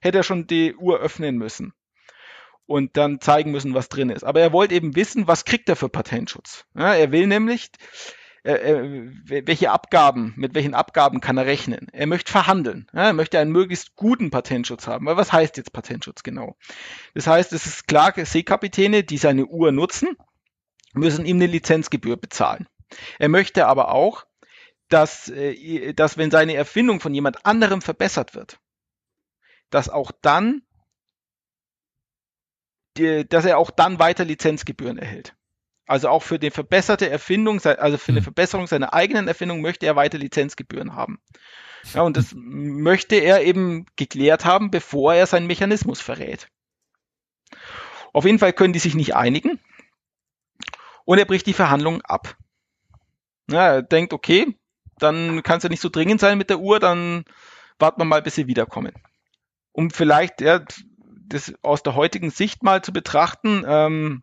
hätte 0.00 0.18
er 0.18 0.22
schon 0.22 0.46
die 0.46 0.76
Uhr 0.76 1.00
öffnen 1.00 1.38
müssen 1.38 1.72
und 2.66 2.96
dann 2.96 3.20
zeigen 3.20 3.50
müssen, 3.50 3.74
was 3.74 3.88
drin 3.88 4.10
ist. 4.10 4.22
Aber 4.22 4.40
er 4.40 4.52
wollte 4.52 4.76
eben 4.76 4.94
wissen, 4.94 5.26
was 5.26 5.44
kriegt 5.44 5.68
er 5.68 5.74
für 5.74 5.88
Patentschutz. 5.88 6.66
Ja, 6.76 6.94
er 6.94 7.10
will 7.10 7.26
nämlich, 7.26 7.70
äh, 8.44 8.52
äh, 8.52 9.10
welche 9.46 9.70
Abgaben, 9.70 10.34
mit 10.36 10.54
welchen 10.54 10.74
Abgaben 10.74 11.22
kann 11.22 11.38
er 11.38 11.46
rechnen. 11.46 11.88
Er 11.92 12.06
möchte 12.06 12.30
verhandeln. 12.30 12.86
Ja, 12.92 13.06
er 13.06 13.12
möchte 13.14 13.38
einen 13.38 13.52
möglichst 13.52 13.96
guten 13.96 14.30
Patentschutz 14.30 14.86
haben. 14.86 15.06
Weil 15.06 15.16
was 15.16 15.32
heißt 15.32 15.56
jetzt 15.56 15.72
Patentschutz 15.72 16.22
genau? 16.22 16.54
Das 17.14 17.26
heißt, 17.26 17.54
es 17.54 17.64
ist 17.64 17.88
klar, 17.88 18.12
Seekapitäne, 18.14 19.02
die 19.02 19.16
seine 19.16 19.46
Uhr 19.46 19.72
nutzen, 19.72 20.14
müssen 20.92 21.24
ihm 21.24 21.38
eine 21.38 21.46
Lizenzgebühr 21.46 22.18
bezahlen. 22.18 22.68
Er 23.18 23.30
möchte 23.30 23.66
aber 23.66 23.90
auch, 23.90 24.26
dass, 24.90 25.30
äh, 25.30 25.94
dass 25.94 26.18
wenn 26.18 26.30
seine 26.30 26.52
Erfindung 26.52 27.00
von 27.00 27.14
jemand 27.14 27.46
anderem 27.46 27.80
verbessert 27.80 28.34
wird, 28.34 28.60
dass 29.70 29.88
auch 29.88 30.12
dann, 30.20 30.60
dass 32.94 33.46
er 33.46 33.56
auch 33.56 33.70
dann 33.70 33.98
weiter 33.98 34.26
Lizenzgebühren 34.26 34.98
erhält. 34.98 35.34
Also 35.86 36.08
auch 36.08 36.22
für 36.22 36.38
die 36.38 36.50
verbesserte 36.50 37.10
Erfindung, 37.10 37.60
also 37.62 37.98
für 37.98 38.12
eine 38.12 38.18
hm. 38.18 38.24
Verbesserung 38.24 38.66
seiner 38.66 38.94
eigenen 38.94 39.28
Erfindung 39.28 39.60
möchte 39.60 39.86
er 39.86 39.96
weiter 39.96 40.18
Lizenzgebühren 40.18 40.94
haben. 40.94 41.18
Ja, 41.92 42.02
und 42.02 42.16
das 42.16 42.32
möchte 42.34 43.16
er 43.16 43.42
eben 43.42 43.84
geklärt 43.96 44.46
haben, 44.46 44.70
bevor 44.70 45.14
er 45.14 45.26
seinen 45.26 45.46
Mechanismus 45.46 46.00
verrät. 46.00 46.48
Auf 48.14 48.24
jeden 48.24 48.38
Fall 48.38 48.52
können 48.52 48.72
die 48.72 48.78
sich 48.78 48.94
nicht 48.94 49.14
einigen 49.14 49.60
und 51.04 51.18
er 51.18 51.26
bricht 51.26 51.46
die 51.46 51.52
Verhandlungen 51.52 52.00
ab. 52.02 52.36
Ja, 53.50 53.74
er 53.74 53.82
denkt, 53.82 54.12
okay, 54.12 54.56
dann 54.98 55.42
kann 55.42 55.58
es 55.58 55.64
ja 55.64 55.68
nicht 55.68 55.82
so 55.82 55.88
dringend 55.88 56.20
sein 56.20 56.38
mit 56.38 56.48
der 56.48 56.60
Uhr, 56.60 56.80
dann 56.80 57.24
warten 57.78 58.00
wir 58.00 58.06
mal, 58.06 58.22
bis 58.22 58.36
sie 58.36 58.46
wiederkommen. 58.46 58.92
Um 59.72 59.90
vielleicht 59.90 60.40
ja, 60.40 60.60
das 61.26 61.52
aus 61.62 61.82
der 61.82 61.94
heutigen 61.94 62.30
Sicht 62.30 62.62
mal 62.62 62.82
zu 62.82 62.92
betrachten, 62.92 63.64
ähm, 63.66 63.94
hm, 63.96 64.22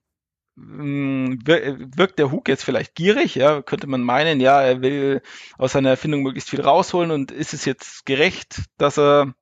wirkt 0.64 2.20
der 2.20 2.32
Hook 2.32 2.48
jetzt 2.48 2.64
vielleicht 2.64 2.96
gierig, 2.96 3.36
ja, 3.36 3.62
könnte 3.62 3.88
man 3.88 4.02
meinen, 4.02 4.40
ja, 4.40 4.62
er 4.62 4.82
will 4.82 5.22
aus 5.58 5.74
seiner 5.74 5.90
Erfindung 5.90 6.24
möglichst 6.24 6.50
viel 6.50 6.62
rausholen 6.62 7.12
und 7.12 7.32
ist 7.32 7.54
es 7.54 7.66
jetzt 7.66 8.06
gerecht, 8.06 8.62
dass 8.78 8.98
er 8.98 9.34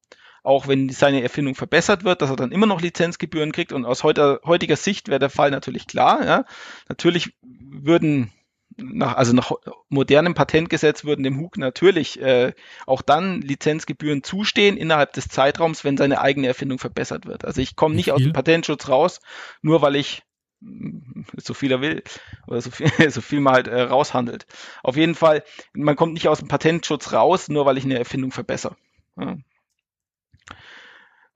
auch 0.41 0.67
wenn 0.67 0.89
seine 0.89 1.21
Erfindung 1.21 1.55
verbessert 1.55 2.03
wird, 2.05 2.21
dass 2.21 2.29
er 2.29 2.37
dann 2.37 2.51
immer 2.51 2.65
noch 2.65 2.81
Lizenzgebühren 2.81 3.51
kriegt 3.51 3.73
und 3.73 3.85
aus 3.85 4.03
heutiger, 4.03 4.39
heutiger 4.45 4.77
Sicht 4.77 5.09
wäre 5.09 5.19
der 5.19 5.29
Fall 5.29 5.51
natürlich 5.51 5.85
klar, 5.85 6.25
ja. 6.25 6.45
Natürlich 6.87 7.33
würden 7.41 8.31
nach, 8.77 9.15
also 9.15 9.33
nach 9.33 9.51
modernem 9.89 10.33
Patentgesetz 10.33 11.03
würden 11.03 11.23
dem 11.23 11.39
Hook 11.39 11.57
natürlich 11.57 12.21
äh, 12.21 12.53
auch 12.85 13.01
dann 13.01 13.41
Lizenzgebühren 13.41 14.23
zustehen 14.23 14.77
innerhalb 14.77 15.13
des 15.13 15.27
Zeitraums, 15.27 15.83
wenn 15.83 15.97
seine 15.97 16.21
eigene 16.21 16.47
Erfindung 16.47 16.79
verbessert 16.79 17.25
wird. 17.25 17.43
Also 17.45 17.61
ich 17.61 17.75
komme 17.75 17.95
nicht 17.95 18.11
aus 18.11 18.21
dem 18.21 18.33
Patentschutz 18.33 18.87
raus, 18.87 19.19
nur 19.61 19.81
weil 19.81 19.97
ich 19.97 20.23
so 21.37 21.53
viel 21.53 21.71
er 21.71 21.81
will 21.81 22.03
oder 22.47 22.61
so 22.61 22.71
viel, 22.71 22.89
so 23.11 23.21
viel 23.21 23.39
man 23.39 23.53
halt 23.53 23.67
äh, 23.67 23.81
raushandelt. 23.81 24.45
Auf 24.83 24.95
jeden 24.95 25.15
Fall, 25.15 25.43
man 25.73 25.95
kommt 25.95 26.13
nicht 26.13 26.27
aus 26.27 26.39
dem 26.39 26.47
Patentschutz 26.47 27.13
raus, 27.13 27.49
nur 27.49 27.65
weil 27.65 27.77
ich 27.77 27.85
eine 27.85 27.99
Erfindung 27.99 28.31
verbessere. 28.31 28.75
Ja. 29.17 29.37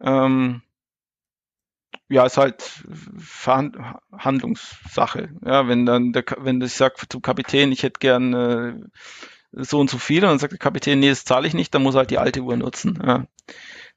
Ähm, 0.02 0.62
ja, 2.10 2.26
ist 2.26 2.38
halt 2.38 2.84
Verhandlungssache. 3.18 5.30
Ja, 5.46 5.68
wenn 5.68 5.86
dann 5.86 6.14
der, 6.14 6.24
wenn 6.38 6.62
ich 6.62 6.74
sage 6.74 6.96
zum 7.10 7.22
Kapitän, 7.22 7.72
ich 7.72 7.84
hätte 7.84 8.00
gern 8.00 8.34
äh, 8.34 8.76
so 9.52 9.80
und 9.80 9.90
so 9.90 9.98
viel, 9.98 10.24
und 10.24 10.30
dann 10.30 10.40
sagt 10.40 10.52
der 10.52 10.60
Kapitän, 10.60 11.00
nee, 11.00 11.10
das 11.10 11.26
zahle 11.26 11.48
ich 11.48 11.54
nicht, 11.54 11.74
dann 11.74 11.84
muss 11.84 11.96
er 11.96 12.00
halt 12.00 12.12
die 12.12 12.18
alte 12.18 12.42
Uhr 12.42 12.58
nutzen. 12.58 13.00
Ja. 13.04 13.26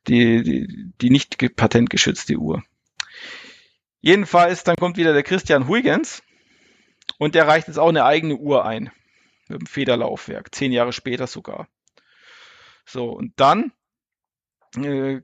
Die, 0.07 0.43
die, 0.43 0.93
die 1.01 1.11
nicht 1.11 1.39
patentgeschützte 1.57 2.37
Uhr. 2.37 2.63
Jedenfalls, 4.07 4.63
dann 4.63 4.77
kommt 4.77 4.99
wieder 4.99 5.15
der 5.15 5.25
Christian 5.25 5.67
Huygens 5.67 6.23
und 7.19 7.35
der 7.35 7.49
reicht 7.49 7.67
jetzt 7.67 7.79
auch 7.81 7.89
eine 7.89 8.05
eigene 8.05 8.37
Uhr 8.37 8.65
ein. 8.65 8.93
Mit 9.49 9.63
dem 9.63 9.67
Federlaufwerk, 9.67 10.55
zehn 10.55 10.71
Jahre 10.71 10.93
später 10.93 11.27
sogar. 11.27 11.67
So, 12.85 13.11
und 13.11 13.33
dann 13.35 13.73
äh, 14.77 15.23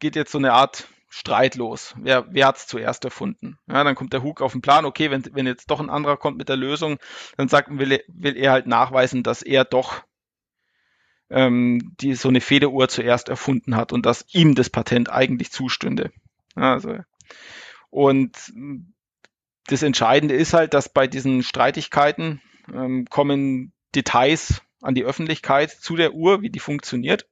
geht 0.00 0.16
jetzt 0.16 0.32
so 0.32 0.38
eine 0.38 0.52
Art 0.52 0.88
Streit 1.08 1.54
los. 1.54 1.94
Wer, 1.96 2.26
wer 2.28 2.48
hat 2.48 2.56
es 2.56 2.66
zuerst 2.66 3.04
erfunden? 3.04 3.56
Ja, 3.68 3.84
dann 3.84 3.94
kommt 3.94 4.12
der 4.12 4.24
Hug 4.24 4.40
auf 4.40 4.50
den 4.50 4.62
Plan, 4.62 4.84
okay, 4.84 5.12
wenn, 5.12 5.24
wenn 5.32 5.46
jetzt 5.46 5.70
doch 5.70 5.78
ein 5.78 5.88
anderer 5.88 6.16
kommt 6.16 6.38
mit 6.38 6.48
der 6.48 6.56
Lösung, 6.56 6.98
dann 7.36 7.46
sagt, 7.46 7.68
will, 7.70 8.02
will 8.08 8.36
er 8.36 8.50
halt 8.50 8.66
nachweisen, 8.66 9.22
dass 9.22 9.42
er 9.42 9.64
doch 9.64 10.02
ähm, 11.30 11.94
die, 12.00 12.16
so 12.16 12.28
eine 12.28 12.40
Federuhr 12.40 12.88
zuerst 12.88 13.28
erfunden 13.28 13.76
hat 13.76 13.92
und 13.92 14.04
dass 14.06 14.26
ihm 14.32 14.56
das 14.56 14.70
Patent 14.70 15.08
eigentlich 15.08 15.52
zustünde. 15.52 16.10
Also 16.56 16.98
und 17.90 18.52
das 19.66 19.82
Entscheidende 19.82 20.34
ist 20.34 20.54
halt, 20.54 20.74
dass 20.74 20.88
bei 20.88 21.06
diesen 21.06 21.42
Streitigkeiten 21.42 22.40
ähm, 22.72 23.06
kommen 23.08 23.72
Details 23.94 24.62
an 24.80 24.94
die 24.94 25.04
Öffentlichkeit 25.04 25.70
zu 25.70 25.96
der 25.96 26.14
Uhr, 26.14 26.42
wie 26.42 26.50
die 26.50 26.60
funktioniert. 26.60 27.26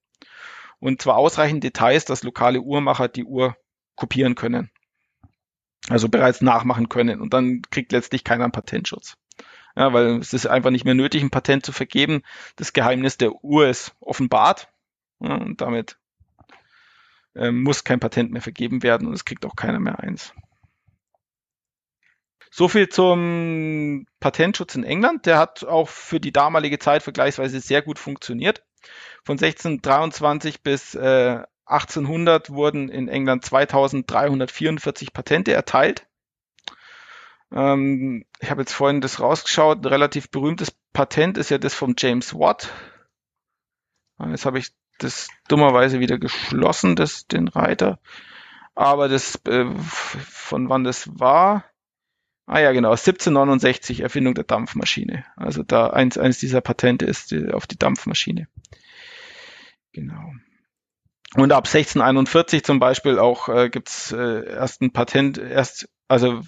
Und 0.78 1.00
zwar 1.00 1.16
ausreichend 1.16 1.64
Details, 1.64 2.04
dass 2.04 2.22
lokale 2.22 2.60
Uhrmacher 2.60 3.08
die 3.08 3.24
Uhr 3.24 3.56
kopieren 3.94 4.34
können. 4.34 4.70
Also 5.88 6.08
bereits 6.08 6.40
nachmachen 6.42 6.88
können. 6.88 7.20
Und 7.20 7.32
dann 7.32 7.62
kriegt 7.70 7.92
letztlich 7.92 8.24
keiner 8.24 8.44
einen 8.44 8.52
Patentschutz. 8.52 9.16
Ja, 9.76 9.92
weil 9.92 10.18
es 10.18 10.32
ist 10.32 10.46
einfach 10.46 10.70
nicht 10.70 10.84
mehr 10.84 10.94
nötig, 10.94 11.22
ein 11.22 11.30
Patent 11.30 11.64
zu 11.64 11.72
vergeben. 11.72 12.22
Das 12.56 12.72
Geheimnis 12.72 13.18
der 13.18 13.44
Uhr 13.44 13.68
ist 13.68 13.94
offenbart. 14.00 14.68
Ja, 15.20 15.36
und 15.36 15.60
damit 15.60 15.98
ähm, 17.34 17.62
muss 17.62 17.84
kein 17.84 18.00
Patent 18.00 18.32
mehr 18.32 18.42
vergeben 18.42 18.82
werden 18.82 19.06
und 19.06 19.14
es 19.14 19.24
kriegt 19.24 19.44
auch 19.46 19.56
keiner 19.56 19.78
mehr 19.78 20.00
eins. 20.00 20.34
So 22.58 22.68
viel 22.68 22.88
zum 22.88 24.06
Patentschutz 24.18 24.76
in 24.76 24.82
England. 24.82 25.26
Der 25.26 25.36
hat 25.36 25.62
auch 25.64 25.90
für 25.90 26.20
die 26.20 26.32
damalige 26.32 26.78
Zeit 26.78 27.02
vergleichsweise 27.02 27.60
sehr 27.60 27.82
gut 27.82 27.98
funktioniert. 27.98 28.64
Von 29.24 29.34
1623 29.34 30.62
bis 30.62 30.94
äh, 30.94 31.42
1800 31.66 32.48
wurden 32.48 32.88
in 32.88 33.08
England 33.08 33.44
2344 33.44 35.12
Patente 35.12 35.52
erteilt. 35.52 36.06
Ähm, 37.52 38.24
ich 38.40 38.50
habe 38.50 38.62
jetzt 38.62 38.72
vorhin 38.72 39.02
das 39.02 39.20
rausgeschaut. 39.20 39.84
Ein 39.84 39.92
relativ 39.92 40.30
berühmtes 40.30 40.74
Patent 40.94 41.36
ist 41.36 41.50
ja 41.50 41.58
das 41.58 41.74
von 41.74 41.94
James 41.98 42.32
Watt. 42.32 42.72
Jetzt 44.30 44.46
habe 44.46 44.58
ich 44.58 44.70
das 44.96 45.28
dummerweise 45.48 46.00
wieder 46.00 46.16
geschlossen, 46.16 46.96
das, 46.96 47.26
den 47.26 47.48
Reiter. 47.48 47.98
Aber 48.74 49.10
das, 49.10 49.44
äh, 49.44 49.66
von 49.76 50.70
wann 50.70 50.84
das 50.84 51.20
war? 51.20 51.62
Ah 52.46 52.60
ja, 52.60 52.72
genau, 52.72 52.90
1769 52.90 54.00
Erfindung 54.00 54.34
der 54.34 54.44
Dampfmaschine. 54.44 55.24
Also 55.36 55.64
da 55.64 55.88
eins, 55.88 56.16
eins 56.16 56.38
dieser 56.38 56.60
Patente 56.60 57.04
ist 57.04 57.32
die, 57.32 57.50
auf 57.50 57.66
die 57.66 57.78
Dampfmaschine. 57.78 58.46
Genau. 59.92 60.32
Und 61.34 61.52
ab 61.52 61.66
1641 61.66 62.62
zum 62.62 62.78
Beispiel 62.78 63.18
auch 63.18 63.48
äh, 63.48 63.68
gibt's 63.68 64.12
äh, 64.12 64.46
erst 64.48 64.80
ein 64.80 64.92
Patent, 64.92 65.38
erst, 65.38 65.88
also 66.06 66.40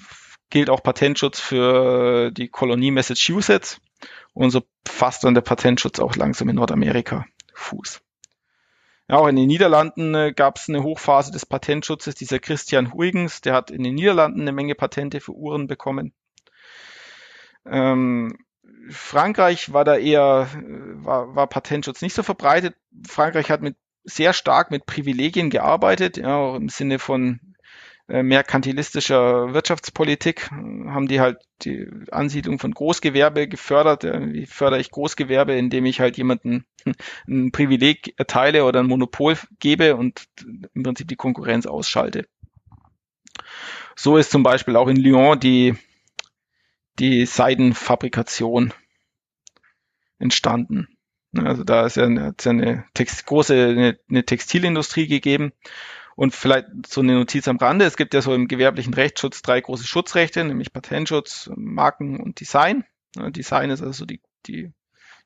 gilt 0.50 0.70
auch 0.70 0.82
Patentschutz 0.84 1.40
für 1.40 2.30
die 2.30 2.48
Kolonie 2.48 2.92
Massachusetts. 2.92 3.80
Und 4.32 4.50
so 4.50 4.62
fasst 4.86 5.24
dann 5.24 5.34
der 5.34 5.42
Patentschutz 5.42 5.98
auch 5.98 6.14
langsam 6.14 6.48
in 6.48 6.56
Nordamerika 6.56 7.26
Fuß. 7.54 8.00
Ja, 9.08 9.16
auch 9.16 9.26
in 9.26 9.36
den 9.36 9.46
Niederlanden 9.46 10.14
äh, 10.14 10.32
gab 10.32 10.58
es 10.58 10.68
eine 10.68 10.82
Hochphase 10.82 11.32
des 11.32 11.46
Patentschutzes. 11.46 12.14
Dieser 12.14 12.38
Christian 12.38 12.92
Huygens, 12.92 13.40
der 13.40 13.54
hat 13.54 13.70
in 13.70 13.82
den 13.82 13.94
Niederlanden 13.94 14.42
eine 14.42 14.52
Menge 14.52 14.74
Patente 14.74 15.20
für 15.20 15.32
Uhren 15.32 15.66
bekommen. 15.66 16.12
Ähm, 17.64 18.36
Frankreich 18.90 19.72
war 19.72 19.84
da 19.84 19.96
eher, 19.96 20.48
äh, 20.54 21.04
war, 21.04 21.34
war 21.34 21.46
Patentschutz 21.46 22.02
nicht 22.02 22.14
so 22.14 22.22
verbreitet. 22.22 22.76
Frankreich 23.06 23.50
hat 23.50 23.62
mit 23.62 23.76
sehr 24.04 24.32
stark 24.32 24.70
mit 24.70 24.86
Privilegien 24.86 25.50
gearbeitet, 25.50 26.16
ja, 26.18 26.36
auch 26.36 26.56
im 26.56 26.68
Sinne 26.68 26.98
von 26.98 27.40
merkantilistischer 28.08 29.52
Wirtschaftspolitik 29.52 30.50
haben 30.50 31.08
die 31.08 31.20
halt 31.20 31.38
die 31.62 31.86
Ansiedlung 32.10 32.58
von 32.58 32.72
Großgewerbe 32.72 33.48
gefördert. 33.48 34.04
Äh, 34.04 34.32
wie 34.32 34.46
fördere 34.46 34.80
ich 34.80 34.90
Großgewerbe, 34.90 35.54
indem 35.54 35.84
ich 35.84 36.00
halt 36.00 36.16
jemanden 36.16 36.64
ein 37.28 37.52
Privileg 37.52 38.14
erteile 38.18 38.64
oder 38.64 38.80
ein 38.80 38.86
Monopol 38.86 39.36
gebe 39.58 39.96
und 39.96 40.26
im 40.74 40.82
Prinzip 40.82 41.08
die 41.08 41.16
Konkurrenz 41.16 41.66
ausschalte. 41.66 42.26
So 43.94 44.16
ist 44.16 44.30
zum 44.30 44.42
Beispiel 44.42 44.76
auch 44.76 44.88
in 44.88 44.96
Lyon 44.96 45.38
die, 45.38 45.74
die 46.98 47.26
Seidenfabrikation 47.26 48.72
entstanden. 50.18 50.88
Also 51.36 51.62
da 51.62 51.84
ist 51.84 51.96
ja 51.96 52.04
eine, 52.04 52.34
eine 52.42 52.86
Text, 52.94 53.26
große 53.26 53.52
eine, 53.54 53.98
eine 54.08 54.24
Textilindustrie 54.24 55.08
gegeben 55.08 55.52
und 56.18 56.34
vielleicht 56.34 56.66
so 56.88 57.00
eine 57.00 57.14
Notiz 57.14 57.46
am 57.46 57.58
Rande. 57.58 57.84
Es 57.84 57.96
gibt 57.96 58.12
ja 58.12 58.20
so 58.20 58.34
im 58.34 58.48
gewerblichen 58.48 58.92
Rechtsschutz 58.92 59.40
drei 59.40 59.60
große 59.60 59.86
Schutzrechte, 59.86 60.42
nämlich 60.42 60.72
Patentschutz, 60.72 61.48
Marken 61.54 62.18
und 62.18 62.40
Design. 62.40 62.84
Design 63.14 63.70
ist 63.70 63.82
also 63.82 64.04
die, 64.04 64.20
die, 64.46 64.72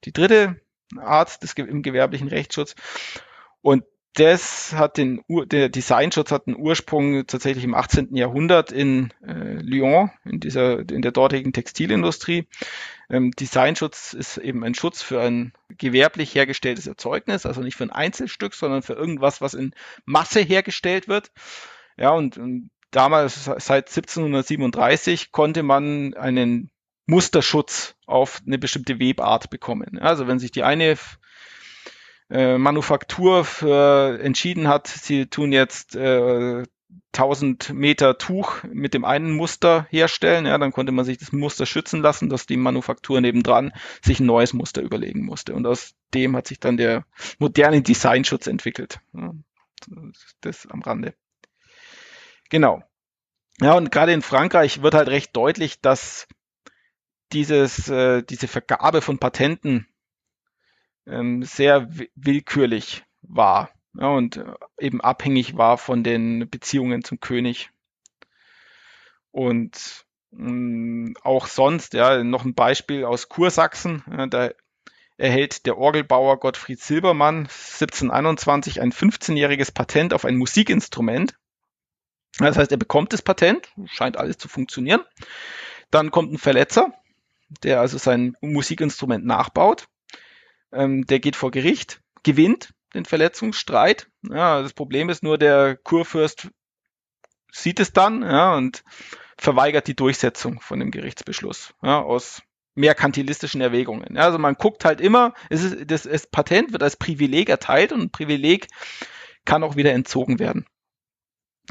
die 0.05 0.12
dritte 0.12 0.61
Art 0.99 1.43
des, 1.43 1.55
im 1.55 1.80
gewerblichen 1.80 2.28
Rechtsschutz. 2.28 2.74
Und 3.62 3.84
das 4.15 4.75
hat 4.75 4.99
den, 4.99 5.23
der 5.29 5.71
Designschutz 5.71 6.31
hat 6.33 6.47
einen 6.47 6.57
Ursprung 6.57 7.27
tatsächlich 7.27 7.65
im 7.65 7.75
18. 7.75 8.15
Jahrhundert 8.15 8.71
in 8.71 9.13
äh, 9.27 9.55
Lyon, 9.63 10.11
in 10.25 10.39
dieser, 10.39 10.81
in 10.81 11.01
der 11.01 11.13
dortigen 11.13 11.53
Textilindustrie. 11.55 12.47
Ähm, 13.09 13.31
Designschutz 13.31 14.13
ist 14.13 14.37
eben 14.37 14.65
ein 14.65 14.75
Schutz 14.75 15.03
für 15.03 15.21
ein 15.23 15.53
gewerblich 15.69 16.35
hergestelltes 16.35 16.87
Erzeugnis, 16.87 17.47
also 17.47 17.63
nicht 17.63 17.77
für 17.77 17.85
ein 17.85 17.91
Einzelstück, 17.91 18.55
sondern 18.55 18.83
für 18.83 18.95
irgendwas, 18.95 19.41
was 19.41 19.55
in 19.55 19.75
Masse 20.05 20.41
hergestellt 20.41 21.09
wird. 21.09 21.31
Ja, 21.97 22.11
und, 22.11 22.37
und 22.37 22.71
damals, 22.91 23.45
seit 23.45 23.89
1737, 23.89 25.33
konnte 25.33 25.63
man 25.63 26.15
einen 26.15 26.71
Musterschutz 27.07 27.95
auf 28.07 28.43
eine 28.47 28.59
bestimmte 28.59 28.99
Webart 29.01 29.51
bekommen. 29.51 29.99
Also 29.99 30.27
wenn 30.27 30.39
sich 30.39 30.51
die 30.51 30.63
eine 30.63 30.97
äh, 32.33 32.57
Manufaktur 32.59 33.45
für 33.45 34.18
entschieden 34.22 34.66
hat, 34.66 34.89
sie 34.89 35.26
tun 35.26 35.53
jetzt 35.53 35.95
äh, 35.95 36.64
1000 37.14 37.74
Meter 37.74 38.16
Tuch 38.16 38.62
mit 38.64 38.95
dem 38.95 39.05
einen 39.05 39.33
Muster 39.33 39.87
herstellen, 39.91 40.47
ja, 40.47 40.57
dann 40.57 40.72
konnte 40.72 40.93
man 40.93 41.05
sich 41.05 41.18
das 41.18 41.33
Muster 41.33 41.66
schützen 41.66 42.01
lassen, 42.01 42.30
dass 42.30 42.47
die 42.47 42.57
Manufaktur 42.57 43.20
nebendran 43.20 43.72
sich 44.03 44.18
ein 44.20 44.26
neues 44.26 44.55
Muster 44.55 44.80
überlegen 44.80 45.24
musste. 45.24 45.55
Und 45.55 45.66
aus 45.66 45.95
dem 46.14 46.35
hat 46.35 46.47
sich 46.47 46.59
dann 46.59 46.78
der 46.78 47.05
moderne 47.39 47.83
Designschutz 47.83 48.47
entwickelt. 48.47 49.01
Ja, 49.12 49.35
das 50.41 50.66
am 50.66 50.80
Rande. 50.80 51.14
Genau. 52.49 52.83
Ja, 53.61 53.74
und 53.74 53.93
gerade 53.93 54.12
in 54.12 54.22
Frankreich 54.22 54.83
wird 54.83 54.95
halt 54.95 55.09
recht 55.09 55.37
deutlich, 55.37 55.80
dass 55.80 56.26
dieses, 57.33 57.89
äh, 57.89 58.22
diese 58.22 58.49
Vergabe 58.49 59.03
von 59.03 59.18
Patenten 59.18 59.87
ähm, 61.07 61.42
sehr 61.42 61.88
willkürlich 62.14 63.05
war 63.22 63.70
ja, 63.94 64.09
und 64.09 64.38
äh, 64.38 64.55
eben 64.78 65.00
abhängig 65.00 65.57
war 65.57 65.78
von 65.78 66.03
den 66.03 66.48
Beziehungen 66.48 67.05
zum 67.05 67.20
König. 67.20 67.70
Und 69.30 70.07
mh, 70.30 70.50
mm, 70.50 71.14
auch 71.22 71.46
sonst, 71.46 71.94
ja, 71.94 72.22
noch 72.24 72.44
ein 72.44 72.55
Beispiel 72.55 73.05
aus 73.05 73.28
Kursachsen, 73.28 74.03
ja, 74.11 74.26
da 74.26 74.50
erhält 75.18 75.66
der 75.66 75.78
Orgelbauer 75.78 76.40
Gottfried 76.40 76.80
Silbermann 76.80 77.40
1721 77.40 78.80
ein 78.80 78.92
15-jähriges 78.92 79.72
Patent 79.72 80.14
auf 80.14 80.24
ein 80.24 80.36
Musikinstrument. 80.36 81.36
Das 82.38 82.57
heißt, 82.57 82.72
er 82.72 82.78
bekommt 82.78 83.12
das 83.12 83.22
Patent, 83.22 83.68
scheint 83.86 84.16
alles 84.16 84.38
zu 84.38 84.48
funktionieren. 84.48 85.03
Dann 85.90 86.11
kommt 86.11 86.32
ein 86.32 86.38
Verletzer, 86.38 86.94
der 87.62 87.80
also 87.80 87.98
sein 87.98 88.36
Musikinstrument 88.40 89.26
nachbaut. 89.26 89.86
Ähm, 90.73 91.07
der 91.07 91.20
geht 91.20 91.37
vor 91.37 91.51
Gericht, 91.51 92.01
gewinnt 92.23 92.73
den 92.95 93.05
Verletzungsstreit. 93.05 94.09
Ja, 94.29 94.62
das 94.62 94.73
Problem 94.73 95.09
ist 95.09 95.23
nur, 95.23 95.39
der 95.39 95.77
Kurfürst 95.77 96.51
sieht 97.51 97.81
es 97.81 97.93
dann 97.93 98.23
ja, 98.23 98.55
und 98.55 98.85
verweigert 99.37 99.87
die 99.87 99.97
Durchsetzung 99.97 100.61
von 100.61 100.81
dem 100.81 100.91
Gerichtsbeschluss 100.91 101.75
ja, 101.83 102.01
aus 102.01 102.43
merkantilistischen 102.75 103.61
Erwägungen. 103.61 104.16
Ja, 104.16 104.23
also 104.23 104.39
man 104.39 104.55
guckt 104.55 104.85
halt 104.85 105.01
immer, 105.01 105.35
es 105.51 105.62
ist, 105.62 105.91
das, 105.91 106.05
das 106.05 106.27
Patent 106.27 106.73
wird 106.73 106.83
als 106.83 106.97
Privileg 106.97 107.49
erteilt 107.49 107.93
und 107.93 108.01
ein 108.01 108.11
Privileg 108.11 108.68
kann 109.45 109.62
auch 109.62 109.77
wieder 109.77 109.93
entzogen 109.93 110.39
werden. 110.39 110.66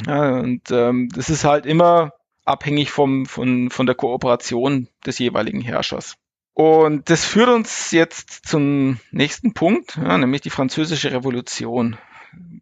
Ja, 0.06 0.40
und 0.40 0.70
ähm, 0.72 1.10
das 1.14 1.30
ist 1.30 1.44
halt 1.44 1.66
immer 1.66 2.14
abhängig 2.46 2.92
vom, 2.92 3.26
von, 3.26 3.70
von 3.70 3.86
der 3.86 3.96
Kooperation 3.96 4.88
des 5.06 5.20
jeweiligen 5.20 5.62
Herrschers. 5.62 6.18
Und 6.62 7.10
das 7.10 7.26
führt 7.26 7.50
uns 7.50 7.90
jetzt 7.90 8.48
zum 8.48 9.00
nächsten 9.10 9.56
Punkt, 9.56 9.98
ja, 9.98 10.16
nämlich 10.20 10.42
die 10.42 10.52
französische 10.52 11.12
Revolution. 11.12 11.98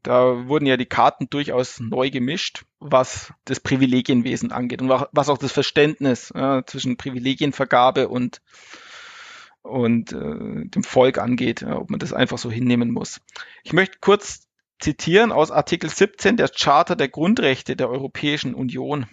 Da 0.03 0.47
wurden 0.47 0.65
ja 0.67 0.77
die 0.77 0.85
Karten 0.85 1.29
durchaus 1.29 1.81
neu 1.81 2.09
gemischt, 2.09 2.63
was 2.79 3.33
das 3.43 3.59
Privilegienwesen 3.59 4.53
angeht 4.53 4.81
und 4.81 4.87
was 4.87 5.27
auch 5.27 5.37
das 5.37 5.51
Verständnis 5.51 6.31
ja, 6.33 6.65
zwischen 6.65 6.95
Privilegienvergabe 6.95 8.07
und, 8.07 8.41
und 9.63 10.13
äh, 10.13 10.69
dem 10.69 10.83
Volk 10.83 11.17
angeht, 11.17 11.59
ja, 11.59 11.75
ob 11.75 11.89
man 11.89 11.99
das 11.99 12.13
einfach 12.13 12.37
so 12.37 12.49
hinnehmen 12.49 12.91
muss. 12.91 13.19
Ich 13.65 13.73
möchte 13.73 13.97
kurz 13.99 14.47
zitieren 14.79 15.33
aus 15.33 15.51
Artikel 15.51 15.89
17 15.89 16.37
der 16.37 16.47
Charta 16.47 16.95
der 16.95 17.09
Grundrechte 17.09 17.75
der 17.75 17.89
Europäischen 17.89 18.55
Union. 18.55 19.07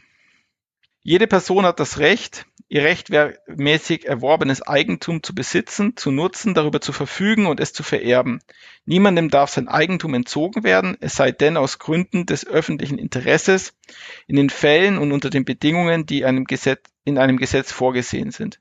Jede 1.03 1.26
Person 1.26 1.66
hat 1.66 1.80
das 1.80 1.99
Recht, 1.99 2.47
ihr 2.69 2.83
rechtmäßig 2.83 4.07
erworbenes 4.07 4.62
Eigentum 4.62 5.23
zu 5.23 5.35
besitzen, 5.35 5.97
zu 5.97 6.11
nutzen, 6.11 6.55
darüber 6.55 6.81
zu 6.81 6.93
verfügen 6.93 7.47
und 7.47 7.61
es 7.61 7.73
zu 7.73 7.83
vererben. 7.83 8.41
Niemandem 8.85 9.30
darf 9.30 9.51
sein 9.51 9.68
Eigentum 9.68 10.14
entzogen 10.14 10.64
werden, 10.64 10.97
es 11.01 11.14
sei 11.14 11.30
denn 11.30 11.57
aus 11.57 11.79
Gründen 11.79 12.26
des 12.26 12.47
öffentlichen 12.47 12.99
Interesses, 12.99 13.75
in 14.26 14.37
den 14.37 14.51
Fällen 14.51 14.99
und 14.99 15.13
unter 15.13 15.30
den 15.30 15.45
Bedingungen, 15.45 16.07
die 16.07 16.25
einem 16.25 16.45
Gesetz, 16.45 16.84
in 17.05 17.18
einem 17.18 17.37
Gesetz 17.37 17.71
vorgesehen 17.71 18.33
sind 18.33 18.61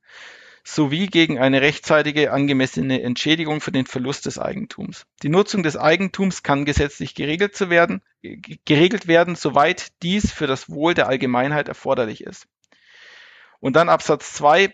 sowie 0.67 1.05
gegen 1.05 1.37
eine 1.37 1.61
rechtzeitige 1.61 2.31
angemessene 2.31 3.01
Entschädigung 3.03 3.61
für 3.61 3.71
den 3.71 3.85
Verlust 3.85 4.25
des 4.25 4.39
Eigentums. 4.39 5.05
Die 5.21 5.29
Nutzung 5.29 5.61
des 5.61 5.77
Eigentums 5.77 6.41
kann 6.41 6.65
gesetzlich 6.65 7.13
geregelt, 7.13 7.55
zu 7.55 7.69
werden, 7.69 8.01
geregelt 8.21 9.07
werden, 9.07 9.35
soweit 9.35 9.89
dies 10.01 10.31
für 10.31 10.47
das 10.47 10.67
Wohl 10.67 10.95
der 10.95 11.07
Allgemeinheit 11.07 11.67
erforderlich 11.67 12.21
ist. 12.21 12.47
Und 13.65 13.75
dann 13.75 13.89
Absatz 13.89 14.33
2, 14.33 14.71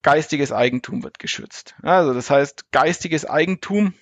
geistiges 0.00 0.50
Eigentum 0.50 1.02
wird 1.02 1.18
geschützt. 1.18 1.74
Also 1.82 2.14
das 2.14 2.30
heißt, 2.30 2.72
geistiges 2.72 3.26
Eigentum 3.26 3.92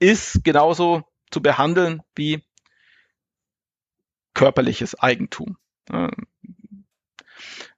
ist 0.00 0.42
genauso 0.42 1.04
zu 1.30 1.40
behandeln 1.40 2.02
wie 2.16 2.42
körperliches 4.34 4.98
Eigentum 4.98 5.56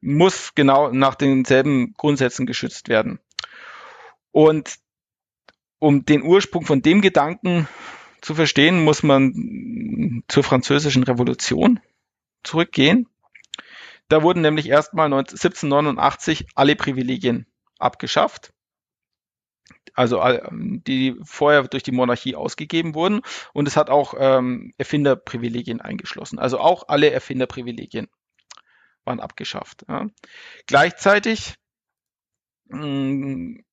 muss 0.01 0.55
genau 0.55 0.91
nach 0.91 1.17
denselben 1.17 1.93
Grundsätzen 1.95 2.47
geschützt 2.47 2.89
werden. 2.89 3.19
Und 4.31 4.77
um 5.79 6.07
den 6.07 6.23
Ursprung 6.23 6.65
von 6.65 6.81
dem 6.81 7.03
Gedanken 7.03 7.69
zu 8.23 8.35
verstehen, 8.35 8.85
muss 8.85 9.03
man 9.03 10.23
zur 10.29 10.45
französischen 10.45 11.03
Revolution 11.03 11.81
zurückgehen. 12.43 13.07
Da 14.09 14.23
wurden 14.23 14.43
nämlich 14.43 14.69
erstmal 14.69 15.07
1789 15.07 16.47
alle 16.55 16.77
Privilegien 16.77 17.47
abgeschafft. 17.79 18.53
also 19.95 20.23
die 20.51 21.17
vorher 21.25 21.63
durch 21.65 21.83
die 21.83 21.93
Monarchie 21.93 22.37
ausgegeben 22.37 22.95
wurden. 22.95 23.23
Und 23.53 23.67
es 23.67 23.77
hat 23.77 23.91
auch 23.91 24.15
ähm, 24.19 24.73
Erfinderprivilegien 24.79 25.81
eingeschlossen. 25.81 26.39
Also 26.39 26.59
auch 26.59 26.89
alle 26.89 27.11
Erfinderprivilegien 27.11 28.09
waren 29.05 29.21
abgeschafft. 29.21 29.85
Ja. 29.89 30.07
Gleichzeitig 30.67 31.55
mh, 32.67 32.87
mm, 32.87 33.65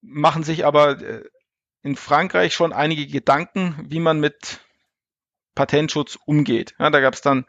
machen 0.00 0.42
sich 0.42 0.64
aber 0.66 1.00
äh, 1.00 1.24
in 1.82 1.96
Frankreich 1.96 2.54
schon 2.54 2.72
einige 2.72 3.06
Gedanken, 3.06 3.86
wie 3.88 4.00
man 4.00 4.20
mit 4.20 4.60
Patentschutz 5.54 6.18
umgeht. 6.26 6.74
Ja, 6.78 6.90
da 6.90 7.00
gab 7.00 7.14
es 7.14 7.22
dann 7.22 7.46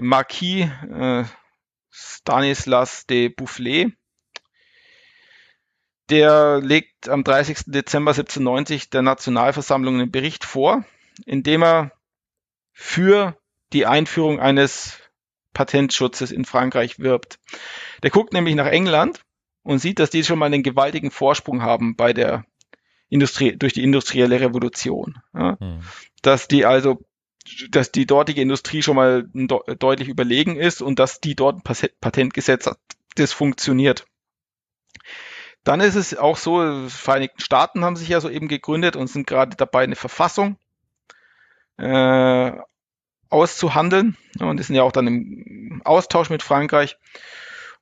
Marquis 0.00 0.68
äh, 0.90 1.24
Stanislas 1.90 3.06
de 3.06 3.28
Boufflé, 3.28 3.92
der 6.10 6.60
legt 6.60 7.08
am 7.08 7.24
30. 7.24 7.64
Dezember 7.66 8.10
1790 8.10 8.90
der 8.90 9.02
Nationalversammlung 9.02 9.94
einen 9.94 10.10
Bericht 10.10 10.44
vor, 10.44 10.84
in 11.24 11.42
dem 11.42 11.62
er 11.62 11.92
für 12.72 13.38
die 13.72 13.86
Einführung 13.86 14.40
eines 14.40 14.98
Patentschutzes 15.52 16.32
in 16.32 16.44
Frankreich 16.44 16.98
wirbt. 16.98 17.38
Der 18.02 18.10
guckt 18.10 18.32
nämlich 18.32 18.54
nach 18.54 18.66
England 18.66 19.24
und 19.62 19.78
sieht, 19.78 19.98
dass 19.98 20.10
die 20.10 20.24
schon 20.24 20.38
mal 20.38 20.46
einen 20.46 20.62
gewaltigen 20.62 21.10
Vorsprung 21.10 21.62
haben 21.62 21.96
bei 21.96 22.12
der 22.12 22.44
Industrie, 23.08 23.56
durch 23.56 23.72
die 23.72 23.84
industrielle 23.84 24.40
Revolution. 24.40 25.18
Ja? 25.32 25.56
Hm. 25.58 25.80
Dass 26.22 26.48
die 26.48 26.66
also, 26.66 27.04
dass 27.70 27.92
die 27.92 28.06
dortige 28.06 28.40
Industrie 28.40 28.82
schon 28.82 28.96
mal 28.96 29.28
deutlich 29.32 30.08
überlegen 30.08 30.56
ist 30.56 30.82
und 30.82 30.98
dass 30.98 31.20
die 31.20 31.34
dort 31.34 31.56
ein 31.56 31.90
Patentgesetz 32.00 32.66
hat, 32.66 32.78
das 33.16 33.32
funktioniert. 33.32 34.06
Dann 35.62 35.80
ist 35.80 35.94
es 35.94 36.16
auch 36.16 36.36
so, 36.36 36.88
Vereinigten 36.88 37.40
Staaten 37.40 37.84
haben 37.84 37.96
sich 37.96 38.08
ja 38.08 38.20
soeben 38.20 38.48
gegründet 38.48 38.96
und 38.96 39.08
sind 39.08 39.26
gerade 39.26 39.56
dabei, 39.56 39.84
eine 39.84 39.96
Verfassung 39.96 40.58
äh, 41.78 42.52
auszuhandeln. 43.30 44.16
Und 44.38 44.58
die 44.58 44.62
sind 44.62 44.76
ja 44.76 44.82
auch 44.82 44.92
dann 44.92 45.06
im 45.06 45.82
Austausch 45.84 46.30
mit 46.30 46.42
Frankreich. 46.42 46.98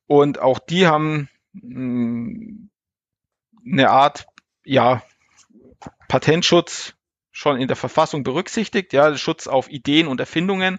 Und 0.06 0.38
auch 0.38 0.58
die 0.58 0.86
haben 0.86 1.28
mh, 1.52 1.60
hm, 1.62 2.70
eine 3.64 3.90
Art, 3.90 4.26
ja, 4.64 5.02
Patentschutz 6.08 6.94
schon 7.32 7.58
in 7.58 7.66
der 7.66 7.76
Verfassung 7.76 8.22
berücksichtigt, 8.22 8.92
ja, 8.92 9.16
Schutz 9.16 9.46
auf 9.46 9.68
Ideen 9.68 10.06
und 10.06 10.20
Erfindungen 10.20 10.78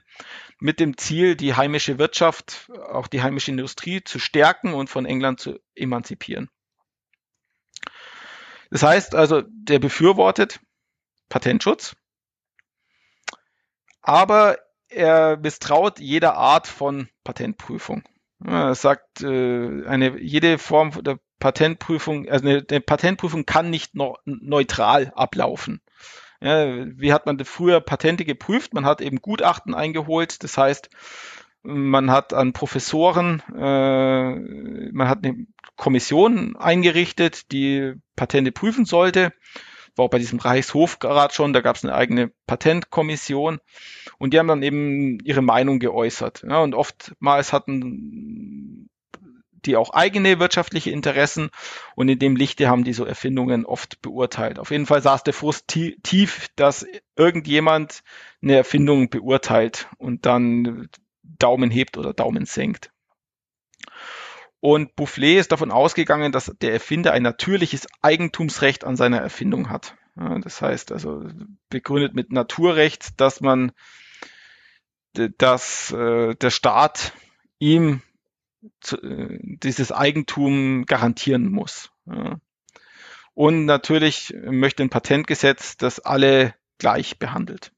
mit 0.59 0.80
dem 0.80 0.97
Ziel, 0.97 1.35
die 1.35 1.55
heimische 1.55 1.97
Wirtschaft, 1.97 2.71
auch 2.89 3.07
die 3.07 3.21
heimische 3.21 3.51
Industrie 3.51 4.03
zu 4.03 4.19
stärken 4.19 4.73
und 4.73 4.89
von 4.89 5.05
England 5.05 5.39
zu 5.39 5.59
emanzipieren. 5.75 6.49
Das 8.69 8.84
heißt 8.84 9.13
also, 9.13 9.43
der 9.47 9.80
befürwortet 9.80 10.59
Patentschutz, 11.27 11.95
aber 14.01 14.57
er 14.88 15.38
misstraut 15.38 15.99
jeder 15.99 16.35
Art 16.35 16.67
von 16.67 17.09
Patentprüfung. 17.23 18.03
Er 18.45 18.75
sagt, 18.75 19.21
äh, 19.21 19.85
eine, 19.85 20.19
jede 20.19 20.57
Form 20.57 20.91
der 21.03 21.19
Patentprüfung, 21.39 22.27
also 22.30 22.47
eine, 22.47 22.65
eine 22.69 22.81
Patentprüfung 22.81 23.45
kann 23.45 23.69
nicht 23.69 23.95
no, 23.95 24.17
neutral 24.25 25.11
ablaufen. 25.15 25.81
Ja, 26.43 26.85
wie 26.97 27.13
hat 27.13 27.25
man 27.25 27.39
früher 27.45 27.79
Patente 27.79 28.25
geprüft? 28.25 28.73
Man 28.73 28.85
hat 28.85 28.99
eben 28.99 29.21
Gutachten 29.21 29.73
eingeholt. 29.73 30.43
Das 30.43 30.57
heißt, 30.57 30.89
man 31.63 32.11
hat 32.11 32.33
an 32.33 32.51
Professoren, 32.51 33.41
äh, 33.55 34.91
man 34.91 35.07
hat 35.07 35.23
eine 35.23 35.47
Kommission 35.77 36.57
eingerichtet, 36.57 37.51
die 37.53 37.93
Patente 38.17 38.51
prüfen 38.51 38.83
sollte. 38.83 39.31
War 39.95 40.05
auch 40.05 40.09
bei 40.09 40.19
diesem 40.19 40.39
Reichshofrat 40.39 41.33
schon, 41.33 41.53
da 41.53 41.61
gab 41.61 41.77
es 41.77 41.85
eine 41.85 41.93
eigene 41.93 42.31
Patentkommission 42.45 43.59
und 44.17 44.33
die 44.33 44.39
haben 44.39 44.47
dann 44.47 44.63
eben 44.63 45.19
ihre 45.23 45.41
Meinung 45.41 45.79
geäußert. 45.79 46.43
Ja, 46.45 46.59
und 46.59 46.75
oftmals 46.75 47.53
hatten 47.53 48.89
die 49.65 49.76
auch 49.76 49.91
eigene 49.91 50.40
wirtschaftliche 50.40 50.91
Interessen 50.91 51.49
und 51.95 52.10
in 52.10 52.19
dem 52.19 52.35
Lichte 52.35 52.68
haben 52.68 52.84
die 52.84 52.94
so 52.94 53.06
Erfindungen 53.06 53.65
oft 53.65 54.02
beurteilt. 54.02 54.60
Auf 54.60 54.72
jeden 54.72 54.85
Fall 54.85 55.02
saß 55.02 55.23
der 55.23 55.34
Frust 55.34 55.68
tief, 55.68 56.48
dass 56.56 56.85
irgendjemand 57.15 58.03
eine 58.41 58.56
Erfindung 58.56 59.10
beurteilt 59.10 59.88
und 59.98 60.26
dann 60.26 60.90
Daumen 61.23 61.72
hebt 61.72 61.98
oder 61.98 62.14
Daumen 62.14 62.45
senkt. 62.45 62.91
Und 64.60 64.95
Boufflé 64.95 65.40
ist 65.40 65.52
davon 65.52 65.72
ausgegangen, 65.72 66.31
dass 66.31 66.53
der 66.61 66.72
Erfinder 66.72 67.11
ein 67.11 67.23
natürliches 67.23 67.85
Eigentumsrecht 68.02 68.85
an 68.85 68.95
seiner 68.95 69.19
Erfindung 69.19 69.69
hat. 69.69 69.95
Das 70.15 70.61
heißt 70.61 70.91
also 70.91 71.27
begründet 71.69 72.14
mit 72.14 72.31
Naturrecht, 72.31 73.19
dass 73.19 73.41
man, 73.41 73.72
dass 75.14 75.91
äh, 75.91 76.35
der 76.35 76.49
Staat 76.49 77.14
ihm 77.60 78.02
zu, 78.81 78.98
dieses 79.02 79.91
Eigentum 79.91 80.85
garantieren 80.85 81.52
muss. 81.52 81.91
Ja. 82.06 82.40
Und 83.34 83.65
natürlich 83.65 84.34
möchte 84.44 84.84
ein 84.84 84.90
Patentgesetz, 84.90 85.77
das 85.77 85.99
alle 85.99 86.53
gleich 86.77 87.18
behandelt. 87.18 87.72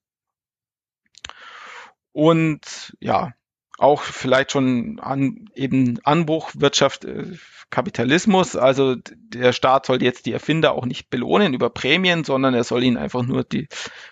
Und 2.11 2.95
ja, 2.99 3.33
auch 3.77 4.01
vielleicht 4.03 4.51
schon 4.51 4.99
an 4.99 5.49
eben 5.53 5.99
Anbruch 6.03 6.51
Wirtschaft, 6.55 7.05
äh, 7.05 7.37
Kapitalismus. 7.69 8.55
Also 8.55 8.95
der 8.95 9.51
Staat 9.53 9.85
soll 9.85 10.01
jetzt 10.01 10.25
die 10.25 10.31
Erfinder 10.31 10.73
auch 10.73 10.85
nicht 10.85 11.09
belohnen 11.09 11.53
über 11.53 11.69
Prämien, 11.69 12.23
sondern 12.23 12.53
er 12.53 12.63
soll 12.63 12.83
ihnen 12.83 12.97
einfach 12.97 13.23
nur 13.23 13.43
die 13.43 13.67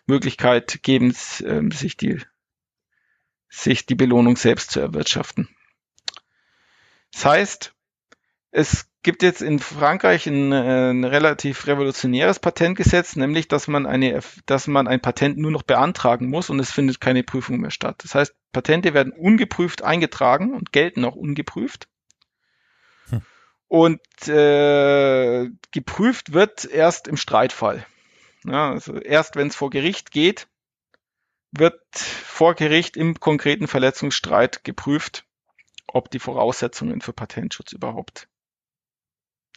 Möglichkeit 0.06 0.84
geben, 0.84 1.16
ähm, 1.46 1.72
sich 1.72 1.96
die, 1.96 2.20
sich 3.50 3.86
die 3.86 3.96
Belohnung 3.96 4.36
selbst 4.36 4.72
zu 4.72 4.80
erwirtschaften. 4.80 5.48
Das 7.14 7.26
heißt, 7.26 7.74
es 8.52 8.88
gibt 9.04 9.22
jetzt 9.22 9.42
in 9.42 9.60
Frankreich 9.60 10.26
ein, 10.28 10.52
äh, 10.52 10.92
ein, 10.92 11.04
relativ 11.04 11.68
revolutionäres 11.68 12.40
Patentgesetz, 12.40 13.16
nämlich 13.16 13.48
dass 13.48 13.68
man 13.68 13.86
eine, 13.86 14.20
dass 14.46 14.68
man 14.68 14.88
ein 14.88 15.02
Patent 15.02 15.38
nur 15.38 15.52
noch 15.52 15.64
beantragen 15.64 16.30
muss 16.30 16.50
und 16.50 16.60
es 16.60 16.72
findet 16.72 17.00
keine 17.00 17.24
Prüfung 17.24 17.60
mehr 17.60 17.72
statt. 17.72 17.98
Das 18.04 18.16
heißt, 18.16 18.34
Patente 18.52 18.94
werden 18.94 19.14
ungeprüft 19.14 19.84
eingetragen 19.84 20.54
und 20.54 20.72
gelten 20.72 21.06
auch 21.06 21.16
ungeprüft. 21.16 21.88
Hm. 23.10 23.22
Und 23.68 24.28
äh, 24.28 25.50
geprüft 25.72 26.34
wird 26.34 26.66
erst 26.66 27.08
im 27.08 27.18
Streitfall. 27.18 27.86
Ja, 28.46 28.72
also 28.72 28.98
erst 28.98 29.36
wenn 29.36 29.48
es 29.48 29.56
vor 29.56 29.70
Gericht 29.70 30.12
geht, 30.12 30.48
wird 31.52 31.80
vor 31.96 32.56
Gericht 32.56 32.98
im 32.98 33.20
konkreten 33.20 33.68
Verletzungsstreit 33.68 34.64
geprüft, 34.64 35.26
ob 35.88 36.10
die 36.10 36.20
Voraussetzungen 36.20 37.02
für 37.02 37.14
Patentschutz 37.14 37.72
überhaupt 37.72 38.28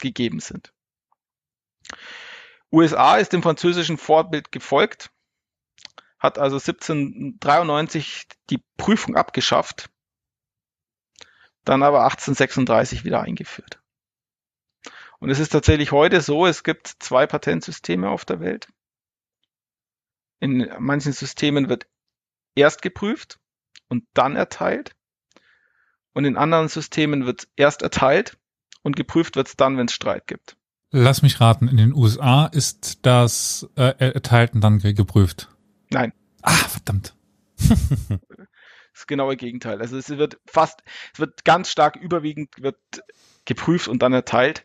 gegeben 0.01 0.41
sind. 0.41 0.73
USA 2.73 3.17
ist 3.17 3.33
dem 3.33 3.43
französischen 3.43 3.97
Vorbild 3.97 4.53
gefolgt, 4.53 5.11
hat 6.19 6.39
also 6.39 6.57
1793 6.57 8.27
die 8.51 8.63
Prüfung 8.77 9.17
abgeschafft, 9.17 9.91
dann 11.65 11.83
aber 11.83 12.05
1836 12.05 13.05
wieder 13.05 13.21
eingeführt. 13.21 13.81
Und 15.19 15.31
es 15.31 15.39
ist 15.39 15.51
tatsächlich 15.51 15.93
heute 15.93 16.21
so, 16.21 16.47
es 16.47 16.63
gibt 16.63 16.89
zwei 16.99 17.27
Patentsysteme 17.27 18.11
auf 18.11 18.25
der 18.25 18.41
Welt. 18.41 18.69
In 20.41 20.71
manchen 20.79 21.13
Systemen 21.13 21.69
wird 21.69 21.87
erst 22.55 22.83
geprüft 22.83 23.39
und 23.89 24.07
dann 24.13 24.37
erteilt. 24.37 24.95
Und 26.17 26.25
in 26.25 26.39
anderen 26.39 26.69
Systemen 26.69 27.27
wird 27.27 27.47
erst 27.57 27.83
erteilt 27.83 28.39
und 28.81 28.97
geprüft 28.97 29.37
wird 29.37 29.49
es 29.49 29.57
dann, 29.59 29.77
wenn 29.77 29.85
es 29.85 29.93
Streit 29.93 30.27
gibt. 30.27 30.57
Lass 30.91 31.21
mich 31.21 31.43
raten, 31.43 31.69
in 31.69 31.77
den 31.77 31.93
USA 31.93 32.47
ist 32.47 33.05
das 33.05 33.69
äh, 33.77 33.93
erteilt 33.99 34.55
und 34.55 34.63
dann 34.63 34.79
geprüft. 34.79 35.51
Nein. 35.91 36.15
Ah, 36.41 36.53
verdammt. 36.53 37.15
das 37.59 39.07
genaue 39.07 39.37
Gegenteil. 39.37 39.83
Also 39.83 39.99
es 39.99 40.09
wird 40.09 40.39
fast, 40.47 40.83
es 41.13 41.21
wird 41.21 41.45
ganz 41.45 41.71
stark 41.71 41.97
überwiegend 41.97 42.49
wird 42.63 42.79
geprüft 43.45 43.87
und 43.87 44.01
dann 44.01 44.15
erteilt. 44.15 44.65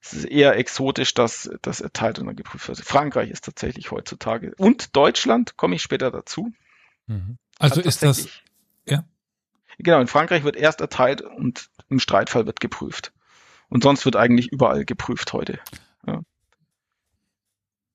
Es 0.00 0.14
ist 0.14 0.24
eher 0.24 0.56
exotisch, 0.56 1.12
dass 1.12 1.50
das 1.60 1.82
erteilt 1.82 2.20
und 2.20 2.26
dann 2.28 2.36
geprüft 2.36 2.68
wird. 2.68 2.78
Frankreich 2.78 3.28
ist 3.28 3.44
tatsächlich 3.44 3.90
heutzutage 3.90 4.54
und 4.56 4.96
Deutschland 4.96 5.58
komme 5.58 5.74
ich 5.74 5.82
später 5.82 6.10
dazu. 6.10 6.54
Mhm. 7.06 7.36
Also 7.58 7.82
ist 7.82 8.02
das 8.02 8.28
ja? 8.88 9.04
Genau, 9.78 10.00
in 10.00 10.06
Frankreich 10.06 10.44
wird 10.44 10.56
erst 10.56 10.80
erteilt 10.80 11.20
und 11.20 11.68
im 11.88 11.98
Streitfall 11.98 12.46
wird 12.46 12.60
geprüft. 12.60 13.12
Und 13.68 13.82
sonst 13.82 14.04
wird 14.04 14.16
eigentlich 14.16 14.50
überall 14.52 14.84
geprüft 14.84 15.32
heute. 15.32 15.58
Ja. 16.06 16.20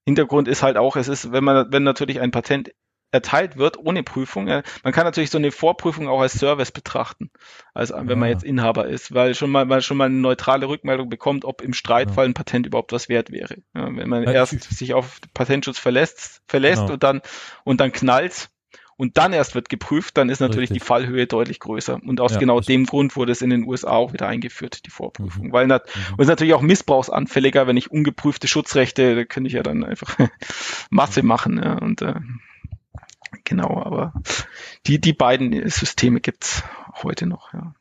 Hintergrund 0.05 0.47
ist 0.47 0.63
halt 0.63 0.77
auch, 0.77 0.95
es 0.95 1.07
ist, 1.07 1.31
wenn 1.31 1.43
man, 1.43 1.71
wenn 1.71 1.83
natürlich 1.83 2.19
ein 2.19 2.31
Patent 2.31 2.71
erteilt 3.11 3.57
wird 3.57 3.77
ohne 3.77 4.03
Prüfung. 4.03 4.45
Man 4.45 4.93
kann 4.93 5.03
natürlich 5.03 5.29
so 5.29 5.37
eine 5.37 5.51
Vorprüfung 5.51 6.07
auch 6.07 6.21
als 6.21 6.33
Service 6.33 6.71
betrachten, 6.71 7.29
als 7.73 7.91
wenn 7.91 8.17
man 8.17 8.29
jetzt 8.29 8.43
Inhaber 8.43 8.87
ist, 8.87 9.13
weil 9.13 9.35
schon 9.35 9.51
mal, 9.51 9.67
weil 9.69 9.81
schon 9.81 9.97
mal 9.97 10.05
eine 10.05 10.15
neutrale 10.15 10.67
Rückmeldung 10.67 11.09
bekommt, 11.09 11.43
ob 11.43 11.61
im 11.61 11.73
Streitfall 11.73 12.25
ein 12.25 12.33
Patent 12.33 12.65
überhaupt 12.65 12.93
was 12.93 13.09
wert 13.09 13.31
wäre. 13.31 13.57
Ja, 13.75 13.85
wenn 13.95 14.07
man 14.07 14.23
ja, 14.23 14.31
erst 14.31 14.63
sich 14.63 14.93
auf 14.93 15.19
Patentschutz 15.33 15.77
verlässt, 15.77 16.41
verlässt 16.47 16.81
genau. 16.81 16.93
und 16.93 17.03
dann 17.03 17.21
und 17.65 17.81
dann 17.81 17.91
knallt 17.91 18.49
und 19.01 19.17
dann 19.17 19.33
erst 19.33 19.55
wird 19.55 19.67
geprüft, 19.67 20.15
dann 20.15 20.29
ist 20.29 20.41
natürlich 20.41 20.69
Richtig. 20.69 20.83
die 20.83 20.85
Fallhöhe 20.85 21.25
deutlich 21.25 21.59
größer. 21.59 21.99
Und 22.05 22.21
aus 22.21 22.33
ja, 22.33 22.37
genau 22.37 22.59
dem 22.59 22.85
Grund 22.85 23.15
wurde 23.15 23.31
es 23.31 23.41
in 23.41 23.49
den 23.49 23.65
USA 23.65 23.93
auch 23.93 24.13
wieder 24.13 24.27
eingeführt, 24.27 24.85
die 24.85 24.91
Vorprüfung. 24.91 25.47
Mhm. 25.47 25.51
Weil 25.53 25.65
nat 25.65 25.87
mhm. 25.87 26.13
und 26.13 26.19
es 26.19 26.25
ist 26.25 26.29
natürlich 26.29 26.53
auch 26.53 26.61
missbrauchsanfälliger, 26.61 27.65
wenn 27.65 27.77
ich 27.77 27.89
ungeprüfte 27.89 28.47
Schutzrechte, 28.47 29.15
da 29.15 29.23
könnte 29.25 29.47
ich 29.47 29.55
ja 29.55 29.63
dann 29.63 29.83
einfach 29.83 30.15
Masse 30.91 31.23
machen. 31.23 31.57
Ja, 31.57 31.79
und 31.79 32.03
äh, 32.03 32.13
Genau, 33.43 33.81
aber 33.81 34.13
die, 34.85 35.01
die 35.01 35.13
beiden 35.13 35.67
Systeme 35.67 36.19
gibt's 36.19 36.63
heute 37.01 37.25
noch, 37.25 37.53
ja. 37.53 37.73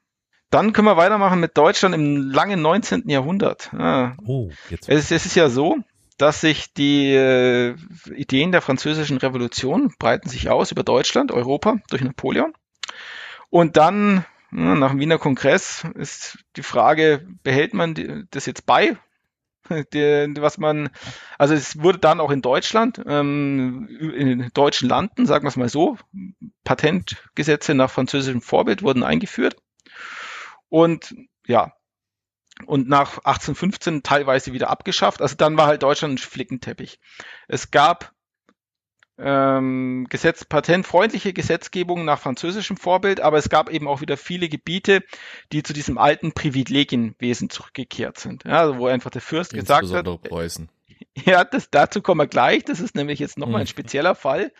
Dann 0.48 0.72
können 0.72 0.88
wir 0.88 0.96
weitermachen 0.96 1.38
mit 1.38 1.56
Deutschland 1.58 1.94
im 1.94 2.16
langen 2.16 2.62
19. 2.62 3.08
Jahrhundert. 3.08 3.70
Ja. 3.72 4.16
Oh, 4.24 4.50
jetzt. 4.70 4.88
Es, 4.88 5.10
es 5.10 5.26
ist 5.26 5.36
ja 5.36 5.48
so, 5.48 5.76
dass 6.20 6.40
sich 6.40 6.72
die 6.74 7.14
äh, 7.14 7.76
Ideen 8.14 8.52
der 8.52 8.62
französischen 8.62 9.16
Revolution 9.16 9.94
breiten 9.98 10.28
sich 10.28 10.50
aus 10.50 10.72
über 10.72 10.82
Deutschland, 10.82 11.32
Europa 11.32 11.76
durch 11.88 12.02
Napoleon. 12.02 12.52
Und 13.48 13.76
dann 13.76 14.24
ja, 14.52 14.74
nach 14.74 14.90
dem 14.90 15.00
Wiener 15.00 15.18
Kongress 15.18 15.84
ist 15.94 16.38
die 16.56 16.62
Frage, 16.62 17.26
behält 17.42 17.72
man 17.72 17.94
die, 17.94 18.24
das 18.30 18.46
jetzt 18.46 18.66
bei 18.66 18.96
die, 19.92 20.34
was 20.38 20.58
man, 20.58 20.90
also 21.38 21.54
es 21.54 21.80
wurde 21.80 21.98
dann 21.98 22.20
auch 22.20 22.30
in 22.30 22.42
Deutschland, 22.42 23.00
ähm, 23.06 23.88
in 23.88 24.50
deutschen 24.52 24.88
Landen, 24.88 25.26
sagen 25.26 25.44
wir 25.44 25.48
es 25.48 25.56
mal 25.56 25.68
so, 25.68 25.96
Patentgesetze 26.64 27.74
nach 27.74 27.90
französischem 27.90 28.42
Vorbild 28.42 28.82
wurden 28.82 29.04
eingeführt. 29.04 29.56
Und 30.68 31.14
ja, 31.46 31.72
und 32.66 32.88
nach 32.88 33.18
1815 33.18 34.02
teilweise 34.02 34.52
wieder 34.52 34.70
abgeschafft. 34.70 35.22
Also 35.22 35.36
dann 35.36 35.56
war 35.56 35.66
halt 35.66 35.82
Deutschland 35.82 36.14
ein 36.14 36.18
Flickenteppich. 36.18 36.98
Es 37.48 37.70
gab 37.70 38.12
ähm, 39.22 40.06
Gesetz, 40.08 40.44
patentfreundliche 40.44 41.32
Gesetzgebung 41.32 42.04
nach 42.04 42.20
französischem 42.20 42.76
Vorbild, 42.76 43.20
aber 43.20 43.36
es 43.36 43.50
gab 43.50 43.70
eben 43.70 43.86
auch 43.86 44.00
wieder 44.00 44.16
viele 44.16 44.48
Gebiete, 44.48 45.02
die 45.52 45.62
zu 45.62 45.72
diesem 45.72 45.98
alten 45.98 46.32
Privilegienwesen 46.32 47.50
zurückgekehrt 47.50 48.18
sind. 48.18 48.44
Ja, 48.44 48.60
also 48.60 48.78
wo 48.78 48.86
einfach 48.86 49.10
der 49.10 49.20
Fürst 49.20 49.52
gesagt 49.52 49.92
hat. 49.92 50.22
Preußen. 50.22 50.70
Ja, 51.24 51.44
das, 51.44 51.70
dazu 51.70 52.02
kommen 52.02 52.20
wir 52.20 52.26
gleich. 52.28 52.64
Das 52.64 52.80
ist 52.80 52.94
nämlich 52.94 53.18
jetzt 53.18 53.38
nochmal 53.38 53.62
ein 53.62 53.66
hm. 53.66 53.70
spezieller 53.70 54.14
Fall. 54.14 54.52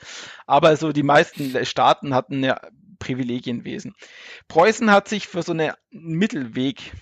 Aber 0.46 0.76
so 0.76 0.92
die 0.92 1.02
meisten 1.02 1.64
Staaten 1.64 2.14
hatten 2.14 2.42
ja 2.42 2.60
Privilegienwesen. 2.98 3.94
Preußen 4.48 4.90
hat 4.90 5.08
sich 5.08 5.26
für 5.26 5.42
so 5.42 5.52
einen 5.52 5.72
Mittelweg 5.90 6.92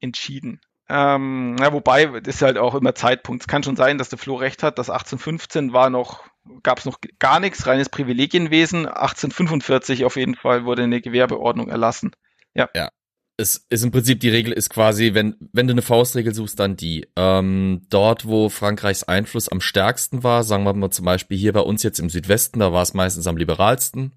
entschieden. 0.00 0.60
Ähm, 0.88 1.56
ja, 1.58 1.72
wobei, 1.72 2.06
das 2.20 2.36
ist 2.36 2.42
halt 2.42 2.58
auch 2.58 2.74
immer 2.74 2.94
Zeitpunkt. 2.94 3.42
Es 3.42 3.48
kann 3.48 3.62
schon 3.62 3.76
sein, 3.76 3.98
dass 3.98 4.08
der 4.08 4.18
Flo 4.18 4.36
recht 4.36 4.62
hat, 4.62 4.78
dass 4.78 4.88
1815 4.88 5.72
war 5.72 5.90
noch, 5.90 6.24
gab 6.62 6.78
es 6.78 6.84
noch 6.84 6.98
gar 7.18 7.40
nichts, 7.40 7.66
reines 7.66 7.88
Privilegienwesen. 7.88 8.86
1845 8.86 10.04
auf 10.04 10.16
jeden 10.16 10.36
Fall 10.36 10.64
wurde 10.64 10.84
eine 10.84 11.00
Gewerbeordnung 11.00 11.68
erlassen. 11.68 12.12
Ja. 12.54 12.68
Ja. 12.74 12.90
Es 13.38 13.66
ist 13.68 13.84
im 13.84 13.90
Prinzip 13.90 14.20
die 14.20 14.30
Regel 14.30 14.52
ist 14.52 14.70
quasi, 14.70 15.12
wenn, 15.12 15.36
wenn 15.52 15.66
du 15.66 15.72
eine 15.72 15.82
Faustregel 15.82 16.32
suchst, 16.32 16.58
dann 16.58 16.76
die. 16.76 17.06
Ähm, 17.16 17.82
dort, 17.90 18.26
wo 18.26 18.48
Frankreichs 18.48 19.02
Einfluss 19.02 19.50
am 19.50 19.60
stärksten 19.60 20.22
war, 20.22 20.42
sagen 20.42 20.64
wir 20.64 20.72
mal 20.72 20.90
zum 20.90 21.04
Beispiel 21.04 21.36
hier 21.36 21.52
bei 21.52 21.60
uns 21.60 21.82
jetzt 21.82 21.98
im 21.98 22.08
Südwesten, 22.08 22.60
da 22.60 22.72
war 22.72 22.82
es 22.82 22.94
meistens 22.94 23.26
am 23.26 23.36
liberalsten 23.36 24.12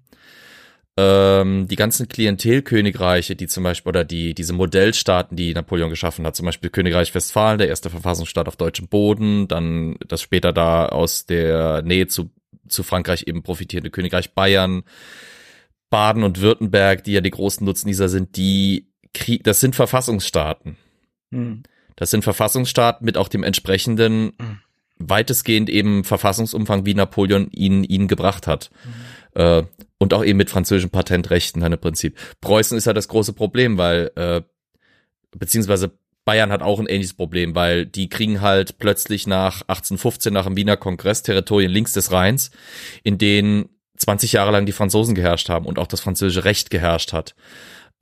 ähm, 1.00 1.66
die 1.66 1.76
ganzen 1.76 2.08
Klientelkönigreiche, 2.08 3.34
die 3.34 3.46
zum 3.46 3.64
Beispiel, 3.64 3.88
oder 3.88 4.04
die, 4.04 4.34
diese 4.34 4.52
Modellstaaten, 4.52 5.34
die 5.34 5.54
Napoleon 5.54 5.88
geschaffen 5.88 6.26
hat, 6.26 6.36
zum 6.36 6.44
Beispiel 6.44 6.68
Königreich 6.68 7.14
Westfalen, 7.14 7.58
der 7.58 7.68
erste 7.68 7.88
Verfassungsstaat 7.88 8.48
auf 8.48 8.56
deutschem 8.56 8.88
Boden, 8.88 9.48
dann 9.48 9.96
das 10.06 10.20
später 10.20 10.52
da 10.52 10.86
aus 10.86 11.24
der 11.24 11.80
Nähe 11.82 12.06
zu, 12.06 12.30
zu 12.68 12.82
Frankreich 12.82 13.24
eben 13.26 13.42
profitierende 13.42 13.90
Königreich 13.90 14.34
Bayern, 14.34 14.82
Baden 15.88 16.22
und 16.22 16.40
Württemberg, 16.40 17.02
die 17.04 17.12
ja 17.12 17.22
die 17.22 17.30
großen 17.30 17.64
Nutznießer 17.64 18.10
sind, 18.10 18.36
die 18.36 18.88
Krieg, 19.14 19.42
das 19.44 19.60
sind 19.60 19.74
Verfassungsstaaten. 19.74 20.76
Hm. 21.32 21.62
Das 21.96 22.10
sind 22.10 22.24
Verfassungsstaaten 22.24 23.04
mit 23.04 23.16
auch 23.16 23.28
dem 23.28 23.42
entsprechenden 23.42 24.32
hm. 24.38 24.58
weitestgehend 24.98 25.70
eben 25.70 26.04
Verfassungsumfang, 26.04 26.84
wie 26.84 26.94
Napoleon 26.94 27.48
ihn, 27.52 27.84
ihn 27.84 28.06
gebracht 28.06 28.46
hat. 28.46 28.70
Hm. 28.82 28.92
Äh, 29.34 29.62
und 29.98 30.14
auch 30.14 30.24
eben 30.24 30.38
mit 30.38 30.50
französischen 30.50 30.90
Patentrechten 30.90 31.60
dann 31.60 31.72
im 31.72 31.78
Prinzip. 31.78 32.16
Preußen 32.40 32.76
ist 32.76 32.86
ja 32.86 32.92
das 32.92 33.08
große 33.08 33.34
Problem, 33.34 33.76
weil, 33.76 34.10
äh, 34.16 34.40
beziehungsweise 35.36 35.92
Bayern 36.24 36.52
hat 36.52 36.62
auch 36.62 36.78
ein 36.78 36.86
ähnliches 36.86 37.14
Problem, 37.14 37.54
weil 37.54 37.86
die 37.86 38.08
kriegen 38.08 38.40
halt 38.40 38.78
plötzlich 38.78 39.26
nach 39.26 39.62
1815, 39.62 40.32
nach 40.32 40.46
dem 40.46 40.56
Wiener 40.56 40.76
Kongress, 40.76 41.22
Territorien 41.22 41.70
links 41.70 41.92
des 41.92 42.12
Rheins, 42.12 42.50
in 43.02 43.18
denen 43.18 43.68
20 43.96 44.32
Jahre 44.32 44.50
lang 44.50 44.66
die 44.66 44.72
Franzosen 44.72 45.14
geherrscht 45.14 45.48
haben 45.48 45.66
und 45.66 45.78
auch 45.78 45.86
das 45.86 46.00
französische 46.00 46.44
Recht 46.44 46.70
geherrscht 46.70 47.12
hat. 47.12 47.34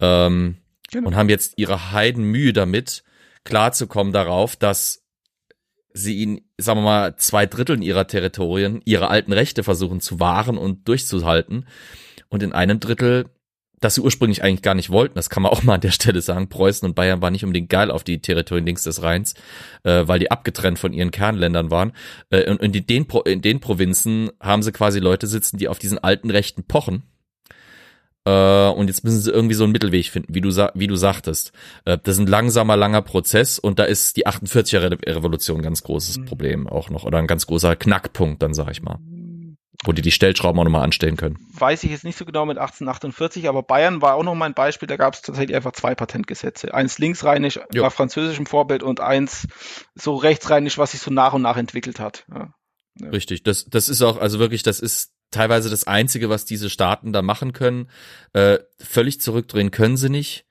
Ähm, 0.01 0.59
genau. 0.91 1.09
Und 1.09 1.17
haben 1.17 1.29
jetzt 1.29 1.55
ihre 1.57 1.93
Heidenmühe 1.93 2.53
damit, 2.53 3.03
klarzukommen 3.45 4.13
darauf, 4.13 4.57
dass 4.57 5.05
sie 5.93 6.23
in, 6.23 6.41
sagen 6.59 6.81
wir 6.81 6.85
mal, 6.85 7.17
zwei 7.17 7.47
Dritteln 7.47 7.83
ihrer 7.83 8.07
Territorien 8.07 8.81
ihre 8.85 9.09
alten 9.09 9.33
Rechte 9.33 9.63
versuchen 9.65 10.01
zu 10.01 10.21
wahren 10.21 10.59
und 10.59 10.87
durchzuhalten. 10.89 11.67
Und 12.29 12.43
in 12.43 12.53
einem 12.53 12.81
Drittel, 12.81 13.27
das 13.81 13.95
sie 13.95 14.01
ursprünglich 14.01 14.43
eigentlich 14.43 14.63
gar 14.63 14.75
nicht 14.75 14.91
wollten, 14.91 15.15
das 15.15 15.31
kann 15.31 15.43
man 15.43 15.53
auch 15.53 15.63
mal 15.63 15.75
an 15.75 15.81
der 15.81 15.91
Stelle 15.91 16.21
sagen, 16.21 16.49
Preußen 16.49 16.87
und 16.87 16.95
Bayern 16.95 17.23
waren 17.23 17.33
nicht 17.33 17.45
unbedingt 17.45 17.71
geil 17.71 17.91
auf 17.91 18.05
die 18.05 18.21
Territorien 18.21 18.67
links 18.67 18.83
des 18.83 19.03
Rheins, 19.03 19.35
äh, 19.85 20.07
weil 20.07 20.19
die 20.19 20.31
abgetrennt 20.31 20.79
von 20.79 20.93
ihren 20.93 21.11
Kernländern 21.11 21.71
waren. 21.71 21.93
Äh, 22.31 22.51
und 22.51 22.63
in 22.63 22.87
den, 22.87 23.07
in 23.25 23.43
den 23.43 23.61
Provinzen 23.61 24.31
haben 24.41 24.63
sie 24.63 24.73
quasi 24.73 24.99
Leute 24.99 25.27
sitzen, 25.27 25.59
die 25.59 25.69
auf 25.69 25.79
diesen 25.79 25.99
alten 25.99 26.31
Rechten 26.31 26.65
pochen 26.65 27.03
äh, 28.29 28.71
und 28.71 28.89
jetzt 28.89 29.05
müssen 29.05 29.21
sie 29.21 29.31
irgendwie 29.31 29.55
so 29.55 29.65
einen 29.65 29.73
Mittelweg 29.73 30.07
finden, 30.07 30.35
wie 30.35 30.43
du, 30.43 30.51
wie 30.75 30.87
du 30.87 30.97
sagtest. 30.97 31.53
Äh, 31.85 31.99
das 32.03 32.17
ist 32.17 32.21
ein 32.21 32.27
langsamer, 32.27 32.77
langer 32.77 33.01
Prozess 33.01 33.59
und 33.59 33.79
da 33.79 33.85
ist 33.85 34.17
die 34.17 34.27
48er 34.27 35.15
Revolution 35.15 35.59
ein 35.59 35.63
ganz 35.63 35.83
großes 35.83 36.19
mhm. 36.19 36.25
Problem 36.27 36.67
auch 36.67 36.91
noch 36.91 37.05
oder 37.05 37.19
ein 37.19 37.27
ganz 37.27 37.47
großer 37.47 37.75
Knackpunkt, 37.77 38.43
dann 38.43 38.53
sag 38.53 38.71
ich 38.71 38.83
mal. 38.83 38.99
Wo 39.85 39.93
die 39.93 40.03
die 40.03 40.11
Stellschrauben 40.11 40.59
auch 40.59 40.65
nochmal 40.65 40.83
anstellen 40.83 41.17
können. 41.17 41.39
Weiß 41.55 41.85
ich 41.85 41.91
jetzt 41.93 42.03
nicht 42.05 42.19
so 42.19 42.25
genau 42.25 42.45
mit 42.45 42.59
1848, 42.59 43.49
aber 43.49 43.63
Bayern 43.63 44.03
war 44.03 44.17
auch 44.17 44.25
noch 44.25 44.35
mal 44.35 44.47
ein 44.47 44.55
Beispiel, 44.55 44.89
da 44.89 44.97
gab 44.97 45.15
es 45.15 45.23
tatsächlich 45.23 45.55
einfach 45.55 45.73
zwei 45.73 45.95
Patentgesetze. 45.95 46.75
Eins 46.75 46.99
linksrheinisch 46.99 47.61
jo. 47.73 47.85
nach 47.85 47.93
französischem 47.93 48.45
Vorbild 48.45 48.83
und 48.83 49.01
eins 49.01 49.47
so 49.95 50.17
rechtsrheinisch, 50.17 50.79
was 50.79 50.91
sich 50.91 51.01
so 51.01 51.13
nach 51.13 51.33
und 51.33 51.43
nach 51.43 51.57
entwickelt 51.57 52.01
hat. 52.01 52.27
Ja. 52.35 52.53
Richtig, 53.01 53.45
das, 53.45 53.67
das 53.67 53.89
ist 53.89 54.03
auch, 54.03 54.21
also 54.21 54.41
wirklich, 54.41 54.65
das 54.65 54.81
ist 54.81 55.13
teilweise 55.31 55.71
das 55.71 55.87
Einzige, 55.87 56.29
was 56.29 56.45
diese 56.45 56.71
Staaten 56.71 57.13
da 57.13 57.23
machen 57.23 57.53
können. 57.53 57.89
Äh, 58.33 58.59
völlig 58.79 59.21
zurückdrehen 59.21 59.71
können 59.71 59.97
sie 59.97 60.11
nicht. 60.11 60.45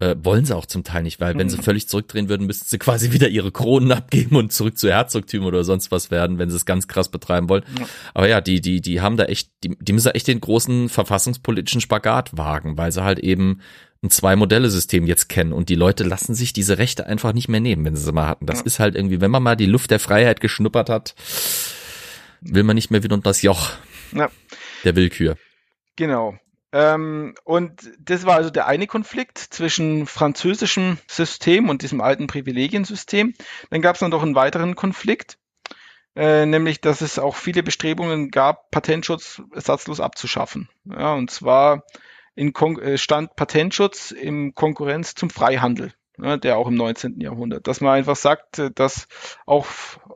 Äh, 0.00 0.16
wollen 0.18 0.44
sie 0.44 0.56
auch 0.56 0.66
zum 0.66 0.82
Teil 0.82 1.04
nicht, 1.04 1.20
weil 1.20 1.38
wenn 1.38 1.48
sie 1.48 1.56
mhm. 1.56 1.62
völlig 1.62 1.88
zurückdrehen 1.88 2.28
würden, 2.28 2.48
müssten 2.48 2.66
sie 2.68 2.78
quasi 2.78 3.12
wieder 3.12 3.28
ihre 3.28 3.52
Kronen 3.52 3.92
abgeben 3.92 4.34
und 4.34 4.52
zurück 4.52 4.76
zu 4.76 4.90
Herzogtümer 4.90 5.46
oder 5.46 5.62
sonst 5.62 5.92
was 5.92 6.10
werden, 6.10 6.38
wenn 6.38 6.50
sie 6.50 6.56
es 6.56 6.66
ganz 6.66 6.88
krass 6.88 7.10
betreiben 7.10 7.48
wollen. 7.48 7.62
Ja. 7.78 7.86
Aber 8.12 8.28
ja, 8.28 8.40
die, 8.40 8.60
die, 8.60 8.80
die 8.80 9.00
haben 9.00 9.16
da 9.16 9.26
echt, 9.26 9.50
die, 9.62 9.76
die 9.80 9.92
müssen 9.92 10.10
echt 10.10 10.26
den 10.26 10.40
großen 10.40 10.88
verfassungspolitischen 10.88 11.80
Spagat 11.80 12.36
wagen, 12.36 12.76
weil 12.76 12.90
sie 12.90 13.04
halt 13.04 13.20
eben 13.20 13.60
ein 14.02 14.10
Zwei-Modelle-System 14.10 15.06
jetzt 15.06 15.28
kennen 15.28 15.52
und 15.52 15.68
die 15.68 15.76
Leute 15.76 16.02
lassen 16.02 16.34
sich 16.34 16.52
diese 16.52 16.76
Rechte 16.76 17.06
einfach 17.06 17.32
nicht 17.32 17.48
mehr 17.48 17.60
nehmen, 17.60 17.84
wenn 17.84 17.94
sie 17.94 18.02
sie 18.02 18.12
mal 18.12 18.26
hatten. 18.26 18.46
Das 18.46 18.58
ja. 18.58 18.64
ist 18.64 18.80
halt 18.80 18.96
irgendwie, 18.96 19.20
wenn 19.20 19.30
man 19.30 19.44
mal 19.44 19.56
die 19.56 19.66
Luft 19.66 19.92
der 19.92 20.00
Freiheit 20.00 20.40
geschnuppert 20.40 20.90
hat, 20.90 21.14
will 22.40 22.64
man 22.64 22.74
nicht 22.74 22.90
mehr 22.90 23.04
wieder 23.04 23.14
unter 23.14 23.30
das 23.30 23.42
Joch 23.42 23.70
ja. 24.14 24.30
der 24.84 24.96
Willkür. 24.96 25.36
Genau. 25.96 26.38
Ähm, 26.72 27.34
und 27.44 27.88
das 28.00 28.26
war 28.26 28.34
also 28.34 28.50
der 28.50 28.66
eine 28.66 28.86
Konflikt 28.86 29.38
zwischen 29.38 30.06
französischem 30.06 30.98
System 31.06 31.68
und 31.68 31.82
diesem 31.82 32.00
alten 32.00 32.26
Privilegiensystem. 32.26 33.34
Dann 33.70 33.82
gab 33.82 33.94
es 33.94 34.02
noch 34.02 34.22
einen 34.22 34.34
weiteren 34.34 34.74
Konflikt, 34.74 35.38
äh, 36.16 36.46
nämlich 36.46 36.80
dass 36.80 37.00
es 37.00 37.18
auch 37.20 37.36
viele 37.36 37.62
Bestrebungen 37.62 38.30
gab, 38.30 38.72
Patentschutz 38.72 39.40
ersatzlos 39.54 40.00
abzuschaffen. 40.00 40.68
Ja, 40.84 41.14
und 41.14 41.30
zwar 41.30 41.84
in 42.34 42.52
Kon 42.52 42.80
äh, 42.80 42.98
stand 42.98 43.36
Patentschutz 43.36 44.10
im 44.10 44.54
Konkurrenz 44.54 45.14
zum 45.14 45.30
Freihandel 45.30 45.92
ne, 46.16 46.38
der 46.38 46.56
auch 46.56 46.68
im 46.68 46.74
19. 46.74 47.20
Jahrhundert, 47.20 47.66
dass 47.66 47.80
man 47.80 47.92
einfach 47.94 48.16
sagt, 48.16 48.58
äh, 48.58 48.70
dass 48.74 49.08
auch 49.46 49.66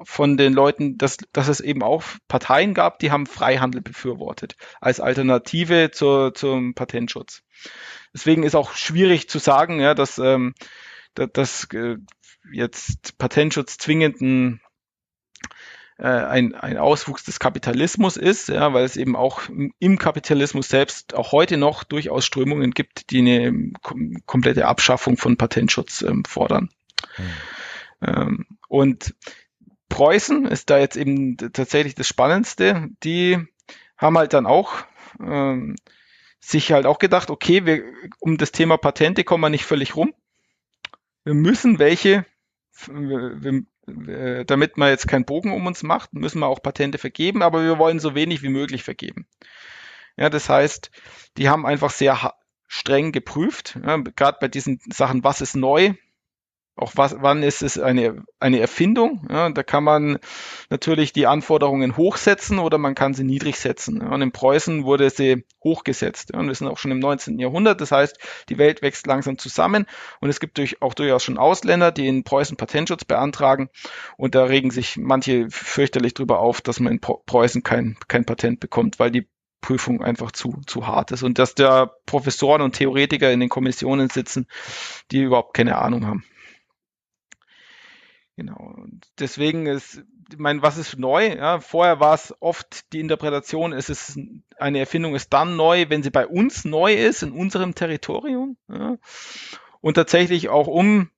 von 0.03 0.37
den 0.37 0.53
Leuten, 0.53 0.99
dass, 0.99 1.19
dass 1.33 1.49
es 1.49 1.61
eben 1.61 1.83
auch 1.83 2.03
Parteien 2.29 2.75
gab, 2.75 2.99
die 2.99 3.11
haben 3.11 3.27
Freihandel 3.27 3.81
befürwortet 3.81 4.57
als 4.81 5.01
Alternative 5.01 5.91
zur, 5.93 6.35
zum 6.35 6.75
Patentschutz. 6.75 7.43
Deswegen 8.15 8.43
ist 8.43 8.55
auch 8.55 8.73
schwierig 8.73 9.29
zu 9.29 9.39
sagen, 9.39 9.81
ja, 9.81 9.95
dass, 9.95 10.19
ähm, 10.19 10.55
dass, 11.15 11.31
dass 11.33 11.65
äh, 11.75 11.97
jetzt 12.53 13.19
Patentschutz 13.19 13.79
zwingend 13.79 14.21
ein 14.21 14.61
äh, 15.99 16.07
ein, 16.07 16.55
ein 16.55 16.79
Auswuchs 16.79 17.25
des 17.25 17.41
Kapitalismus 17.41 18.17
ist, 18.17 18.49
ja, 18.49 18.73
weil 18.73 18.85
es 18.85 18.97
eben 18.97 19.17
auch 19.17 19.43
im 19.49 19.99
Kapitalismus 19.99 20.69
selbst 20.69 21.15
auch 21.15 21.33
heute 21.33 21.57
noch 21.57 21.85
durchaus 21.85 22.25
Strömungen 22.25 22.71
gibt, 22.71 23.11
die 23.11 23.19
eine 23.19 23.73
kom 23.83 24.23
komplette 24.25 24.67
Abschaffung 24.67 25.17
von 25.17 25.37
Patentschutz 25.37 26.03
ähm, 26.03 26.25
fordern. 26.25 26.71
Mhm. 27.19 27.25
Ähm, 28.01 28.47
und 28.69 29.15
Preußen 29.89 30.47
ist 30.47 30.71
da 30.71 30.79
jetzt 30.79 30.97
eben 30.97 31.37
tatsächlich 31.37 31.95
das 31.95 32.07
Spannendste. 32.07 32.89
Die 33.03 33.39
haben 33.97 34.17
halt 34.17 34.35
dann 34.35 34.47
auch 34.47 34.75
ähm, 35.21 35.75
sich 36.39 36.73
halt 36.73 36.87
auch 36.87 36.99
gedacht, 36.99 37.31
okay, 37.31 37.67
wir, 37.67 37.83
um 38.21 38.39
das 38.39 38.53
Thema 38.53 38.77
Patente 38.77 39.25
kommen 39.25 39.43
wir 39.43 39.51
nicht 39.51 39.65
völlig 39.65 39.97
rum. 39.97 40.15
Wir 41.25 41.35
müssen 41.35 41.79
welche, 41.79 42.25
wir, 42.87 43.63
wir, 43.89 44.45
damit 44.45 44.77
man 44.77 44.91
jetzt 44.91 45.09
keinen 45.09 45.25
Bogen 45.25 45.53
um 45.53 45.67
uns 45.67 45.83
macht, 45.83 46.13
müssen 46.13 46.41
wir 46.41 46.47
auch 46.47 46.63
Patente 46.63 46.99
vergeben, 46.99 47.43
aber 47.43 47.63
wir 47.63 47.79
wollen 47.79 48.01
so 48.01 48.15
wenig 48.15 48.43
wie 48.43 48.49
möglich 48.49 48.83
vergeben. 48.83 49.27
Ja, 50.17 50.31
das 50.31 50.49
heißt, 50.49 50.91
die 51.37 51.49
haben 51.49 51.67
einfach 51.67 51.91
sehr 51.91 52.35
streng 52.67 53.13
geprüft, 53.13 53.79
ja, 53.83 53.97
gerade 53.97 54.39
bei 54.41 54.49
diesen 54.49 54.81
Sachen, 54.93 55.25
was 55.25 55.41
ist 55.41 55.57
neu, 55.57 55.95
auch 56.79 56.93
was, 56.95 57.17
wann 57.19 57.43
ist 57.43 57.63
es 57.63 57.79
eine, 57.79 58.23
eine 58.41 58.61
Erfindung? 58.61 59.27
Ja, 59.31 59.51
da 59.51 59.63
kann 59.63 59.85
man 59.85 60.19
natürlich 60.71 61.13
die 61.13 61.27
Anforderungen 61.27 61.97
hochsetzen 61.97 62.59
oder 62.59 62.79
man 62.79 62.95
kann 62.95 63.15
sie 63.15 63.25
niedrig 63.25 63.59
setzen. 63.59 64.01
Ja, 64.01 64.15
und 64.15 64.23
in 64.23 64.33
Preußen 64.33 64.85
wurde 64.85 65.11
sie 65.11 65.45
hochgesetzt. 65.63 66.31
Ja, 66.33 66.41
und 66.41 66.47
wir 66.47 66.55
sind 66.55 66.69
auch 66.69 66.79
schon 66.79 66.91
im 66.91 67.01
19. 67.01 67.39
Jahrhundert. 67.39 67.81
Das 67.81 67.93
heißt, 67.93 68.19
die 68.49 68.59
Welt 68.59 68.83
wächst 68.83 69.07
langsam 69.07 69.39
zusammen 69.39 69.87
und 70.21 70.29
es 70.29 70.41
gibt 70.41 70.59
durch, 70.59 70.81
auch 70.81 70.95
durchaus 70.95 71.25
schon 71.25 71.39
Ausländer, 71.39 71.91
die 71.91 72.07
in 72.07 72.25
Preußen 72.25 72.57
Patentschutz 72.57 73.05
beantragen. 73.05 73.71
Und 74.17 74.35
da 74.35 74.45
regen 74.45 74.71
sich 74.71 74.97
manche 74.97 75.49
fürchterlich 75.51 76.15
drüber 76.15 76.39
auf, 76.39 76.61
dass 76.61 76.81
man 76.81 76.93
in 76.95 77.01
Preußen 77.01 77.63
kein, 77.63 77.97
kein 78.09 78.25
Patent 78.25 78.61
bekommt, 78.61 78.99
weil 78.99 79.11
die 79.11 79.27
Prüfung 79.61 80.03
einfach 80.03 80.33
zu, 80.33 80.61
zu 80.67 80.87
hart 80.87 81.11
ist 81.11 81.23
und 81.23 81.39
dass 81.39 81.55
da 81.55 81.91
Professoren 82.07 82.63
und 82.63 82.77
Theoretiker 82.77 83.33
in 83.33 83.41
den 83.41 83.49
Kommissionen 83.49 84.09
sitzen, 84.09 84.47
die 85.11 85.23
überhaupt 85.23 85.55
keine 85.55 85.79
Ahnung 85.79 86.07
haben. 86.07 86.25
Genau. 88.39 88.73
Und 88.77 89.09
deswegen 89.19 89.67
ist, 89.67 90.05
ich 90.31 90.39
meine, 90.39 90.63
was 90.63 90.79
ist 90.79 90.97
neu? 90.97 91.27
Ja, 91.27 91.59
vorher 91.59 91.99
war 91.99 92.15
es 92.15 92.33
oft 92.39 92.93
die 92.93 93.01
Interpretation, 93.01 93.73
es 93.73 93.91
ist 93.91 94.17
eine 94.57 94.79
Erfindung 94.79 95.17
ist 95.17 95.33
dann 95.33 95.57
neu, 95.57 95.87
wenn 95.89 96.05
sie 96.05 96.11
bei 96.11 96.25
uns 96.25 96.65
neu 96.65 96.95
ist, 96.95 97.25
in 97.25 97.33
unserem 97.33 97.75
Territorium. 97.75 98.57
Ja. 98.69 98.97
Und 99.81 99.95
tatsächlich 99.95 100.51
auch 100.51 100.69
um 100.69 101.11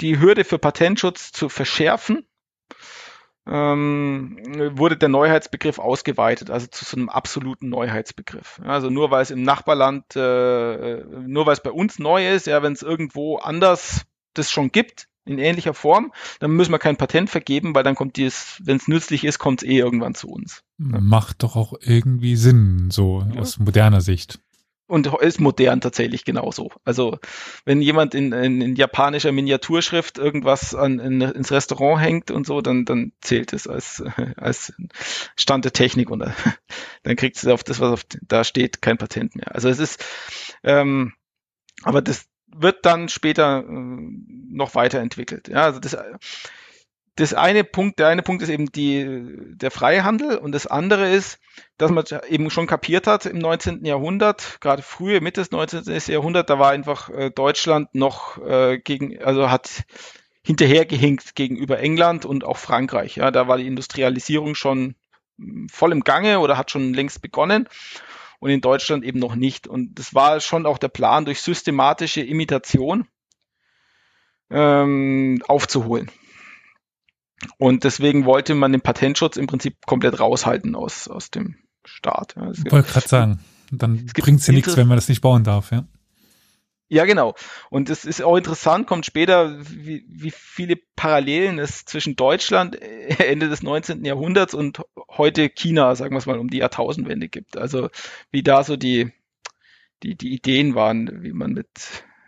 die 0.00 0.18
Hürde 0.18 0.44
für 0.44 0.58
Patentschutz 0.58 1.30
zu 1.30 1.50
verschärfen, 1.50 2.26
ähm, 3.46 4.38
wurde 4.78 4.96
der 4.96 5.10
Neuheitsbegriff 5.10 5.78
ausgeweitet, 5.78 6.48
also 6.48 6.68
zu 6.68 6.86
so 6.86 6.96
einem 6.96 7.10
absoluten 7.10 7.68
Neuheitsbegriff. 7.68 8.62
Also 8.64 8.88
nur 8.88 9.10
weil 9.10 9.20
es 9.20 9.30
im 9.30 9.42
Nachbarland, 9.42 10.16
äh, 10.16 11.04
nur 11.04 11.44
weil 11.44 11.52
es 11.52 11.62
bei 11.62 11.70
uns 11.70 11.98
neu 11.98 12.26
ist, 12.26 12.46
ja, 12.46 12.62
wenn 12.62 12.72
es 12.72 12.80
irgendwo 12.80 13.36
anders 13.36 14.06
das 14.32 14.50
schon 14.50 14.72
gibt, 14.72 15.08
in 15.28 15.38
ähnlicher 15.38 15.74
Form, 15.74 16.12
dann 16.40 16.52
müssen 16.52 16.72
wir 16.72 16.78
kein 16.78 16.96
Patent 16.96 17.30
vergeben, 17.30 17.74
weil 17.74 17.84
dann 17.84 17.94
kommt 17.94 18.16
dies, 18.16 18.60
wenn 18.64 18.76
es 18.76 18.88
nützlich 18.88 19.24
ist, 19.24 19.38
kommt 19.38 19.62
es 19.62 19.68
eh 19.68 19.78
irgendwann 19.78 20.14
zu 20.14 20.28
uns. 20.28 20.62
Macht 20.78 21.42
doch 21.42 21.56
auch 21.56 21.74
irgendwie 21.80 22.36
Sinn, 22.36 22.90
so 22.90 23.24
ja. 23.34 23.40
aus 23.40 23.58
moderner 23.58 24.00
Sicht. 24.00 24.40
Und 24.88 25.06
ist 25.06 25.38
modern 25.38 25.82
tatsächlich 25.82 26.24
genauso. 26.24 26.70
Also 26.82 27.18
wenn 27.66 27.82
jemand 27.82 28.14
in, 28.14 28.32
in, 28.32 28.62
in 28.62 28.74
japanischer 28.74 29.32
Miniaturschrift 29.32 30.16
irgendwas 30.16 30.74
an, 30.74 30.98
in, 30.98 31.20
ins 31.20 31.52
Restaurant 31.52 32.00
hängt 32.00 32.30
und 32.30 32.46
so, 32.46 32.62
dann, 32.62 32.86
dann 32.86 33.12
zählt 33.20 33.52
es 33.52 33.66
als, 33.66 34.02
als 34.36 34.72
Stand 35.36 35.66
der 35.66 35.74
Technik 35.74 36.08
und 36.08 36.20
dann 37.02 37.16
kriegt 37.16 37.36
es 37.36 37.46
auf 37.46 37.62
das, 37.62 37.80
was 37.80 37.92
auf, 37.92 38.06
da 38.22 38.44
steht, 38.44 38.80
kein 38.80 38.96
Patent 38.96 39.36
mehr. 39.36 39.54
Also 39.54 39.68
es 39.68 39.78
ist, 39.78 40.02
ähm, 40.64 41.12
aber 41.82 42.00
das, 42.00 42.26
wird 42.54 42.84
dann 42.86 43.08
später 43.08 43.64
äh, 43.66 43.70
noch 43.70 44.74
weiterentwickelt. 44.74 45.48
Ja, 45.48 45.64
also 45.64 45.80
das, 45.80 45.96
das 47.16 47.34
eine 47.34 47.64
Punkt, 47.64 47.98
der 47.98 48.08
eine 48.08 48.22
Punkt 48.22 48.42
ist 48.42 48.48
eben 48.48 48.70
die, 48.70 49.56
der 49.56 49.70
Freihandel 49.70 50.38
und 50.38 50.52
das 50.52 50.66
andere 50.66 51.10
ist, 51.10 51.40
dass 51.76 51.90
man 51.90 52.04
eben 52.28 52.48
schon 52.50 52.68
kapiert 52.68 53.06
hat 53.08 53.26
im 53.26 53.38
19. 53.38 53.84
Jahrhundert, 53.84 54.58
gerade 54.60 54.82
frühe, 54.82 55.20
Mitte 55.20 55.40
des 55.40 55.50
19. 55.50 55.82
Jahrhunderts, 56.12 56.46
da 56.46 56.58
war 56.58 56.70
einfach 56.70 57.10
äh, 57.10 57.30
Deutschland 57.30 57.92
noch 57.94 58.38
äh, 58.38 58.78
gegen, 58.78 59.20
also 59.20 59.50
hat 59.50 59.84
hinterhergehinkt 60.44 61.34
gegenüber 61.34 61.80
England 61.80 62.24
und 62.24 62.44
auch 62.44 62.56
Frankreich. 62.56 63.16
Ja, 63.16 63.30
da 63.30 63.48
war 63.48 63.58
die 63.58 63.66
Industrialisierung 63.66 64.54
schon 64.54 64.94
voll 65.70 65.92
im 65.92 66.04
Gange 66.04 66.38
oder 66.38 66.56
hat 66.56 66.70
schon 66.70 66.94
längst 66.94 67.20
begonnen 67.20 67.68
und 68.40 68.50
in 68.50 68.60
Deutschland 68.60 69.04
eben 69.04 69.18
noch 69.18 69.34
nicht. 69.34 69.66
Und 69.66 69.98
das 69.98 70.14
war 70.14 70.40
schon 70.40 70.66
auch 70.66 70.78
der 70.78 70.88
Plan, 70.88 71.24
durch 71.24 71.40
systematische 71.40 72.22
Imitation 72.22 73.06
ähm, 74.50 75.42
aufzuholen. 75.46 76.10
Und 77.58 77.84
deswegen 77.84 78.24
wollte 78.24 78.54
man 78.54 78.72
den 78.72 78.80
Patentschutz 78.80 79.36
im 79.36 79.46
Prinzip 79.46 79.86
komplett 79.86 80.18
raushalten 80.18 80.74
aus, 80.74 81.08
aus 81.08 81.30
dem 81.30 81.56
Staat. 81.84 82.34
Ja, 82.36 82.50
ich 82.50 82.70
wollte 82.70 82.90
gerade 82.90 83.08
sagen, 83.08 83.40
dann 83.70 84.06
bringt 84.06 84.40
es 84.40 84.46
ja 84.46 84.52
nichts, 84.52 84.76
wenn 84.76 84.88
man 84.88 84.96
das 84.96 85.08
nicht 85.08 85.20
bauen 85.20 85.44
darf, 85.44 85.70
ja. 85.70 85.84
Ja, 86.90 87.04
genau. 87.04 87.34
Und 87.68 87.90
es 87.90 88.06
ist 88.06 88.22
auch 88.22 88.36
interessant, 88.36 88.86
kommt 88.86 89.04
später, 89.04 89.58
wie, 89.60 90.06
wie 90.08 90.30
viele 90.30 90.76
Parallelen 90.96 91.58
es 91.58 91.84
zwischen 91.84 92.16
Deutschland 92.16 92.80
äh, 92.80 93.26
Ende 93.30 93.48
des 93.50 93.62
19. 93.62 94.04
Jahrhunderts 94.04 94.54
und 94.54 94.80
heute 95.10 95.50
China, 95.50 95.94
sagen 95.94 96.14
wir 96.14 96.18
es 96.18 96.26
mal, 96.26 96.38
um 96.38 96.48
die 96.48 96.58
Jahrtausendwende 96.58 97.28
gibt. 97.28 97.58
Also 97.58 97.90
wie 98.30 98.42
da 98.42 98.64
so 98.64 98.76
die, 98.76 99.12
die, 100.02 100.16
die 100.16 100.32
Ideen 100.34 100.74
waren, 100.74 101.22
wie 101.22 101.32
man 101.32 101.52
mit, 101.52 101.68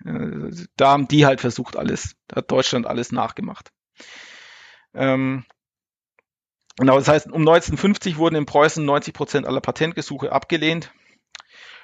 äh, 0.04 0.50
da 0.76 0.90
haben 0.90 1.08
die 1.08 1.24
halt 1.24 1.40
versucht 1.40 1.76
alles, 1.76 2.16
da 2.28 2.36
hat 2.36 2.50
Deutschland 2.50 2.86
alles 2.86 3.12
nachgemacht. 3.12 3.70
Ähm, 4.94 5.44
genau, 6.76 6.98
das 6.98 7.08
heißt, 7.08 7.26
um 7.26 7.42
1950 7.42 8.18
wurden 8.18 8.36
in 8.36 8.46
Preußen 8.46 8.84
90 8.84 9.14
Prozent 9.14 9.46
aller 9.46 9.60
Patentgesuche 9.60 10.32
abgelehnt. 10.32 10.92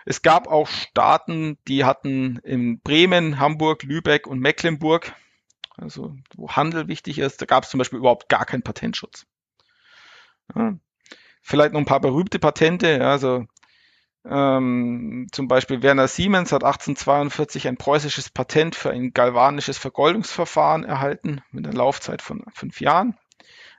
Es 0.08 0.22
gab 0.22 0.46
auch 0.46 0.68
Staaten, 0.68 1.58
die 1.66 1.84
hatten 1.84 2.38
in 2.44 2.80
Bremen, 2.80 3.40
Hamburg, 3.40 3.82
Lübeck 3.82 4.28
und 4.28 4.38
Mecklenburg, 4.38 5.12
also 5.76 6.14
wo 6.36 6.48
Handel 6.48 6.86
wichtig 6.86 7.18
ist, 7.18 7.42
da 7.42 7.46
gab 7.46 7.64
es 7.64 7.70
zum 7.70 7.78
Beispiel 7.78 7.98
überhaupt 7.98 8.28
gar 8.28 8.46
keinen 8.46 8.62
Patentschutz. 8.62 9.26
Ja. 10.54 10.74
Vielleicht 11.42 11.72
noch 11.72 11.80
ein 11.80 11.86
paar 11.86 12.00
berühmte 12.00 12.38
Patente, 12.38 13.04
also 13.04 13.46
ähm, 14.24 15.26
zum 15.32 15.48
Beispiel 15.48 15.82
Werner 15.82 16.06
Siemens 16.06 16.52
hat 16.52 16.62
1842 16.62 17.66
ein 17.66 17.76
preußisches 17.76 18.30
Patent 18.30 18.76
für 18.76 18.90
ein 18.90 19.12
galvanisches 19.12 19.76
Vergoldungsverfahren 19.76 20.84
erhalten 20.84 21.42
mit 21.50 21.66
einer 21.66 21.76
Laufzeit 21.76 22.22
von 22.22 22.44
fünf 22.54 22.80
Jahren. 22.80 23.18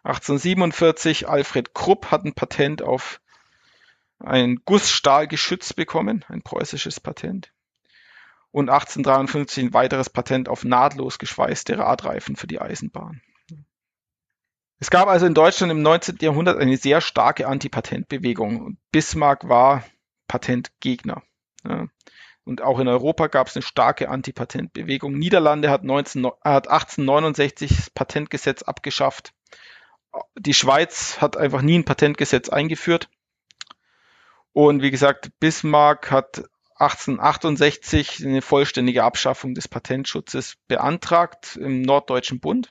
1847 0.04 1.30
Alfred 1.30 1.74
Krupp 1.74 2.12
hat 2.12 2.26
ein 2.26 2.34
Patent 2.34 2.82
auf 2.82 3.22
ein 4.20 4.62
Gussstahlgeschütz 4.66 5.74
bekommen, 5.74 6.26
ein 6.28 6.42
preußisches 6.42 7.00
Patent. 7.00 7.52
Und 8.52 8.70
1853 8.70 9.66
ein 9.66 9.74
weiteres 9.74 10.10
Patent 10.10 10.50
auf 10.50 10.64
nahtlos 10.64 11.20
geschweißte 11.20 11.78
Radreifen 11.78 12.36
für 12.36 12.48
die 12.48 12.60
Eisenbahn. 12.60 13.22
Es 14.80 14.90
gab 14.90 15.08
also 15.08 15.26
in 15.26 15.34
Deutschland 15.34 15.72
im 15.72 15.82
19. 15.82 16.18
Jahrhundert 16.22 16.58
eine 16.60 16.78
sehr 16.78 17.02
starke 17.02 17.48
Antipatentbewegung. 17.48 18.78
Bismarck 18.92 19.50
war 19.50 19.84
Patentgegner. 20.28 21.24
Und 22.44 22.62
auch 22.62 22.80
in 22.80 22.88
Europa 22.88 23.28
gab 23.28 23.48
es 23.48 23.56
eine 23.56 23.64
starke 23.64 24.10
Antipatentbewegung. 24.10 25.14
Niederlande 25.18 25.70
hat, 25.70 25.84
19, 25.84 26.26
hat 26.26 26.68
1869 26.68 27.76
das 27.76 27.90
Patentgesetz 27.90 28.62
abgeschafft. 28.62 29.34
Die 30.38 30.54
Schweiz 30.54 31.20
hat 31.20 31.38
einfach 31.38 31.62
nie 31.62 31.78
ein 31.78 31.86
Patentgesetz 31.86 32.50
eingeführt. 32.50 33.10
Und 34.54 34.82
wie 34.82 34.92
gesagt, 34.92 35.32
Bismarck 35.40 36.12
hat 36.12 36.44
1868 36.80 38.26
eine 38.26 38.42
vollständige 38.42 39.04
Abschaffung 39.04 39.56
des 39.56 39.68
Patentschutzes 39.68 40.58
beantragt 40.68 41.56
im 41.56 41.82
Norddeutschen 41.82 42.40
Bund. 42.40 42.70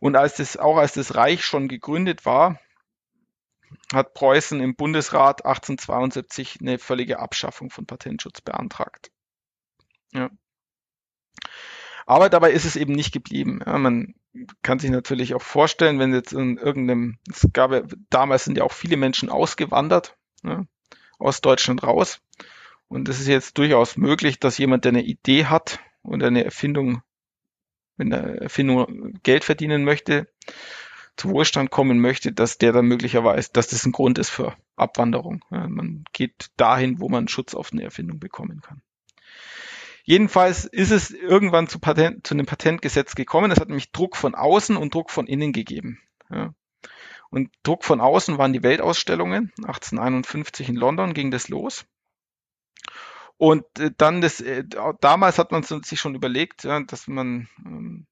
Und 0.00 0.16
als 0.16 0.36
das, 0.36 0.56
auch 0.56 0.76
als 0.76 0.92
das 0.94 1.14
Reich 1.14 1.44
schon 1.44 1.68
gegründet 1.68 2.26
war, 2.26 2.58
hat 3.92 4.14
Preußen 4.14 4.60
im 4.60 4.74
Bundesrat 4.74 5.44
1872 5.44 6.58
eine 6.60 6.78
völlige 6.78 7.18
Abschaffung 7.18 7.70
von 7.70 7.86
Patentschutz 7.86 8.40
beantragt. 8.40 9.10
Ja. 10.12 10.30
Aber 12.06 12.28
dabei 12.28 12.52
ist 12.52 12.64
es 12.64 12.76
eben 12.76 12.92
nicht 12.92 13.12
geblieben. 13.12 13.60
Ja, 13.64 13.78
man 13.78 14.14
kann 14.62 14.78
sich 14.78 14.90
natürlich 14.90 15.34
auch 15.34 15.42
vorstellen, 15.42 15.98
wenn 15.98 16.12
jetzt 16.12 16.32
in 16.32 16.58
irgendeinem, 16.58 17.18
es 17.30 17.48
gab 17.52 17.72
ja, 17.72 17.82
damals 18.10 18.44
sind 18.44 18.58
ja 18.58 18.64
auch 18.64 18.72
viele 18.72 18.96
Menschen 18.96 19.30
ausgewandert, 19.30 20.16
ja, 20.42 20.64
aus 21.24 21.40
Deutschland 21.40 21.82
raus. 21.82 22.20
Und 22.88 23.08
es 23.08 23.18
ist 23.18 23.28
jetzt 23.28 23.58
durchaus 23.58 23.96
möglich, 23.96 24.38
dass 24.38 24.58
jemand, 24.58 24.84
der 24.84 24.90
eine 24.90 25.02
Idee 25.02 25.46
hat 25.46 25.80
und 26.02 26.22
eine 26.22 26.44
Erfindung, 26.44 27.02
wenn 27.96 28.10
der 28.10 28.42
Erfindung 28.42 29.18
Geld 29.22 29.44
verdienen 29.44 29.84
möchte, 29.84 30.28
zu 31.16 31.30
Wohlstand 31.30 31.70
kommen 31.70 31.98
möchte, 31.98 32.32
dass 32.32 32.58
der 32.58 32.72
dann 32.72 32.86
möglicherweise, 32.86 33.50
dass 33.52 33.68
das 33.68 33.86
ein 33.86 33.92
Grund 33.92 34.18
ist 34.18 34.30
für 34.30 34.56
Abwanderung. 34.76 35.44
Man 35.50 36.04
geht 36.12 36.50
dahin, 36.56 37.00
wo 37.00 37.08
man 37.08 37.28
Schutz 37.28 37.54
auf 37.54 37.72
eine 37.72 37.82
Erfindung 37.82 38.18
bekommen 38.18 38.60
kann. 38.60 38.82
Jedenfalls 40.02 40.66
ist 40.66 40.90
es 40.90 41.10
irgendwann 41.10 41.68
zu, 41.68 41.78
Patent, 41.78 42.26
zu 42.26 42.34
einem 42.34 42.46
Patentgesetz 42.46 43.14
gekommen. 43.14 43.50
Es 43.50 43.60
hat 43.60 43.68
nämlich 43.68 43.92
Druck 43.92 44.16
von 44.16 44.34
außen 44.34 44.76
und 44.76 44.92
Druck 44.92 45.10
von 45.10 45.26
innen 45.26 45.52
gegeben. 45.52 46.00
Und 47.34 47.50
Druck 47.64 47.82
von 47.82 48.00
außen 48.00 48.38
waren 48.38 48.52
die 48.52 48.62
Weltausstellungen. 48.62 49.50
1851 49.58 50.68
in 50.68 50.76
London 50.76 51.14
ging 51.14 51.32
das 51.32 51.48
los. 51.48 51.84
Und 53.38 53.64
äh, 53.80 53.90
dann 53.96 54.20
das, 54.20 54.40
äh, 54.40 54.62
damals 55.00 55.38
hat 55.38 55.50
man 55.50 55.64
sich 55.64 55.98
schon 55.98 56.14
überlegt, 56.14 56.64
dass 56.64 57.08
man, 57.08 57.48
ähm, 57.66 58.06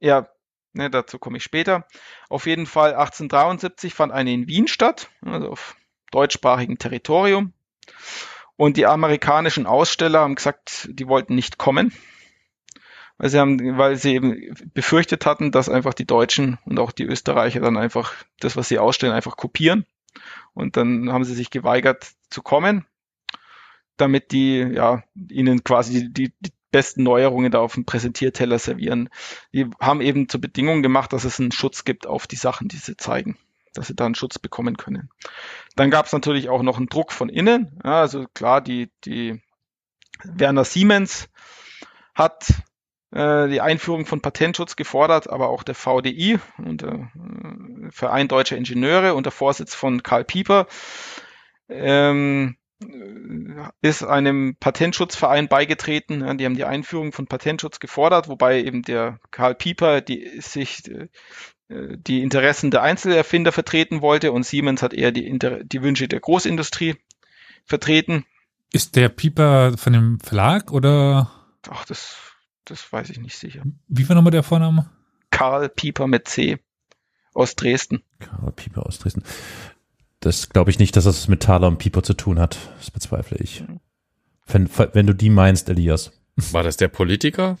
ja, 0.00 0.26
ne, 0.72 0.90
dazu 0.90 1.20
komme 1.20 1.36
ich 1.36 1.44
später. 1.44 1.86
Auf 2.28 2.46
jeden 2.46 2.66
Fall 2.66 2.94
1873 2.94 3.94
fand 3.94 4.12
eine 4.12 4.32
in 4.32 4.48
Wien 4.48 4.66
statt, 4.66 5.10
also 5.22 5.48
auf 5.48 5.76
deutschsprachigem 6.10 6.78
Territorium. 6.78 7.52
Und 8.56 8.78
die 8.78 8.86
amerikanischen 8.86 9.66
Aussteller 9.66 10.22
haben 10.22 10.34
gesagt, 10.34 10.88
die 10.90 11.06
wollten 11.06 11.36
nicht 11.36 11.56
kommen, 11.56 11.92
weil 13.18 13.30
sie 13.30 13.38
haben, 13.38 13.78
weil 13.78 13.96
sie 13.96 14.14
eben 14.14 14.54
befürchtet 14.74 15.26
hatten, 15.26 15.50
dass 15.50 15.68
einfach 15.68 15.94
die 15.94 16.06
Deutschen 16.06 16.58
und 16.64 16.78
auch 16.78 16.92
die 16.92 17.04
Österreicher 17.04 17.60
dann 17.60 17.76
einfach 17.76 18.14
das, 18.40 18.56
was 18.56 18.68
sie 18.68 18.78
ausstellen, 18.78 19.14
einfach 19.14 19.36
kopieren. 19.36 19.86
Und 20.54 20.76
dann 20.76 21.12
haben 21.12 21.24
sie 21.24 21.34
sich 21.34 21.50
geweigert 21.50 22.12
zu 22.30 22.42
kommen, 22.42 22.86
damit 23.96 24.32
die 24.32 24.58
ja 24.58 25.02
ihnen 25.14 25.64
quasi 25.64 26.12
die, 26.12 26.32
die 26.40 26.52
besten 26.70 27.02
Neuerungen 27.02 27.50
da 27.50 27.60
auf 27.60 27.74
dem 27.74 27.86
Präsentierteller 27.86 28.58
servieren. 28.58 29.08
Die 29.52 29.66
haben 29.80 30.00
eben 30.00 30.28
zur 30.28 30.40
Bedingung 30.40 30.82
gemacht, 30.82 31.12
dass 31.12 31.24
es 31.24 31.40
einen 31.40 31.52
Schutz 31.52 31.84
gibt 31.84 32.06
auf 32.06 32.26
die 32.26 32.36
Sachen, 32.36 32.68
die 32.68 32.76
sie 32.76 32.96
zeigen 32.96 33.38
dass 33.76 33.88
sie 33.88 33.94
da 33.94 34.06
einen 34.06 34.14
Schutz 34.14 34.38
bekommen 34.38 34.76
können. 34.76 35.10
Dann 35.74 35.90
gab 35.90 36.06
es 36.06 36.12
natürlich 36.12 36.48
auch 36.48 36.62
noch 36.62 36.78
einen 36.78 36.88
Druck 36.88 37.12
von 37.12 37.28
innen. 37.28 37.78
Ja, 37.84 38.00
also 38.00 38.26
klar, 38.32 38.60
die, 38.60 38.90
die 39.04 39.42
Werner 40.24 40.64
Siemens 40.64 41.28
hat 42.14 42.54
äh, 43.16 43.48
die 43.48 43.62
Einführung 43.62 44.04
von 44.04 44.20
Patentschutz 44.20 44.76
gefordert, 44.76 45.30
aber 45.30 45.48
auch 45.48 45.62
der 45.62 45.74
VDI 45.74 46.38
und 46.58 46.82
der 46.82 46.92
äh, 46.92 47.90
Verein 47.90 48.28
Deutscher 48.28 48.56
Ingenieure 48.56 49.14
unter 49.14 49.30
Vorsitz 49.30 49.74
von 49.74 50.02
Karl 50.02 50.24
Pieper 50.24 50.66
ähm, 51.70 52.56
ist 53.80 54.02
einem 54.02 54.56
Patentschutzverein 54.60 55.48
beigetreten. 55.48 56.36
Die 56.36 56.44
haben 56.44 56.56
die 56.56 56.66
Einführung 56.66 57.12
von 57.12 57.26
Patentschutz 57.26 57.80
gefordert, 57.80 58.28
wobei 58.28 58.62
eben 58.62 58.82
der 58.82 59.18
Karl 59.30 59.54
Pieper 59.54 60.02
die 60.02 60.40
sich 60.40 60.82
äh, 60.90 61.08
die 61.68 62.22
Interessen 62.22 62.70
der 62.70 62.82
Einzelerfinder 62.82 63.50
vertreten 63.50 64.02
wollte 64.02 64.30
und 64.30 64.44
Siemens 64.44 64.82
hat 64.82 64.92
eher 64.92 65.10
die, 65.10 65.26
Inter 65.26 65.64
die 65.64 65.82
Wünsche 65.82 66.06
der 66.06 66.20
Großindustrie 66.20 66.96
vertreten. 67.64 68.26
Ist 68.72 68.94
der 68.94 69.08
Pieper 69.08 69.78
von 69.78 69.94
dem 69.94 70.20
Verlag 70.20 70.70
oder? 70.70 71.30
Ach, 71.70 71.86
das, 71.86 72.35
das 72.66 72.92
weiß 72.92 73.10
ich 73.10 73.18
nicht 73.18 73.38
sicher. 73.38 73.62
Wie 73.88 74.08
war 74.08 74.14
nochmal 74.14 74.32
der 74.32 74.42
Vorname? 74.42 74.90
Karl 75.30 75.68
Pieper 75.68 76.06
mit 76.06 76.28
C 76.28 76.58
aus 77.34 77.56
Dresden. 77.56 78.02
Karl 78.18 78.52
Pieper 78.52 78.86
aus 78.86 78.98
Dresden. 78.98 79.22
Das 80.20 80.48
glaube 80.48 80.70
ich 80.70 80.78
nicht, 80.78 80.96
dass 80.96 81.04
das 81.04 81.28
mit 81.28 81.42
Thaler 81.42 81.68
und 81.68 81.78
Pieper 81.78 82.02
zu 82.02 82.14
tun 82.14 82.38
hat. 82.38 82.58
Das 82.78 82.90
bezweifle 82.90 83.38
ich. 83.38 83.64
Wenn, 84.46 84.68
wenn 84.92 85.06
du 85.06 85.14
die 85.14 85.30
meinst, 85.30 85.68
Elias. 85.68 86.12
War 86.36 86.62
das 86.62 86.76
der 86.76 86.88
Politiker? 86.88 87.58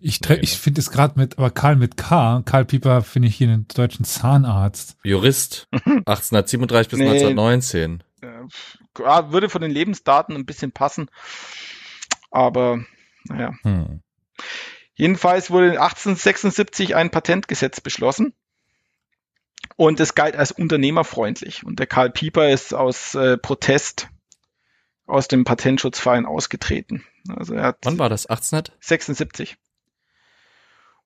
Ich, 0.00 0.20
nee, 0.20 0.34
ich 0.36 0.58
finde 0.58 0.80
es 0.80 0.90
gerade 0.90 1.18
mit, 1.18 1.38
aber 1.38 1.50
Karl 1.50 1.76
mit 1.76 1.96
K, 1.96 2.42
Karl 2.44 2.66
Pieper 2.66 3.02
finde 3.02 3.28
ich 3.28 3.36
hier 3.36 3.48
einen 3.48 3.66
deutschen 3.68 4.04
Zahnarzt. 4.04 4.96
Jurist, 5.04 5.68
1837 5.72 6.90
bis 6.90 6.98
nee, 6.98 7.08
1919. 7.08 8.02
Ja, 8.98 9.32
würde 9.32 9.48
von 9.48 9.62
den 9.62 9.70
Lebensdaten 9.70 10.36
ein 10.36 10.44
bisschen 10.44 10.72
passen, 10.72 11.10
aber 12.30 12.84
naja. 13.24 13.54
Hm. 13.62 14.02
Jedenfalls 14.94 15.50
wurde 15.50 15.80
1876 15.80 16.96
ein 16.96 17.10
Patentgesetz 17.10 17.80
beschlossen 17.80 18.34
und 19.76 20.00
es 20.00 20.14
galt 20.14 20.34
als 20.34 20.50
unternehmerfreundlich. 20.50 21.64
Und 21.64 21.78
der 21.78 21.86
Karl 21.86 22.10
Pieper 22.10 22.50
ist 22.50 22.74
aus 22.74 23.14
äh, 23.14 23.38
Protest 23.38 24.08
aus 25.06 25.28
dem 25.28 25.44
Patentschutzverein 25.44 26.26
ausgetreten. 26.26 27.04
Also 27.28 27.54
er 27.54 27.62
hat 27.62 27.78
Wann 27.82 27.98
war 27.98 28.08
das? 28.08 28.26
1876. 28.26 29.56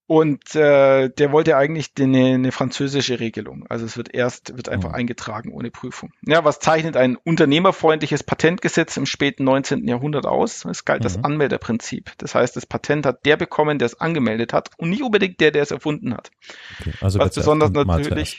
Und 0.06 0.54
äh, 0.54 1.08
der 1.08 1.32
wollte 1.32 1.56
eigentlich 1.56 1.92
eine, 1.98 2.34
eine 2.34 2.52
französische 2.52 3.20
Regelung. 3.20 3.66
Also 3.68 3.86
es 3.86 3.96
wird 3.96 4.12
erst, 4.14 4.56
wird 4.56 4.68
einfach 4.68 4.90
oh. 4.90 4.94
eingetragen 4.94 5.52
ohne 5.52 5.70
Prüfung. 5.70 6.12
Ja, 6.26 6.44
was 6.44 6.58
zeichnet 6.58 6.96
ein 6.96 7.16
unternehmerfreundliches 7.16 8.22
Patentgesetz 8.22 8.96
im 8.96 9.06
späten 9.06 9.44
19. 9.44 9.86
Jahrhundert 9.86 10.26
aus? 10.26 10.64
Es 10.64 10.84
galt 10.84 11.00
mhm. 11.00 11.04
das 11.04 11.24
Anmelderprinzip. 11.24 12.12
Das 12.18 12.34
heißt, 12.34 12.56
das 12.56 12.66
Patent 12.66 13.06
hat 13.06 13.24
der 13.24 13.36
bekommen, 13.36 13.78
der 13.78 13.86
es 13.86 14.00
angemeldet 14.00 14.52
hat 14.52 14.70
und 14.76 14.90
nicht 14.90 15.02
unbedingt 15.02 15.40
der, 15.40 15.50
der 15.50 15.62
es 15.62 15.70
erfunden 15.70 16.14
hat. 16.14 16.30
Okay. 16.80 16.92
Also 17.00 17.18
was 17.18 17.34
besonders 17.34 17.70
natürlich. 17.70 18.38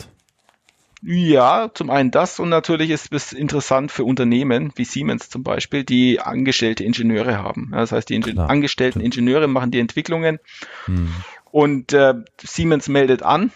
Ja, 1.06 1.70
zum 1.74 1.90
einen 1.90 2.12
das 2.12 2.40
und 2.40 2.48
natürlich 2.48 2.90
ist 2.90 3.12
es 3.12 3.34
interessant 3.34 3.92
für 3.92 4.06
Unternehmen 4.06 4.72
wie 4.76 4.86
Siemens 4.86 5.30
zum 5.30 5.44
Beispiel, 5.44 5.84
die 5.84 6.22
angestellte 6.22 6.86
Ingenieure 6.86 7.38
haben. 7.38 7.72
Das 7.74 7.92
heißt, 7.92 8.08
die 8.08 8.16
Ingen 8.16 8.40
angestellten 8.40 9.02
Ingenieure 9.02 9.50
machen 9.50 9.72
die 9.72 9.80
Entwicklungen 9.80 10.40
hm. 10.86 11.10
Und 11.54 11.94
äh, 11.94 12.16
Siemens 12.42 12.90
meldet 12.90 13.22
an 13.22 13.52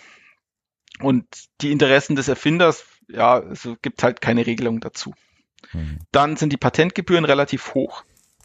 und 0.99 1.25
die 1.61 1.71
Interessen 1.71 2.15
des 2.15 2.27
Erfinders, 2.27 2.85
ja, 3.07 3.39
also 3.39 3.75
gibt 3.81 4.03
halt 4.03 4.21
keine 4.21 4.45
Regelung 4.45 4.79
dazu. 4.79 5.13
Hm. 5.71 5.97
Dann 6.11 6.37
sind 6.37 6.53
die 6.53 6.57
Patentgebühren 6.57 7.25
relativ 7.25 7.73
hoch. 7.73 8.03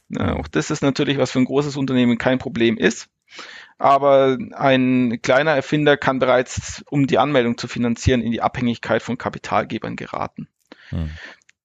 Ja, 0.08 0.36
auch 0.36 0.48
das 0.48 0.70
ist 0.70 0.82
natürlich, 0.82 1.18
was 1.18 1.30
für 1.30 1.38
ein 1.38 1.44
großes 1.44 1.76
Unternehmen 1.76 2.18
kein 2.18 2.38
Problem 2.38 2.76
ist 2.76 3.08
aber 3.78 4.38
ein 4.52 5.20
kleiner 5.22 5.52
Erfinder 5.52 5.96
kann 5.96 6.18
bereits, 6.18 6.84
um 6.90 7.06
die 7.06 7.18
Anmeldung 7.18 7.58
zu 7.58 7.66
finanzieren, 7.66 8.22
in 8.22 8.30
die 8.30 8.42
Abhängigkeit 8.42 9.02
von 9.02 9.18
Kapitalgebern 9.18 9.96
geraten. 9.96 10.48
Hm. 10.90 11.10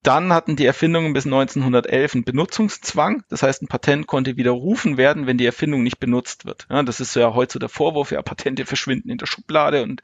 Dann 0.03 0.31
hatten 0.31 0.55
die 0.55 0.65
Erfindungen 0.65 1.13
bis 1.13 1.25
1911 1.25 2.15
einen 2.15 2.23
Benutzungszwang. 2.23 3.23
Das 3.29 3.43
heißt, 3.43 3.61
ein 3.61 3.67
Patent 3.67 4.07
konnte 4.07 4.37
widerrufen 4.37 4.97
werden, 4.97 5.27
wenn 5.27 5.37
die 5.37 5.45
Erfindung 5.45 5.83
nicht 5.83 5.99
benutzt 5.99 6.45
wird. 6.45 6.67
Ja, 6.69 6.83
das 6.83 6.99
ist 6.99 7.15
ja 7.15 7.33
heute 7.33 7.53
so 7.53 7.59
der 7.59 7.69
Vorwurf, 7.69 8.11
ja, 8.11 8.21
Patente 8.21 8.65
verschwinden 8.65 9.09
in 9.09 9.17
der 9.17 9.25
Schublade 9.25 9.83
und 9.83 10.01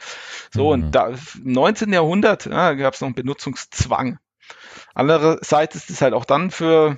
so. 0.52 0.66
Mhm. 0.66 0.72
Und 0.72 0.92
da, 0.92 1.08
im 1.10 1.18
19. 1.44 1.94
Jahrhundert 1.94 2.46
ja, 2.46 2.74
gab 2.74 2.96
es 2.96 3.02
noch 3.02 3.08
einen 3.08 3.16
Benutzungszwang. 3.16 4.20
Andererseits 4.94 5.76
ist 5.76 5.90
es 5.90 6.02
halt 6.02 6.14
auch 6.14 6.26
dann 6.26 6.52
für 6.52 6.98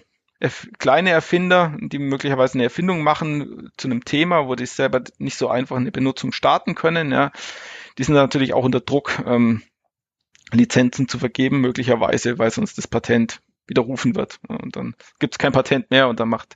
kleine 0.80 1.12
Erfinder, 1.12 1.76
die 1.80 2.00
möglicherweise 2.00 2.56
eine 2.56 2.64
Erfindung 2.64 3.04
machen 3.04 3.72
zu 3.78 3.88
einem 3.88 4.04
Thema, 4.04 4.48
wo 4.48 4.56
die 4.56 4.66
selber 4.66 5.02
nicht 5.18 5.38
so 5.38 5.48
einfach 5.48 5.78
eine 5.78 5.92
Benutzung 5.92 6.32
starten 6.32 6.76
können, 6.76 7.12
ja, 7.12 7.32
die 7.98 8.04
sind 8.04 8.16
natürlich 8.16 8.54
auch 8.54 8.64
unter 8.64 8.82
Druck, 8.82 9.24
ähm, 9.26 9.64
Lizenzen 10.52 11.08
zu 11.08 11.20
vergeben, 11.20 11.62
möglicherweise, 11.62 12.38
weil 12.38 12.52
sonst 12.52 12.78
das 12.78 12.88
Patent 12.88 13.42
widerrufen 13.68 14.16
wird. 14.16 14.40
Und 14.48 14.76
dann 14.76 14.96
gibt 15.20 15.34
es 15.34 15.38
kein 15.40 15.52
Patent 15.52 15.90
mehr 15.90 16.08
und 16.08 16.20
dann 16.20 16.30
macht 16.30 16.56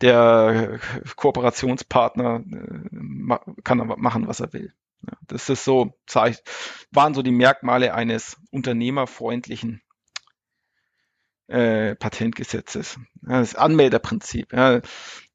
der 0.00 0.80
Kooperationspartner, 1.16 2.42
äh, 2.50 3.62
kann 3.62 3.80
aber 3.80 3.96
machen, 3.96 4.26
was 4.26 4.40
er 4.40 4.52
will. 4.52 4.72
Das 5.26 5.48
ist 5.48 5.64
so, 5.64 5.94
waren 6.90 7.14
so 7.14 7.22
die 7.22 7.30
Merkmale 7.30 7.94
eines 7.94 8.36
unternehmerfreundlichen 8.50 9.80
äh, 11.46 11.96
Patentgesetzes. 11.96 12.98
Das 13.22 13.54
Anmelderprinzip. 13.54 14.52
Ja. 14.52 14.80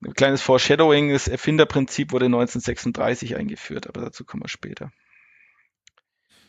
Ein 0.06 0.14
kleines 0.14 0.42
Foreshadowing, 0.42 1.12
das 1.12 1.28
Erfinderprinzip 1.28 2.12
wurde 2.12 2.26
1936 2.26 3.36
eingeführt, 3.36 3.88
aber 3.88 4.02
dazu 4.02 4.24
kommen 4.24 4.44
wir 4.44 4.50
später. 4.50 4.92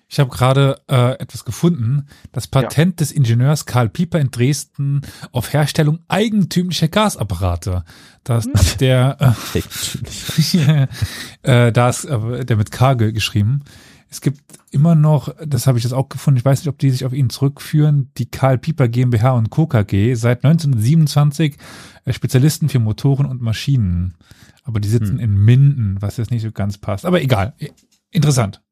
Ich 0.09 0.21
habe 0.21 0.31
gerade 0.31 0.81
äh, 0.89 1.19
etwas 1.19 1.45
gefunden. 1.45 2.07
Das 2.31 2.47
Patent 2.47 2.95
ja. 2.95 2.97
des 2.97 3.13
Ingenieurs 3.13 3.67
Karl 3.67 3.89
Pieper 3.89 4.21
in 4.21 4.31
Dresden 4.31 5.01
auf 5.33 5.53
Herstellung 5.53 5.99
eigentümlicher 6.07 6.89
Gasapparate. 6.89 7.85
Das 8.23 8.45
hm. 8.45 8.53
der 8.81 9.35
äh, 9.53 10.87
äh, 11.43 11.73
das, 11.73 12.05
äh, 12.05 12.45
der 12.45 12.57
mit 12.57 12.71
K 12.71 12.95
geschrieben. 12.95 13.65
Es 14.09 14.21
gibt 14.21 14.41
immer 14.71 14.95
noch, 14.95 15.35
das 15.45 15.67
habe 15.67 15.79
ich 15.79 15.85
jetzt 15.85 15.93
auch 15.93 16.09
gefunden, 16.09 16.39
ich 16.39 16.45
weiß 16.45 16.61
nicht, 16.61 16.69
ob 16.69 16.79
die 16.79 16.91
sich 16.91 17.05
auf 17.05 17.13
ihn 17.13 17.29
zurückführen, 17.29 18.13
die 18.17 18.31
Karl 18.31 18.57
Pieper 18.57 18.87
GmbH 18.87 19.33
und 19.33 19.51
Co. 19.51 19.67
KG, 19.67 20.15
seit 20.15 20.45
1927 20.45 21.57
äh, 22.05 22.13
Spezialisten 22.13 22.69
für 22.69 22.79
Motoren 22.79 23.27
und 23.27 23.43
Maschinen. 23.43 24.15
Aber 24.63 24.79
die 24.79 24.89
sitzen 24.89 25.19
hm. 25.19 25.21
in 25.21 25.45
Minden, 25.45 25.97
was 26.01 26.17
jetzt 26.17 26.31
nicht 26.31 26.43
so 26.43 26.53
ganz 26.53 26.79
passt. 26.79 27.05
Aber 27.05 27.21
egal, 27.21 27.55
interessant. 28.11 28.63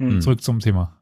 Hm. 0.00 0.20
Zurück 0.20 0.42
zum 0.42 0.60
Thema. 0.60 0.96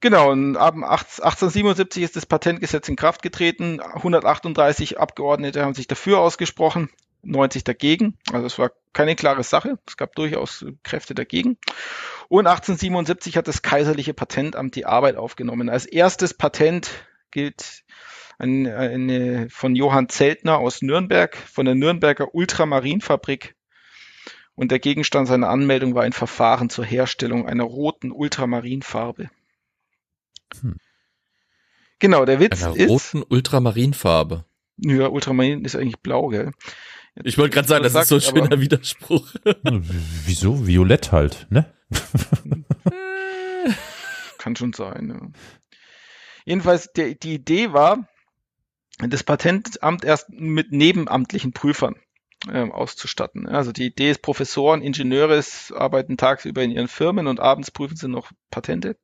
Genau, 0.00 0.32
und 0.32 0.56
ab 0.56 0.74
1877 0.74 2.02
ist 2.02 2.16
das 2.16 2.26
Patentgesetz 2.26 2.88
in 2.88 2.96
Kraft 2.96 3.22
getreten. 3.22 3.80
138 3.80 4.98
Abgeordnete 4.98 5.64
haben 5.64 5.74
sich 5.74 5.86
dafür 5.86 6.18
ausgesprochen. 6.18 6.90
90 7.24 7.62
dagegen. 7.62 8.18
Also 8.32 8.46
es 8.46 8.58
war 8.58 8.72
keine 8.92 9.14
klare 9.14 9.44
Sache. 9.44 9.78
Es 9.86 9.96
gab 9.96 10.16
durchaus 10.16 10.64
Kräfte 10.82 11.14
dagegen. 11.14 11.56
Und 12.28 12.48
1877 12.48 13.36
hat 13.36 13.46
das 13.46 13.62
Kaiserliche 13.62 14.12
Patentamt 14.12 14.74
die 14.74 14.86
Arbeit 14.86 15.16
aufgenommen. 15.16 15.68
Als 15.68 15.86
erstes 15.86 16.34
Patent 16.34 16.90
gilt 17.30 17.84
eine, 18.38 18.76
eine 18.76 19.50
von 19.50 19.76
Johann 19.76 20.08
Zeltner 20.08 20.58
aus 20.58 20.82
Nürnberg, 20.82 21.36
von 21.36 21.64
der 21.64 21.76
Nürnberger 21.76 22.34
Ultramarinfabrik. 22.34 23.54
Und 24.54 24.70
der 24.70 24.78
Gegenstand 24.78 25.28
seiner 25.28 25.48
Anmeldung 25.48 25.94
war 25.94 26.02
ein 26.02 26.12
Verfahren 26.12 26.68
zur 26.68 26.84
Herstellung 26.84 27.48
einer 27.48 27.64
roten 27.64 28.12
Ultramarinfarbe. 28.12 29.30
Hm. 30.60 30.76
Genau, 31.98 32.24
der 32.24 32.40
Witz 32.40 32.62
einer 32.62 32.76
ist. 32.76 32.88
roten 32.88 33.22
Ultramarinfarbe. 33.28 34.44
Ja, 34.76 35.08
Ultramarin 35.08 35.64
ist 35.64 35.76
eigentlich 35.76 36.00
blau, 36.00 36.28
gell? 36.28 36.52
Jetzt, 37.14 37.26
ich 37.26 37.38
wollte 37.38 37.54
gerade 37.54 37.68
sagen, 37.68 37.84
das 37.84 37.92
sagt, 37.92 38.04
ist 38.04 38.08
so 38.08 38.16
ein 38.16 38.42
schöner 38.42 38.60
Widerspruch. 38.60 39.34
Wieso? 40.26 40.66
Violett 40.66 41.12
halt, 41.12 41.46
ne? 41.50 41.72
Kann 44.38 44.56
schon 44.56 44.72
sein. 44.72 45.08
Ja. 45.10 45.30
Jedenfalls, 46.44 46.92
der, 46.92 47.14
die 47.14 47.34
Idee 47.34 47.72
war, 47.72 48.08
das 48.98 49.22
Patentamt 49.22 50.04
erst 50.04 50.30
mit 50.30 50.72
nebenamtlichen 50.72 51.52
Prüfern 51.52 51.96
äh, 52.50 52.70
auszustatten. 52.70 53.48
Also 53.48 53.72
die 53.72 53.86
Idee 53.86 54.10
ist, 54.10 54.22
Professoren, 54.22 54.82
Ingenieure 54.82 55.42
arbeiten 55.74 56.16
tagsüber 56.16 56.62
in 56.62 56.70
ihren 56.70 56.88
Firmen 56.88 57.26
und 57.26 57.40
abends 57.40 57.70
prüfen 57.70 57.96
sie 57.96 58.08
noch 58.08 58.32
Patente. 58.50 58.96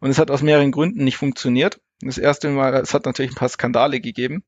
Und 0.00 0.10
es 0.10 0.18
hat 0.18 0.30
aus 0.30 0.42
mehreren 0.42 0.70
Gründen 0.70 1.04
nicht 1.04 1.16
funktioniert. 1.16 1.80
Das 2.00 2.18
erste 2.18 2.48
Mal, 2.50 2.74
es 2.74 2.94
hat 2.94 3.06
natürlich 3.06 3.32
ein 3.32 3.36
paar 3.36 3.48
Skandale 3.48 4.00
gegeben 4.00 4.44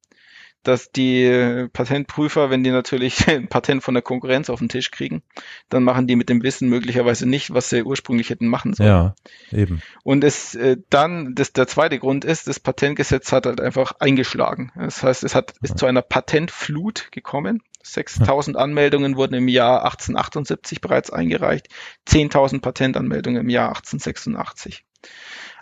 dass 0.62 0.92
die 0.92 1.68
Patentprüfer, 1.72 2.50
wenn 2.50 2.62
die 2.62 2.70
natürlich 2.70 3.26
ein 3.28 3.48
Patent 3.48 3.82
von 3.82 3.94
der 3.94 4.02
Konkurrenz 4.02 4.50
auf 4.50 4.58
den 4.58 4.68
Tisch 4.68 4.90
kriegen, 4.90 5.22
dann 5.68 5.84
machen 5.84 6.06
die 6.06 6.16
mit 6.16 6.28
dem 6.28 6.42
Wissen 6.42 6.68
möglicherweise 6.68 7.26
nicht, 7.26 7.52
was 7.54 7.70
sie 7.70 7.82
ursprünglich 7.82 8.30
hätten 8.30 8.46
machen 8.46 8.74
sollen. 8.74 8.88
Ja, 8.88 9.14
eben. 9.52 9.82
Und 10.02 10.24
es 10.24 10.54
äh, 10.54 10.76
dann, 10.90 11.34
das, 11.34 11.52
der 11.52 11.66
zweite 11.66 11.98
Grund 11.98 12.24
ist, 12.24 12.46
das 12.46 12.60
Patentgesetz 12.60 13.32
hat 13.32 13.46
halt 13.46 13.60
einfach 13.60 13.92
eingeschlagen. 14.00 14.72
Das 14.76 15.02
heißt, 15.02 15.24
es 15.24 15.34
hat, 15.34 15.54
ist 15.62 15.78
zu 15.78 15.86
einer 15.86 16.02
Patentflut 16.02 17.10
gekommen. 17.10 17.62
6000 17.82 18.56
Anmeldungen 18.56 19.16
wurden 19.16 19.34
im 19.34 19.48
Jahr 19.48 19.84
1878 19.84 20.80
bereits 20.80 21.10
eingereicht, 21.10 21.68
10.000 22.08 22.60
Patentanmeldungen 22.60 23.40
im 23.40 23.48
Jahr 23.48 23.68
1886. 23.68 24.84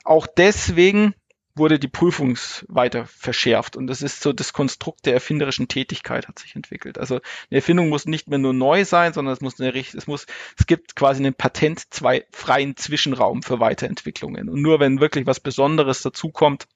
Auch 0.04 0.26
deswegen 0.26 1.14
wurde 1.58 1.78
die 1.78 1.88
Prüfung 1.88 2.38
weiter 2.68 3.04
verschärft. 3.06 3.76
Und 3.76 3.88
das 3.88 4.00
ist 4.00 4.22
so 4.22 4.32
das 4.32 4.52
Konstrukt 4.52 5.04
der 5.04 5.14
erfinderischen 5.14 5.68
Tätigkeit 5.68 6.28
hat 6.28 6.38
sich 6.38 6.56
entwickelt. 6.56 6.98
Also 6.98 7.16
eine 7.16 7.58
Erfindung 7.58 7.88
muss 7.88 8.06
nicht 8.06 8.28
mehr 8.28 8.38
nur 8.38 8.54
neu 8.54 8.84
sein, 8.84 9.12
sondern 9.12 9.34
es 9.34 9.40
muss 9.40 9.60
eine, 9.60 9.76
es 9.76 10.06
muss, 10.06 10.26
es 10.56 10.66
gibt 10.66 10.96
quasi 10.96 11.22
einen 11.22 11.34
patent 11.34 11.82
zwei 11.92 12.24
freien 12.30 12.76
Zwischenraum 12.76 13.42
für 13.42 13.60
Weiterentwicklungen. 13.60 14.48
Und 14.48 14.62
nur 14.62 14.80
wenn 14.80 15.00
wirklich 15.00 15.26
was 15.26 15.40
Besonderes 15.40 16.02
dazukommt, 16.02 16.68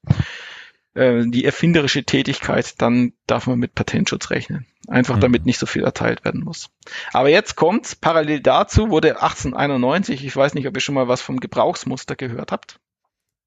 äh, 0.95 1.23
die 1.25 1.45
erfinderische 1.45 2.03
Tätigkeit, 2.03 2.81
dann 2.81 3.13
darf 3.27 3.47
man 3.47 3.59
mit 3.59 3.75
Patentschutz 3.75 4.29
rechnen. 4.29 4.67
Einfach 4.87 5.15
mhm. 5.15 5.21
damit 5.21 5.45
nicht 5.45 5.59
so 5.59 5.65
viel 5.65 5.83
erteilt 5.83 6.25
werden 6.25 6.43
muss. 6.43 6.69
Aber 7.13 7.29
jetzt 7.29 7.55
kommt's, 7.55 7.95
parallel 7.95 8.41
dazu 8.41 8.89
wurde 8.89 9.21
1891, 9.21 10.25
ich 10.25 10.35
weiß 10.35 10.53
nicht, 10.53 10.67
ob 10.67 10.75
ihr 10.75 10.81
schon 10.81 10.95
mal 10.95 11.07
was 11.07 11.21
vom 11.21 11.39
Gebrauchsmuster 11.39 12.15
gehört 12.15 12.51
habt. 12.51 12.79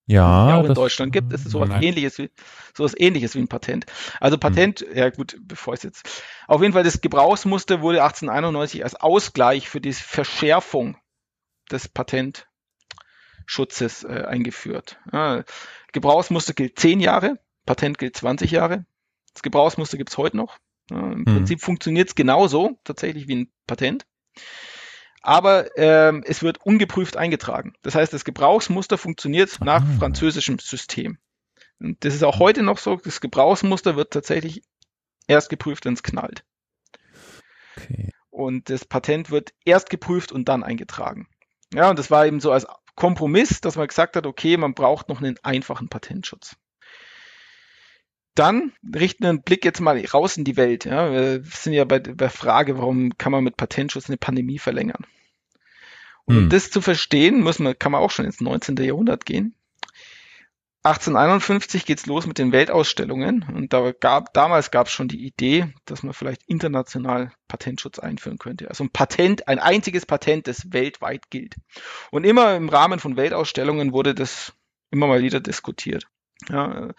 Ja. 0.06 0.48
ja 0.50 0.60
auch 0.60 0.64
in 0.64 0.74
Deutschland 0.74 1.12
gibt 1.12 1.32
es 1.32 1.42
sowas 1.44 1.68
nein. 1.68 1.82
ähnliches 1.82 2.18
wie, 2.18 2.30
sowas 2.74 2.94
ähnliches 2.96 3.34
wie 3.34 3.40
ein 3.40 3.48
Patent. 3.48 3.86
Also 4.20 4.38
Patent, 4.38 4.80
hm. 4.80 4.96
ja 4.96 5.10
gut, 5.10 5.36
bevor 5.40 5.74
ich 5.74 5.82
jetzt, 5.82 6.08
auf 6.46 6.62
jeden 6.62 6.74
Fall 6.74 6.84
das 6.84 7.00
Gebrauchsmuster 7.00 7.80
wurde 7.80 8.02
1891 8.02 8.84
als 8.84 8.94
Ausgleich 8.94 9.68
für 9.68 9.80
die 9.80 9.92
Verschärfung 9.92 10.96
des 11.70 11.88
Patentschutzes 13.46 14.04
äh, 14.04 14.24
eingeführt. 14.26 14.98
Ja, 15.12 15.44
Gebrauchsmuster 15.92 16.52
gilt 16.52 16.78
zehn 16.78 17.00
Jahre, 17.00 17.38
Patent 17.64 17.98
gilt 17.98 18.16
20 18.16 18.50
Jahre. 18.50 18.84
Das 19.32 19.42
Gebrauchsmuster 19.42 19.96
gibt's 19.96 20.18
heute 20.18 20.36
noch. 20.36 20.58
Ja, 20.90 20.98
Im 20.98 21.18
hm. 21.18 21.24
Prinzip 21.24 21.60
funktioniert 21.60 22.08
es 22.08 22.14
genauso 22.14 22.78
tatsächlich 22.84 23.28
wie 23.28 23.36
ein 23.36 23.52
Patent 23.66 24.06
aber 25.22 25.76
ähm, 25.76 26.22
es 26.24 26.44
wird 26.44 26.64
ungeprüft 26.64 27.16
eingetragen. 27.16 27.72
Das 27.82 27.96
heißt, 27.96 28.12
das 28.12 28.24
Gebrauchsmuster 28.24 28.96
funktioniert 28.96 29.58
nach 29.60 29.82
ah. 29.82 29.98
französischem 29.98 30.60
System. 30.60 31.18
Und 31.80 32.04
das 32.04 32.14
ist 32.14 32.22
auch 32.22 32.38
heute 32.38 32.62
noch 32.62 32.78
so, 32.78 32.94
das 32.94 33.20
Gebrauchsmuster 33.20 33.96
wird 33.96 34.12
tatsächlich 34.12 34.62
erst 35.26 35.50
geprüft, 35.50 35.84
wenn 35.84 35.94
es 35.94 36.04
knallt. 36.04 36.44
Okay. 37.76 38.12
Und 38.30 38.70
das 38.70 38.84
Patent 38.84 39.32
wird 39.32 39.52
erst 39.64 39.90
geprüft 39.90 40.30
und 40.30 40.48
dann 40.48 40.62
eingetragen. 40.62 41.26
Ja, 41.74 41.90
und 41.90 41.98
das 41.98 42.08
war 42.12 42.24
eben 42.24 42.38
so 42.38 42.52
als 42.52 42.68
Kompromiss, 42.96 43.60
dass 43.60 43.76
man 43.76 43.86
gesagt 43.86 44.16
hat, 44.16 44.26
okay, 44.26 44.56
man 44.56 44.74
braucht 44.74 45.08
noch 45.08 45.20
einen 45.20 45.36
einfachen 45.42 45.88
Patentschutz. 45.88 46.56
Dann 48.34 48.72
richten 48.94 49.22
wir 49.22 49.30
einen 49.30 49.42
Blick 49.42 49.64
jetzt 49.64 49.80
mal 49.80 50.02
raus 50.04 50.36
in 50.36 50.44
die 50.44 50.56
Welt. 50.56 50.84
Ja, 50.84 51.10
wir 51.12 51.42
sind 51.44 51.72
ja 51.72 51.84
bei 51.84 51.98
der 51.98 52.30
Frage, 52.30 52.76
warum 52.78 53.16
kann 53.16 53.32
man 53.32 53.44
mit 53.44 53.56
Patentschutz 53.56 54.08
eine 54.08 54.18
Pandemie 54.18 54.58
verlängern? 54.58 55.06
Und 56.24 56.36
um 56.36 56.42
hm. 56.44 56.50
das 56.50 56.70
zu 56.70 56.80
verstehen, 56.80 57.40
muss 57.40 57.58
man, 57.58 57.78
kann 57.78 57.92
man 57.92 58.02
auch 58.02 58.10
schon 58.10 58.26
ins 58.26 58.40
19. 58.40 58.76
Jahrhundert 58.76 59.24
gehen. 59.24 59.54
1851 60.86 61.84
geht's 61.84 62.06
los 62.06 62.26
mit 62.26 62.38
den 62.38 62.52
Weltausstellungen 62.52 63.44
und 63.52 63.72
da 63.72 63.92
gab, 63.92 64.32
damals 64.34 64.70
gab 64.70 64.86
es 64.86 64.92
schon 64.92 65.08
die 65.08 65.26
Idee, 65.26 65.74
dass 65.84 66.04
man 66.04 66.14
vielleicht 66.14 66.42
international 66.46 67.32
Patentschutz 67.48 67.98
einführen 67.98 68.38
könnte. 68.38 68.68
Also 68.68 68.84
ein 68.84 68.90
Patent, 68.90 69.48
ein 69.48 69.58
einziges 69.58 70.06
Patent, 70.06 70.46
das 70.46 70.72
weltweit 70.72 71.28
gilt. 71.28 71.56
Und 72.12 72.24
immer 72.24 72.54
im 72.54 72.68
Rahmen 72.68 73.00
von 73.00 73.16
Weltausstellungen 73.16 73.92
wurde 73.92 74.14
das 74.14 74.52
immer 74.90 75.08
mal 75.08 75.22
wieder 75.22 75.40
diskutiert. 75.40 76.06
Ja, 76.48 76.90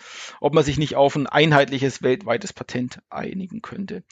ob 0.41 0.53
man 0.53 0.63
sich 0.63 0.77
nicht 0.77 0.95
auf 0.95 1.15
ein 1.15 1.27
einheitliches 1.27 2.01
weltweites 2.01 2.51
Patent 2.51 2.99
einigen 3.09 3.61
könnte. 3.61 4.03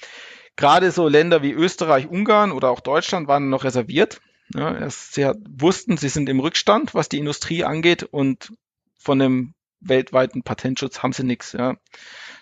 Gerade 0.56 0.91
so 0.91 1.07
Länder 1.10 1.41
wie 1.41 1.52
Österreich, 1.52 2.07
Ungarn 2.07 2.52
oder 2.52 2.69
auch 2.69 2.80
Deutschland 2.80 3.27
waren 3.27 3.49
noch 3.49 3.65
reserviert. 3.65 4.22
Ja, 4.53 4.89
sie 4.89 5.31
wussten, 5.49 5.97
sie 5.97 6.10
sind 6.10 6.30
im 6.30 6.39
Rückstand, 6.39 6.93
was 6.93 7.10
die 7.10 7.18
Industrie 7.18 7.64
angeht 7.64 8.03
und 8.03 8.53
von 8.97 9.19
dem 9.19 9.53
weltweiten 9.88 10.44
Patentschutz 10.44 11.02
haben 11.03 11.14
sie 11.14 11.24
nichts. 11.24 11.53
Ja. 11.53 11.76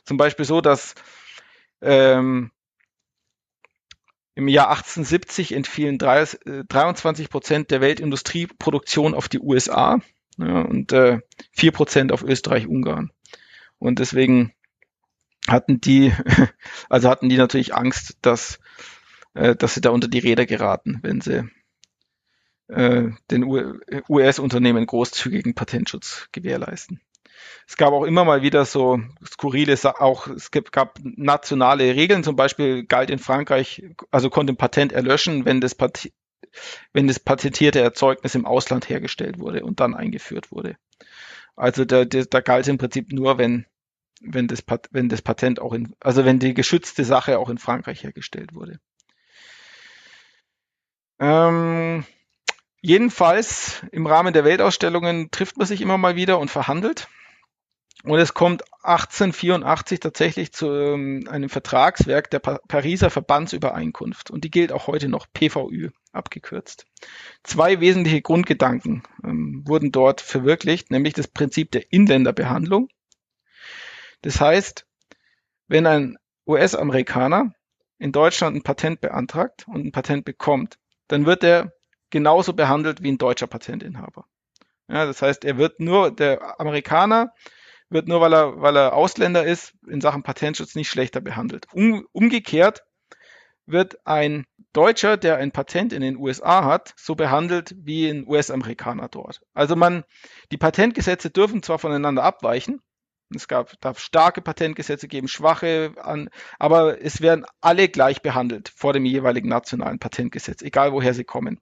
Zum 0.05 0.17
Beispiel 0.17 0.45
so, 0.45 0.61
dass 0.61 0.95
ähm, 1.81 2.51
im 4.35 4.47
Jahr 4.47 4.69
1870 4.69 5.53
entfielen 5.53 5.97
23 5.97 7.29
Prozent 7.29 7.71
der 7.71 7.81
Weltindustrieproduktion 7.81 9.13
auf 9.13 9.29
die 9.29 9.39
USA 9.39 9.99
ja, 10.37 10.61
und 10.61 10.91
äh, 10.91 11.19
4 11.51 11.71
Prozent 11.71 12.11
auf 12.11 12.23
Österreich, 12.23 12.67
Ungarn. 12.67 13.11
Und 13.77 13.99
deswegen 13.99 14.53
hatten 15.47 15.81
die, 15.81 16.13
also 16.89 17.09
hatten 17.09 17.29
die 17.29 17.37
natürlich 17.37 17.75
Angst, 17.75 18.17
dass, 18.21 18.59
äh, 19.35 19.55
dass 19.55 19.75
sie 19.75 19.81
da 19.81 19.91
unter 19.91 20.07
die 20.07 20.19
Räder 20.19 20.45
geraten, 20.45 20.99
wenn 21.03 21.21
sie 21.21 21.47
äh, 22.69 23.11
den 23.29 23.43
US-Unternehmen 24.09 24.85
großzügigen 24.85 25.53
Patentschutz 25.53 26.29
gewährleisten. 26.31 27.01
Es 27.67 27.77
gab 27.77 27.93
auch 27.93 28.03
immer 28.03 28.25
mal 28.25 28.41
wieder 28.41 28.65
so 28.65 28.99
skurrile, 29.25 29.77
auch 29.99 30.27
es 30.27 30.51
gab 30.51 30.99
nationale 31.03 31.95
Regeln, 31.95 32.23
zum 32.23 32.35
Beispiel 32.35 32.85
galt 32.85 33.09
in 33.09 33.19
Frankreich, 33.19 33.83
also 34.11 34.29
konnte 34.29 34.53
ein 34.53 34.57
Patent 34.57 34.91
erlöschen, 34.91 35.45
wenn 35.45 35.61
das, 35.61 35.75
Pat 35.75 36.09
wenn 36.91 37.07
das 37.07 37.19
patentierte 37.19 37.79
Erzeugnis 37.79 38.35
im 38.35 38.45
Ausland 38.45 38.89
hergestellt 38.89 39.39
wurde 39.39 39.63
und 39.63 39.79
dann 39.79 39.95
eingeführt 39.95 40.51
wurde. 40.51 40.77
Also 41.55 41.85
da, 41.85 42.05
da, 42.05 42.23
da 42.23 42.41
galt 42.41 42.67
im 42.67 42.77
Prinzip 42.77 43.11
nur, 43.11 43.37
wenn, 43.37 43.65
wenn, 44.21 44.47
das, 44.47 44.63
wenn 44.91 45.09
das 45.09 45.21
Patent 45.21 45.61
auch 45.61 45.73
in, 45.73 45.95
also 45.99 46.25
wenn 46.25 46.39
die 46.39 46.53
geschützte 46.53 47.05
Sache 47.05 47.39
auch 47.39 47.49
in 47.49 47.57
Frankreich 47.57 48.03
hergestellt 48.03 48.53
wurde. 48.53 48.79
Ähm, 51.19 52.05
Jedenfalls 52.85 53.81
im 53.93 54.05
Rahmen 54.05 54.33
der 54.33 54.43
Weltausstellungen 54.43 55.31
trifft 55.31 55.55
man 55.55 55.65
sich 55.65 55.79
immer 55.79 55.97
mal 55.97 56.17
wieder 56.17 56.37
und 56.37 56.51
verhandelt. 56.51 57.07
Und 58.03 58.19
es 58.19 58.33
kommt 58.33 58.63
1884 58.83 60.01
tatsächlich 60.01 60.51
zu 60.51 60.67
ähm, 60.67 61.25
einem 61.29 61.47
Vertragswerk 61.47 62.29
der 62.29 62.39
pa 62.39 62.59
Pariser 62.67 63.09
Verbandsübereinkunft. 63.09 64.29
Und 64.29 64.43
die 64.43 64.51
gilt 64.51 64.73
auch 64.73 64.87
heute 64.87 65.07
noch 65.07 65.25
PVÜ 65.33 65.89
abgekürzt. 66.11 66.85
Zwei 67.43 67.79
wesentliche 67.79 68.21
Grundgedanken 68.21 69.03
ähm, 69.23 69.63
wurden 69.65 69.93
dort 69.93 70.19
verwirklicht, 70.19 70.91
nämlich 70.91 71.13
das 71.13 71.29
Prinzip 71.29 71.71
der 71.71 71.93
Inländerbehandlung. 71.93 72.89
Das 74.21 74.41
heißt, 74.41 74.85
wenn 75.69 75.87
ein 75.87 76.17
US-Amerikaner 76.45 77.53
in 77.99 78.11
Deutschland 78.11 78.57
ein 78.57 78.63
Patent 78.63 78.99
beantragt 78.99 79.65
und 79.67 79.85
ein 79.85 79.91
Patent 79.93 80.25
bekommt, 80.25 80.77
dann 81.07 81.25
wird 81.25 81.43
er 81.45 81.71
genauso 82.09 82.51
behandelt 82.51 83.01
wie 83.01 83.13
ein 83.13 83.17
deutscher 83.17 83.47
Patentinhaber. 83.47 84.25
Ja, 84.89 85.05
das 85.05 85.21
heißt, 85.21 85.45
er 85.45 85.57
wird 85.57 85.79
nur, 85.79 86.11
der 86.11 86.59
Amerikaner 86.59 87.33
wird 87.93 88.07
nur, 88.07 88.21
weil 88.21 88.33
er, 88.33 88.61
weil 88.61 88.75
er 88.75 88.93
Ausländer 88.93 89.45
ist, 89.45 89.73
in 89.87 90.01
Sachen 90.01 90.23
Patentschutz 90.23 90.75
nicht 90.75 90.89
schlechter 90.89 91.21
behandelt. 91.21 91.67
Um, 91.71 92.05
umgekehrt 92.11 92.83
wird 93.65 94.05
ein 94.05 94.45
Deutscher, 94.73 95.17
der 95.17 95.37
ein 95.37 95.51
Patent 95.51 95.93
in 95.93 96.01
den 96.01 96.17
USA 96.17 96.65
hat, 96.65 96.93
so 96.97 97.15
behandelt 97.15 97.75
wie 97.77 98.09
ein 98.09 98.27
US-Amerikaner 98.27 99.07
dort. 99.07 99.41
Also 99.53 99.75
man, 99.75 100.03
die 100.51 100.57
Patentgesetze 100.57 101.29
dürfen 101.29 101.63
zwar 101.63 101.79
voneinander 101.79 102.23
abweichen, 102.23 102.81
es 103.35 103.47
gab, 103.47 103.79
darf 103.81 103.99
starke 103.99 104.41
Patentgesetze 104.41 105.07
geben, 105.07 105.27
schwache, 105.27 105.93
an, 105.97 106.29
aber 106.59 107.01
es 107.01 107.21
werden 107.21 107.45
alle 107.61 107.87
gleich 107.89 108.21
behandelt 108.21 108.71
vor 108.75 108.93
dem 108.93 109.05
jeweiligen 109.05 109.49
nationalen 109.49 109.99
Patentgesetz, 109.99 110.61
egal 110.61 110.91
woher 110.91 111.13
sie 111.13 111.23
kommen. 111.23 111.59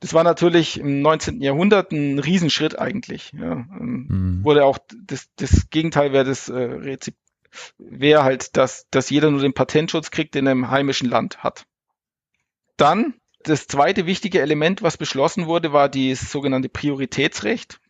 Das 0.00 0.14
war 0.14 0.24
natürlich 0.24 0.78
im 0.78 1.02
19. 1.02 1.40
Jahrhundert 1.40 1.92
ein 1.92 2.18
Riesenschritt 2.18 2.78
eigentlich. 2.78 3.32
Ja. 3.32 3.52
Ähm, 3.52 4.06
mhm. 4.08 4.44
Wurde 4.44 4.64
auch 4.64 4.78
das, 5.06 5.28
das 5.36 5.70
Gegenteil 5.70 6.12
wäre 6.12 6.24
das 6.24 6.48
äh, 6.48 6.96
wäre 7.78 8.24
halt, 8.24 8.56
dass, 8.56 8.86
dass 8.90 9.10
jeder 9.10 9.30
nur 9.30 9.40
den 9.40 9.54
Patentschutz 9.54 10.10
kriegt, 10.10 10.34
den 10.34 10.46
er 10.46 10.52
im 10.52 10.70
heimischen 10.70 11.08
Land 11.08 11.42
hat. 11.42 11.66
Dann 12.76 13.14
das 13.42 13.66
zweite 13.66 14.06
wichtige 14.06 14.40
Element, 14.40 14.82
was 14.82 14.96
beschlossen 14.96 15.46
wurde, 15.46 15.72
war 15.72 15.88
das 15.88 16.30
sogenannte 16.30 16.68
Prioritätsrecht. 16.68 17.80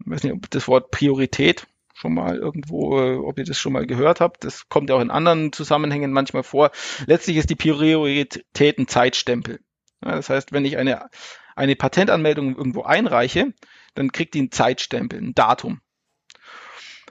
Ich 0.00 0.10
weiß 0.10 0.22
nicht, 0.22 0.32
ob 0.32 0.50
das 0.50 0.68
Wort 0.68 0.90
Priorität 0.90 1.66
schon 1.94 2.14
mal 2.14 2.36
irgendwo, 2.36 2.98
äh, 2.98 3.16
ob 3.16 3.38
ihr 3.38 3.44
das 3.44 3.58
schon 3.58 3.72
mal 3.72 3.86
gehört 3.86 4.20
habt. 4.20 4.44
Das 4.44 4.68
kommt 4.68 4.90
ja 4.90 4.96
auch 4.96 5.00
in 5.00 5.10
anderen 5.10 5.52
Zusammenhängen 5.52 6.12
manchmal 6.12 6.42
vor. 6.42 6.70
Letztlich 7.06 7.36
ist 7.36 7.50
die 7.50 7.56
Priorität 7.56 8.78
ein 8.78 8.88
Zeitstempel. 8.88 9.60
Ja, 10.04 10.16
das 10.16 10.28
heißt, 10.28 10.52
wenn 10.52 10.64
ich 10.64 10.78
eine, 10.78 11.08
eine 11.56 11.76
Patentanmeldung 11.76 12.56
irgendwo 12.56 12.82
einreiche, 12.82 13.52
dann 13.94 14.12
kriegt 14.12 14.34
die 14.34 14.40
einen 14.40 14.52
Zeitstempel, 14.52 15.20
ein 15.20 15.34
Datum. 15.34 15.80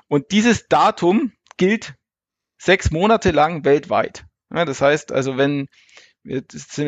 Und 0.07 0.31
dieses 0.31 0.68
Datum 0.68 1.31
gilt 1.57 1.95
sechs 2.57 2.91
Monate 2.91 3.31
lang 3.31 3.65
weltweit. 3.65 4.26
Ja, 4.53 4.65
das 4.65 4.81
heißt 4.81 5.11
also, 5.11 5.38
wenn 5.38 5.68
wir 6.23 6.43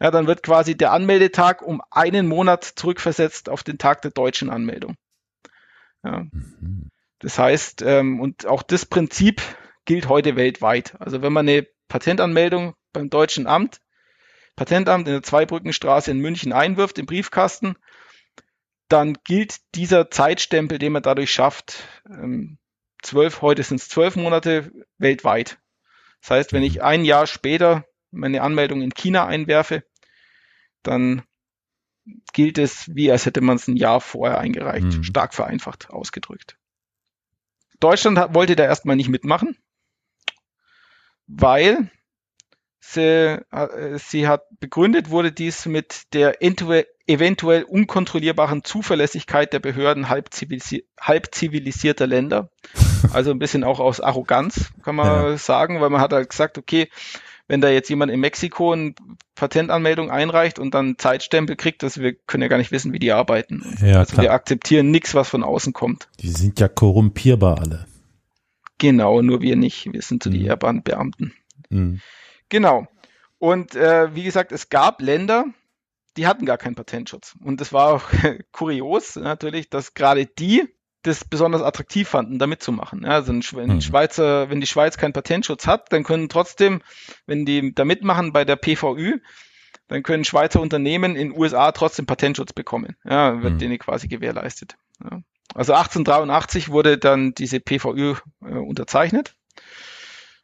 Ja, 0.00 0.10
dann 0.10 0.26
wird 0.26 0.42
quasi 0.42 0.76
der 0.76 0.92
Anmeldetag 0.92 1.62
um 1.62 1.80
einen 1.90 2.28
Monat 2.28 2.64
zurückversetzt 2.64 3.48
auf 3.48 3.62
den 3.62 3.78
Tag 3.78 4.02
der 4.02 4.10
deutschen 4.10 4.50
Anmeldung. 4.50 4.96
Ja. 6.04 6.26
Mhm. 6.30 6.90
Das 7.18 7.38
heißt, 7.38 7.80
ähm, 7.80 8.20
und 8.20 8.46
auch 8.46 8.62
das 8.62 8.84
Prinzip 8.84 9.40
gilt 9.86 10.10
heute 10.10 10.36
weltweit. 10.36 10.94
Also 10.98 11.22
wenn 11.22 11.32
man 11.32 11.48
eine 11.48 11.66
Patentanmeldung 11.88 12.74
beim 12.92 13.08
Deutschen 13.08 13.46
Amt, 13.46 13.80
Patentamt 14.54 15.06
in 15.06 15.14
der 15.14 15.22
Zweibrückenstraße 15.22 16.10
in 16.10 16.18
München 16.18 16.52
einwirft 16.52 16.98
im 16.98 17.06
Briefkasten, 17.06 17.76
dann 18.88 19.18
gilt 19.24 19.56
dieser 19.74 20.10
Zeitstempel, 20.10 20.78
den 20.78 20.92
man 20.92 21.02
dadurch 21.02 21.32
schafft, 21.32 21.88
ähm, 22.08 22.58
zwölf, 23.02 23.42
heute 23.42 23.62
sind 23.62 23.80
es 23.80 23.88
zwölf 23.88 24.16
Monate 24.16 24.70
weltweit. 24.98 25.58
Das 26.20 26.30
heißt, 26.30 26.52
wenn 26.52 26.62
ich 26.62 26.82
ein 26.82 27.04
Jahr 27.04 27.26
später 27.26 27.84
meine 28.10 28.42
Anmeldung 28.42 28.82
in 28.82 28.94
China 28.94 29.26
einwerfe, 29.26 29.84
dann 30.82 31.22
gilt 32.32 32.58
es, 32.58 32.94
wie 32.94 33.10
als 33.10 33.26
hätte 33.26 33.40
man 33.40 33.56
es 33.56 33.66
ein 33.68 33.76
Jahr 33.76 34.00
vorher 34.00 34.38
eingereicht, 34.38 34.98
mhm. 34.98 35.02
stark 35.02 35.34
vereinfacht 35.34 35.90
ausgedrückt. 35.90 36.56
Deutschland 37.80 38.18
wollte 38.34 38.56
da 38.56 38.64
erstmal 38.64 38.96
nicht 38.96 39.08
mitmachen 39.08 39.56
weil 41.26 41.90
sie, 42.80 43.40
äh, 43.50 43.98
sie 43.98 44.28
hat 44.28 44.42
begründet 44.60 45.10
wurde 45.10 45.32
dies 45.32 45.66
mit 45.66 46.12
der 46.12 46.42
eventuell 46.42 47.62
unkontrollierbaren 47.64 48.64
Zuverlässigkeit 48.64 49.52
der 49.52 49.60
Behörden 49.60 50.08
halb, 50.08 50.32
zivilisi 50.32 50.86
halb 51.00 51.34
zivilisierter 51.34 52.06
Länder. 52.06 52.50
Also 53.12 53.30
ein 53.30 53.38
bisschen 53.38 53.62
auch 53.62 53.78
aus 53.78 54.00
Arroganz, 54.00 54.72
kann 54.82 54.96
man 54.96 55.06
ja. 55.06 55.38
sagen, 55.38 55.80
weil 55.80 55.90
man 55.90 56.00
hat 56.00 56.12
halt 56.12 56.30
gesagt, 56.30 56.58
okay, 56.58 56.88
wenn 57.48 57.60
da 57.60 57.68
jetzt 57.68 57.88
jemand 57.88 58.10
in 58.10 58.20
Mexiko 58.20 58.72
eine 58.72 58.94
Patentanmeldung 59.34 60.10
einreicht 60.10 60.58
und 60.58 60.74
dann 60.74 60.98
Zeitstempel 60.98 61.54
kriegt, 61.56 61.82
dass 61.82 62.00
wir 62.00 62.14
können 62.14 62.42
ja 62.42 62.48
gar 62.48 62.58
nicht 62.58 62.72
wissen, 62.72 62.92
wie 62.92 62.98
die 62.98 63.12
arbeiten. 63.12 63.62
Ja, 63.80 63.98
also 63.98 64.14
klar. 64.14 64.24
wir 64.24 64.32
akzeptieren 64.32 64.90
nichts, 64.90 65.14
was 65.14 65.28
von 65.28 65.44
außen 65.44 65.72
kommt. 65.72 66.08
Die 66.20 66.30
sind 66.30 66.58
ja 66.58 66.68
korrumpierbar 66.68 67.60
alle. 67.60 67.86
Genau, 68.78 69.22
nur 69.22 69.40
wir 69.40 69.56
nicht. 69.56 69.92
Wir 69.92 70.02
sind 70.02 70.22
so 70.22 70.30
die 70.30 70.40
mhm. 70.40 70.46
Ehrbahnbeamten. 70.46 71.34
Mhm. 71.70 72.00
Genau. 72.48 72.86
Und 73.38 73.74
äh, 73.74 74.14
wie 74.14 74.22
gesagt, 74.22 74.52
es 74.52 74.68
gab 74.68 75.00
Länder, 75.00 75.44
die 76.16 76.26
hatten 76.26 76.46
gar 76.46 76.58
keinen 76.58 76.74
Patentschutz. 76.74 77.34
Und 77.42 77.60
es 77.60 77.72
war 77.72 77.94
auch 77.94 78.02
kurios 78.52 79.16
natürlich, 79.16 79.68
dass 79.68 79.94
gerade 79.94 80.26
die 80.26 80.68
das 81.02 81.24
besonders 81.24 81.62
attraktiv 81.62 82.08
fanden, 82.08 82.38
da 82.38 82.46
mitzumachen. 82.46 83.02
Ja, 83.04 83.10
also 83.10 83.32
wenn, 83.32 83.74
mhm. 83.74 83.80
Schweizer, 83.80 84.50
wenn 84.50 84.60
die 84.60 84.66
Schweiz 84.66 84.96
keinen 84.96 85.12
Patentschutz 85.12 85.66
hat, 85.66 85.92
dann 85.92 86.02
können 86.02 86.28
trotzdem, 86.28 86.82
wenn 87.26 87.46
die 87.46 87.74
da 87.74 87.84
mitmachen 87.84 88.32
bei 88.32 88.44
der 88.44 88.56
PVÜ, 88.56 89.20
dann 89.88 90.02
können 90.02 90.24
Schweizer 90.24 90.60
Unternehmen 90.60 91.14
in 91.14 91.36
USA 91.36 91.70
trotzdem 91.70 92.06
Patentschutz 92.06 92.52
bekommen. 92.52 92.96
Ja, 93.04 93.40
wird 93.42 93.54
mhm. 93.54 93.58
denen 93.58 93.78
quasi 93.78 94.08
gewährleistet. 94.08 94.76
Ja. 95.00 95.20
Also 95.54 95.74
1883 95.74 96.70
wurde 96.70 96.98
dann 96.98 97.34
diese 97.34 97.60
PVÜ 97.60 98.16
äh, 98.42 98.46
unterzeichnet. 98.46 99.36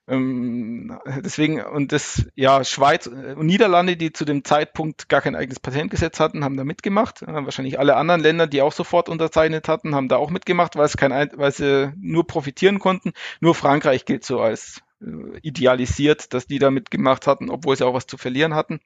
Ähm, 0.09 0.99
deswegen, 1.25 1.63
und 1.63 1.93
das, 1.93 2.27
ja, 2.35 2.65
Schweiz 2.65 3.07
und 3.07 3.47
Niederlande, 3.47 3.97
die 3.97 4.13
zu 4.13 4.25
dem 4.25 4.45
Zeitpunkt 4.45 5.09
gar 5.09 5.21
kein 5.21 5.37
eigenes 5.37 5.61
Patentgesetz 5.61 6.19
hatten, 6.19 6.45
haben 6.45 6.57
da 6.57 6.65
mitgemacht. 6.65 7.23
Äh, 7.23 7.27
wahrscheinlich 7.33 7.79
alle 7.79 7.97
anderen 7.97 8.21
Länder, 8.21 8.47
die 8.47 8.63
auch 8.63 8.73
sofort 8.73 9.09
unterzeichnet 9.09 9.69
hatten, 9.69 9.95
haben 9.95 10.09
da 10.09 10.17
auch 10.17 10.31
mitgemacht, 10.31 10.77
weil 10.77 10.87
es 10.87 10.97
kein, 10.97 11.13
weil 11.35 11.53
sie 11.53 11.93
nur 11.97 12.27
profitieren 12.27 12.79
konnten. 12.81 13.13
Nur 13.41 13.55
Frankreich 13.55 14.05
gilt 14.05 14.25
so 14.25 14.41
als 14.41 14.83
äh, 15.01 15.39
idealisiert, 15.43 16.35
dass 16.35 16.47
die 16.47 16.59
da 16.59 16.71
mitgemacht 16.71 17.27
hatten, 17.29 17.49
obwohl 17.49 17.77
sie 17.77 17.87
auch 17.87 17.95
was 17.95 18.07
zu 18.07 18.19
verlieren 18.19 18.55
hatten. 18.55 18.81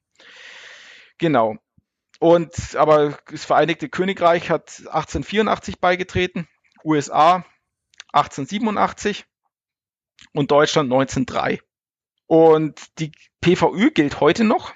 Genau. 1.19 1.57
Und 2.19 2.77
aber 2.77 3.19
das 3.31 3.45
Vereinigte 3.45 3.89
Königreich 3.89 4.51
hat 4.51 4.81
1884 4.81 5.81
beigetreten, 5.81 6.47
USA 6.85 7.45
1887 8.13 9.27
und 10.33 10.51
Deutschland 10.51 10.93
1903. 10.93 11.61
Und 12.27 12.81
die 12.99 13.13
PVÜ 13.41 13.91
gilt 13.91 14.21
heute 14.21 14.45
noch 14.45 14.73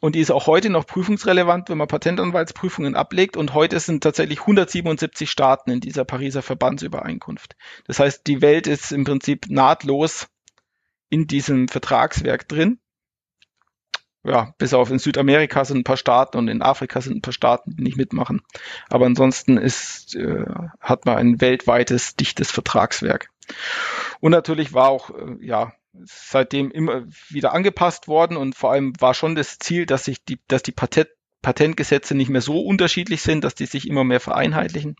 und 0.00 0.14
die 0.14 0.20
ist 0.20 0.30
auch 0.30 0.46
heute 0.46 0.70
noch 0.70 0.86
prüfungsrelevant, 0.86 1.68
wenn 1.68 1.78
man 1.78 1.88
Patentanwaltsprüfungen 1.88 2.94
ablegt. 2.94 3.36
Und 3.36 3.54
heute 3.54 3.80
sind 3.80 4.02
tatsächlich 4.02 4.40
177 4.40 5.28
Staaten 5.28 5.70
in 5.70 5.80
dieser 5.80 6.04
Pariser 6.04 6.42
Verbandsübereinkunft. 6.42 7.56
Das 7.86 7.98
heißt, 7.98 8.26
die 8.26 8.40
Welt 8.40 8.66
ist 8.66 8.92
im 8.92 9.04
Prinzip 9.04 9.46
nahtlos 9.48 10.28
in 11.10 11.26
diesem 11.26 11.68
Vertragswerk 11.68 12.46
drin 12.46 12.78
ja, 14.24 14.54
bis 14.58 14.74
auf 14.74 14.90
in 14.90 14.98
Südamerika 14.98 15.64
sind 15.64 15.78
ein 15.78 15.84
paar 15.84 15.96
Staaten 15.96 16.36
und 16.38 16.48
in 16.48 16.62
Afrika 16.62 17.00
sind 17.00 17.16
ein 17.16 17.22
paar 17.22 17.32
Staaten, 17.32 17.76
die 17.76 17.82
nicht 17.82 17.96
mitmachen. 17.96 18.42
Aber 18.88 19.06
ansonsten 19.06 19.56
ist, 19.56 20.14
äh, 20.16 20.44
hat 20.80 21.06
man 21.06 21.16
ein 21.16 21.40
weltweites, 21.40 22.14
dichtes 22.16 22.50
Vertragswerk. 22.50 23.30
Und 24.20 24.32
natürlich 24.32 24.72
war 24.72 24.88
auch, 24.88 25.10
äh, 25.10 25.36
ja, 25.40 25.72
seitdem 26.04 26.70
immer 26.70 27.04
wieder 27.28 27.52
angepasst 27.52 28.08
worden 28.08 28.36
und 28.36 28.54
vor 28.54 28.72
allem 28.72 28.92
war 29.00 29.14
schon 29.14 29.34
das 29.34 29.58
Ziel, 29.58 29.86
dass 29.86 30.04
sich 30.04 30.24
die, 30.24 30.38
dass 30.48 30.62
die 30.62 30.72
Patent, 30.72 31.08
Patentgesetze 31.42 32.14
nicht 32.14 32.30
mehr 32.30 32.40
so 32.40 32.60
unterschiedlich 32.60 33.22
sind, 33.22 33.44
dass 33.44 33.54
die 33.54 33.66
sich 33.66 33.88
immer 33.88 34.04
mehr 34.04 34.20
vereinheitlichen. 34.20 34.96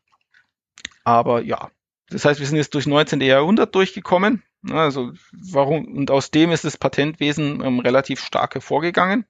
Aber 1.04 1.42
ja, 1.42 1.70
das 2.10 2.24
heißt, 2.24 2.40
wir 2.40 2.46
sind 2.46 2.56
jetzt 2.56 2.74
durch 2.74 2.86
19. 2.86 3.20
Jahrhundert 3.20 3.74
durchgekommen 3.74 4.42
also 4.70 5.12
warum 5.32 5.96
und 5.96 6.10
aus 6.10 6.30
dem 6.30 6.50
ist 6.50 6.64
das 6.64 6.76
Patentwesen 6.76 7.62
ähm, 7.62 7.80
relativ 7.80 8.20
stark 8.20 8.54
hervorgegangen. 8.54 9.24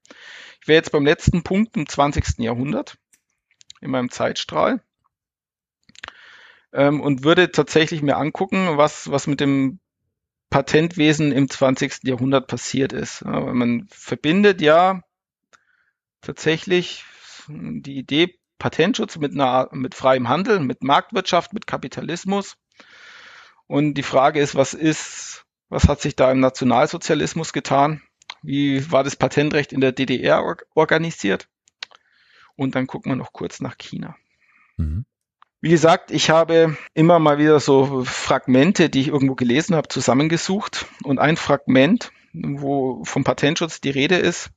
Ich 0.60 0.68
wäre 0.68 0.76
jetzt 0.76 0.92
beim 0.92 1.04
letzten 1.04 1.42
Punkt 1.42 1.76
im 1.76 1.88
20. 1.88 2.38
Jahrhundert 2.38 2.96
in 3.80 3.90
meinem 3.90 4.10
Zeitstrahl 4.10 4.82
ähm, 6.72 7.00
und 7.00 7.24
würde 7.24 7.50
tatsächlich 7.50 8.02
mir 8.02 8.16
angucken, 8.16 8.76
was 8.76 9.10
was 9.10 9.26
mit 9.26 9.40
dem 9.40 9.80
Patentwesen 10.50 11.32
im 11.32 11.50
20. 11.50 12.04
Jahrhundert 12.04 12.46
passiert 12.46 12.92
ist. 12.92 13.22
Ja, 13.22 13.40
man 13.40 13.86
verbindet 13.90 14.60
ja 14.60 15.02
tatsächlich 16.22 17.04
die 17.48 17.98
Idee 17.98 18.34
Patentschutz 18.58 19.16
mit 19.18 19.32
einer 19.32 19.68
mit 19.72 19.94
freiem 19.94 20.28
Handel, 20.28 20.60
mit 20.60 20.82
Marktwirtschaft, 20.82 21.52
mit 21.52 21.66
Kapitalismus 21.66 22.56
und 23.68 23.94
die 23.94 24.02
Frage 24.02 24.40
ist, 24.40 24.54
was 24.54 24.74
ist, 24.74 25.44
was 25.68 25.88
hat 25.88 26.00
sich 26.00 26.16
da 26.16 26.32
im 26.32 26.40
Nationalsozialismus 26.40 27.52
getan? 27.52 28.02
Wie 28.42 28.90
war 28.90 29.04
das 29.04 29.14
Patentrecht 29.14 29.72
in 29.72 29.80
der 29.80 29.92
DDR 29.92 30.42
organisiert? 30.74 31.48
Und 32.56 32.74
dann 32.74 32.86
gucken 32.86 33.12
wir 33.12 33.16
noch 33.16 33.32
kurz 33.32 33.60
nach 33.60 33.76
China. 33.76 34.16
Mhm. 34.78 35.04
Wie 35.60 35.70
gesagt, 35.70 36.12
ich 36.12 36.30
habe 36.30 36.76
immer 36.94 37.18
mal 37.18 37.38
wieder 37.38 37.58
so 37.58 38.04
Fragmente, 38.04 38.88
die 38.88 39.00
ich 39.00 39.08
irgendwo 39.08 39.34
gelesen 39.34 39.74
habe, 39.74 39.88
zusammengesucht. 39.88 40.86
Und 41.02 41.18
ein 41.18 41.36
Fragment, 41.36 42.12
wo 42.32 43.02
vom 43.04 43.24
Patentschutz 43.24 43.80
die 43.80 43.90
Rede 43.90 44.16
ist, 44.16 44.50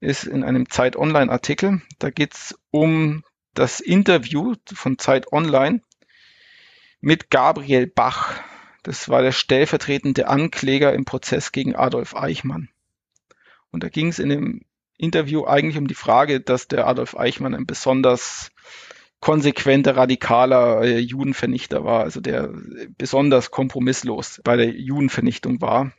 ist 0.00 0.24
in 0.24 0.44
einem 0.44 0.68
Zeit 0.68 0.96
Online-Artikel. 0.96 1.80
Da 1.98 2.10
geht 2.10 2.34
es 2.34 2.58
um 2.70 3.24
das 3.54 3.80
Interview 3.80 4.54
von 4.74 4.98
Zeit 4.98 5.32
Online 5.32 5.80
mit 7.00 7.30
Gabriel 7.30 7.86
Bach. 7.86 8.38
Das 8.82 9.08
war 9.08 9.22
der 9.22 9.32
stellvertretende 9.32 10.28
Ankläger 10.28 10.92
im 10.92 11.06
Prozess 11.06 11.52
gegen 11.52 11.74
Adolf 11.74 12.14
Eichmann. 12.14 12.68
Und 13.70 13.82
da 13.82 13.88
ging 13.88 14.08
es 14.08 14.18
in 14.18 14.28
dem 14.28 14.60
Interview 14.98 15.46
eigentlich 15.46 15.78
um 15.78 15.88
die 15.88 15.94
Frage, 15.94 16.40
dass 16.40 16.68
der 16.68 16.86
Adolf 16.86 17.16
Eichmann 17.16 17.54
ein 17.54 17.64
besonders 17.64 18.50
konsequenter, 19.22 19.96
radikaler 19.96 20.82
äh, 20.82 20.98
Judenvernichter 20.98 21.84
war, 21.84 22.02
also 22.02 22.20
der 22.20 22.52
besonders 22.98 23.52
kompromisslos 23.52 24.40
bei 24.42 24.56
der 24.56 24.68
Judenvernichtung 24.68 25.62
war. 25.62 25.92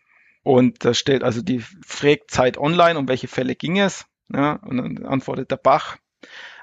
Und 0.43 0.83
da 0.83 0.93
stellt 0.93 1.23
also 1.23 1.41
die 1.41 1.63
fragt 1.85 2.29
Zeit 2.29 2.57
online, 2.57 2.99
um 2.99 3.07
welche 3.07 3.29
Fälle 3.29 3.55
ging 3.55 3.79
es. 3.79 4.05
Ja, 4.31 4.59
und 4.63 4.77
dann 4.77 5.05
antwortet 5.05 5.51
der 5.51 5.57
Bach. 5.57 5.97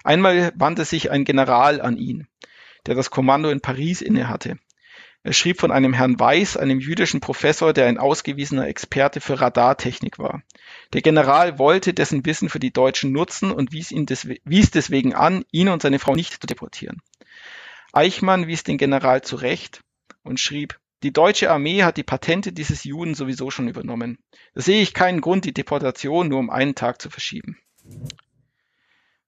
Einmal 0.05 0.53
wandte 0.55 0.85
sich 0.85 1.11
ein 1.11 1.25
General 1.25 1.81
an 1.81 1.97
ihn, 1.97 2.29
der 2.87 2.95
das 2.95 3.11
Kommando 3.11 3.49
in 3.49 3.61
Paris 3.61 4.03
innehatte. 4.03 4.59
Er 5.23 5.35
schrieb 5.35 5.61
von 5.61 5.71
einem 5.71 5.93
Herrn 5.93 6.19
Weiß, 6.19 6.57
einem 6.57 6.81
jüdischen 6.81 7.21
Professor, 7.21 7.75
der 7.75 7.87
ein 7.87 7.99
ausgewiesener 7.99 8.67
Experte 8.69 9.21
für 9.21 9.39
Radartechnik 9.39 10.19
war. 10.19 10.43
Der 10.95 11.03
General 11.03 11.59
wollte 11.59 11.93
dessen 11.93 12.25
Wissen 12.25 12.49
für 12.49 12.59
die 12.59 12.73
Deutschen 12.73 13.13
nutzen 13.13 13.53
und 13.53 13.73
wies, 13.73 13.91
ihn 13.91 14.07
des, 14.07 14.27
wies 14.45 14.71
deswegen 14.71 15.15
an, 15.15 15.45
ihn 15.51 15.69
und 15.69 15.83
seine 15.83 15.99
Frau 15.99 16.15
nicht 16.15 16.41
zu 16.41 16.47
deportieren. 16.47 17.03
Eichmann 17.93 18.47
wies 18.47 18.65
den 18.65 18.79
General 18.79 19.21
zurecht 19.21 19.83
und 20.23 20.41
schrieb, 20.41 20.79
die 21.03 21.13
deutsche 21.13 21.51
Armee 21.51 21.83
hat 21.83 21.97
die 21.97 22.03
Patente 22.03 22.53
dieses 22.53 22.85
Juden 22.85 23.15
sowieso 23.15 23.51
schon 23.51 23.69
übernommen. 23.69 24.19
Da 24.55 24.63
sehe 24.63 24.83
ich 24.83 24.95
keinen 24.95 25.21
Grund, 25.21 25.45
die 25.45 25.55
Deportation 25.55 26.29
nur 26.29 26.39
um 26.39 26.51
einen 26.51 26.75
Tag 26.75 27.01
zu 27.01 27.11
verschieben. 27.11 27.59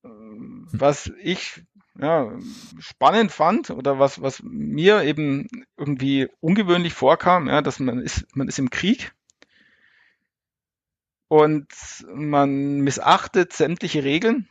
Was 0.01 1.11
ich 1.21 1.63
ja, 1.99 2.31
spannend 2.79 3.31
fand 3.31 3.69
oder 3.69 3.99
was, 3.99 4.21
was 4.21 4.41
mir 4.43 5.03
eben 5.03 5.47
irgendwie 5.77 6.27
ungewöhnlich 6.39 6.93
vorkam, 6.93 7.47
ja, 7.47 7.61
dass 7.61 7.79
man 7.79 7.99
ist, 7.99 8.25
man 8.35 8.47
ist 8.47 8.59
im 8.59 8.69
Krieg 8.69 9.13
und 11.27 11.67
man 12.13 12.81
missachtet 12.81 13.53
sämtliche 13.53 14.03
Regeln, 14.03 14.47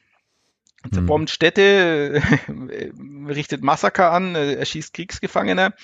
zerbombt 0.93 1.29
mhm. 1.31 1.33
Städte, 1.33 2.23
richtet 3.29 3.63
Massaker 3.63 4.13
an, 4.13 4.35
erschießt 4.35 4.95
Kriegsgefangene. 4.95 5.75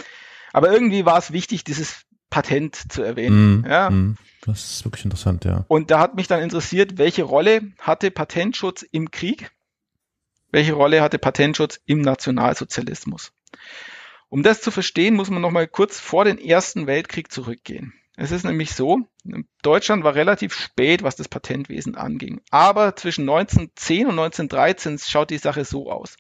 Aber 0.53 0.73
irgendwie 0.73 1.05
war 1.05 1.19
es 1.19 1.33
wichtig, 1.33 1.65
dieses 1.65 2.05
Patent 2.31 2.77
zu 2.91 3.03
erwähnen. 3.03 3.61
Mm, 3.61 3.67
ja. 3.67 3.91
Mm, 3.91 4.17
das 4.43 4.71
ist 4.71 4.85
wirklich 4.85 5.05
interessant, 5.05 5.45
ja. 5.45 5.65
Und 5.69 5.91
da 5.91 5.99
hat 6.01 6.15
mich 6.15 6.27
dann 6.27 6.43
interessiert, 6.43 6.99
welche 6.99 7.23
Rolle 7.23 7.73
hatte 7.79 8.11
Patentschutz 8.11 8.83
im 8.83 9.11
Krieg? 9.11 9.51
Welche 10.51 10.73
Rolle 10.73 11.03
hatte 11.03 11.19
Patentschutz 11.19 11.81
im 11.85 12.01
Nationalsozialismus? 12.01 13.33
Um 14.31 14.43
das 14.43 14.63
zu 14.63 14.71
verstehen, 14.71 15.15
muss 15.15 15.31
man 15.31 15.43
noch 15.43 15.51
mal 15.51 15.69
kurz 15.69 16.01
vor 16.01 16.25
den 16.25 16.39
Ersten 16.39 16.87
Weltkrieg 16.87 17.31
zurückgehen. 17.31 17.95
Es 18.17 18.33
ist 18.33 18.45
nämlich 18.45 18.73
so, 18.73 18.99
Deutschland 19.63 20.03
war 20.03 20.17
relativ 20.17 20.53
spät, 20.53 21.05
was 21.05 21.15
das 21.15 21.29
Patentwesen 21.29 21.95
anging. 21.95 22.41
Aber 22.51 22.97
zwischen 22.97 23.29
1910 23.29 24.07
und 24.07 24.19
1913 24.19 24.99
schaut 24.99 25.31
die 25.31 25.39
Sache 25.39 25.65
so 25.65 25.91
aus. 25.91 26.17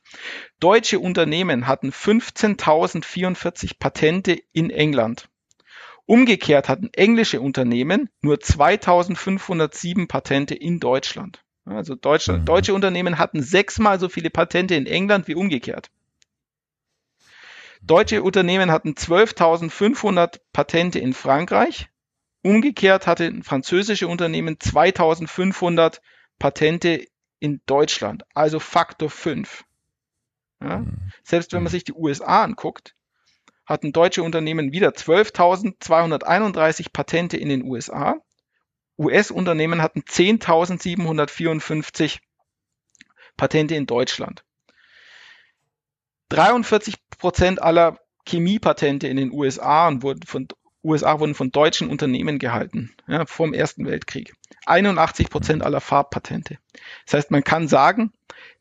Deutsche 0.60 1.00
Unternehmen 1.00 1.66
hatten 1.66 1.90
15.044 1.90 3.78
Patente 3.80 4.38
in 4.52 4.70
England. 4.70 5.28
Umgekehrt 6.06 6.68
hatten 6.68 6.88
englische 6.92 7.40
Unternehmen 7.40 8.08
nur 8.20 8.36
2.507 8.36 10.06
Patente 10.06 10.54
in 10.54 10.78
Deutschland. 10.78 11.42
Also 11.68 11.94
Deutschland, 11.94 12.40
mhm. 12.40 12.46
deutsche 12.46 12.74
Unternehmen 12.74 13.18
hatten 13.18 13.42
sechsmal 13.42 14.00
so 14.00 14.08
viele 14.08 14.30
Patente 14.30 14.74
in 14.74 14.86
England 14.86 15.28
wie 15.28 15.34
umgekehrt. 15.34 15.90
Deutsche 17.82 18.22
Unternehmen 18.22 18.72
hatten 18.72 18.94
12.500 18.94 20.40
Patente 20.52 20.98
in 20.98 21.12
Frankreich. 21.12 21.88
Umgekehrt 22.42 23.06
hatten 23.06 23.42
französische 23.42 24.08
Unternehmen 24.08 24.56
2.500 24.56 26.00
Patente 26.38 27.04
in 27.40 27.60
Deutschland, 27.66 28.24
also 28.34 28.58
Faktor 28.58 29.10
5. 29.10 29.64
Ja? 30.60 30.78
Mhm. 30.78 31.12
Selbst 31.22 31.52
wenn 31.52 31.62
man 31.62 31.70
sich 31.70 31.84
die 31.84 31.92
USA 31.92 32.42
anguckt, 32.42 32.94
hatten 33.66 33.92
deutsche 33.92 34.22
Unternehmen 34.22 34.72
wieder 34.72 34.90
12.231 34.90 36.86
Patente 36.92 37.36
in 37.36 37.48
den 37.50 37.64
USA 37.64 38.16
US-Unternehmen 38.98 39.82
hatten 39.82 40.00
10.754 40.00 42.18
Patente 43.36 43.74
in 43.74 43.86
Deutschland. 43.86 44.44
43 46.30 46.96
Prozent 47.18 47.62
aller 47.62 47.98
Chemiepatente 48.26 49.08
in 49.08 49.16
den 49.16 49.32
USA 49.32 49.90
wurden 50.02 50.22
von 50.24 50.48
USA 50.84 51.18
wurden 51.18 51.34
von 51.34 51.50
deutschen 51.50 51.88
Unternehmen 51.88 52.38
gehalten, 52.38 52.94
ja, 53.08 53.26
vom 53.26 53.52
Ersten 53.52 53.84
Weltkrieg. 53.84 54.34
81 54.66 55.28
Prozent 55.28 55.62
aller 55.62 55.80
Farbpatente. 55.80 56.58
Das 57.04 57.14
heißt, 57.14 57.30
man 57.30 57.42
kann 57.42 57.68
sagen, 57.68 58.12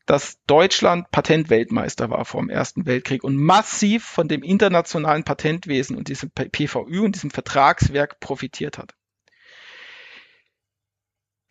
dass 0.04 0.38
Deutschland 0.46 1.10
Patentweltmeister 1.10 2.10
war 2.10 2.24
vor 2.24 2.40
dem 2.40 2.50
Ersten 2.50 2.86
Weltkrieg 2.86 3.22
und 3.22 3.36
massiv 3.36 4.04
von 4.04 4.26
dem 4.26 4.42
internationalen 4.42 5.22
Patentwesen 5.22 5.96
und 5.96 6.08
diesem 6.08 6.30
PVÜ 6.30 7.04
und 7.04 7.14
diesem 7.14 7.30
Vertragswerk 7.30 8.18
profitiert 8.18 8.78
hat. 8.78 8.94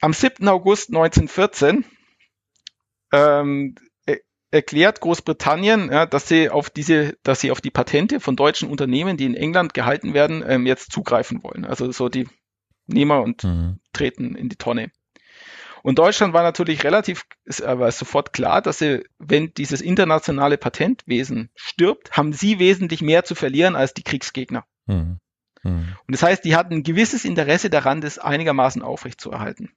Am 0.02 0.14
7. 0.14 0.48
August 0.48 0.90
1914 0.90 1.86
ähm, 3.12 3.76
erklärt 4.52 5.02
Großbritannien, 5.02 5.92
ja, 5.92 6.06
dass 6.06 6.28
sie 6.28 6.50
auf 6.50 6.70
diese, 6.70 7.18
dass 7.24 7.42
sie 7.42 7.52
auf 7.52 7.62
die 7.62 7.72
Patente 7.72 8.20
von 8.20 8.36
deutschen 8.36 8.70
Unternehmen, 8.70 9.18
die 9.18 9.26
in 9.26 9.36
England 9.36 9.74
gehalten 9.74 10.14
werden, 10.14 10.44
ähm, 10.48 10.66
jetzt 10.66 10.92
zugreifen 10.92 11.44
wollen. 11.44 11.66
Also 11.66 11.92
so 11.92 12.10
die 12.10 12.28
Nehmer 12.86 13.22
und 13.22 13.44
mhm. 13.44 13.80
treten 13.92 14.36
in 14.36 14.50
die 14.50 14.56
Tonne. 14.56 14.92
Und 15.84 16.00
Deutschland 16.00 16.34
war 16.34 16.44
natürlich 16.44 16.84
relativ, 16.84 17.24
ist 17.46 17.62
aber 17.62 17.92
sofort 17.92 18.34
klar, 18.34 18.62
dass 18.62 18.80
sie, 18.80 19.04
wenn 19.20 19.54
dieses 19.54 19.82
internationale 19.82 20.58
Patentwesen 20.58 21.50
stirbt, 21.56 22.12
haben 22.12 22.34
sie 22.34 22.60
wesentlich 22.60 23.02
mehr 23.02 23.24
zu 23.24 23.36
verlieren 23.36 23.76
als 23.76 23.94
die 23.94 24.04
Kriegsgegner. 24.04 24.66
Mhm. 24.86 25.20
Mhm. 25.64 25.96
Und 26.08 26.12
das 26.12 26.24
heißt, 26.24 26.46
die 26.46 26.56
hatten 26.56 26.76
ein 26.76 26.84
gewisses 26.84 27.26
Interesse 27.26 27.70
daran, 27.70 28.02
das 28.02 28.18
einigermaßen 28.18 28.82
aufrechtzuerhalten. 28.82 29.72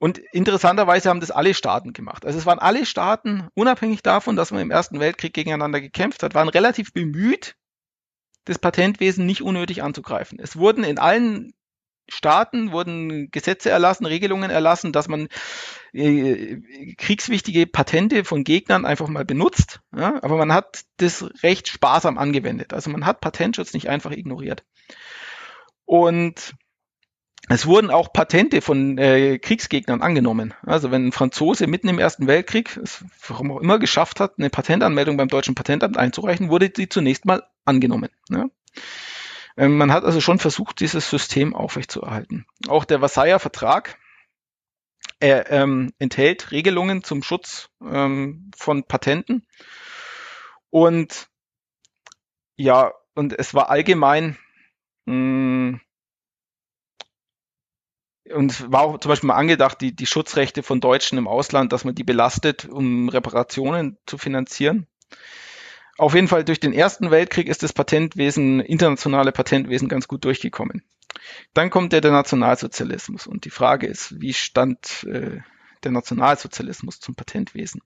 Und 0.00 0.16
interessanterweise 0.32 1.10
haben 1.10 1.20
das 1.20 1.30
alle 1.30 1.52
Staaten 1.52 1.92
gemacht. 1.92 2.24
Also 2.24 2.38
es 2.38 2.46
waren 2.46 2.58
alle 2.58 2.86
Staaten, 2.86 3.48
unabhängig 3.54 4.02
davon, 4.02 4.34
dass 4.34 4.50
man 4.50 4.62
im 4.62 4.70
Ersten 4.70 4.98
Weltkrieg 4.98 5.34
gegeneinander 5.34 5.78
gekämpft 5.78 6.22
hat, 6.22 6.34
waren 6.34 6.48
relativ 6.48 6.94
bemüht, 6.94 7.54
das 8.46 8.58
Patentwesen 8.58 9.26
nicht 9.26 9.42
unnötig 9.42 9.82
anzugreifen. 9.82 10.38
Es 10.40 10.56
wurden 10.56 10.84
in 10.84 10.98
allen 10.98 11.52
Staaten 12.08 12.72
wurden 12.72 13.30
Gesetze 13.30 13.68
erlassen, 13.68 14.06
Regelungen 14.06 14.50
erlassen, 14.50 14.90
dass 14.92 15.06
man 15.06 15.28
äh, 15.92 16.56
kriegswichtige 16.96 17.66
Patente 17.66 18.24
von 18.24 18.42
Gegnern 18.42 18.86
einfach 18.86 19.06
mal 19.08 19.26
benutzt. 19.26 19.80
Ja? 19.94 20.18
Aber 20.22 20.38
man 20.38 20.52
hat 20.52 20.84
das 20.96 21.28
recht 21.42 21.68
sparsam 21.68 22.16
angewendet. 22.16 22.72
Also 22.72 22.88
man 22.88 23.04
hat 23.04 23.20
Patentschutz 23.20 23.74
nicht 23.74 23.90
einfach 23.90 24.12
ignoriert. 24.12 24.64
Und 25.84 26.54
es 27.48 27.66
wurden 27.66 27.90
auch 27.90 28.12
Patente 28.12 28.60
von 28.60 28.96
äh, 28.98 29.38
Kriegsgegnern 29.38 30.02
angenommen. 30.02 30.54
Also 30.62 30.90
wenn 30.90 31.08
ein 31.08 31.12
Franzose 31.12 31.66
mitten 31.66 31.88
im 31.88 31.98
Ersten 31.98 32.26
Weltkrieg 32.26 32.76
es 32.76 33.04
warum 33.26 33.50
auch 33.50 33.60
immer 33.60 33.78
geschafft 33.78 34.20
hat, 34.20 34.34
eine 34.38 34.50
Patentanmeldung 34.50 35.16
beim 35.16 35.28
deutschen 35.28 35.54
Patentamt 35.54 35.96
einzureichen, 35.96 36.50
wurde 36.50 36.70
sie 36.74 36.88
zunächst 36.88 37.24
mal 37.24 37.42
angenommen. 37.64 38.10
Ähm, 39.56 39.76
man 39.78 39.92
hat 39.92 40.04
also 40.04 40.20
schon 40.20 40.38
versucht, 40.38 40.80
dieses 40.80 41.10
System 41.10 41.54
aufrechtzuerhalten. 41.54 42.46
Auch 42.68 42.84
der 42.84 43.00
Versailler 43.00 43.40
Vertrag 43.40 43.98
er, 45.18 45.50
ähm, 45.50 45.92
enthält 45.98 46.50
Regelungen 46.50 47.04
zum 47.04 47.22
Schutz 47.22 47.68
ähm, 47.82 48.50
von 48.56 48.84
Patenten. 48.84 49.46
Und 50.70 51.28
ja, 52.56 52.92
und 53.14 53.38
es 53.38 53.54
war 53.54 53.70
allgemein 53.70 54.38
mh, 55.06 55.12
hm, 55.12 55.80
und 58.34 58.52
es 58.52 58.70
war 58.70 58.82
auch 58.82 58.98
zum 58.98 59.10
Beispiel 59.10 59.28
mal 59.28 59.36
angedacht, 59.36 59.80
die, 59.80 59.94
die 59.94 60.06
Schutzrechte 60.06 60.62
von 60.62 60.80
Deutschen 60.80 61.18
im 61.18 61.28
Ausland, 61.28 61.72
dass 61.72 61.84
man 61.84 61.94
die 61.94 62.04
belastet, 62.04 62.66
um 62.66 63.08
Reparationen 63.08 63.98
zu 64.06 64.18
finanzieren. 64.18 64.86
Auf 65.98 66.14
jeden 66.14 66.28
Fall 66.28 66.44
durch 66.44 66.60
den 66.60 66.72
Ersten 66.72 67.10
Weltkrieg 67.10 67.48
ist 67.48 67.62
das 67.62 67.72
Patentwesen, 67.72 68.60
internationale 68.60 69.32
Patentwesen 69.32 69.88
ganz 69.88 70.08
gut 70.08 70.24
durchgekommen. 70.24 70.82
Dann 71.52 71.70
kommt 71.70 71.92
der, 71.92 72.00
der 72.00 72.12
Nationalsozialismus 72.12 73.26
und 73.26 73.44
die 73.44 73.50
Frage 73.50 73.86
ist, 73.86 74.20
wie 74.20 74.32
stand 74.32 75.04
äh, 75.04 75.40
der 75.82 75.90
Nationalsozialismus 75.90 77.00
zum 77.00 77.14
Patentwesen? 77.14 77.82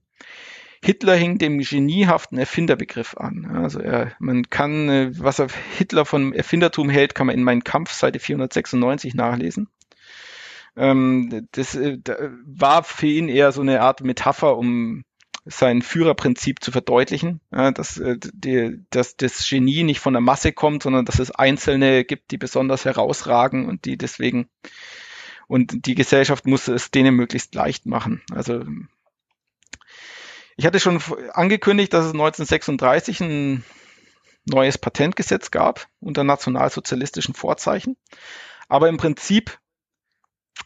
Hitler 0.84 1.14
hing 1.14 1.38
dem 1.38 1.58
geniehaften 1.58 2.36
Erfinderbegriff 2.36 3.16
an. 3.16 3.46
Also 3.46 3.80
er, 3.80 4.12
man 4.18 4.50
kann, 4.50 4.88
äh, 4.90 5.10
was 5.18 5.38
er 5.38 5.48
Hitler 5.76 6.04
von 6.04 6.34
Erfindertum 6.34 6.90
hält, 6.90 7.14
kann 7.14 7.26
man 7.26 7.34
in 7.34 7.42
meinem 7.42 7.64
Kampf 7.64 7.92
Seite 7.92 8.18
496 8.18 9.14
nachlesen. 9.14 9.68
Ähm, 10.76 11.48
das 11.52 11.74
äh, 11.74 11.98
war 12.46 12.82
für 12.84 13.06
ihn 13.06 13.28
eher 13.28 13.52
so 13.52 13.60
eine 13.60 13.80
Art 13.80 14.00
Metapher, 14.02 14.56
um 14.56 15.04
sein 15.46 15.82
Führerprinzip 15.82 16.64
zu 16.64 16.72
verdeutlichen, 16.72 17.40
ja, 17.52 17.70
dass, 17.70 17.98
äh, 17.98 18.16
die, 18.18 18.82
dass 18.90 19.16
das 19.16 19.46
Genie 19.46 19.82
nicht 19.82 20.00
von 20.00 20.14
der 20.14 20.22
Masse 20.22 20.52
kommt, 20.52 20.82
sondern 20.82 21.04
dass 21.04 21.18
es 21.18 21.30
Einzelne 21.30 22.04
gibt, 22.04 22.30
die 22.30 22.38
besonders 22.38 22.84
herausragen 22.84 23.68
und 23.68 23.84
die 23.84 23.98
deswegen 23.98 24.48
und 25.46 25.86
die 25.86 25.94
Gesellschaft 25.94 26.46
muss 26.46 26.68
es 26.68 26.90
denen 26.90 27.14
möglichst 27.14 27.54
leicht 27.54 27.84
machen. 27.84 28.22
Also 28.32 28.64
ich 30.56 30.64
hatte 30.66 30.80
schon 30.80 31.00
angekündigt, 31.32 31.92
dass 31.92 32.06
es 32.06 32.12
1936 32.12 33.20
ein 33.20 33.64
neues 34.46 34.78
Patentgesetz 34.78 35.50
gab 35.50 35.88
unter 36.00 36.24
nationalsozialistischen 36.24 37.34
Vorzeichen. 37.34 37.96
Aber 38.68 38.88
im 38.88 38.96
Prinzip 38.96 39.58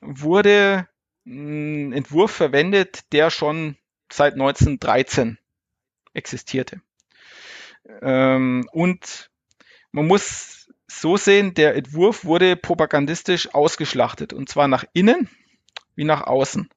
wurde 0.01 0.89
ein 1.27 1.93
Entwurf 1.93 2.31
verwendet, 2.31 3.12
der 3.12 3.31
schon 3.31 3.77
seit 4.10 4.35
1913 4.35 5.39
existierte. 6.15 6.81
Ähm, 8.01 8.69
und 8.73 9.31
man 9.93 10.06
muss 10.06 10.70
so 10.86 11.16
sehen, 11.16 11.55
der 11.55 11.74
Entwurf 11.74 12.24
wurde 12.24 12.56
propagandistisch 12.56 13.55
ausgeschlachtet 13.55 14.32
und 14.32 14.48
zwar 14.48 14.69
nach 14.69 14.85
innen 14.93 15.28
wie 15.94 16.05
nach 16.05 16.23
außen. 16.23 16.70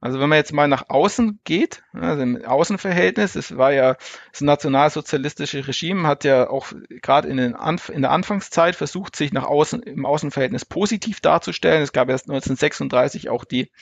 Also 0.00 0.20
wenn 0.20 0.28
man 0.28 0.36
jetzt 0.38 0.52
mal 0.52 0.68
nach 0.68 0.88
außen 0.90 1.40
geht, 1.42 1.82
also 1.92 2.22
im 2.22 2.44
Außenverhältnis, 2.44 3.34
es 3.34 3.56
war 3.56 3.72
ja 3.72 3.96
das 4.30 4.42
nationalsozialistische 4.42 5.66
Regime 5.66 6.06
hat 6.06 6.22
ja 6.22 6.48
auch 6.48 6.72
gerade 7.02 7.26
in, 7.28 7.38
in, 7.38 8.02
der 8.02 8.10
Anfangszeit 8.12 8.76
versucht, 8.76 9.16
sich 9.16 9.32
nach 9.32 9.44
außen 9.44 9.82
im 9.82 10.06
Außenverhältnis 10.06 10.64
positiv 10.64 11.20
darzustellen. 11.20 11.82
Es 11.82 11.92
gab 11.92 12.08
erst 12.10 12.26
1936 12.26 13.28
auch 13.28 13.44
die 13.44 13.72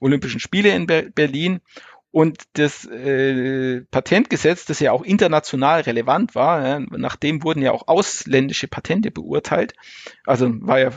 Olympischen 0.00 0.38
Spiele 0.38 0.68
in 0.70 0.86
Berlin 0.86 1.60
und 2.18 2.42
das 2.54 2.84
äh, 2.84 3.82
Patentgesetz, 3.92 4.64
das 4.64 4.80
ja 4.80 4.90
auch 4.90 5.04
international 5.04 5.82
relevant 5.82 6.34
war, 6.34 6.66
ja, 6.66 6.80
nachdem 6.90 7.44
wurden 7.44 7.62
ja 7.62 7.70
auch 7.70 7.86
ausländische 7.86 8.66
Patente 8.66 9.12
beurteilt, 9.12 9.74
also 10.26 10.50
war 10.62 10.80
ja 10.80 10.90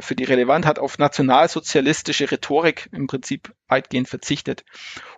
für 0.00 0.14
die 0.14 0.24
relevant, 0.24 0.64
hat 0.64 0.78
auf 0.78 0.96
nationalsozialistische 0.96 2.30
Rhetorik 2.30 2.88
im 2.90 3.06
Prinzip 3.06 3.52
weitgehend 3.68 4.08
verzichtet 4.08 4.64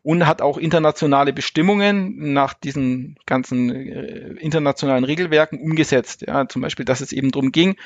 und 0.02 0.26
hat 0.26 0.43
auch 0.43 0.59
internationale 0.59 1.32
Bestimmungen 1.32 2.32
nach 2.32 2.55
diesen 2.55 3.16
ganzen 3.24 3.70
äh, 3.70 4.32
internationalen 4.40 5.05
Regelwerken 5.05 5.60
umgesetzt. 5.60 6.22
Ja, 6.26 6.48
zum 6.48 6.62
Beispiel, 6.62 6.85
dass 6.85 7.01
es 7.01 7.12
eben 7.12 7.31
darum 7.31 7.52
ging, 7.52 7.76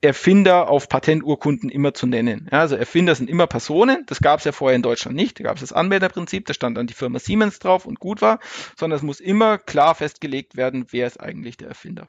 Erfinder 0.00 0.68
auf 0.68 0.88
Patenturkunden 0.88 1.70
immer 1.70 1.92
zu 1.92 2.06
nennen. 2.06 2.48
Ja, 2.52 2.60
also 2.60 2.76
Erfinder 2.76 3.14
sind 3.14 3.28
immer 3.28 3.48
Personen, 3.48 4.04
das 4.06 4.20
gab 4.20 4.38
es 4.38 4.44
ja 4.44 4.52
vorher 4.52 4.76
in 4.76 4.82
Deutschland 4.82 5.16
nicht. 5.16 5.40
Da 5.40 5.44
gab 5.44 5.56
es 5.56 5.60
das 5.60 5.72
Anmelderprinzip, 5.72 6.46
da 6.46 6.54
stand 6.54 6.76
dann 6.76 6.86
die 6.86 6.94
Firma 6.94 7.18
Siemens 7.18 7.58
drauf 7.58 7.84
und 7.84 7.98
gut 7.98 8.22
war, 8.22 8.38
sondern 8.76 8.96
es 8.96 9.02
muss 9.02 9.18
immer 9.18 9.58
klar 9.58 9.94
festgelegt 9.96 10.56
werden, 10.56 10.86
wer 10.90 11.06
ist 11.06 11.18
eigentlich 11.18 11.56
der 11.56 11.68
Erfinder. 11.68 12.08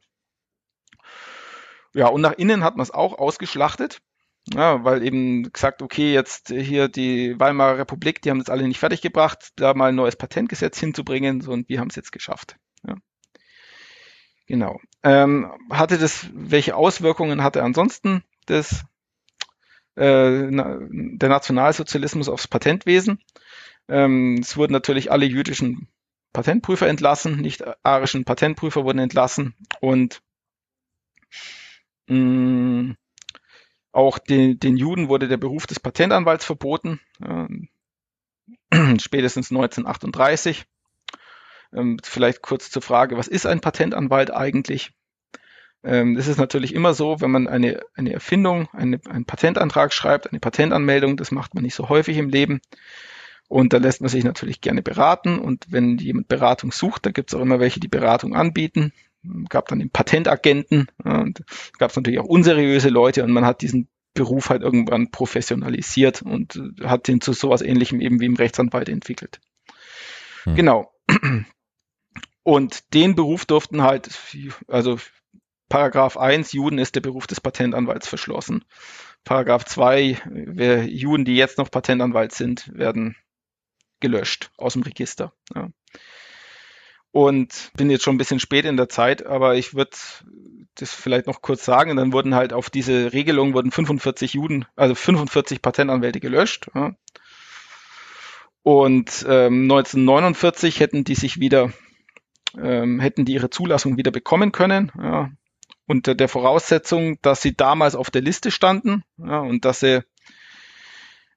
Ja, 1.94 2.08
und 2.08 2.22
nach 2.22 2.34
innen 2.34 2.64
hat 2.64 2.78
man 2.78 2.84
es 2.84 2.92
auch 2.92 3.18
ausgeschlachtet. 3.18 4.00
Ja, 4.54 4.84
weil 4.84 5.04
eben 5.04 5.52
gesagt, 5.52 5.82
okay, 5.82 6.14
jetzt 6.14 6.50
hier 6.50 6.88
die 6.88 7.40
Weimarer 7.40 7.80
Republik, 7.80 8.22
die 8.22 8.30
haben 8.30 8.40
das 8.40 8.50
alle 8.50 8.68
nicht 8.68 8.80
fertiggebracht, 8.80 9.50
da 9.58 9.74
mal 9.74 9.90
ein 9.90 9.96
neues 9.96 10.16
Patentgesetz 10.16 10.80
hinzubringen, 10.80 11.42
so, 11.42 11.52
und 11.52 11.70
wir 11.70 11.80
haben 11.80 11.90
es 11.90 11.96
jetzt 11.96 12.12
geschafft. 12.12 12.56
Genau. 14.50 14.82
Ähm, 15.04 15.52
hatte 15.70 16.00
das, 16.00 16.28
welche 16.34 16.76
Auswirkungen 16.76 17.44
hatte 17.44 17.62
ansonsten 17.62 18.24
das, 18.48 18.84
äh, 19.96 20.50
der 20.50 21.30
Nationalsozialismus 21.30 22.28
aufs 22.28 22.48
Patentwesen? 22.48 23.22
Ähm, 23.88 24.40
es 24.42 24.58
wurden 24.58 24.74
natürlich 24.74 25.12
alle 25.12 25.28
jüdischen 25.28 25.88
Patentprüfer 26.34 26.88
entlassen, 26.88 27.40
nicht 27.40 27.64
arischen 27.86 28.26
Patentprüfer 28.26 28.84
wurden 28.84 28.98
entlassen 28.98 29.54
und 29.82 30.24
mh, 32.08 32.16
mm, 32.18 32.98
auch 33.92 34.18
den, 34.18 34.60
den 34.60 34.78
Juden 34.78 35.10
wurde 35.10 35.28
der 35.28 35.38
Beruf 35.38 35.68
des 35.68 35.80
Patentanwalts 35.80 36.44
verboten, 36.46 37.00
äh, 37.22 37.48
spätestens 39.00 39.52
1938. 39.52 40.66
Ähm, 41.74 41.98
vielleicht 42.04 42.42
kurz 42.42 42.72
zur 42.72 42.82
Frage, 42.82 43.18
was 43.18 43.28
ist 43.28 43.46
ein 43.46 43.62
Patentanwalt 43.62 44.32
eigentlich? 44.32 44.92
Ähm, 45.84 46.18
es 46.18 46.28
ist 46.28 46.38
natürlich 46.38 46.74
immer 46.74 46.94
so, 46.94 47.22
wenn 47.22 47.32
man 47.32 47.48
eine, 47.48 47.82
eine 47.96 48.14
Erfindung, 48.14 48.68
eine, 48.74 49.00
einen 49.10 49.26
Patentantrag 49.26 49.94
schreibt, 49.94 50.30
eine 50.30 50.40
Patentanmeldung, 50.40 51.16
das 51.16 51.32
macht 51.32 51.54
man 51.56 51.64
nicht 51.64 51.76
so 51.76 51.90
häufig 51.90 52.18
im 52.18 52.30
Leben. 52.30 52.62
Und 53.48 53.74
da 53.74 53.78
lässt 53.78 54.02
man 54.02 54.10
sich 54.10 54.24
natürlich 54.24 54.62
gerne 54.62 54.84
beraten. 54.84 55.40
Und 55.40 55.66
wenn 55.70 55.98
jemand 55.98 56.28
Beratung 56.28 56.72
sucht, 56.72 57.06
da 57.06 57.12
gibt 57.12 57.32
es 57.32 57.36
auch 57.36 57.42
immer 57.42 57.60
welche, 57.60 57.80
die 57.80 57.88
Beratung 57.88 58.36
anbieten. 58.36 58.94
Gab 59.50 59.68
dann 59.70 59.80
den 59.80 59.90
Patentagenten. 59.90 60.88
Und 61.04 61.44
gab 61.80 61.90
es 61.90 61.96
natürlich 61.96 62.20
auch 62.20 62.26
unseriöse 62.26 62.90
Leute 62.90 63.24
und 63.24 63.32
man 63.32 63.46
hat 63.46 63.62
diesen 63.62 63.88
Beruf 64.14 64.50
halt 64.50 64.62
irgendwann 64.62 65.10
professionalisiert 65.12 66.22
und 66.22 66.62
hat 66.84 67.08
den 67.08 67.22
zu 67.22 67.34
sowas 67.34 67.62
ähnlichem 67.62 68.02
eben 68.02 68.20
wie 68.20 68.26
im 68.26 68.36
Rechtsanwalt 68.36 68.88
entwickelt. 68.88 69.40
Hm. 70.44 70.56
Genau. 70.56 70.94
Und 72.50 72.96
den 72.96 73.14
Beruf 73.14 73.46
durften 73.46 73.84
halt, 73.84 74.10
also 74.68 74.98
Paragraph 75.70 76.18
1, 76.18 76.52
Juden 76.52 76.80
ist 76.80 76.96
der 76.96 77.02
Beruf 77.02 77.28
des 77.28 77.40
Patentanwalts 77.40 78.08
verschlossen. 78.08 78.66
Paragraph 79.24 79.66
2, 79.66 80.20
wer 80.26 80.84
Juden, 80.88 81.26
die 81.26 81.36
jetzt 81.36 81.60
noch 81.60 81.70
Patentanwalt 81.70 82.32
sind, 82.34 82.72
werden 82.74 83.16
gelöscht 84.00 84.50
aus 84.58 84.74
dem 84.74 84.82
Register. 84.82 85.32
Ja. 85.54 85.70
Und 87.12 87.70
bin 87.78 87.92
jetzt 87.92 88.04
schon 88.04 88.16
ein 88.16 88.18
bisschen 88.18 88.40
spät 88.40 88.66
in 88.66 88.78
der 88.78 88.90
Zeit, 88.90 89.28
aber 89.28 89.54
ich 89.54 89.76
würde 89.76 89.96
das 90.74 90.92
vielleicht 90.92 91.28
noch 91.28 91.44
kurz 91.44 91.64
sagen. 91.64 91.98
Dann 91.98 92.14
wurden 92.14 92.34
halt 92.34 92.52
auf 92.52 92.72
diese 92.72 93.14
Regelung 93.14 93.54
wurden 93.54 93.70
45 93.70 94.34
Juden, 94.34 94.66
also 94.76 94.96
45 94.96 95.62
Patentanwälte 95.62 96.20
gelöscht. 96.20 96.72
Ja. 96.74 96.96
Und 98.64 99.24
ähm, 99.30 99.70
1949 99.72 100.80
hätten 100.80 101.04
die 101.04 101.14
sich 101.14 101.40
wieder 101.40 101.72
ähm, 102.58 103.00
hätten 103.00 103.26
die 103.26 103.34
ihre 103.34 103.50
Zulassung 103.50 103.98
wieder 103.98 104.12
bekommen 104.12 104.52
können, 104.52 104.92
ja, 104.98 105.32
unter 105.86 106.16
der 106.16 106.30
Voraussetzung, 106.30 107.20
dass 107.22 107.42
sie 107.42 107.56
damals 107.56 107.96
auf 107.96 108.12
der 108.12 108.22
Liste 108.22 108.52
standen 108.52 109.04
ja, 109.18 109.40
und 109.40 109.66
dass 109.66 109.80
sie 109.80 110.04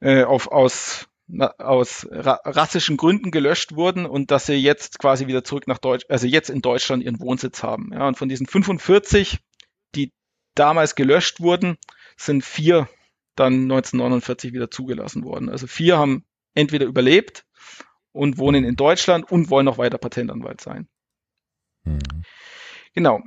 äh, 0.01 0.25
auf, 0.25 0.49
aus, 0.49 1.09
na, 1.27 1.55
aus 1.59 2.07
ra 2.11 2.41
rassischen 2.45 2.97
Gründen 2.97 3.31
gelöscht 3.31 3.75
wurden 3.75 4.05
und 4.05 4.31
dass 4.31 4.47
sie 4.47 4.55
jetzt 4.55 4.99
quasi 4.99 5.27
wieder 5.27 5.45
zurück 5.45 5.67
nach 5.67 5.79
Deutsch, 5.79 6.05
also 6.09 6.27
jetzt 6.27 6.51
in 6.51 6.61
Deutschland 6.61 7.03
ihren 7.03 7.21
Wohnsitz 7.21 7.63
haben. 7.63 7.91
Ja, 7.93 8.07
und 8.07 8.19
von 8.19 8.29
diesen 8.29 8.47
45, 8.47 9.39
die 9.95 10.13
damals 10.55 10.95
gelöscht 10.95 11.41
wurden, 11.41 11.79
sind 12.17 12.45
vier 12.45 12.89
dann 13.37 13.63
1949 13.63 14.53
wieder 14.53 14.71
zugelassen 14.71 15.25
worden. 15.25 15.49
Also 15.49 15.67
vier 15.67 15.99
haben 15.99 16.25
entweder 16.55 16.85
überlebt 16.85 17.47
und 18.13 18.37
wohnen 18.37 18.65
in 18.65 18.77
Deutschland 18.77 19.31
und 19.31 19.49
wollen 19.49 19.65
noch 19.65 19.79
weiter 19.79 19.99
Patentanwalt 19.99 20.61
sein. 20.61 20.89
Mhm. 21.85 22.25
Genau. 22.95 23.21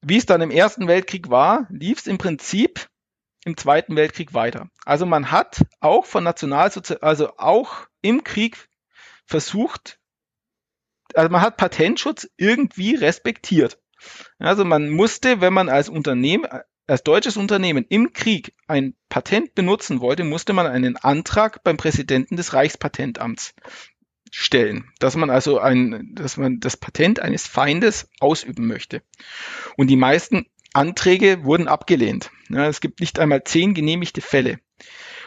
Wie 0.00 0.16
es 0.16 0.26
dann 0.26 0.40
im 0.40 0.50
Ersten 0.50 0.86
Weltkrieg 0.86 1.28
war, 1.28 1.66
lief 1.70 1.98
es 1.98 2.06
im 2.06 2.18
Prinzip 2.18 2.88
im 3.44 3.56
Zweiten 3.56 3.96
Weltkrieg 3.96 4.34
weiter. 4.34 4.68
Also 4.84 5.06
man 5.06 5.30
hat 5.30 5.64
auch 5.80 6.06
von 6.06 6.24
Nationalsozial, 6.24 6.98
also 7.00 7.36
auch 7.36 7.86
im 8.02 8.22
Krieg 8.24 8.68
versucht, 9.26 9.98
also 11.14 11.30
man 11.30 11.40
hat 11.40 11.56
Patentschutz 11.56 12.28
irgendwie 12.36 12.94
respektiert. 12.94 13.78
Also 14.38 14.64
man 14.64 14.90
musste, 14.90 15.40
wenn 15.40 15.52
man 15.52 15.68
als 15.68 15.88
Unternehmen, 15.88 16.46
als 16.86 17.02
deutsches 17.02 17.36
Unternehmen 17.36 17.84
im 17.88 18.12
Krieg 18.12 18.54
ein 18.66 18.94
Patent 19.08 19.54
benutzen 19.54 20.00
wollte, 20.00 20.24
musste 20.24 20.52
man 20.52 20.66
einen 20.66 20.96
Antrag 20.96 21.62
beim 21.64 21.76
Präsidenten 21.76 22.36
des 22.36 22.52
Reichspatentamts 22.52 23.54
stellen, 24.32 24.90
dass 24.98 25.16
man 25.16 25.30
also 25.30 25.58
ein, 25.58 26.10
dass 26.14 26.36
man 26.36 26.60
das 26.60 26.76
Patent 26.76 27.20
eines 27.20 27.46
Feindes 27.46 28.08
ausüben 28.20 28.66
möchte. 28.66 29.02
Und 29.76 29.88
die 29.88 29.96
meisten 29.96 30.46
Anträge 30.72 31.44
wurden 31.44 31.68
abgelehnt. 31.68 32.30
Ja, 32.48 32.66
es 32.66 32.80
gibt 32.80 33.00
nicht 33.00 33.18
einmal 33.18 33.44
zehn 33.44 33.74
genehmigte 33.74 34.20
Fälle. 34.20 34.60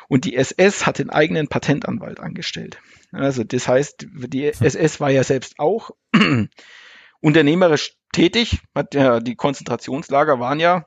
Und 0.07 0.25
die 0.25 0.35
SS 0.35 0.85
hat 0.85 0.99
den 0.99 1.09
eigenen 1.09 1.47
Patentanwalt 1.47 2.19
angestellt. 2.19 2.81
Also 3.11 3.43
das 3.43 3.67
heißt, 3.67 4.07
die 4.11 4.45
SS 4.45 4.99
war 4.99 5.09
ja 5.09 5.23
selbst 5.23 5.57
auch 5.57 5.91
unternehmerisch 7.21 7.95
tätig. 8.11 8.59
Hat 8.75 8.93
ja, 8.93 9.19
die 9.19 9.35
Konzentrationslager 9.35 10.39
waren 10.39 10.59
ja 10.59 10.85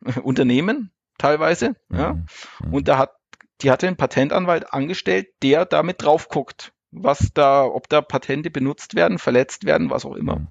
Unternehmen 0.22 0.92
teilweise. 1.18 1.76
Ja. 1.90 2.14
Mhm. 2.14 2.74
Und 2.74 2.88
da 2.88 2.98
hat, 2.98 3.12
die 3.60 3.70
hatte 3.70 3.86
einen 3.86 3.96
Patentanwalt 3.96 4.72
angestellt, 4.72 5.28
der 5.42 5.64
damit 5.64 6.02
drauf 6.02 6.28
guckt 6.28 6.71
was 6.92 7.30
da, 7.34 7.64
ob 7.64 7.88
da 7.88 8.00
Patente 8.00 8.50
benutzt 8.50 8.94
werden, 8.94 9.18
verletzt 9.18 9.64
werden, 9.64 9.90
was 9.90 10.04
auch 10.04 10.14
immer. 10.14 10.46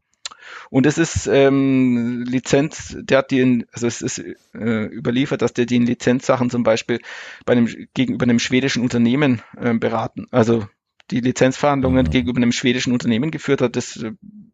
Und 0.70 0.86
es 0.86 0.98
ist 0.98 1.28
ähm, 1.28 2.24
Lizenz, 2.28 2.98
der 3.00 3.20
hat 3.20 3.32
die, 3.32 3.66
also 3.72 3.88
es 3.88 4.02
ist 4.02 4.20
äh, 4.20 4.86
überliefert, 4.86 5.42
dass 5.42 5.54
der 5.54 5.66
die 5.66 5.76
in 5.76 5.86
Lizenzsachen 5.86 6.50
zum 6.50 6.64
Beispiel 6.64 7.00
bei 7.46 7.54
einem 7.54 7.68
gegenüber 7.94 8.24
einem 8.24 8.40
schwedischen 8.40 8.82
Unternehmen 8.82 9.42
äh, 9.56 9.74
beraten, 9.74 10.28
also 10.32 10.68
die 11.12 11.20
Lizenzverhandlungen 11.20 12.06
mhm. 12.08 12.10
gegenüber 12.10 12.38
einem 12.38 12.52
schwedischen 12.52 12.94
Unternehmen 12.94 13.32
geführt 13.32 13.62
hat, 13.62 13.76
das 13.76 13.98
äh, 13.98 14.14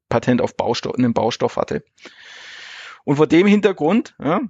Patent 0.09 0.41
auf 0.41 0.55
Baustoff, 0.57 0.95
einen 0.95 1.13
Baustoff 1.13 1.55
hatte. 1.55 1.83
Und 3.05 3.15
vor 3.15 3.27
dem 3.27 3.47
Hintergrund, 3.47 4.15
ja, 4.21 4.41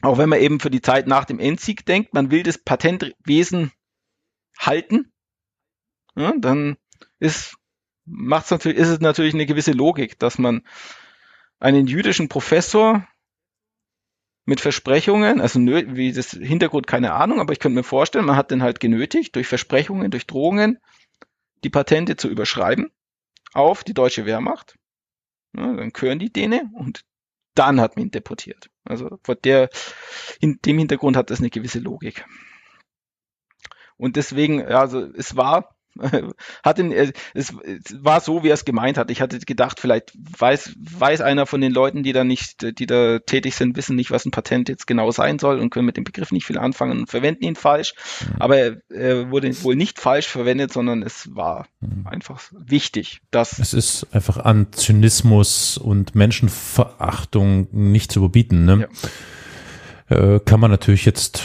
auch 0.00 0.18
wenn 0.18 0.28
man 0.28 0.40
eben 0.40 0.60
für 0.60 0.70
die 0.70 0.80
Zeit 0.80 1.06
nach 1.06 1.24
dem 1.24 1.38
Endsieg 1.38 1.84
denkt, 1.86 2.14
man 2.14 2.30
will 2.30 2.42
das 2.42 2.58
Patentwesen 2.58 3.72
halten, 4.58 5.11
ja, 6.16 6.32
dann 6.38 6.76
ist 7.18 7.56
macht's 8.04 8.50
natürlich, 8.50 8.78
ist 8.78 8.88
es 8.88 9.00
natürlich 9.00 9.34
eine 9.34 9.46
gewisse 9.46 9.72
Logik, 9.72 10.18
dass 10.18 10.38
man 10.38 10.62
einen 11.58 11.86
jüdischen 11.86 12.28
Professor 12.28 13.06
mit 14.44 14.60
Versprechungen, 14.60 15.40
also 15.40 15.60
wie 15.60 16.12
das 16.12 16.30
Hintergrund 16.30 16.86
keine 16.86 17.12
Ahnung, 17.12 17.40
aber 17.40 17.52
ich 17.52 17.60
könnte 17.60 17.76
mir 17.76 17.84
vorstellen, 17.84 18.24
man 18.24 18.36
hat 18.36 18.50
den 18.50 18.62
halt 18.62 18.80
genötigt, 18.80 19.36
durch 19.36 19.46
Versprechungen, 19.46 20.10
durch 20.10 20.26
Drohungen, 20.26 20.78
die 21.62 21.70
Patente 21.70 22.16
zu 22.16 22.28
überschreiben 22.28 22.90
auf 23.52 23.84
die 23.84 23.94
deutsche 23.94 24.26
Wehrmacht. 24.26 24.76
Ja, 25.54 25.72
dann 25.72 25.92
hören 25.96 26.18
die 26.18 26.32
Däne 26.32 26.70
und 26.74 27.04
dann 27.54 27.80
hat 27.80 27.96
man 27.96 28.06
ihn 28.06 28.10
deportiert. 28.10 28.70
Also 28.84 29.18
vor 29.22 29.36
der, 29.36 29.68
in 30.40 30.58
dem 30.64 30.78
Hintergrund 30.78 31.16
hat 31.16 31.30
das 31.30 31.38
eine 31.38 31.50
gewisse 31.50 31.78
Logik. 31.78 32.24
Und 33.96 34.16
deswegen, 34.16 34.64
also 34.64 35.00
es 35.14 35.36
war 35.36 35.71
hat 36.62 36.78
ihn, 36.78 36.92
äh, 36.92 37.12
es, 37.34 37.54
war 38.00 38.20
so, 38.20 38.42
wie 38.42 38.48
er 38.48 38.54
es 38.54 38.64
gemeint 38.64 38.98
hat. 38.98 39.10
Ich 39.10 39.20
hatte 39.20 39.38
gedacht, 39.40 39.80
vielleicht 39.80 40.12
weiß, 40.14 40.74
weiß 40.76 41.20
einer 41.20 41.46
von 41.46 41.60
den 41.60 41.72
Leuten, 41.72 42.02
die 42.02 42.12
da 42.12 42.24
nicht, 42.24 42.78
die 42.78 42.86
da 42.86 43.18
tätig 43.18 43.54
sind, 43.54 43.76
wissen 43.76 43.96
nicht, 43.96 44.10
was 44.10 44.24
ein 44.24 44.30
Patent 44.30 44.68
jetzt 44.68 44.86
genau 44.86 45.10
sein 45.10 45.38
soll 45.38 45.58
und 45.58 45.70
können 45.70 45.86
mit 45.86 45.96
dem 45.96 46.04
Begriff 46.04 46.32
nicht 46.32 46.46
viel 46.46 46.58
anfangen 46.58 47.00
und 47.00 47.10
verwenden 47.10 47.44
ihn 47.44 47.56
falsch. 47.56 47.94
Mhm. 48.20 48.36
Aber 48.40 48.56
er, 48.56 48.76
er 48.90 49.30
wurde 49.30 49.52
wohl 49.62 49.76
nicht 49.76 49.98
falsch 50.00 50.28
verwendet, 50.28 50.72
sondern 50.72 51.02
es 51.02 51.34
war 51.34 51.66
mhm. 51.80 52.06
einfach 52.06 52.40
wichtig, 52.52 53.20
dass. 53.30 53.58
Es 53.58 53.74
ist 53.74 54.06
einfach 54.12 54.38
an 54.38 54.72
Zynismus 54.72 55.78
und 55.78 56.14
Menschenverachtung 56.14 57.68
nicht 57.72 58.12
zu 58.12 58.20
überbieten, 58.20 58.64
ne? 58.64 58.88
Ja. 58.88 59.08
Äh, 60.12 60.40
kann 60.40 60.60
man 60.60 60.70
natürlich 60.70 61.04
jetzt 61.04 61.42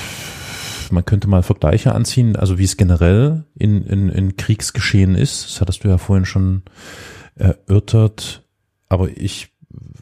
man 0.91 1.05
könnte 1.05 1.27
mal 1.27 1.43
Vergleiche 1.43 1.93
anziehen, 1.93 2.35
also 2.35 2.57
wie 2.57 2.63
es 2.63 2.77
generell 2.77 3.45
in, 3.55 3.83
in, 3.83 4.09
in 4.09 4.37
Kriegsgeschehen 4.37 5.15
ist. 5.15 5.45
Das 5.45 5.61
hattest 5.61 5.83
du 5.83 5.87
ja 5.87 5.97
vorhin 5.97 6.25
schon 6.25 6.63
erörtert. 7.35 8.43
Aber 8.89 9.09
ich 9.09 9.49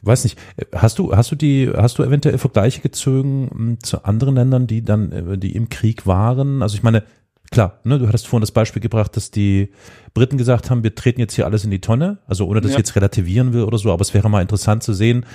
weiß 0.02 0.24
nicht, 0.24 0.38
hast 0.74 0.98
du, 0.98 1.14
hast 1.14 1.30
du 1.30 1.36
die, 1.36 1.70
hast 1.74 1.98
du 1.98 2.02
eventuell 2.02 2.38
Vergleiche 2.38 2.80
gezogen 2.80 3.50
hm, 3.52 3.78
zu 3.82 4.04
anderen 4.04 4.36
Ländern, 4.36 4.66
die 4.66 4.82
dann, 4.82 5.12
äh, 5.12 5.38
die 5.38 5.54
im 5.54 5.68
Krieg 5.68 6.06
waren? 6.06 6.62
Also 6.62 6.76
ich 6.76 6.82
meine, 6.82 7.02
klar, 7.50 7.80
ne, 7.84 7.98
du 7.98 8.08
hattest 8.08 8.26
vorhin 8.26 8.42
das 8.42 8.52
Beispiel 8.52 8.82
gebracht, 8.82 9.16
dass 9.16 9.30
die 9.30 9.72
Briten 10.14 10.38
gesagt 10.38 10.70
haben, 10.70 10.82
wir 10.82 10.94
treten 10.94 11.20
jetzt 11.20 11.34
hier 11.34 11.44
alles 11.44 11.64
in 11.64 11.70
die 11.70 11.80
Tonne, 11.80 12.18
also 12.26 12.46
ohne 12.46 12.60
dass 12.60 12.72
ja. 12.72 12.76
ich 12.76 12.78
jetzt 12.78 12.96
relativieren 12.96 13.52
will 13.52 13.62
oder 13.62 13.78
so, 13.78 13.92
aber 13.92 14.02
es 14.02 14.14
wäre 14.14 14.30
mal 14.30 14.42
interessant 14.42 14.82
zu 14.82 14.92
sehen, 14.92 15.26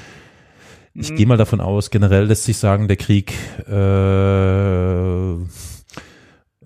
ich 0.94 1.12
mhm. 1.12 1.16
gehe 1.16 1.26
mal 1.26 1.38
davon 1.38 1.62
aus, 1.62 1.90
generell 1.90 2.26
lässt 2.26 2.44
sich 2.44 2.58
sagen, 2.58 2.88
der 2.88 2.98
Krieg 2.98 3.34
äh, 3.68 5.36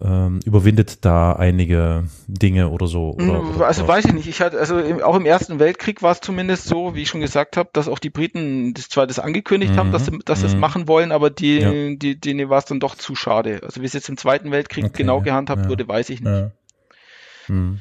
ähm, 0.01 0.39
überwindet 0.45 1.05
da 1.05 1.33
einige 1.33 2.05
Dinge 2.27 2.69
oder 2.69 2.87
so. 2.87 3.11
Oder, 3.11 3.41
mhm, 3.41 3.55
oder, 3.55 3.67
also 3.67 3.87
weiß 3.87 4.05
ich 4.05 4.13
nicht. 4.13 4.27
Ich 4.27 4.41
hatte, 4.41 4.59
also 4.59 4.77
im, 4.77 5.01
auch 5.01 5.15
im 5.15 5.25
Ersten 5.25 5.59
Weltkrieg 5.59 6.01
war 6.01 6.11
es 6.11 6.19
zumindest 6.19 6.65
so, 6.65 6.95
wie 6.95 7.03
ich 7.03 7.09
schon 7.09 7.21
gesagt 7.21 7.55
habe, 7.55 7.69
dass 7.71 7.87
auch 7.87 7.99
die 7.99 8.09
Briten 8.09 8.73
das 8.73 8.89
zwar 8.89 9.07
das 9.07 9.19
angekündigt 9.19 9.73
mhm. 9.73 9.77
haben, 9.77 9.91
dass 9.91 10.05
sie, 10.05 10.19
dass 10.25 10.41
sie 10.41 10.47
es 10.47 10.53
mhm. 10.53 10.59
machen 10.59 10.87
wollen, 10.87 11.11
aber 11.11 11.29
die, 11.29 11.59
ja. 11.59 11.71
die, 11.95 12.19
denen 12.19 12.49
war 12.49 12.59
es 12.59 12.65
dann 12.65 12.79
doch 12.79 12.95
zu 12.95 13.15
schade. 13.15 13.61
Also 13.63 13.81
wie 13.81 13.85
es 13.85 13.93
jetzt 13.93 14.09
im 14.09 14.17
Zweiten 14.17 14.51
Weltkrieg 14.51 14.85
okay, 14.85 14.93
genau 14.97 15.21
gehandhabt 15.21 15.63
ja. 15.63 15.69
wurde, 15.69 15.87
weiß 15.87 16.09
ich 16.09 16.21
nicht. 16.21 16.31
Ja. 16.31 16.51
Mhm. 17.47 17.79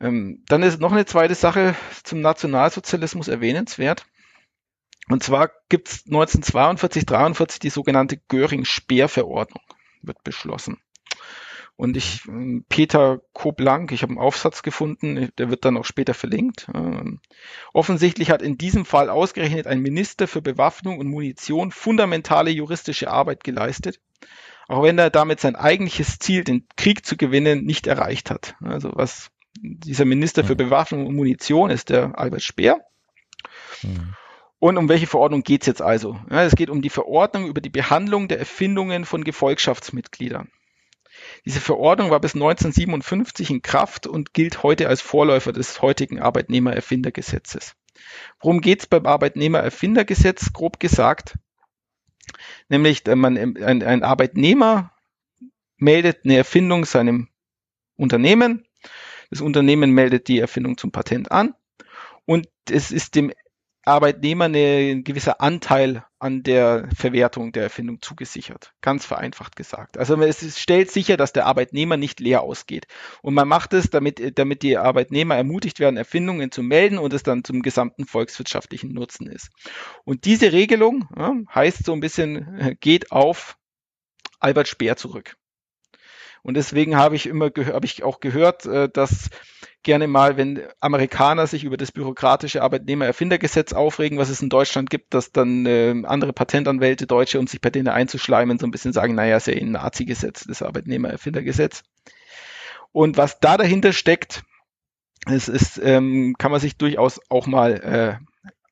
Ähm, 0.00 0.42
dann 0.48 0.62
ist 0.62 0.80
noch 0.80 0.92
eine 0.92 1.06
zweite 1.06 1.34
Sache 1.34 1.76
zum 2.02 2.20
Nationalsozialismus 2.20 3.28
erwähnenswert. 3.28 4.06
Und 5.08 5.22
zwar 5.22 5.50
gibt 5.68 5.88
es 5.88 6.06
1942, 6.06 7.06
43 7.06 7.58
die 7.60 7.70
sogenannte 7.70 8.16
Göring-Speer-Verordnung, 8.28 9.62
wird 10.02 10.22
beschlossen. 10.24 10.80
Und 11.76 11.96
ich, 11.96 12.22
Peter 12.68 13.20
Koblank, 13.32 13.90
ich 13.90 14.02
habe 14.02 14.10
einen 14.10 14.20
Aufsatz 14.20 14.62
gefunden, 14.62 15.30
der 15.38 15.50
wird 15.50 15.64
dann 15.64 15.76
auch 15.76 15.84
später 15.84 16.14
verlinkt. 16.14 16.68
Ähm, 16.72 17.20
offensichtlich 17.72 18.30
hat 18.30 18.42
in 18.42 18.56
diesem 18.56 18.84
Fall 18.84 19.10
ausgerechnet 19.10 19.66
ein 19.66 19.80
Minister 19.80 20.28
für 20.28 20.40
Bewaffnung 20.40 20.98
und 20.98 21.08
Munition 21.08 21.72
fundamentale 21.72 22.50
juristische 22.50 23.10
Arbeit 23.10 23.42
geleistet, 23.42 23.98
auch 24.68 24.84
wenn 24.84 24.98
er 24.98 25.10
damit 25.10 25.40
sein 25.40 25.56
eigentliches 25.56 26.20
Ziel, 26.20 26.44
den 26.44 26.68
Krieg 26.76 27.04
zu 27.04 27.16
gewinnen, 27.16 27.64
nicht 27.64 27.88
erreicht 27.88 28.30
hat. 28.30 28.54
Also 28.60 28.92
was 28.94 29.30
dieser 29.60 30.04
Minister 30.04 30.44
für 30.44 30.56
Bewaffnung 30.56 31.06
und 31.06 31.16
Munition 31.16 31.70
ist 31.70 31.90
der 31.90 32.16
Albert 32.18 32.42
Speer. 32.42 32.84
Mhm. 33.82 34.14
Und 34.64 34.78
um 34.78 34.88
welche 34.88 35.06
Verordnung 35.06 35.42
geht 35.42 35.60
es 35.60 35.66
jetzt 35.66 35.82
also? 35.82 36.18
Ja, 36.30 36.42
es 36.42 36.56
geht 36.56 36.70
um 36.70 36.80
die 36.80 36.88
Verordnung 36.88 37.48
über 37.48 37.60
die 37.60 37.68
Behandlung 37.68 38.28
der 38.28 38.38
Erfindungen 38.38 39.04
von 39.04 39.22
Gefolgschaftsmitgliedern. 39.22 40.50
Diese 41.44 41.60
Verordnung 41.60 42.10
war 42.10 42.18
bis 42.18 42.34
1957 42.34 43.50
in 43.50 43.60
Kraft 43.60 44.06
und 44.06 44.32
gilt 44.32 44.62
heute 44.62 44.88
als 44.88 45.02
Vorläufer 45.02 45.52
des 45.52 45.82
heutigen 45.82 46.18
Arbeitnehmererfindergesetzes. 46.18 47.76
Worum 48.40 48.62
geht 48.62 48.80
es 48.80 48.86
beim 48.86 49.04
Arbeitnehmererfindergesetz? 49.04 50.54
Grob 50.54 50.80
gesagt, 50.80 51.38
nämlich 52.70 53.02
man, 53.04 53.36
ein, 53.36 53.82
ein 53.82 54.02
Arbeitnehmer 54.02 54.92
meldet 55.76 56.24
eine 56.24 56.38
Erfindung 56.38 56.86
seinem 56.86 57.28
Unternehmen, 57.96 58.64
das 59.28 59.42
Unternehmen 59.42 59.90
meldet 59.90 60.26
die 60.28 60.38
Erfindung 60.38 60.78
zum 60.78 60.90
Patent 60.90 61.30
an 61.30 61.54
und 62.24 62.48
es 62.70 62.92
ist 62.92 63.14
dem 63.14 63.30
Arbeitnehmer 63.84 64.46
eine, 64.46 64.92
ein 64.92 65.04
gewisser 65.04 65.40
Anteil 65.40 66.04
an 66.18 66.42
der 66.42 66.88
Verwertung 66.96 67.52
der 67.52 67.64
Erfindung 67.64 68.00
zugesichert. 68.00 68.72
Ganz 68.80 69.04
vereinfacht 69.04 69.56
gesagt. 69.56 69.98
Also 69.98 70.20
es 70.22 70.58
stellt 70.58 70.90
sicher, 70.90 71.16
dass 71.16 71.32
der 71.32 71.46
Arbeitnehmer 71.46 71.96
nicht 71.96 72.20
leer 72.20 72.42
ausgeht. 72.42 72.86
Und 73.20 73.34
man 73.34 73.46
macht 73.46 73.74
es, 73.74 73.90
damit, 73.90 74.38
damit 74.38 74.62
die 74.62 74.78
Arbeitnehmer 74.78 75.36
ermutigt 75.36 75.80
werden, 75.80 75.96
Erfindungen 75.96 76.50
zu 76.50 76.62
melden 76.62 76.98
und 76.98 77.12
es 77.12 77.22
dann 77.22 77.44
zum 77.44 77.62
gesamten 77.62 78.06
volkswirtschaftlichen 78.06 78.92
Nutzen 78.92 79.26
ist. 79.26 79.50
Und 80.04 80.24
diese 80.24 80.52
Regelung 80.52 81.08
ja, 81.16 81.34
heißt 81.54 81.84
so 81.84 81.92
ein 81.92 82.00
bisschen, 82.00 82.76
geht 82.80 83.12
auf 83.12 83.58
Albert 84.40 84.68
Speer 84.68 84.96
zurück. 84.96 85.36
Und 86.42 86.54
deswegen 86.54 86.96
habe 86.96 87.16
ich 87.16 87.26
immer 87.26 87.46
habe 87.46 87.86
ich 87.86 88.02
auch 88.02 88.20
gehört, 88.20 88.66
äh, 88.66 88.90
dass 88.90 89.30
gerne 89.84 90.08
mal, 90.08 90.36
wenn 90.36 90.62
Amerikaner 90.80 91.46
sich 91.46 91.64
über 91.64 91.76
das 91.76 91.92
bürokratische 91.92 92.62
Arbeitnehmererfindergesetz 92.62 93.72
aufregen, 93.72 94.18
was 94.18 94.30
es 94.30 94.42
in 94.42 94.48
Deutschland 94.48 94.90
gibt, 94.90 95.14
dass 95.14 95.30
dann 95.30 95.66
äh, 95.66 95.94
andere 96.04 96.32
Patentanwälte 96.32 97.06
Deutsche, 97.06 97.38
um 97.38 97.46
sich 97.46 97.60
bei 97.60 97.70
denen 97.70 97.88
einzuschleimen, 97.88 98.58
so 98.58 98.66
ein 98.66 98.70
bisschen 98.70 98.92
sagen, 98.92 99.14
naja, 99.14 99.36
ist 99.36 99.46
ja 99.46 99.54
ein 99.54 99.72
Nazi-Gesetz, 99.72 100.44
das 100.48 100.62
Arbeitnehmererfindergesetz. 100.62 101.82
Und 102.90 103.16
was 103.16 103.38
da 103.38 103.56
dahinter 103.56 103.92
steckt, 103.92 104.42
es 105.26 105.48
ist, 105.48 105.80
ähm, 105.82 106.34
kann 106.38 106.50
man 106.50 106.60
sich 106.60 106.76
durchaus 106.76 107.20
auch 107.28 107.46
mal 107.46 108.20
äh, 108.20 108.24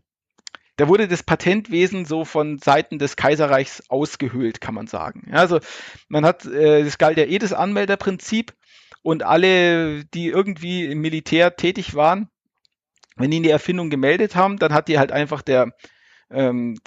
da 0.76 0.88
wurde 0.88 1.08
das 1.08 1.24
Patentwesen 1.24 2.06
so 2.06 2.26
von 2.26 2.58
Seiten 2.58 2.98
des 2.98 3.16
Kaiserreichs 3.16 3.90
ausgehöhlt, 3.90 4.62
kann 4.62 4.74
man 4.74 4.88
sagen. 4.88 5.30
also 5.32 5.60
man 6.08 6.26
hat, 6.26 6.46
äh, 6.46 6.84
das 6.84 6.98
galt 6.98 7.18
ja 7.18 7.26
eh 7.26 7.38
das 7.38 7.54
Anmelderprinzip 7.54 8.54
und 9.04 9.24
alle, 9.24 10.06
die 10.06 10.28
irgendwie 10.28 10.86
im 10.86 11.02
Militär 11.02 11.56
tätig 11.56 11.94
waren, 11.94 12.31
wenn 13.16 13.32
die 13.32 13.42
die 13.42 13.50
Erfindung 13.50 13.90
gemeldet 13.90 14.36
haben, 14.36 14.58
dann 14.58 14.74
hat 14.74 14.88
die 14.88 15.00
halt 15.00 15.12
einfach 15.12 15.42
der, 15.42 15.72
ähm, 16.30 16.78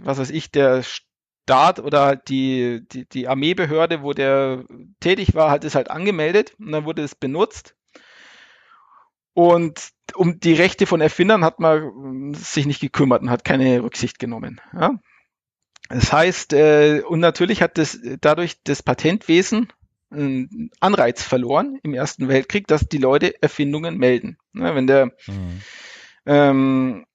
was 0.00 0.18
weiß 0.18 0.30
ich, 0.30 0.50
der 0.50 0.82
Staat 0.82 1.80
oder 1.80 2.16
die, 2.16 2.86
die, 2.92 3.08
die 3.08 3.28
Armeebehörde, 3.28 4.02
wo 4.02 4.12
der 4.12 4.64
tätig 5.00 5.34
war, 5.34 5.50
hat 5.50 5.64
es 5.64 5.74
halt 5.74 5.90
angemeldet 5.90 6.54
und 6.58 6.72
dann 6.72 6.84
wurde 6.84 7.02
es 7.02 7.14
benutzt. 7.14 7.74
Und 9.34 9.90
um 10.14 10.40
die 10.40 10.54
Rechte 10.54 10.86
von 10.86 11.00
Erfindern 11.00 11.44
hat 11.44 11.60
man 11.60 12.34
sich 12.34 12.66
nicht 12.66 12.80
gekümmert 12.80 13.22
und 13.22 13.30
hat 13.30 13.44
keine 13.44 13.82
Rücksicht 13.82 14.18
genommen. 14.18 14.60
Ja? 14.72 14.98
Das 15.88 16.12
heißt, 16.12 16.52
äh, 16.52 17.02
und 17.06 17.20
natürlich 17.20 17.62
hat 17.62 17.78
das 17.78 17.98
dadurch 18.20 18.62
das 18.64 18.82
Patentwesen 18.82 19.72
einen 20.10 20.70
Anreiz 20.80 21.22
verloren 21.22 21.78
im 21.82 21.94
Ersten 21.94 22.28
Weltkrieg, 22.28 22.66
dass 22.66 22.88
die 22.88 22.98
Leute 22.98 23.40
Erfindungen 23.42 23.98
melden. 23.98 24.38
Ja, 24.54 24.74
wenn 24.74 24.86
der, 24.86 25.06
mhm. 25.26 25.62
ähm, 26.26 27.06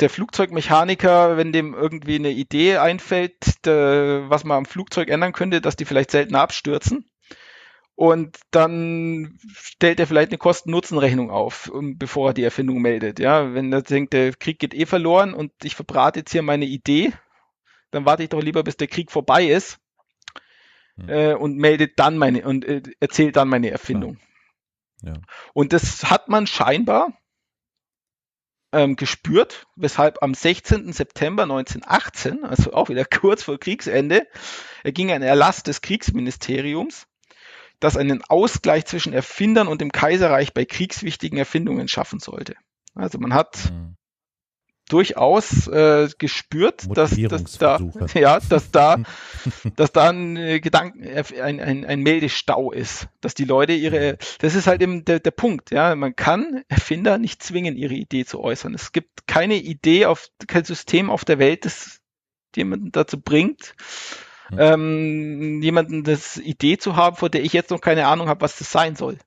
der 0.00 0.10
Flugzeugmechaniker, 0.10 1.36
wenn 1.36 1.52
dem 1.52 1.74
irgendwie 1.74 2.16
eine 2.16 2.30
Idee 2.30 2.78
einfällt, 2.78 3.66
der, 3.66 4.24
was 4.28 4.44
man 4.44 4.58
am 4.58 4.66
Flugzeug 4.66 5.08
ändern 5.08 5.32
könnte, 5.32 5.60
dass 5.60 5.76
die 5.76 5.84
vielleicht 5.84 6.10
seltener 6.10 6.40
abstürzen. 6.40 7.10
Und 7.94 8.36
dann 8.50 9.38
stellt 9.54 9.98
er 9.98 10.06
vielleicht 10.06 10.30
eine 10.30 10.38
Kosten-Nutzen-Rechnung 10.38 11.30
auf, 11.30 11.72
bevor 11.94 12.30
er 12.30 12.34
die 12.34 12.44
Erfindung 12.44 12.82
meldet. 12.82 13.18
Ja, 13.18 13.54
wenn 13.54 13.72
er 13.72 13.80
denkt, 13.80 14.12
der 14.12 14.34
Krieg 14.34 14.58
geht 14.58 14.74
eh 14.74 14.84
verloren 14.84 15.32
und 15.32 15.50
ich 15.62 15.74
verbrate 15.74 16.20
jetzt 16.20 16.32
hier 16.32 16.42
meine 16.42 16.66
Idee, 16.66 17.14
dann 17.90 18.04
warte 18.04 18.22
ich 18.22 18.28
doch 18.28 18.42
lieber, 18.42 18.62
bis 18.62 18.76
der 18.76 18.88
Krieg 18.88 19.10
vorbei 19.10 19.46
ist 19.46 19.78
hm. 20.98 21.08
äh, 21.08 21.34
und 21.34 21.56
meldet 21.56 21.98
dann 21.98 22.18
meine 22.18 22.46
und 22.46 22.64
äh, 22.64 22.82
erzählt 23.00 23.36
dann 23.36 23.48
meine 23.48 23.70
Erfindung. 23.70 24.18
Ja. 25.02 25.14
Und 25.52 25.72
das 25.72 26.10
hat 26.10 26.28
man 26.28 26.46
scheinbar 26.46 27.12
ähm, 28.72 28.96
gespürt, 28.96 29.66
weshalb 29.76 30.22
am 30.22 30.34
16. 30.34 30.92
September 30.92 31.44
1918, 31.44 32.44
also 32.44 32.72
auch 32.72 32.88
wieder 32.88 33.04
kurz 33.20 33.42
vor 33.42 33.58
Kriegsende, 33.58 34.26
erging 34.82 35.12
ein 35.12 35.22
Erlass 35.22 35.62
des 35.62 35.80
Kriegsministeriums, 35.80 37.06
das 37.78 37.96
einen 37.96 38.22
Ausgleich 38.24 38.86
zwischen 38.86 39.12
Erfindern 39.12 39.68
und 39.68 39.80
dem 39.80 39.92
Kaiserreich 39.92 40.54
bei 40.54 40.64
kriegswichtigen 40.64 41.38
Erfindungen 41.38 41.88
schaffen 41.88 42.20
sollte. 42.20 42.54
Also 42.94 43.18
man 43.18 43.34
hat 43.34 43.70
mhm 43.70 43.96
durchaus 44.88 45.66
äh, 45.68 46.08
gespürt, 46.18 46.86
dass, 46.96 47.16
dass 47.16 47.58
da 47.58 47.78
ja, 48.14 48.38
dass 48.48 48.70
da 48.70 48.98
dass 49.76 49.92
da 49.92 50.10
ein 50.10 50.36
äh, 50.36 50.60
Gedanken 50.60 51.04
ein, 51.04 51.60
ein, 51.60 51.84
ein 51.84 52.00
Meldestau 52.00 52.72
ist, 52.72 53.08
dass 53.20 53.34
die 53.34 53.44
Leute 53.44 53.72
ihre 53.72 54.18
das 54.38 54.54
ist 54.54 54.66
halt 54.66 54.82
eben 54.82 55.04
der, 55.04 55.20
der 55.20 55.30
Punkt, 55.30 55.70
ja, 55.70 55.94
man 55.94 56.14
kann 56.14 56.62
Erfinder 56.68 57.18
nicht 57.18 57.42
zwingen, 57.42 57.76
ihre 57.76 57.94
Idee 57.94 58.24
zu 58.24 58.40
äußern. 58.40 58.74
Es 58.74 58.92
gibt 58.92 59.26
keine 59.26 59.56
Idee 59.56 60.06
auf 60.06 60.28
kein 60.46 60.64
System 60.64 61.10
auf 61.10 61.24
der 61.24 61.38
Welt, 61.38 61.64
das 61.64 62.00
jemanden 62.54 62.92
dazu 62.92 63.20
bringt, 63.20 63.74
hm. 64.48 64.58
ähm, 64.58 65.62
jemanden 65.62 66.04
das 66.04 66.36
Idee 66.36 66.78
zu 66.78 66.96
haben, 66.96 67.16
vor 67.16 67.28
der 67.28 67.42
ich 67.42 67.52
jetzt 67.52 67.70
noch 67.70 67.80
keine 67.80 68.06
Ahnung 68.06 68.28
habe, 68.28 68.40
was 68.40 68.58
das 68.58 68.70
sein 68.70 68.96
soll. 68.96 69.18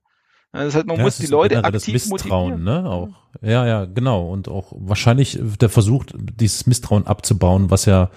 Das 0.52 0.76
heißt, 0.76 0.88
man 0.88 0.98
ja, 0.98 1.04
muss 1.04 1.18
die 1.18 1.28
Leute 1.28 1.64
aktiv 1.64 1.94
das 1.94 2.08
Misstrauen, 2.08 2.64
motivieren. 2.64 2.84
ne? 2.84 2.90
Auch. 2.90 3.10
Ja, 3.42 3.68
ja, 3.68 3.86
genau. 3.86 4.30
Und 4.30 4.48
auch 4.48 4.72
wahrscheinlich 4.76 5.40
der 5.40 5.70
Versuch, 5.70 6.06
dieses 6.14 6.66
Misstrauen 6.66 7.06
abzubauen, 7.06 7.70
was 7.70 7.86
ja 7.86 8.10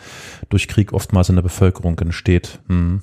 durch 0.49 0.69
Krieg 0.69 0.93
oftmals 0.93 1.29
in 1.29 1.37
der 1.37 1.43
Bevölkerung 1.43 1.99
entsteht. 1.99 2.61
Hm. 2.69 3.03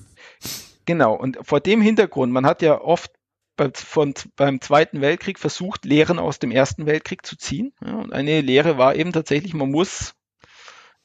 Genau. 0.86 1.14
Und 1.14 1.38
vor 1.44 1.60
dem 1.60 1.82
Hintergrund, 1.82 2.34
man 2.34 2.48
hat 2.48 2.64
ja 2.64 2.82
oft 2.82 3.12
bei, 3.56 3.70
von, 3.74 4.16
beim 4.36 4.62
Zweiten 4.62 5.02
Weltkrieg 5.02 5.38
versucht, 5.38 5.86
Lehren 5.86 6.18
aus 6.18 6.40
dem 6.40 6.50
Ersten 6.50 6.88
Weltkrieg 6.88 7.26
zu 7.26 7.38
ziehen. 7.38 7.74
Ja, 7.86 7.96
und 7.98 8.12
eine 8.12 8.42
Lehre 8.42 8.80
war 8.80 8.96
eben 8.96 9.12
tatsächlich, 9.12 9.54
man 9.54 9.70
muss 9.70 10.16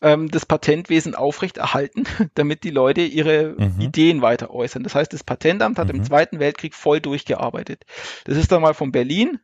ähm, 0.05 0.31
das 0.31 0.45
Patentwesen 0.45 1.15
aufrechterhalten, 1.15 2.05
damit 2.35 2.63
die 2.63 2.71
Leute 2.71 3.01
ihre 3.01 3.57
mhm. 3.59 3.81
Ideen 3.81 4.23
weiter 4.23 4.51
äußern. 4.51 4.85
Das 4.85 4.95
heißt, 4.95 5.13
das 5.13 5.25
Patentamt 5.25 5.79
hat 5.79 5.89
mhm. 5.89 5.97
im 5.97 6.05
Zweiten 6.05 6.39
Weltkrieg 6.39 6.75
voll 6.75 7.01
durchgearbeitet. 7.01 7.85
Das 8.25 8.37
ist 8.37 8.53
dann 8.53 8.63
mal 8.63 8.75
von 8.75 8.93
Berlin 8.93 9.41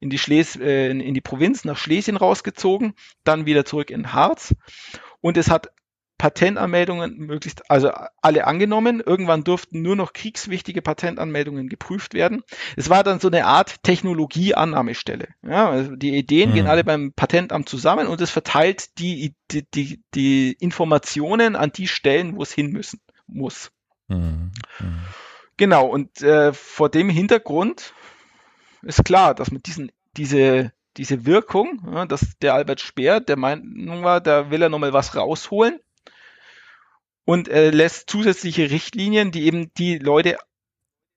in 0.00 0.08
die, 0.08 0.18
Schles 0.18 0.56
äh, 0.56 0.88
in 0.90 1.12
die 1.12 1.20
Provinz 1.20 1.66
nach 1.66 1.76
Schlesien 1.76 2.16
rausgezogen, 2.16 2.94
dann 3.24 3.44
wieder 3.44 3.66
zurück 3.66 3.90
in 3.90 4.14
Harz. 4.14 4.54
Und 5.20 5.36
es 5.36 5.50
hat 5.50 5.70
Patentanmeldungen 6.20 7.16
möglichst, 7.16 7.70
also 7.70 7.90
alle 8.20 8.46
angenommen. 8.46 9.00
Irgendwann 9.00 9.42
durften 9.42 9.80
nur 9.80 9.96
noch 9.96 10.12
kriegswichtige 10.12 10.82
Patentanmeldungen 10.82 11.70
geprüft 11.70 12.12
werden. 12.12 12.42
Es 12.76 12.90
war 12.90 13.02
dann 13.02 13.20
so 13.20 13.28
eine 13.28 13.46
Art 13.46 13.82
Technologieannahmestelle. 13.84 15.28
Ja, 15.42 15.70
also 15.70 15.96
die 15.96 16.14
Ideen 16.14 16.50
mhm. 16.50 16.54
gehen 16.54 16.66
alle 16.66 16.84
beim 16.84 17.14
Patentamt 17.14 17.70
zusammen 17.70 18.06
und 18.06 18.20
es 18.20 18.28
verteilt 18.28 18.98
die, 18.98 19.34
die, 19.50 19.64
die, 19.70 20.02
die 20.14 20.52
Informationen 20.60 21.56
an 21.56 21.72
die 21.72 21.88
Stellen, 21.88 22.36
wo 22.36 22.42
es 22.42 22.52
hin 22.52 22.70
müssen 22.70 23.00
muss. 23.26 23.70
Mhm. 24.08 24.52
Mhm. 24.78 25.00
Genau, 25.56 25.86
und 25.86 26.20
äh, 26.20 26.52
vor 26.52 26.90
dem 26.90 27.08
Hintergrund 27.08 27.94
ist 28.82 29.06
klar, 29.06 29.34
dass 29.34 29.50
man 29.50 29.62
diesen, 29.62 29.90
diese, 30.18 30.72
diese 30.98 31.24
Wirkung, 31.24 31.80
ja, 31.94 32.04
dass 32.04 32.36
der 32.42 32.52
Albert 32.52 32.82
Speer 32.82 33.20
der 33.20 33.38
Meinung 33.38 34.04
war, 34.04 34.20
da 34.20 34.50
will 34.50 34.60
er 34.60 34.68
nochmal 34.68 34.92
was 34.92 35.16
rausholen, 35.16 35.80
und 37.30 37.46
äh, 37.46 37.70
lässt 37.70 38.10
zusätzliche 38.10 38.72
Richtlinien, 38.72 39.30
die 39.30 39.44
eben 39.44 39.72
die 39.74 39.98
Leute 39.98 40.36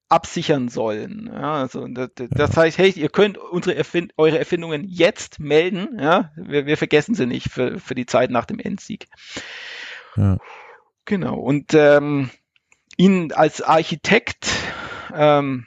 absichern 0.09 0.69
sollen. 0.69 1.27
Ja, 1.33 1.53
also 1.55 1.87
das, 1.87 2.11
das 2.29 2.55
heißt, 2.55 2.77
hey, 2.77 2.91
ihr 2.91 3.09
könnt 3.09 3.39
unsere 3.39 3.75
Erfind 3.75 4.13
eure 4.15 4.37
Erfindungen 4.37 4.83
jetzt 4.87 5.39
melden. 5.39 5.97
Ja, 5.99 6.31
wir, 6.35 6.67
wir 6.67 6.77
vergessen 6.77 7.15
sie 7.15 7.25
nicht 7.25 7.49
für, 7.49 7.79
für 7.79 7.95
die 7.95 8.05
Zeit 8.05 8.29
nach 8.29 8.45
dem 8.45 8.59
Endsieg. 8.59 9.07
Ja. 10.15 10.37
Genau. 11.05 11.39
Und 11.39 11.73
ähm, 11.73 12.29
ihn 12.95 13.31
als 13.31 13.63
Architekt 13.63 14.51
ähm, 15.15 15.65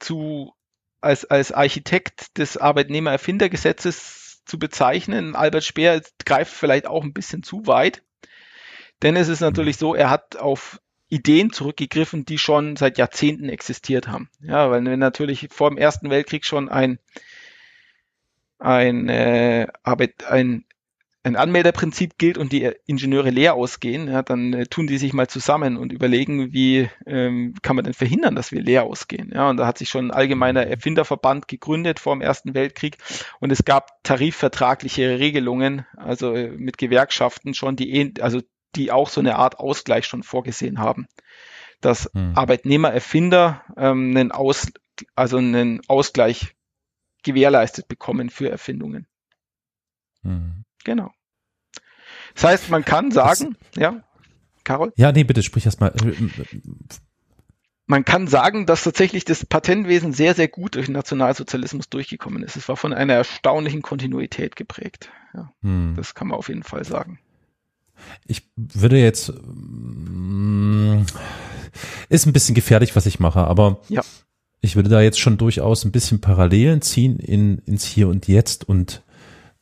zu 0.00 0.52
als, 1.00 1.24
als 1.24 1.52
Architekt 1.52 2.36
des 2.36 2.56
Arbeitnehmererfindergesetzes 2.56 4.42
zu 4.44 4.58
bezeichnen, 4.58 5.36
Albert 5.36 5.62
Speer 5.62 6.02
greift 6.24 6.52
vielleicht 6.52 6.88
auch 6.88 7.04
ein 7.04 7.12
bisschen 7.12 7.44
zu 7.44 7.68
weit. 7.68 8.02
Denn 9.02 9.16
es 9.16 9.28
ist 9.28 9.40
natürlich 9.40 9.76
so, 9.76 9.94
er 9.94 10.10
hat 10.10 10.36
auf 10.36 10.80
Ideen 11.08 11.52
zurückgegriffen, 11.52 12.24
die 12.24 12.38
schon 12.38 12.76
seit 12.76 12.98
Jahrzehnten 12.98 13.48
existiert 13.48 14.08
haben. 14.08 14.28
Ja, 14.40 14.70
weil 14.70 14.84
wenn 14.84 14.98
natürlich 14.98 15.48
vor 15.50 15.70
dem 15.70 15.78
Ersten 15.78 16.10
Weltkrieg 16.10 16.44
schon 16.44 16.68
ein 16.68 16.98
ein, 18.58 19.08
äh, 19.08 19.66
Arbeit, 19.82 20.24
ein, 20.24 20.64
ein 21.22 21.36
Anmelderprinzip 21.36 22.16
gilt 22.18 22.38
und 22.38 22.52
die 22.52 22.70
Ingenieure 22.86 23.30
leer 23.30 23.54
ausgehen, 23.54 24.08
ja, 24.08 24.22
dann 24.22 24.52
äh, 24.52 24.66
tun 24.66 24.86
die 24.86 24.98
sich 24.98 25.12
mal 25.12 25.28
zusammen 25.28 25.76
und 25.76 25.92
überlegen, 25.92 26.52
wie 26.52 26.88
ähm, 27.06 27.54
kann 27.62 27.76
man 27.76 27.84
denn 27.84 27.94
verhindern, 27.94 28.34
dass 28.34 28.52
wir 28.52 28.62
leer 28.62 28.84
ausgehen. 28.84 29.30
Ja, 29.34 29.50
und 29.50 29.58
da 29.58 29.66
hat 29.66 29.78
sich 29.78 29.88
schon 29.88 30.08
ein 30.08 30.10
allgemeiner 30.16 30.66
Erfinderverband 30.66 31.48
gegründet 31.48 32.00
vor 32.00 32.14
dem 32.14 32.22
Ersten 32.22 32.54
Weltkrieg 32.54 32.98
und 33.40 33.52
es 33.52 33.64
gab 33.64 34.02
tarifvertragliche 34.04 35.18
Regelungen, 35.18 35.86
also 35.96 36.34
äh, 36.34 36.50
mit 36.50 36.78
Gewerkschaften 36.78 37.54
schon, 37.54 37.76
die 37.76 38.14
also 38.20 38.40
die 38.76 38.92
auch 38.92 39.08
so 39.08 39.20
eine 39.20 39.36
Art 39.36 39.58
Ausgleich 39.58 40.06
schon 40.06 40.22
vorgesehen 40.22 40.78
haben, 40.78 41.06
dass 41.80 42.10
hm. 42.12 42.32
Arbeitnehmer, 42.36 42.92
Erfinder 42.92 43.62
ähm, 43.76 44.16
einen 44.16 44.32
Aus, 44.32 44.70
also 45.14 45.38
einen 45.38 45.80
Ausgleich 45.88 46.54
gewährleistet 47.22 47.88
bekommen 47.88 48.30
für 48.30 48.50
Erfindungen. 48.50 49.06
Hm. 50.22 50.64
Genau. 50.84 51.10
Das 52.34 52.44
heißt, 52.44 52.70
man 52.70 52.84
kann 52.84 53.10
sagen, 53.10 53.56
das, 53.72 53.82
ja, 53.82 54.04
Carol? 54.64 54.92
Ja, 54.96 55.12
nee, 55.12 55.24
bitte 55.24 55.42
sprich 55.42 55.66
erst 55.66 55.80
mal. 55.80 55.92
Man 57.86 58.04
kann 58.04 58.28
sagen, 58.28 58.66
dass 58.66 58.84
tatsächlich 58.84 59.24
das 59.24 59.46
Patentwesen 59.46 60.12
sehr, 60.12 60.34
sehr 60.34 60.48
gut 60.48 60.74
durch 60.74 60.86
den 60.86 60.92
Nationalsozialismus 60.92 61.88
durchgekommen 61.88 62.42
ist. 62.42 62.56
Es 62.56 62.68
war 62.68 62.76
von 62.76 62.92
einer 62.92 63.14
erstaunlichen 63.14 63.80
Kontinuität 63.80 64.56
geprägt. 64.56 65.10
Ja, 65.32 65.50
hm. 65.62 65.94
Das 65.96 66.14
kann 66.14 66.28
man 66.28 66.38
auf 66.38 66.48
jeden 66.48 66.64
Fall 66.64 66.84
sagen. 66.84 67.18
Ich 68.26 68.50
würde 68.56 68.98
jetzt, 68.98 69.32
mm, 69.32 71.02
ist 72.08 72.26
ein 72.26 72.32
bisschen 72.32 72.54
gefährlich, 72.54 72.96
was 72.96 73.06
ich 73.06 73.20
mache, 73.20 73.40
aber 73.40 73.80
ja. 73.88 74.02
ich 74.60 74.76
würde 74.76 74.88
da 74.88 75.00
jetzt 75.00 75.20
schon 75.20 75.38
durchaus 75.38 75.84
ein 75.84 75.92
bisschen 75.92 76.20
Parallelen 76.20 76.82
ziehen 76.82 77.18
in, 77.18 77.58
ins 77.58 77.84
Hier 77.84 78.08
und 78.08 78.28
Jetzt 78.28 78.68
und 78.68 79.02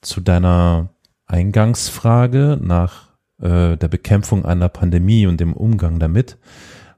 zu 0.00 0.20
deiner 0.20 0.90
Eingangsfrage 1.26 2.58
nach 2.60 3.10
äh, 3.40 3.76
der 3.76 3.88
Bekämpfung 3.88 4.44
einer 4.44 4.68
Pandemie 4.68 5.26
und 5.26 5.40
dem 5.40 5.52
Umgang 5.52 5.98
damit, 5.98 6.38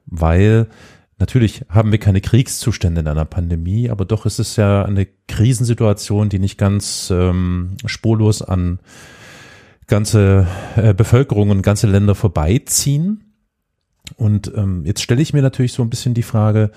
weil 0.05 0.67
natürlich 1.17 1.65
haben 1.69 1.91
wir 1.91 1.99
keine 1.99 2.21
Kriegszustände 2.21 3.01
in 3.01 3.07
einer 3.07 3.25
Pandemie, 3.25 3.89
aber 3.89 4.05
doch 4.05 4.25
ist 4.25 4.39
es 4.39 4.55
ja 4.55 4.85
eine 4.85 5.07
Krisensituation, 5.27 6.29
die 6.29 6.39
nicht 6.39 6.57
ganz 6.57 7.09
ähm, 7.11 7.77
spurlos 7.85 8.41
an 8.41 8.79
ganze 9.89 10.47
äh, 10.75 10.93
Bevölkerung 10.93 11.49
und 11.49 11.61
ganze 11.61 11.87
Länder 11.87 12.15
vorbeiziehen. 12.15 13.35
Und 14.15 14.51
ähm, 14.55 14.85
jetzt 14.85 15.03
stelle 15.03 15.21
ich 15.21 15.33
mir 15.33 15.41
natürlich 15.41 15.73
so 15.73 15.83
ein 15.83 15.89
bisschen 15.89 16.13
die 16.13 16.23
Frage, 16.23 16.71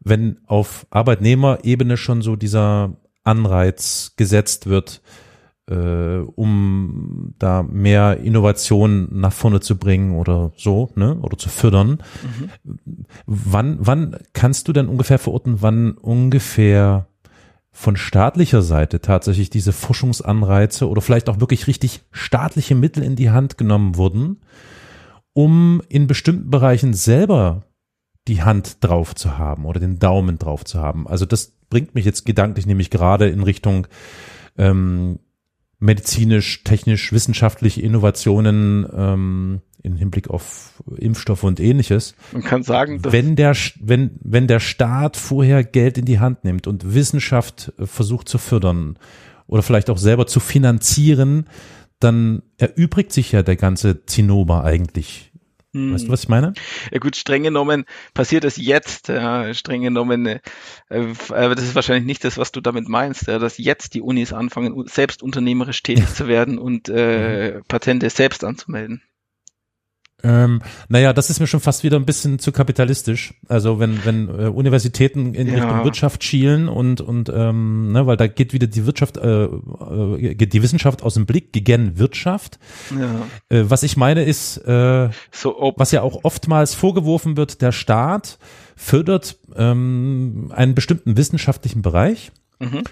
wenn 0.00 0.38
auf 0.46 0.86
Arbeitnehmerebene 0.90 1.96
schon 1.96 2.22
so 2.22 2.36
dieser 2.36 2.96
Anreiz 3.22 4.14
gesetzt 4.16 4.66
wird, 4.66 5.00
äh, 5.66 6.18
um 6.18 7.34
da 7.38 7.62
mehr 7.62 8.18
Innovation 8.18 9.08
nach 9.10 9.32
vorne 9.32 9.60
zu 9.60 9.78
bringen 9.78 10.16
oder 10.16 10.52
so, 10.56 10.90
ne, 10.94 11.16
oder 11.16 11.38
zu 11.38 11.48
fördern. 11.48 12.02
Mhm. 12.22 13.06
Wann, 13.26 13.78
wann 13.80 14.16
kannst 14.34 14.68
du 14.68 14.72
denn 14.72 14.88
ungefähr 14.88 15.18
verorten, 15.18 15.62
wann 15.62 15.92
ungefähr 15.92 17.08
von 17.76 17.96
staatlicher 17.96 18.62
Seite 18.62 19.00
tatsächlich 19.00 19.50
diese 19.50 19.72
Forschungsanreize 19.72 20.88
oder 20.88 21.02
vielleicht 21.02 21.28
auch 21.28 21.40
wirklich 21.40 21.66
richtig 21.66 22.02
staatliche 22.12 22.76
Mittel 22.76 23.02
in 23.02 23.16
die 23.16 23.30
Hand 23.30 23.58
genommen 23.58 23.96
wurden, 23.96 24.40
um 25.32 25.82
in 25.88 26.06
bestimmten 26.06 26.50
Bereichen 26.50 26.94
selber 26.94 27.64
die 28.28 28.42
Hand 28.42 28.82
drauf 28.82 29.16
zu 29.16 29.38
haben 29.38 29.66
oder 29.66 29.80
den 29.80 29.98
Daumen 29.98 30.38
drauf 30.38 30.64
zu 30.64 30.80
haben. 30.80 31.08
Also 31.08 31.26
das 31.26 31.56
bringt 31.68 31.96
mich 31.96 32.04
jetzt 32.04 32.24
gedanklich 32.24 32.64
nämlich 32.64 32.90
gerade 32.90 33.28
in 33.28 33.42
Richtung 33.42 33.88
ähm, 34.56 35.18
medizinisch, 35.80 36.62
technisch, 36.62 37.12
wissenschaftliche 37.12 37.82
Innovationen 37.82 38.86
ähm, 38.96 39.62
im 39.84 39.96
Hinblick 39.96 40.28
auf 40.28 40.82
Impfstoffe 40.96 41.44
und 41.44 41.60
ähnliches. 41.60 42.16
Man 42.32 42.42
kann 42.42 42.62
sagen, 42.62 43.00
wenn 43.04 43.36
der, 43.36 43.54
wenn, 43.78 44.18
wenn 44.22 44.48
der 44.48 44.60
Staat 44.60 45.16
vorher 45.16 45.62
Geld 45.62 45.98
in 45.98 46.04
die 46.04 46.18
Hand 46.18 46.42
nimmt 46.44 46.66
und 46.66 46.94
Wissenschaft 46.94 47.72
äh, 47.78 47.86
versucht 47.86 48.28
zu 48.28 48.38
fördern 48.38 48.98
oder 49.46 49.62
vielleicht 49.62 49.90
auch 49.90 49.98
selber 49.98 50.26
zu 50.26 50.40
finanzieren, 50.40 51.46
dann 52.00 52.42
erübrigt 52.58 53.12
sich 53.12 53.30
ja 53.32 53.42
der 53.42 53.56
ganze 53.56 54.04
Zinnober 54.06 54.64
eigentlich 54.64 55.32
Weißt 55.74 56.06
du, 56.06 56.12
was 56.12 56.22
ich 56.22 56.28
meine? 56.28 56.54
Ja 56.92 57.00
gut, 57.00 57.16
streng 57.16 57.42
genommen 57.42 57.84
passiert 58.14 58.44
es 58.44 58.56
jetzt. 58.56 59.08
Ja, 59.08 59.52
streng 59.54 59.82
genommen, 59.82 60.26
äh, 60.26 60.40
aber 60.88 61.56
das 61.56 61.64
ist 61.64 61.74
wahrscheinlich 61.74 62.06
nicht 62.06 62.22
das, 62.22 62.38
was 62.38 62.52
du 62.52 62.60
damit 62.60 62.88
meinst, 62.88 63.26
ja, 63.26 63.40
dass 63.40 63.58
jetzt 63.58 63.94
die 63.94 64.00
Unis 64.00 64.32
anfangen, 64.32 64.86
selbst 64.86 65.20
unternehmerisch 65.20 65.82
tätig 65.82 66.14
zu 66.14 66.28
werden 66.28 66.58
und 66.58 66.88
äh, 66.88 67.56
mhm. 67.56 67.62
Patente 67.66 68.08
selbst 68.08 68.44
anzumelden. 68.44 69.02
Ähm, 70.24 70.62
naja, 70.88 71.12
das 71.12 71.28
ist 71.28 71.38
mir 71.38 71.46
schon 71.46 71.60
fast 71.60 71.84
wieder 71.84 71.96
ein 71.96 72.06
bisschen 72.06 72.38
zu 72.38 72.50
kapitalistisch. 72.50 73.34
Also 73.46 73.78
wenn, 73.78 74.04
wenn 74.04 74.28
äh, 74.28 74.48
Universitäten 74.48 75.34
in 75.34 75.48
ja. 75.48 75.54
Richtung 75.54 75.84
Wirtschaft 75.84 76.24
schielen 76.24 76.68
und, 76.68 77.02
und 77.02 77.28
ähm, 77.28 77.92
ne, 77.92 78.06
weil 78.06 78.16
da 78.16 78.26
geht 78.26 78.54
wieder 78.54 78.66
die 78.66 78.86
Wirtschaft, 78.86 79.18
äh, 79.18 79.44
äh, 79.44 80.34
geht 80.34 80.54
die 80.54 80.62
Wissenschaft 80.62 81.02
aus 81.02 81.14
dem 81.14 81.26
Blick 81.26 81.52
gegen 81.52 81.98
Wirtschaft. 81.98 82.58
Ja. 82.98 83.26
Äh, 83.56 83.64
was 83.68 83.82
ich 83.82 83.98
meine 83.98 84.24
ist, 84.24 84.56
äh, 84.66 85.10
so, 85.30 85.74
was 85.76 85.92
ja 85.92 86.00
auch 86.00 86.20
oftmals 86.24 86.74
vorgeworfen 86.74 87.36
wird, 87.36 87.60
der 87.60 87.72
Staat 87.72 88.38
fördert 88.76 89.36
ähm, 89.54 90.50
einen 90.54 90.74
bestimmten 90.74 91.18
wissenschaftlichen 91.18 91.82
Bereich. 91.82 92.32
Mhm. 92.58 92.84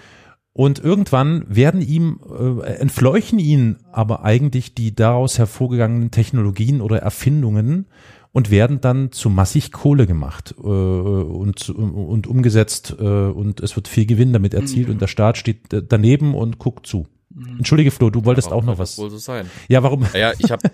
Und 0.53 0.77
irgendwann 0.77 1.45
werden 1.47 1.81
ihm, 1.81 2.19
äh, 2.29 2.73
entfleuchen 2.75 3.39
ihn 3.39 3.77
aber 3.91 4.23
eigentlich 4.23 4.75
die 4.75 4.93
daraus 4.93 5.39
hervorgegangenen 5.39 6.11
Technologien 6.11 6.79
oder 6.79 6.99
Erfindungen 6.99 7.87
und 8.33 8.51
werden 8.51 8.79
dann 8.79 9.11
zu 9.11 9.31
massig 9.31 9.71
Kohle 9.71 10.05
gemacht 10.05 10.53
äh, 10.59 10.61
und, 10.61 11.69
und 11.69 12.27
umgesetzt 12.27 12.95
äh, 12.99 13.03
und 13.03 13.61
es 13.61 13.75
wird 13.75 13.87
viel 13.87 14.05
Gewinn 14.05 14.31
damit 14.31 14.53
erzielt 14.53 14.87
mhm. 14.87 14.93
und 14.93 15.01
der 15.01 15.07
Staat 15.07 15.37
steht 15.37 15.69
daneben 15.71 16.35
und 16.35 16.59
guckt 16.59 16.85
zu. 16.85 17.07
Mhm. 17.29 17.57
Entschuldige 17.57 17.89
Flo, 17.89 18.11
du 18.11 18.25
wolltest 18.25 18.49
ja, 18.49 18.55
auch 18.55 18.63
noch 18.63 18.77
was. 18.77 18.99
Wohl 18.99 19.09
so 19.09 19.17
sein. 19.17 19.49
Ja, 19.69 19.81
warum? 19.81 20.05
Ja, 20.13 20.33
ich 20.37 20.51
habe 20.51 20.69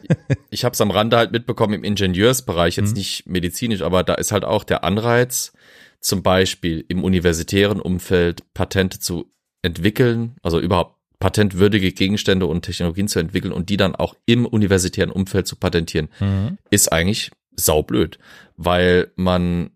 ich 0.49 0.65
habe 0.65 0.73
es 0.73 0.81
am 0.81 0.91
Rande 0.91 1.15
halt 1.15 1.31
mitbekommen 1.31 1.73
im 1.73 1.83
Ingenieursbereich, 1.85 2.75
jetzt 2.75 2.91
mhm. 2.91 2.97
nicht 2.97 3.27
medizinisch, 3.27 3.81
aber 3.81 4.03
da 4.03 4.15
ist 4.15 4.33
halt 4.33 4.43
auch 4.43 4.65
der 4.65 4.83
Anreiz, 4.83 5.53
zum 6.01 6.23
Beispiel 6.23 6.83
im 6.87 7.03
universitären 7.03 7.79
Umfeld 7.79 8.53
Patente 8.53 8.99
zu 8.99 9.31
entwickeln, 9.61 10.35
also 10.41 10.59
überhaupt 10.59 10.95
patentwürdige 11.19 11.91
Gegenstände 11.91 12.45
und 12.45 12.61
Technologien 12.63 13.07
zu 13.07 13.19
entwickeln 13.19 13.51
und 13.51 13.69
die 13.69 13.77
dann 13.77 13.95
auch 13.95 14.15
im 14.25 14.45
universitären 14.45 15.11
Umfeld 15.11 15.47
zu 15.47 15.57
patentieren, 15.57 16.07
mhm. 16.19 16.57
ist 16.69 16.91
eigentlich 16.91 17.31
saublöd, 17.55 18.19
weil 18.55 19.11
man 19.15 19.71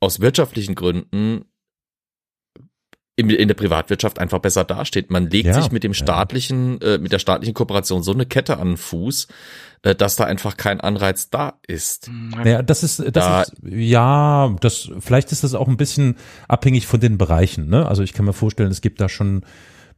aus 0.00 0.20
wirtschaftlichen 0.20 0.74
Gründen 0.74 1.46
in, 3.22 3.36
in 3.36 3.48
der 3.48 3.54
Privatwirtschaft 3.54 4.18
einfach 4.18 4.38
besser 4.38 4.64
dasteht. 4.64 5.10
Man 5.10 5.30
legt 5.30 5.46
ja, 5.46 5.54
sich 5.54 5.72
mit 5.72 5.84
dem 5.84 5.94
staatlichen, 5.94 6.78
ja. 6.82 6.94
äh, 6.94 6.98
mit 6.98 7.12
der 7.12 7.18
staatlichen 7.18 7.54
Kooperation 7.54 8.02
so 8.02 8.12
eine 8.12 8.26
Kette 8.26 8.58
an 8.58 8.68
den 8.68 8.76
Fuß, 8.76 9.28
äh, 9.82 9.94
dass 9.94 10.16
da 10.16 10.24
einfach 10.24 10.56
kein 10.56 10.80
Anreiz 10.80 11.30
da 11.30 11.54
ist. 11.66 12.10
Ja, 12.44 12.62
das 12.62 12.82
ist, 12.82 13.00
das 13.00 13.12
da, 13.12 13.42
ist, 13.42 13.52
ja, 13.64 14.54
das, 14.60 14.90
vielleicht 15.00 15.32
ist 15.32 15.44
das 15.44 15.54
auch 15.54 15.68
ein 15.68 15.76
bisschen 15.76 16.16
abhängig 16.48 16.86
von 16.86 17.00
den 17.00 17.18
Bereichen, 17.18 17.68
ne? 17.68 17.86
Also 17.86 18.02
ich 18.02 18.12
kann 18.12 18.24
mir 18.24 18.32
vorstellen, 18.32 18.70
es 18.70 18.80
gibt 18.80 19.00
da 19.00 19.08
schon 19.08 19.42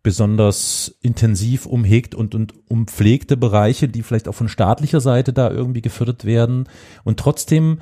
besonders 0.04 0.98
intensiv 1.00 1.64
umhegt 1.64 2.14
und, 2.14 2.34
und 2.34 2.52
umpflegte 2.68 3.38
Bereiche, 3.38 3.88
die 3.88 4.02
vielleicht 4.02 4.28
auch 4.28 4.34
von 4.34 4.50
staatlicher 4.50 5.00
Seite 5.00 5.32
da 5.32 5.50
irgendwie 5.50 5.80
gefördert 5.80 6.26
werden. 6.26 6.68
Und 7.04 7.18
trotzdem. 7.18 7.78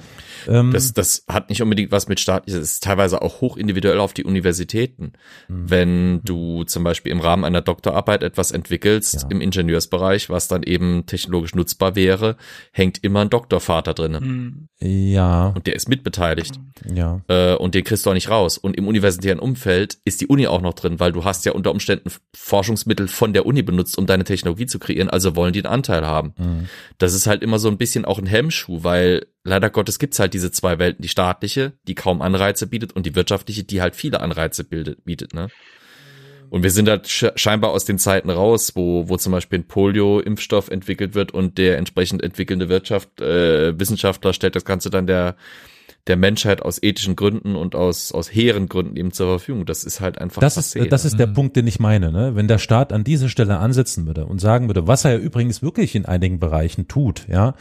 Ähm, 0.47 0.71
das, 0.71 0.93
das 0.95 1.25
hat 1.29 1.51
nicht 1.51 1.61
unbedingt 1.63 1.91
was 1.91 2.07
mit 2.07 2.21
staatlicher, 2.21 2.61
das 2.61 2.71
ist 2.71 2.85
teilweise 2.85 3.23
auch 3.23 3.41
hoch 3.41 3.57
individuell 3.57 3.99
auf 3.99 4.15
die 4.15 4.25
Universitäten. 4.25 5.15
Mhm. 5.49 5.71
Wenn 5.71 6.21
du 6.23 6.63
zum 6.63 6.85
Beispiel 6.85 7.11
im 7.11 7.21
Rahmen 7.21 7.45
einer 7.45 7.61
Doktorarbeit 7.61 8.23
etwas 8.23 8.53
entwickelst 8.53 9.15
ja. 9.15 9.29
im 9.29 9.41
Ingenieursbereich, 9.41 10.31
was 10.31 10.47
dann 10.47 10.63
eben 10.63 11.07
technologisch 11.07 11.57
nutzbar 11.57 11.97
wäre, 11.97 12.37
hängt 12.71 13.03
immer 13.03 13.23
ein 13.23 13.31
Doktorvater 13.31 13.95
drinne. 13.95 14.21
Mhm. 14.21 14.69
Ja. 14.79 15.49
Und 15.49 15.67
der 15.67 15.75
ist 15.75 15.89
mitbeteiligt. 15.89 16.55
Ja. 16.89 17.21
Äh, 17.27 17.57
und 17.57 17.75
den 17.75 17.83
kriegst 17.83 18.07
du 18.07 18.11
auch 18.11 18.15
nicht 18.15 18.31
raus. 18.31 18.59
Und 18.59 18.77
im 18.77 18.87
universitären 18.87 19.41
Umfeld 19.41 19.99
ist 20.05 20.21
die 20.21 20.29
Uni 20.29 20.47
auch 20.47 20.61
noch 20.61 20.75
drin, 20.75 21.01
weil 21.01 21.11
du 21.11 21.25
hast 21.25 21.45
ja 21.45 21.53
unter 21.53 21.73
Umständen 21.73 22.12
Forschungsmittel 22.35 23.09
von 23.09 23.33
der 23.33 23.47
Uni 23.47 23.63
benutzt, 23.63 23.99
um 23.99 24.07
deine 24.07 24.25
Technologie 24.25 24.67
zu 24.67 24.79
kreieren, 24.79 25.11
also 25.11 25.37
wollen 25.37 25.53
die 25.53 25.61
einen 25.61 25.73
Anteil 25.73 26.07
haben. 26.07 26.35
Mhm. 26.39 26.69
Das 26.99 27.15
ist 27.15 27.27
halt 27.27 27.43
immer 27.43 27.59
so 27.59 27.69
ein 27.69 27.79
bisschen 27.79 28.05
auch 28.05 28.19
ein 28.19 28.27
Hemmschuh, 28.27 28.85
weil 28.85 29.27
leider 29.45 29.71
Gottes 29.71 29.99
gibt's 29.99 30.19
halt 30.19 30.35
diese 30.35 30.51
zwei 30.51 30.79
Welten, 30.79 31.03
die 31.03 31.09
staatliche, 31.09 31.73
die 31.87 31.95
kaum 31.95 32.23
Anreize 32.23 32.67
bietet 32.67 32.93
und 32.93 33.07
die 33.07 33.15
wirtschaftliche, 33.15 33.65
die 33.65 33.83
halt 33.83 33.97
viele 33.97 34.21
Anreize 34.21 34.65
bildet, 34.65 35.05
bietet, 35.05 35.35
ne? 35.35 35.49
Und 36.53 36.63
wir 36.63 36.71
sind 36.71 36.87
halt 36.87 37.09
scheinbar 37.09 37.71
aus 37.71 37.87
den 37.87 37.99
Zeiten 37.99 38.29
raus, 38.29 38.73
wo, 38.75 39.09
wo 39.09 39.17
zum 39.17 39.33
Beispiel 39.33 39.61
ein 39.61 39.69
Polio-Impfstoff 39.69 40.69
entwickelt 40.69 41.15
wird 41.15 41.33
und 41.33 41.57
der 41.57 41.79
entsprechend 41.79 42.23
entwickelnde 42.23 42.69
Wirtschaft, 42.69 43.23
äh, 43.23 43.79
Wissenschaftler 43.81 44.35
stellt 44.35 44.55
das 44.55 44.67
Ganze 44.67 44.91
dann 44.91 45.07
der 45.07 45.37
der 46.09 46.17
Menschheit 46.17 46.63
aus 46.63 46.83
ethischen 46.83 47.15
Gründen 47.15 47.55
und 47.55 47.77
aus, 47.77 48.11
aus 48.11 48.35
hehren 48.35 48.69
Gründen 48.69 48.97
eben 48.97 49.13
zur 49.13 49.29
Verfügung. 49.29 49.67
Das 49.67 49.85
ist 49.85 50.01
halt 50.01 50.19
einfach 50.19 50.41
das 50.41 50.59
passé, 50.59 50.81
ist, 50.81 50.93
Das 50.93 51.05
ist 51.05 51.19
der 51.19 51.29
mhm. 51.29 51.35
Punkt, 51.35 51.57
den 51.57 51.67
ich 51.67 51.79
meine. 51.79 52.11
Ne? 52.11 52.35
Wenn 52.35 52.49
der 52.49 52.59
Staat 52.59 52.93
an 52.93 53.05
dieser 53.05 53.29
Stelle 53.29 53.59
ansetzen 53.59 54.07
würde 54.07 54.27
und 54.27 54.41
sagen 54.41 54.69
würde, 54.69 54.89
was 54.89 55.05
er 55.05 55.13
ja 55.13 55.19
übrigens 55.19 55.63
wirklich 55.63 55.95
in 55.95 56.05
einigen 56.05 56.41
Bereichen 56.41 56.89
tut, 56.89 57.27
ja, 57.29 57.55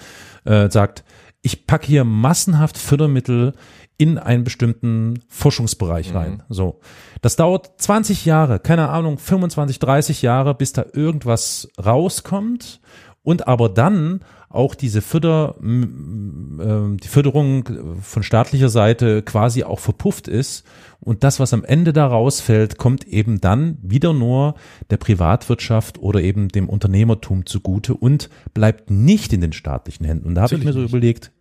äh, 0.46 0.72
sagt, 0.72 1.04
ich 1.44 1.68
packe 1.68 1.88
hier 1.88 2.04
massenhaft 2.04 2.78
Fördermittel 2.78 3.54
in 3.98 4.18
einen 4.18 4.44
bestimmten 4.44 5.20
Forschungsbereich 5.28 6.10
mhm. 6.10 6.18
rein. 6.18 6.44
So. 6.50 6.80
Das 7.22 7.36
dauert 7.36 7.74
20 7.78 8.26
Jahre, 8.26 8.60
keine 8.60 8.90
Ahnung, 8.90 9.20
25, 9.20 9.78
30 9.78 10.24
Jahre, 10.24 10.56
bis 10.56 10.74
da 10.74 10.86
irgendwas 10.94 11.70
rauskommt 11.84 12.82
und 13.22 13.48
aber 13.48 13.70
dann 13.70 14.22
auch 14.54 14.76
diese 14.76 15.02
Förder, 15.02 15.56
äh, 15.62 16.98
die 16.98 17.08
Förderung 17.08 17.70
von 18.02 18.24
staatlicher 18.24 18.70
Seite 18.70 19.22
quasi 19.22 19.64
auch 19.64 19.80
verpufft 19.80 20.28
ist 20.28 20.66
und 21.00 21.24
das, 21.24 21.40
was 21.40 21.54
am 21.54 21.64
Ende 21.64 21.94
da 21.94 22.06
rausfällt, 22.06 22.78
kommt 22.78 23.08
eben 23.08 23.42
dann 23.42 23.78
wieder 23.82 24.14
nur 24.14 24.56
der 24.90 24.98
Privatwirtschaft 24.98 25.98
oder 25.98 26.22
eben 26.22 26.50
dem 26.50 26.70
Unternehmertum 26.70 27.46
zugute 27.46 27.96
und 27.96 28.30
bleibt 28.54 28.92
nicht 28.92 29.34
in 29.34 29.42
den 29.42 29.54
staatlichen 29.54 30.06
Händen. 30.06 30.28
Und 30.28 30.36
da 30.36 30.44
habe 30.44 30.56
ich 30.56 30.64
mir 30.64 30.74
so 30.74 30.84
überlegt, 30.84 31.32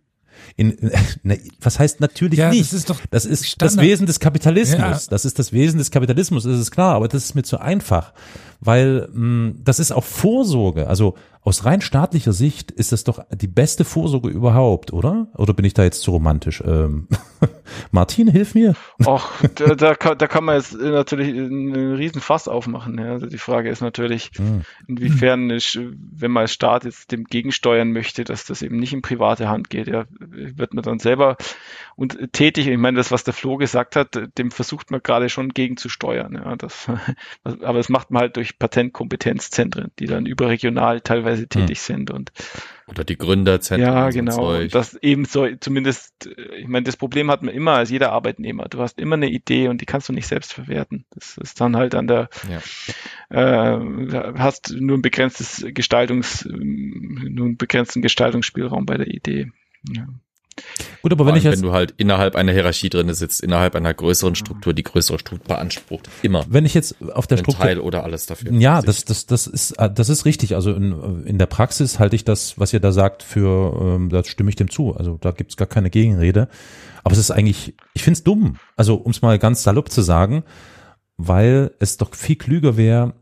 in, 0.55 0.71
in 0.71 0.91
na, 1.23 1.35
was 1.59 1.79
heißt 1.79 1.99
natürlich 1.99 2.39
ja, 2.39 2.49
nicht? 2.49 2.61
Das 2.61 2.73
ist 2.73 2.89
doch 2.89 2.99
das 3.11 3.25
ist 3.25 3.45
Standard. 3.47 3.77
das 3.77 3.85
Wesen 3.85 4.07
des 4.07 4.19
Kapitalismus. 4.19 4.79
Ja. 4.79 5.09
Das 5.09 5.25
ist 5.25 5.37
das 5.37 5.53
Wesen 5.53 5.77
des 5.77 5.91
Kapitalismus, 5.91 6.43
das 6.43 6.59
ist 6.59 6.71
klar, 6.71 6.95
aber 6.95 7.07
das 7.07 7.25
ist 7.25 7.35
mir 7.35 7.43
zu 7.43 7.59
einfach, 7.59 8.13
weil 8.61 9.09
mh, 9.11 9.55
das 9.63 9.79
ist 9.79 9.91
auch 9.91 10.03
Vorsorge. 10.03 10.87
Also 10.87 11.15
aus 11.43 11.65
rein 11.65 11.81
staatlicher 11.81 12.33
Sicht 12.33 12.69
ist 12.69 12.91
das 12.91 13.03
doch 13.03 13.25
die 13.31 13.47
beste 13.47 13.83
Vorsorge 13.83 14.29
überhaupt, 14.29 14.93
oder? 14.93 15.27
Oder 15.35 15.55
bin 15.55 15.65
ich 15.65 15.73
da 15.73 15.83
jetzt 15.83 16.03
zu 16.03 16.11
romantisch? 16.11 16.61
Ähm, 16.63 17.07
Martin, 17.91 18.27
hilf 18.27 18.53
mir. 18.53 18.75
Ach, 19.07 19.27
da, 19.55 19.73
da, 19.73 19.95
kann, 19.95 20.19
da 20.19 20.27
kann 20.27 20.43
man 20.43 20.57
jetzt 20.57 20.73
natürlich 20.73 21.29
einen 21.29 21.95
riesen 21.95 22.21
Fass 22.21 22.47
aufmachen. 22.47 22.99
Ja. 22.99 23.13
Also 23.13 23.25
die 23.25 23.39
Frage 23.39 23.71
ist 23.71 23.81
natürlich, 23.81 24.29
hm. 24.35 24.61
inwiefern, 24.87 25.49
wenn 25.49 26.31
man 26.31 26.41
als 26.41 26.53
Staat 26.53 26.85
jetzt 26.85 27.11
dem 27.11 27.23
gegensteuern 27.23 27.91
möchte, 27.91 28.23
dass 28.23 28.45
das 28.45 28.61
eben 28.61 28.77
nicht 28.77 28.93
in 28.93 29.01
private 29.01 29.49
Hand 29.49 29.71
geht, 29.71 29.87
ja, 29.87 30.05
wird 30.19 30.75
man 30.75 30.83
dann 30.83 30.99
selber 30.99 31.37
und 31.95 32.33
tätig. 32.33 32.67
Ich 32.67 32.77
meine, 32.77 32.97
das, 32.97 33.11
was 33.11 33.23
der 33.23 33.33
Flo 33.33 33.57
gesagt 33.57 33.95
hat, 33.95 34.37
dem 34.37 34.51
versucht 34.51 34.91
man 34.91 35.01
gerade 35.01 35.29
schon 35.29 35.49
gegenzusteuern. 35.49 36.35
Ja. 36.35 36.55
Das, 36.55 36.87
aber 37.43 37.79
das 37.79 37.89
macht 37.89 38.11
man 38.11 38.21
halt 38.21 38.37
durch 38.37 38.50
Patentkompetenzzentren, 38.59 39.91
die 39.99 40.05
dann 40.05 40.25
überregional 40.25 41.01
teilweise 41.01 41.43
hm. 41.43 41.49
tätig 41.49 41.79
hm. 41.79 41.95
sind 41.95 42.11
und 42.11 42.31
oder 42.91 43.05
die 43.05 43.17
Gründerzentren. 43.17 43.93
Ja, 43.93 44.09
genau. 44.09 44.57
Und 44.57 44.75
das 44.75 44.95
eben 44.95 45.23
so, 45.23 45.47
zumindest, 45.61 46.29
ich 46.57 46.67
meine, 46.67 46.83
das 46.83 46.97
Problem 46.97 47.31
hat 47.31 47.41
man 47.41 47.53
immer 47.53 47.71
als 47.73 47.89
jeder 47.89 48.11
Arbeitnehmer. 48.11 48.67
Du 48.67 48.79
hast 48.79 48.99
immer 48.99 49.15
eine 49.15 49.29
Idee 49.29 49.69
und 49.69 49.79
die 49.79 49.85
kannst 49.85 50.09
du 50.09 50.13
nicht 50.13 50.27
selbst 50.27 50.51
verwerten. 50.53 51.05
Das 51.11 51.37
ist 51.37 51.61
dann 51.61 51.77
halt 51.77 51.95
an 51.95 52.07
der, 52.07 52.29
ja. 52.49 53.29
äh, 53.29 54.33
hast 54.37 54.73
nur 54.77 54.97
ein 54.97 55.01
begrenztes 55.01 55.65
Gestaltungs, 55.69 56.45
nur 56.45 57.45
einen 57.45 57.57
begrenzten 57.57 58.01
Gestaltungsspielraum 58.01 58.85
bei 58.85 58.97
der 58.97 59.07
Idee. 59.07 59.51
Ja. 59.89 60.07
Gut, 61.01 61.11
aber 61.11 61.25
wenn 61.25 61.35
ich 61.35 61.43
jetzt, 61.43 61.61
wenn 61.61 61.69
du 61.69 61.73
halt 61.73 61.93
innerhalb 61.97 62.35
einer 62.35 62.51
Hierarchie 62.51 62.89
drin 62.89 63.11
sitzt, 63.13 63.41
innerhalb 63.41 63.75
einer 63.75 63.93
größeren 63.93 64.35
Struktur, 64.35 64.73
die 64.73 64.83
größere 64.83 65.17
Struktur 65.17 65.47
beansprucht, 65.47 66.09
immer. 66.21 66.45
Wenn 66.49 66.65
ich 66.65 66.73
jetzt 66.73 67.01
auf 67.13 67.27
der 67.27 67.37
Struktur 67.37 67.65
Teil 67.65 67.79
oder 67.79 68.03
alles 68.03 68.25
dafür. 68.25 68.51
Ja, 68.53 68.81
das 68.81 69.05
das 69.05 69.25
das 69.25 69.47
ist 69.47 69.75
das 69.77 70.09
ist 70.09 70.25
richtig. 70.25 70.55
Also 70.55 70.73
in, 70.73 71.25
in 71.25 71.37
der 71.37 71.47
Praxis 71.47 71.99
halte 71.99 72.15
ich 72.15 72.23
das, 72.23 72.59
was 72.59 72.73
ihr 72.73 72.79
da 72.79 72.91
sagt, 72.91 73.23
für 73.23 73.79
ähm, 73.81 74.09
da 74.09 74.23
stimme 74.23 74.49
ich 74.49 74.55
dem 74.55 74.69
zu. 74.69 74.95
Also 74.95 75.17
da 75.19 75.31
gibt's 75.31 75.57
gar 75.57 75.67
keine 75.67 75.89
Gegenrede. 75.89 76.49
Aber 77.03 77.13
es 77.13 77.19
ist 77.19 77.31
eigentlich, 77.31 77.75
ich 77.93 78.03
find's 78.03 78.23
dumm. 78.23 78.57
Also 78.75 78.95
um 78.95 79.11
es 79.11 79.21
mal 79.21 79.39
ganz 79.39 79.63
salopp 79.63 79.89
zu 79.91 80.01
sagen, 80.01 80.43
weil 81.17 81.71
es 81.79 81.97
doch 81.97 82.13
viel 82.13 82.35
klüger 82.35 82.77
wäre, 82.77 83.13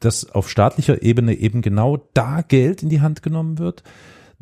dass 0.00 0.30
auf 0.30 0.50
staatlicher 0.50 1.02
Ebene 1.02 1.34
eben 1.34 1.62
genau 1.62 2.08
da 2.12 2.42
Geld 2.42 2.82
in 2.82 2.90
die 2.90 3.00
Hand 3.00 3.22
genommen 3.22 3.58
wird 3.58 3.82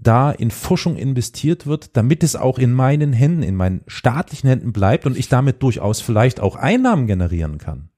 da 0.02 0.30
in 0.30 0.50
Forschung 0.50 0.96
investiert 0.96 1.66
wird, 1.66 1.96
damit 1.96 2.22
es 2.22 2.36
auch 2.36 2.58
in 2.58 2.72
meinen 2.72 3.12
Händen, 3.12 3.42
in 3.42 3.56
meinen 3.56 3.82
staatlichen 3.86 4.48
Händen 4.48 4.72
bleibt 4.72 5.06
und 5.06 5.16
ich 5.16 5.28
damit 5.28 5.62
durchaus 5.62 6.00
vielleicht 6.00 6.40
auch 6.40 6.56
Einnahmen 6.56 7.06
generieren 7.06 7.58
kann. 7.58 7.90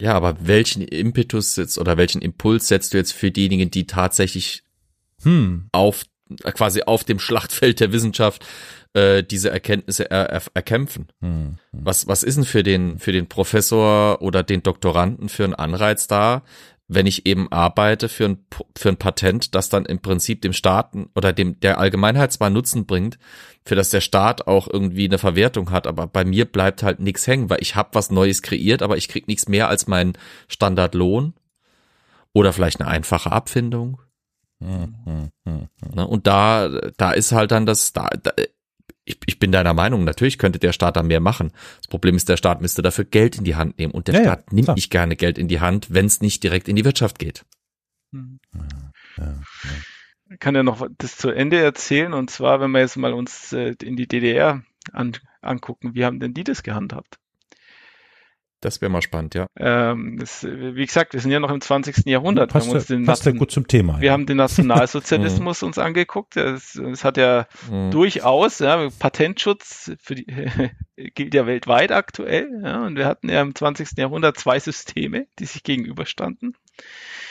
Ja, 0.00 0.14
aber 0.14 0.36
welchen 0.46 0.82
Impetus 0.82 1.54
setzt 1.54 1.78
oder 1.78 1.96
welchen 1.96 2.20
Impuls 2.20 2.68
setzt 2.68 2.92
du 2.92 2.98
jetzt 2.98 3.12
für 3.12 3.30
diejenigen, 3.30 3.70
die 3.70 3.86
tatsächlich 3.86 4.62
hm. 5.22 5.68
auf 5.72 6.04
quasi 6.42 6.82
auf 6.82 7.04
dem 7.04 7.18
Schlachtfeld 7.18 7.80
der 7.80 7.92
Wissenschaft 7.92 8.44
äh, 8.92 9.22
diese 9.22 9.50
Erkenntnisse 9.50 10.10
er, 10.10 10.28
er, 10.28 10.42
erkämpfen? 10.52 11.06
Hm. 11.20 11.30
Hm. 11.30 11.58
Was 11.70 12.06
was 12.06 12.22
ist 12.24 12.36
denn 12.36 12.44
für 12.44 12.62
den 12.62 12.98
für 12.98 13.12
den 13.12 13.28
Professor 13.28 14.20
oder 14.20 14.42
den 14.42 14.62
Doktoranden 14.62 15.30
für 15.30 15.44
ein 15.44 15.54
Anreiz 15.54 16.08
da, 16.08 16.42
wenn 16.88 17.06
ich 17.06 17.26
eben 17.26 17.50
arbeite 17.50 18.08
für 18.08 18.26
ein, 18.26 18.46
für 18.76 18.90
ein 18.90 18.96
Patent, 18.96 19.54
das 19.54 19.68
dann 19.68 19.86
im 19.86 19.98
Prinzip 19.98 20.42
dem 20.42 20.52
Staaten 20.52 21.10
oder 21.14 21.32
dem 21.32 21.58
der 21.60 21.78
Allgemeinheit 21.78 22.32
zwar 22.32 22.50
Nutzen 22.50 22.86
bringt, 22.86 23.18
für 23.64 23.74
das 23.74 23.90
der 23.90 24.00
Staat 24.00 24.46
auch 24.46 24.68
irgendwie 24.72 25.06
eine 25.06 25.18
Verwertung 25.18 25.72
hat, 25.72 25.86
aber 25.86 26.06
bei 26.06 26.24
mir 26.24 26.44
bleibt 26.44 26.82
halt 26.84 27.00
nichts 27.00 27.26
hängen, 27.26 27.50
weil 27.50 27.60
ich 27.60 27.74
habe 27.74 27.90
was 27.92 28.10
Neues 28.10 28.42
kreiert, 28.42 28.82
aber 28.82 28.96
ich 28.96 29.08
krieg 29.08 29.26
nichts 29.26 29.48
mehr 29.48 29.68
als 29.68 29.88
meinen 29.88 30.16
Standardlohn 30.46 31.34
oder 32.32 32.52
vielleicht 32.52 32.80
eine 32.80 32.90
einfache 32.90 33.32
Abfindung. 33.32 34.00
Hm, 34.60 34.94
hm, 35.04 35.30
hm, 35.44 35.68
hm. 35.94 36.06
Und 36.06 36.26
da, 36.26 36.68
da 36.96 37.10
ist 37.10 37.32
halt 37.32 37.50
dann 37.50 37.66
das, 37.66 37.92
da, 37.92 38.08
da 38.22 38.32
ich, 39.06 39.18
ich 39.24 39.38
bin 39.38 39.52
deiner 39.52 39.72
Meinung, 39.72 40.04
natürlich 40.04 40.36
könnte 40.36 40.58
der 40.58 40.72
Staat 40.72 40.96
da 40.96 41.02
mehr 41.02 41.20
machen. 41.20 41.52
Das 41.78 41.86
Problem 41.86 42.16
ist, 42.16 42.28
der 42.28 42.36
Staat 42.36 42.60
müsste 42.60 42.82
dafür 42.82 43.04
Geld 43.04 43.38
in 43.38 43.44
die 43.44 43.54
Hand 43.54 43.78
nehmen. 43.78 43.92
Und 43.92 44.08
der 44.08 44.16
ja, 44.16 44.20
Staat 44.22 44.40
ja, 44.40 44.54
nimmt 44.54 44.74
nicht 44.74 44.90
gerne 44.90 45.16
Geld 45.16 45.38
in 45.38 45.48
die 45.48 45.60
Hand, 45.60 45.94
wenn 45.94 46.06
es 46.06 46.20
nicht 46.20 46.42
direkt 46.42 46.68
in 46.68 46.76
die 46.76 46.84
Wirtschaft 46.84 47.18
geht. 47.18 47.44
Hm. 48.12 48.40
Ja, 49.16 49.40
ich 50.28 50.40
kann 50.40 50.56
ja 50.56 50.64
noch 50.64 50.86
das 50.98 51.16
zu 51.16 51.30
Ende 51.30 51.60
erzählen. 51.60 52.12
Und 52.12 52.30
zwar, 52.30 52.60
wenn 52.60 52.72
wir 52.72 52.80
jetzt 52.80 52.96
mal 52.96 53.12
uns 53.12 53.52
äh, 53.52 53.74
in 53.80 53.96
die 53.96 54.08
DDR 54.08 54.62
an, 54.92 55.16
angucken, 55.40 55.94
wie 55.94 56.04
haben 56.04 56.18
denn 56.18 56.34
die 56.34 56.44
das 56.44 56.64
gehandhabt? 56.64 57.18
Das 58.60 58.80
wäre 58.80 58.90
mal 58.90 59.02
spannend, 59.02 59.34
ja. 59.34 59.46
Ähm, 59.58 60.16
das, 60.18 60.42
wie 60.42 60.86
gesagt, 60.86 61.12
wir 61.12 61.20
sind 61.20 61.30
ja 61.30 61.40
noch 61.40 61.50
im 61.50 61.60
20. 61.60 62.06
Jahrhundert. 62.06 62.52
Passt, 62.52 62.72
wir 62.72 62.96
haben 62.96 63.04
passt 63.04 63.26
ja 63.26 63.32
gut 63.32 63.50
zum 63.50 63.68
Thema. 63.68 64.00
Wir 64.00 64.06
ja. 64.06 64.12
haben 64.12 64.24
den 64.24 64.36
Nationalsozialismus 64.38 65.62
uns 65.62 65.78
angeguckt. 65.78 66.36
Es, 66.36 66.78
hat 67.04 67.18
ja 67.18 67.46
mhm. 67.70 67.90
durchaus, 67.90 68.60
ja, 68.60 68.88
Patentschutz 68.98 69.92
für 70.00 70.14
die, 70.14 70.26
gilt 71.14 71.34
ja 71.34 71.46
weltweit 71.46 71.92
aktuell. 71.92 72.48
Ja, 72.62 72.86
und 72.86 72.96
wir 72.96 73.04
hatten 73.06 73.28
ja 73.28 73.42
im 73.42 73.54
20. 73.54 73.98
Jahrhundert 73.98 74.38
zwei 74.38 74.58
Systeme, 74.58 75.26
die 75.38 75.44
sich 75.44 75.62
gegenüberstanden. 75.62 76.56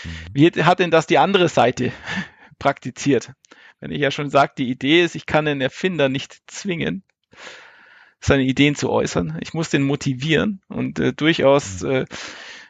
Mhm. 0.03 0.09
Wie 0.31 0.51
hat 0.63 0.79
denn 0.79 0.91
das 0.91 1.07
die 1.07 1.17
andere 1.17 1.49
Seite 1.49 1.91
praktiziert? 2.59 3.33
Wenn 3.79 3.91
ich 3.91 3.99
ja 3.99 4.11
schon 4.11 4.29
sage, 4.29 4.53
die 4.57 4.69
Idee 4.69 5.03
ist, 5.03 5.15
ich 5.15 5.25
kann 5.25 5.45
den 5.45 5.59
Erfinder 5.59 6.07
nicht 6.07 6.37
zwingen, 6.47 7.03
seine 8.19 8.43
Ideen 8.43 8.75
zu 8.75 8.89
äußern. 8.89 9.37
Ich 9.41 9.53
muss 9.53 9.69
den 9.69 9.83
motivieren 9.83 10.61
und 10.67 10.99
äh, 10.99 11.13
durchaus, 11.13 11.81
mhm. 11.81 11.91
äh, 11.91 12.05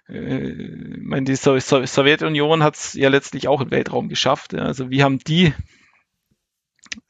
äh, 0.07 0.97
meine, 1.01 1.26
die 1.26 1.35
so 1.35 1.57
so 1.59 1.85
Sowjetunion 1.85 2.63
hat 2.63 2.76
es 2.76 2.93
ja 2.93 3.09
letztlich 3.09 3.47
auch 3.47 3.61
im 3.61 3.72
Weltraum 3.72 4.09
geschafft. 4.09 4.53
Ja. 4.53 4.63
Also 4.63 4.89
wie 4.89 5.03
haben 5.03 5.19
die 5.19 5.53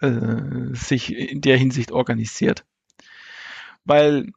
äh, 0.02 0.74
sich 0.74 1.14
in 1.16 1.42
der 1.42 1.58
Hinsicht 1.58 1.92
organisiert? 1.92 2.66
Weil 3.84 4.32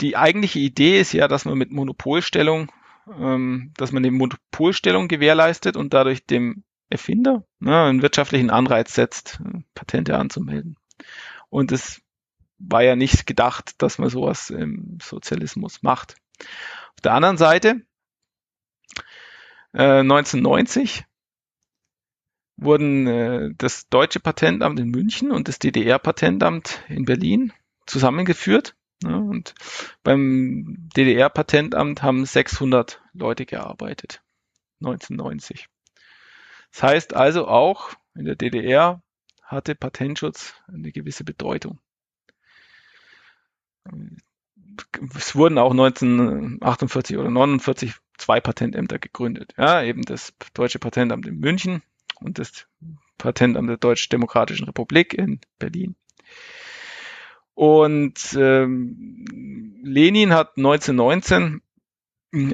die 0.00 0.16
eigentliche 0.16 0.58
Idee 0.58 1.00
ist 1.00 1.12
ja, 1.12 1.28
dass 1.28 1.44
man 1.44 1.58
mit 1.58 1.70
Monopolstellung, 1.70 2.70
ähm, 3.18 3.72
dass 3.76 3.92
man 3.92 4.02
die 4.02 4.10
Monopolstellung 4.10 5.08
gewährleistet 5.08 5.76
und 5.76 5.94
dadurch 5.94 6.24
dem 6.26 6.64
Erfinder 6.88 7.44
ne, 7.58 7.84
einen 7.84 8.02
wirtschaftlichen 8.02 8.50
Anreiz 8.50 8.94
setzt, 8.94 9.40
Patente 9.74 10.16
anzumelden. 10.18 10.76
Und 11.48 11.72
es 11.72 12.02
war 12.58 12.82
ja 12.82 12.96
nicht 12.96 13.26
gedacht, 13.26 13.82
dass 13.82 13.98
man 13.98 14.08
sowas 14.08 14.50
im 14.50 14.98
Sozialismus 15.02 15.82
macht. 15.82 16.16
Auf 16.94 17.00
der 17.02 17.12
anderen 17.12 17.36
Seite, 17.36 17.82
äh, 19.72 20.00
1990 20.00 21.04
wurden 22.56 23.06
äh, 23.06 23.50
das 23.58 23.88
deutsche 23.88 24.20
Patentamt 24.20 24.80
in 24.80 24.88
München 24.88 25.30
und 25.30 25.48
das 25.48 25.58
DDR-Patentamt 25.58 26.82
in 26.88 27.04
Berlin 27.04 27.52
zusammengeführt. 27.86 28.74
Ja, 29.02 29.16
und 29.16 29.54
beim 30.02 30.88
DDR-Patentamt 30.96 32.02
haben 32.02 32.24
600 32.24 33.02
Leute 33.12 33.44
gearbeitet. 33.44 34.22
1990. 34.80 35.68
Das 36.72 36.82
heißt 36.82 37.14
also 37.14 37.46
auch 37.46 37.92
in 38.14 38.24
der 38.24 38.36
DDR 38.36 39.02
hatte 39.42 39.74
Patentschutz 39.74 40.54
eine 40.66 40.92
gewisse 40.92 41.24
Bedeutung 41.24 41.78
es 45.16 45.34
wurden 45.34 45.58
auch 45.58 45.70
1948 45.72 47.16
oder 47.18 47.30
49 47.30 47.94
zwei 48.18 48.40
Patentämter 48.40 48.98
gegründet. 48.98 49.54
Ja, 49.56 49.82
eben 49.82 50.02
das 50.02 50.34
Deutsche 50.54 50.78
Patentamt 50.78 51.26
in 51.26 51.38
München 51.38 51.82
und 52.20 52.38
das 52.38 52.66
Patentamt 53.18 53.68
der 53.68 53.76
Deutsch-Demokratischen 53.76 54.66
Republik 54.66 55.14
in 55.14 55.40
Berlin. 55.58 55.96
Und 57.54 58.36
ähm, 58.38 59.24
Lenin 59.82 60.34
hat 60.34 60.58
1919 60.58 61.62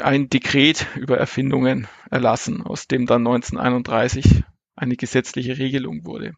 ein 0.01 0.29
Dekret 0.29 0.87
über 0.97 1.19
Erfindungen 1.19 1.89
erlassen, 2.11 2.63
aus 2.63 2.87
dem 2.87 3.07
dann 3.07 3.27
1931 3.27 4.45
eine 4.77 4.97
gesetzliche 4.97 5.59
Regelung 5.59 6.05
wurde. 6.05 6.35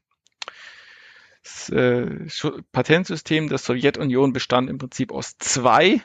Das 1.45 1.69
äh, 1.69 2.27
Patentsystem 2.73 3.49
der 3.49 3.59
Sowjetunion 3.59 4.33
bestand 4.33 4.71
im 4.71 4.79
Prinzip 4.79 5.13
aus 5.13 5.37
zwei 5.39 6.01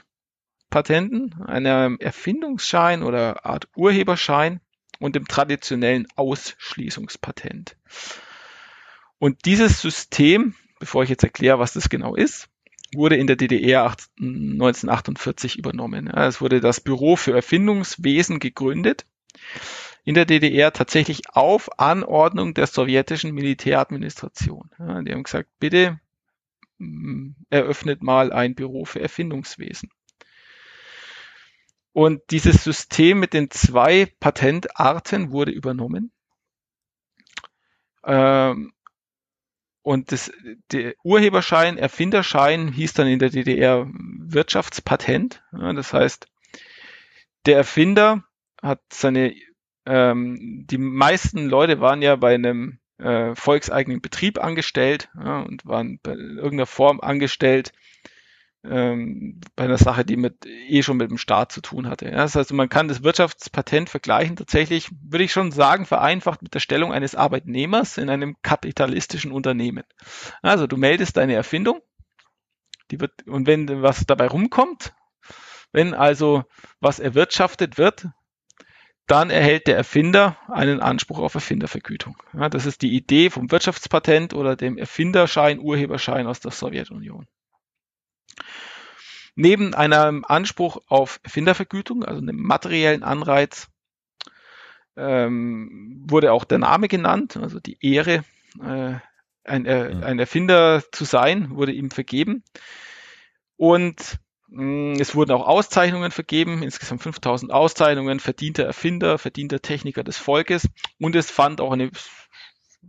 Patenten, 0.69 1.33
einem 1.41 1.97
Erfindungsschein 1.99 3.03
oder 3.03 3.45
Art 3.45 3.69
Urheberschein 3.75 4.59
und 4.99 5.15
dem 5.15 5.27
traditionellen 5.27 6.07
Ausschließungspatent. 6.15 7.77
Und 9.17 9.45
dieses 9.45 9.81
System, 9.81 10.55
bevor 10.79 11.03
ich 11.03 11.09
jetzt 11.09 11.23
erkläre, 11.23 11.57
was 11.57 11.73
das 11.73 11.89
genau 11.89 12.15
ist, 12.15 12.49
wurde 12.93 13.15
in 13.15 13.27
der 13.27 13.37
DDR 13.37 13.95
1948 14.19 15.57
übernommen. 15.57 16.07
Es 16.07 16.41
wurde 16.41 16.59
das 16.59 16.81
Büro 16.81 17.15
für 17.15 17.33
Erfindungswesen 17.33 18.39
gegründet 18.39 19.05
in 20.05 20.15
der 20.15 20.25
DDR 20.25 20.71
tatsächlich 20.73 21.29
auf 21.31 21.79
Anordnung 21.79 22.53
der 22.53 22.67
sowjetischen 22.67 23.33
Militäradministration. 23.33 24.69
die 24.79 25.11
haben 25.13 25.23
gesagt, 25.23 25.49
bitte 25.59 25.99
mm, 26.77 27.31
eröffnet 27.49 28.01
mal 28.01 28.31
ein 28.31 28.55
Büro 28.55 28.85
für 28.85 29.01
Erfindungswesen. 29.01 29.91
Und 31.91 32.21
dieses 32.29 32.63
System 32.63 33.19
mit 33.19 33.33
den 33.33 33.49
zwei 33.51 34.05
Patentarten 34.19 35.31
wurde 35.31 35.51
übernommen. 35.51 36.11
Ähm, 38.03 38.73
und 39.81 40.11
das, 40.11 40.31
der 40.71 40.93
Urheberschein, 41.03 41.77
Erfinderschein 41.77 42.71
hieß 42.71 42.93
dann 42.93 43.07
in 43.07 43.19
der 43.19 43.29
DDR 43.29 43.87
Wirtschaftspatent. 43.91 45.43
Ja, 45.51 45.73
das 45.73 45.93
heißt, 45.93 46.27
der 47.45 47.57
Erfinder 47.57 48.23
hat 48.61 48.81
seine, 48.91 49.33
ähm, 49.89 50.65
die 50.69 50.77
meisten 50.77 51.47
Leute 51.47 51.81
waren 51.81 52.03
ja 52.03 52.15
bei 52.15 52.35
einem 52.35 52.79
äh, 52.99 53.33
volkseigenen 53.33 54.01
Betrieb 54.01 54.37
angestellt 54.37 55.09
ja, 55.17 55.41
und 55.41 55.65
waren 55.65 55.99
bei 56.03 56.11
irgendeiner 56.11 56.67
Form 56.67 57.01
angestellt 57.01 57.71
ähm, 58.63 59.39
bei 59.55 59.63
einer 59.63 59.77
Sache, 59.77 60.05
die 60.05 60.17
mit 60.17 60.45
eh 60.45 60.83
schon 60.83 60.97
mit 60.97 61.09
dem 61.09 61.17
Staat 61.17 61.51
zu 61.51 61.61
tun 61.61 61.87
hatte. 61.87 62.05
Ja, 62.05 62.17
das 62.17 62.35
heißt, 62.35 62.53
man 62.53 62.69
kann 62.69 62.87
das 62.87 63.03
Wirtschaftspatent 63.03 63.89
vergleichen, 63.89 64.35
tatsächlich, 64.35 64.89
würde 65.01 65.23
ich 65.23 65.31
schon 65.31 65.51
sagen, 65.51 65.85
vereinfacht 65.85 66.41
mit 66.41 66.53
der 66.53 66.59
Stellung 66.59 66.91
eines 66.91 67.15
Arbeitnehmers 67.15 67.97
in 67.97 68.09
einem 68.09 68.35
kapitalistischen 68.41 69.31
Unternehmen. 69.31 69.85
Also 70.41 70.67
du 70.67 70.77
meldest 70.77 71.17
deine 71.17 71.33
Erfindung, 71.33 71.81
die 72.91 72.99
wird, 72.99 73.25
und 73.27 73.47
wenn 73.47 73.81
was 73.81 74.05
dabei 74.05 74.27
rumkommt, 74.27 74.93
wenn 75.71 75.93
also 75.93 76.43
was 76.79 76.99
erwirtschaftet 76.99 77.77
wird, 77.77 78.07
dann 79.09 79.31
erhält 79.31 79.65
der 79.65 79.75
Erfinder 79.75 80.37
einen 80.47 80.81
Anspruch 80.81 81.17
auf 81.17 81.33
Erfindervergütung. 81.33 82.15
Ja, 82.33 82.47
das 82.47 82.67
ist 82.67 82.83
die 82.83 82.95
Idee 82.95 83.31
vom 83.31 83.51
Wirtschaftspatent 83.51 84.35
oder 84.35 84.55
dem 84.55 84.77
Erfinderschein, 84.77 85.59
Urheberschein 85.59 86.27
aus 86.27 86.39
der 86.39 86.51
Sowjetunion. 86.51 87.25
Neben 89.35 89.73
einem 89.73 90.25
Anspruch 90.25 90.81
auf 90.87 91.19
Erfindervergütung, 91.23 92.05
also 92.05 92.21
einem 92.21 92.37
materiellen 92.37 93.01
Anreiz, 93.01 93.67
ähm, 94.95 96.05
wurde 96.07 96.31
auch 96.31 96.43
der 96.43 96.59
Name 96.59 96.87
genannt, 96.87 97.35
also 97.37 97.59
die 97.59 97.77
Ehre, 97.81 98.23
äh, 98.61 98.95
ein, 99.43 99.65
äh, 99.65 99.95
ein, 100.03 100.19
Erfinder 100.19 100.83
zu 100.91 101.05
sein, 101.05 101.55
wurde 101.55 101.71
ihm 101.71 101.89
vergeben. 101.89 102.43
Und 103.55 104.19
es 104.51 105.13
wurden 105.13 105.31
auch 105.31 105.45
Auszeichnungen 105.45 106.11
vergeben, 106.11 106.63
insgesamt 106.63 107.03
5000 107.03 107.51
Auszeichnungen, 107.51 108.19
verdienter 108.19 108.63
Erfinder, 108.63 109.19
verdienter 109.19 109.61
Techniker 109.61 110.03
des 110.03 110.17
Volkes. 110.17 110.67
Und 110.99 111.15
es 111.15 111.29
fand 111.29 111.61
auch 111.61 111.71
eine 111.71 111.91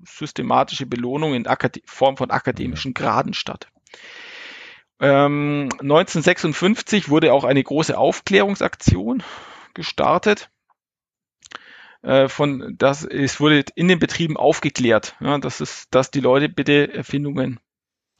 systematische 0.04 0.86
Belohnung 0.86 1.34
in 1.34 1.46
Akad 1.46 1.80
Form 1.84 2.16
von 2.16 2.30
akademischen 2.30 2.94
Graden 2.94 3.34
statt. 3.34 3.68
Ähm, 5.00 5.68
1956 5.80 7.08
wurde 7.08 7.32
auch 7.32 7.44
eine 7.44 7.62
große 7.62 7.96
Aufklärungsaktion 7.96 9.22
gestartet. 9.74 10.50
Äh, 12.02 12.28
von 12.28 12.74
das 12.78 13.04
es 13.04 13.40
wurde 13.40 13.64
in 13.74 13.88
den 13.88 13.98
Betrieben 13.98 14.36
aufgeklärt, 14.36 15.16
ja, 15.20 15.38
dass 15.38 15.60
es, 15.60 15.88
dass 15.90 16.10
die 16.10 16.20
Leute 16.20 16.48
bitte 16.48 16.92
Erfindungen 16.92 17.60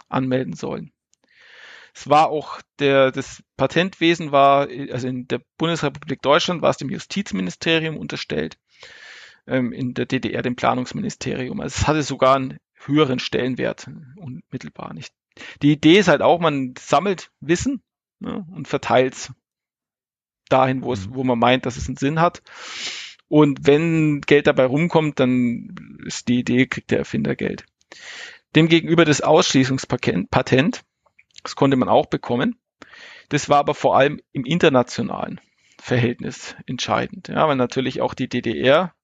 anmelden 0.08 0.54
sollen. 0.54 0.92
Es 1.94 2.08
war 2.08 2.28
auch 2.28 2.60
der 2.78 3.10
das 3.10 3.42
Patentwesen 3.56 4.32
war 4.32 4.68
also 4.90 5.08
in 5.08 5.26
der 5.28 5.40
Bundesrepublik 5.58 6.22
Deutschland 6.22 6.62
war 6.62 6.70
es 6.70 6.76
dem 6.76 6.90
Justizministerium 6.90 7.96
unterstellt, 7.96 8.58
ähm, 9.46 9.72
in 9.72 9.94
der 9.94 10.06
DDR 10.06 10.42
dem 10.42 10.56
Planungsministerium. 10.56 11.60
Also 11.60 11.80
es 11.80 11.86
hatte 11.88 12.02
sogar 12.02 12.36
einen 12.36 12.58
höheren 12.74 13.18
Stellenwert 13.18 13.88
unmittelbar 14.16 14.94
nicht 14.94 15.12
die 15.62 15.72
Idee 15.72 15.98
ist 15.98 16.08
halt 16.08 16.22
auch, 16.22 16.40
man 16.40 16.74
sammelt 16.78 17.30
Wissen 17.40 17.82
ne, 18.18 18.44
und 18.52 18.68
verteilt 18.68 19.14
es 19.14 19.32
dahin, 20.48 20.82
wo 20.82 20.92
es, 20.92 21.08
mhm. 21.08 21.14
wo 21.14 21.24
man 21.24 21.38
meint, 21.38 21.66
dass 21.66 21.76
es 21.76 21.88
einen 21.88 21.96
Sinn 21.96 22.20
hat. 22.20 22.42
Und 23.28 23.66
wenn 23.66 24.20
Geld 24.22 24.46
dabei 24.48 24.64
rumkommt, 24.64 25.20
dann 25.20 26.00
ist 26.04 26.28
die 26.28 26.40
Idee, 26.40 26.66
kriegt 26.66 26.90
der 26.90 26.98
Erfinder 26.98 27.36
Geld. 27.36 27.64
Demgegenüber 28.56 29.04
das 29.04 29.20
Ausschließungspatent, 29.20 30.80
das 31.42 31.56
konnte 31.56 31.76
man 31.76 31.88
auch 31.88 32.06
bekommen. 32.06 32.58
Das 33.28 33.48
war 33.48 33.58
aber 33.58 33.74
vor 33.74 33.96
allem 33.96 34.20
im 34.32 34.44
internationalen 34.44 35.40
Verhältnis 35.80 36.56
entscheidend, 36.66 37.28
ja, 37.28 37.46
weil 37.48 37.56
natürlich 37.56 38.00
auch 38.00 38.14
die 38.14 38.28
DDR 38.28 38.94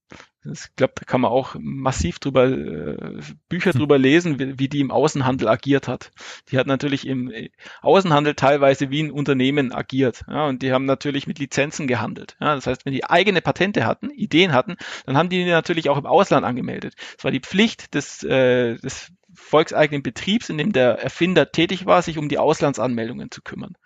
ich 0.52 0.74
glaube, 0.76 0.94
da 0.96 1.04
kann 1.04 1.20
man 1.20 1.30
auch 1.30 1.56
massiv 1.58 2.18
drüber 2.18 2.46
äh, 2.46 3.20
Bücher 3.48 3.72
hm. 3.72 3.80
drüber 3.80 3.98
lesen, 3.98 4.38
wie, 4.38 4.58
wie, 4.58 4.68
die 4.68 4.80
im 4.80 4.90
Außenhandel 4.90 5.48
agiert 5.48 5.88
hat. 5.88 6.10
Die 6.50 6.58
hat 6.58 6.66
natürlich 6.66 7.06
im 7.06 7.30
äh, 7.30 7.50
Außenhandel 7.82 8.34
teilweise 8.34 8.90
wie 8.90 9.02
ein 9.02 9.10
Unternehmen 9.10 9.72
agiert. 9.72 10.24
Ja, 10.28 10.46
und 10.46 10.62
die 10.62 10.72
haben 10.72 10.84
natürlich 10.84 11.26
mit 11.26 11.38
Lizenzen 11.38 11.86
gehandelt. 11.86 12.36
Ja, 12.40 12.54
das 12.54 12.66
heißt, 12.66 12.86
wenn 12.86 12.92
die 12.92 13.04
eigene 13.04 13.40
Patente 13.40 13.86
hatten, 13.86 14.10
Ideen 14.10 14.52
hatten, 14.52 14.76
dann 15.04 15.16
haben 15.16 15.28
die, 15.28 15.44
die 15.44 15.50
natürlich 15.50 15.88
auch 15.88 15.98
im 15.98 16.06
Ausland 16.06 16.44
angemeldet. 16.44 16.94
Es 17.18 17.24
war 17.24 17.30
die 17.30 17.40
Pflicht 17.40 17.94
des, 17.94 18.22
äh, 18.22 18.76
des 18.76 19.12
volkseigenen 19.36 20.02
Betriebs, 20.02 20.48
in 20.48 20.58
dem 20.58 20.72
der 20.72 20.98
Erfinder 20.98 21.52
tätig 21.52 21.86
war, 21.86 22.02
sich 22.02 22.18
um 22.18 22.28
die 22.28 22.38
Auslandsanmeldungen 22.38 23.30
zu 23.30 23.42
kümmern. 23.42 23.76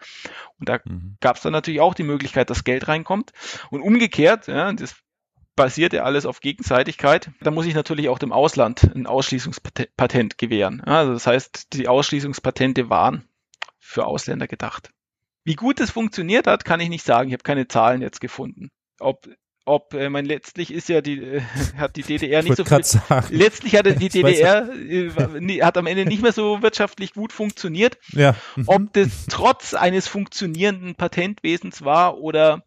Und 0.59 0.69
da 0.69 0.81
mhm. 0.85 1.17
gab 1.21 1.37
es 1.37 1.43
dann 1.43 1.53
natürlich 1.53 1.81
auch 1.81 1.95
die 1.95 2.03
Möglichkeit, 2.03 2.51
dass 2.51 2.65
Geld 2.65 2.89
reinkommt. 2.89 3.33
Und 3.71 3.83
umgekehrt, 3.83 4.47
ja, 4.47 4.73
das 4.73 4.97
basiert 5.57 5.93
ja 5.93 6.05
alles 6.05 6.27
auf 6.27 6.41
Gegenseitigkeit. 6.41 7.31
Da 7.41 7.51
muss 7.51 7.67
ich 7.67 7.75
natürlich 7.75 8.09
auch 8.09 8.19
dem 8.19 8.33
Ausland 8.33 8.91
ein 8.95 9.07
Ausschließungspatent 9.07 10.39
gewähren. 10.39 10.81
Also 10.83 11.13
das 11.13 11.27
heißt, 11.27 11.75
die 11.75 11.89
Ausschließungspatente 11.89 12.89
waren 12.89 13.29
für 13.79 14.07
Ausländer 14.07 14.47
gedacht. 14.47 14.91
Wie 15.45 15.57
gut 15.57 15.81
es 15.81 15.91
funktioniert 15.91 16.47
hat, 16.47 16.65
kann 16.65 16.81
ich 16.81 16.89
nicht 16.89 17.05
sagen. 17.05 17.29
Ich 17.29 17.35
habe 17.35 17.43
keine 17.43 17.69
Zahlen 17.69 18.03
jetzt 18.03 18.21
gefunden. 18.21 18.71
Ob 19.01 19.29
ob 19.65 19.95
äh, 19.95 20.09
mein 20.09 20.25
letztlich 20.25 20.73
ist 20.73 20.89
ja 20.89 21.01
die 21.01 21.23
äh, 21.23 21.41
hat 21.77 21.97
die 21.97 22.03
DDR 22.03 22.43
nicht 22.43 22.57
so 22.57 22.65
viel, 22.65 22.83
sagen. 22.85 23.27
letztlich 23.31 23.77
hatte 23.77 23.95
die 23.95 24.09
DDR 24.09 24.69
äh, 24.75 25.11
hat 25.63 25.77
am 25.77 25.87
Ende 25.87 26.07
nicht 26.07 26.23
mehr 26.23 26.33
so 26.33 26.63
wirtschaftlich 26.63 27.13
gut 27.15 27.33
funktioniert. 27.33 27.99
Ja. 28.13 28.35
Mhm. 28.57 28.65
Ob 28.67 28.93
das 28.93 29.27
trotz 29.29 29.75
eines 29.75 30.09
funktionierenden 30.09 30.95
Patentwesens 30.95 31.85
war 31.85 32.19
oder 32.19 32.65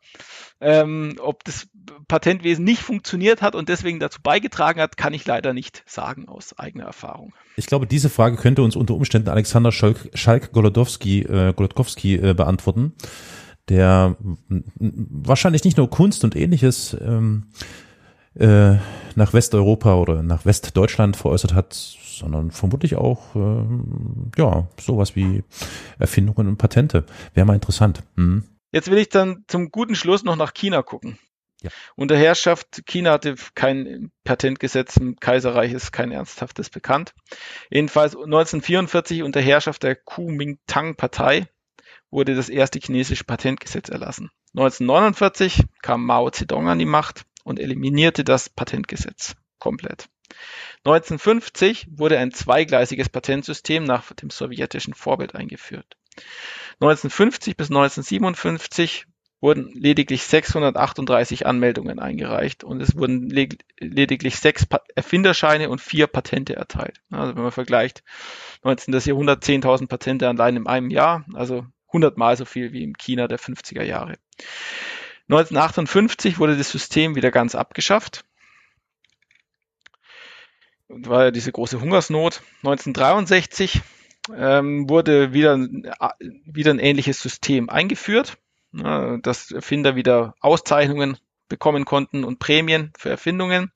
ähm, 0.62 1.16
ob 1.20 1.44
das 1.44 1.68
Patentwesen 2.08 2.64
nicht 2.64 2.82
funktioniert 2.82 3.42
hat 3.42 3.56
und 3.56 3.68
deswegen 3.68 4.00
dazu 4.00 4.22
beigetragen 4.22 4.80
hat, 4.80 4.96
kann 4.96 5.14
ich 5.14 5.26
leider 5.26 5.54
nicht 5.54 5.84
sagen 5.86 6.30
aus 6.30 6.58
eigener 6.58 6.86
Erfahrung. 6.86 7.34
Ich 7.58 7.66
glaube, 7.66 7.86
diese 7.86 8.10
Frage 8.10 8.38
könnte 8.38 8.64
uns 8.64 8.76
unter 8.76 8.94
Umständen 8.94 9.30
Alexander 9.30 9.72
Schalk-Golodowski 9.72 11.22
äh, 11.24 11.54
Golodkowski, 11.54 12.16
äh, 12.16 12.34
beantworten 12.34 12.94
der 13.70 14.18
wahrscheinlich 14.80 15.64
nicht 15.64 15.78
nur 15.78 15.90
Kunst 15.90 16.24
und 16.24 16.36
ähnliches 16.36 16.96
ähm, 17.00 17.46
äh, 18.36 18.76
nach 19.16 19.34
Westeuropa 19.34 19.96
oder 19.96 20.24
nach 20.24 20.46
Westdeutschland 20.46 21.16
veräußert 21.16 21.54
hat, 21.54 21.74
sondern 21.74 22.52
vermutlich 22.52 22.96
auch 22.96 23.36
äh, 23.36 23.66
ja 24.38 24.68
sowas 24.80 25.16
wie 25.16 25.44
Erfindungen 26.00 26.48
und 26.48 26.58
Patente. 26.58 27.06
Wäre 27.34 27.46
mal 27.46 27.56
interessant. 27.56 28.04
Mhm. 28.16 28.44
Jetzt 28.72 28.90
will 28.90 28.98
ich 28.98 29.10
dann 29.10 29.44
zum 29.48 29.70
guten 29.70 29.96
Schluss 29.96 30.24
noch 30.24 30.36
nach 30.36 30.54
China 30.54 30.82
gucken. 30.82 31.20
Ja. 31.62 31.70
Unter 31.96 32.18
Herrschaft 32.18 32.86
China 32.86 33.12
hatte 33.14 33.36
kein 33.56 34.12
Patentgesetz 34.26 34.98
im 34.98 35.16
Kaiserreich 35.16 35.72
ist 35.72 35.94
kein 35.94 36.12
ernsthaftes 36.12 36.70
bekannt. 36.70 37.14
Jedenfalls 37.70 38.16
1944 38.16 39.24
unter 39.24 39.40
Herrschaft 39.40 39.84
der 39.84 39.96
Kuomintang-Partei 39.96 41.48
wurde 42.14 42.36
das 42.36 42.50
erste 42.50 42.80
chinesische 42.80 43.24
Patentgesetz 43.24 43.90
erlassen. 43.90 44.30
1949 44.56 45.64
kam 45.82 46.06
Mao 46.06 46.30
Zedong 46.30 46.70
an 46.70 46.80
die 46.80 46.86
Macht 46.86 47.26
und 47.44 47.60
eliminierte 47.60 48.24
das 48.24 48.50
Patentgesetz 48.50 49.36
komplett. 49.60 50.08
1950 50.86 51.88
wurde 51.92 52.20
ein 52.20 52.32
zweigleisiges 52.32 53.10
Patentsystem 53.10 53.84
nach 53.84 54.14
dem 54.14 54.30
sowjetischen 54.30 54.94
Vorbild 54.94 55.36
eingeführt. 55.36 55.98
1950 56.80 57.58
bis 57.58 57.70
1957 57.70 59.06
wurden 59.40 59.72
lediglich 59.74 60.24
638 60.24 61.46
Anmeldungen 61.46 62.00
eingereicht 62.00 62.64
und 62.64 62.82
es 62.82 62.96
wurden 62.96 63.30
lediglich 63.30 64.38
sechs 64.38 64.66
Erfinderscheine 64.96 65.70
und 65.70 65.82
vier 65.82 66.08
Patente 66.08 66.56
erteilt. 66.56 67.02
Also 67.12 67.36
wenn 67.36 67.44
man 67.44 67.52
vergleicht 67.52 68.04
19. 68.64 68.94
Jahrhundert 68.94 69.44
10.000 69.44 69.88
Patente 69.88 70.30
allein 70.30 70.56
in 70.56 70.68
einem 70.68 70.90
Jahr, 70.90 71.26
also 71.34 71.66
100 71.94 72.18
mal 72.18 72.36
so 72.36 72.46
viel 72.46 72.74
wie 72.74 72.84
im 72.84 72.98
China 72.98 73.28
der 73.28 73.40
50er 73.40 73.84
Jahre. 73.84 74.18
1958 75.30 76.40
wurde 76.40 76.58
das 76.58 76.70
System 76.70 77.16
wieder 77.16 77.32
ganz 77.32 77.56
abgeschafft. 77.56 78.26
Und 80.88 81.08
war 81.08 81.26
ja 81.26 81.32
diese 81.32 81.52
große 81.52 81.80
Hungersnot. 81.80 82.42
1963 82.64 83.82
ähm, 84.36 84.90
wurde 84.90 85.34
wieder, 85.34 85.58
wieder 85.58 86.72
ein 86.72 86.80
ähnliches 86.80 87.22
System 87.22 87.70
eingeführt 87.70 88.38
dass 88.74 89.52
Erfinder 89.52 89.96
wieder 89.96 90.36
Auszeichnungen 90.40 91.18
bekommen 91.48 91.86
konnten 91.86 92.24
und 92.24 92.40
Prämien 92.40 92.92
für 92.98 93.10
Erfindungen. 93.10 93.72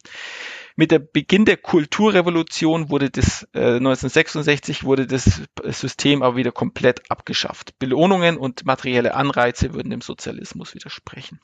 Mit 0.79 0.91
der 0.91 0.99
Beginn 0.99 1.45
der 1.45 1.57
Kulturrevolution 1.57 2.91
wurde 2.91 3.09
das 3.09 3.47
äh, 3.55 3.77
1966 3.77 4.83
wurde 4.83 5.07
das 5.07 5.41
System 5.65 6.21
aber 6.21 6.35
wieder 6.35 6.51
komplett 6.51 7.09
abgeschafft. 7.09 7.79
Belohnungen 7.79 8.37
und 8.37 8.63
materielle 8.63 9.15
Anreize 9.15 9.73
würden 9.73 9.89
dem 9.89 10.01
Sozialismus 10.01 10.75
widersprechen. 10.75 11.41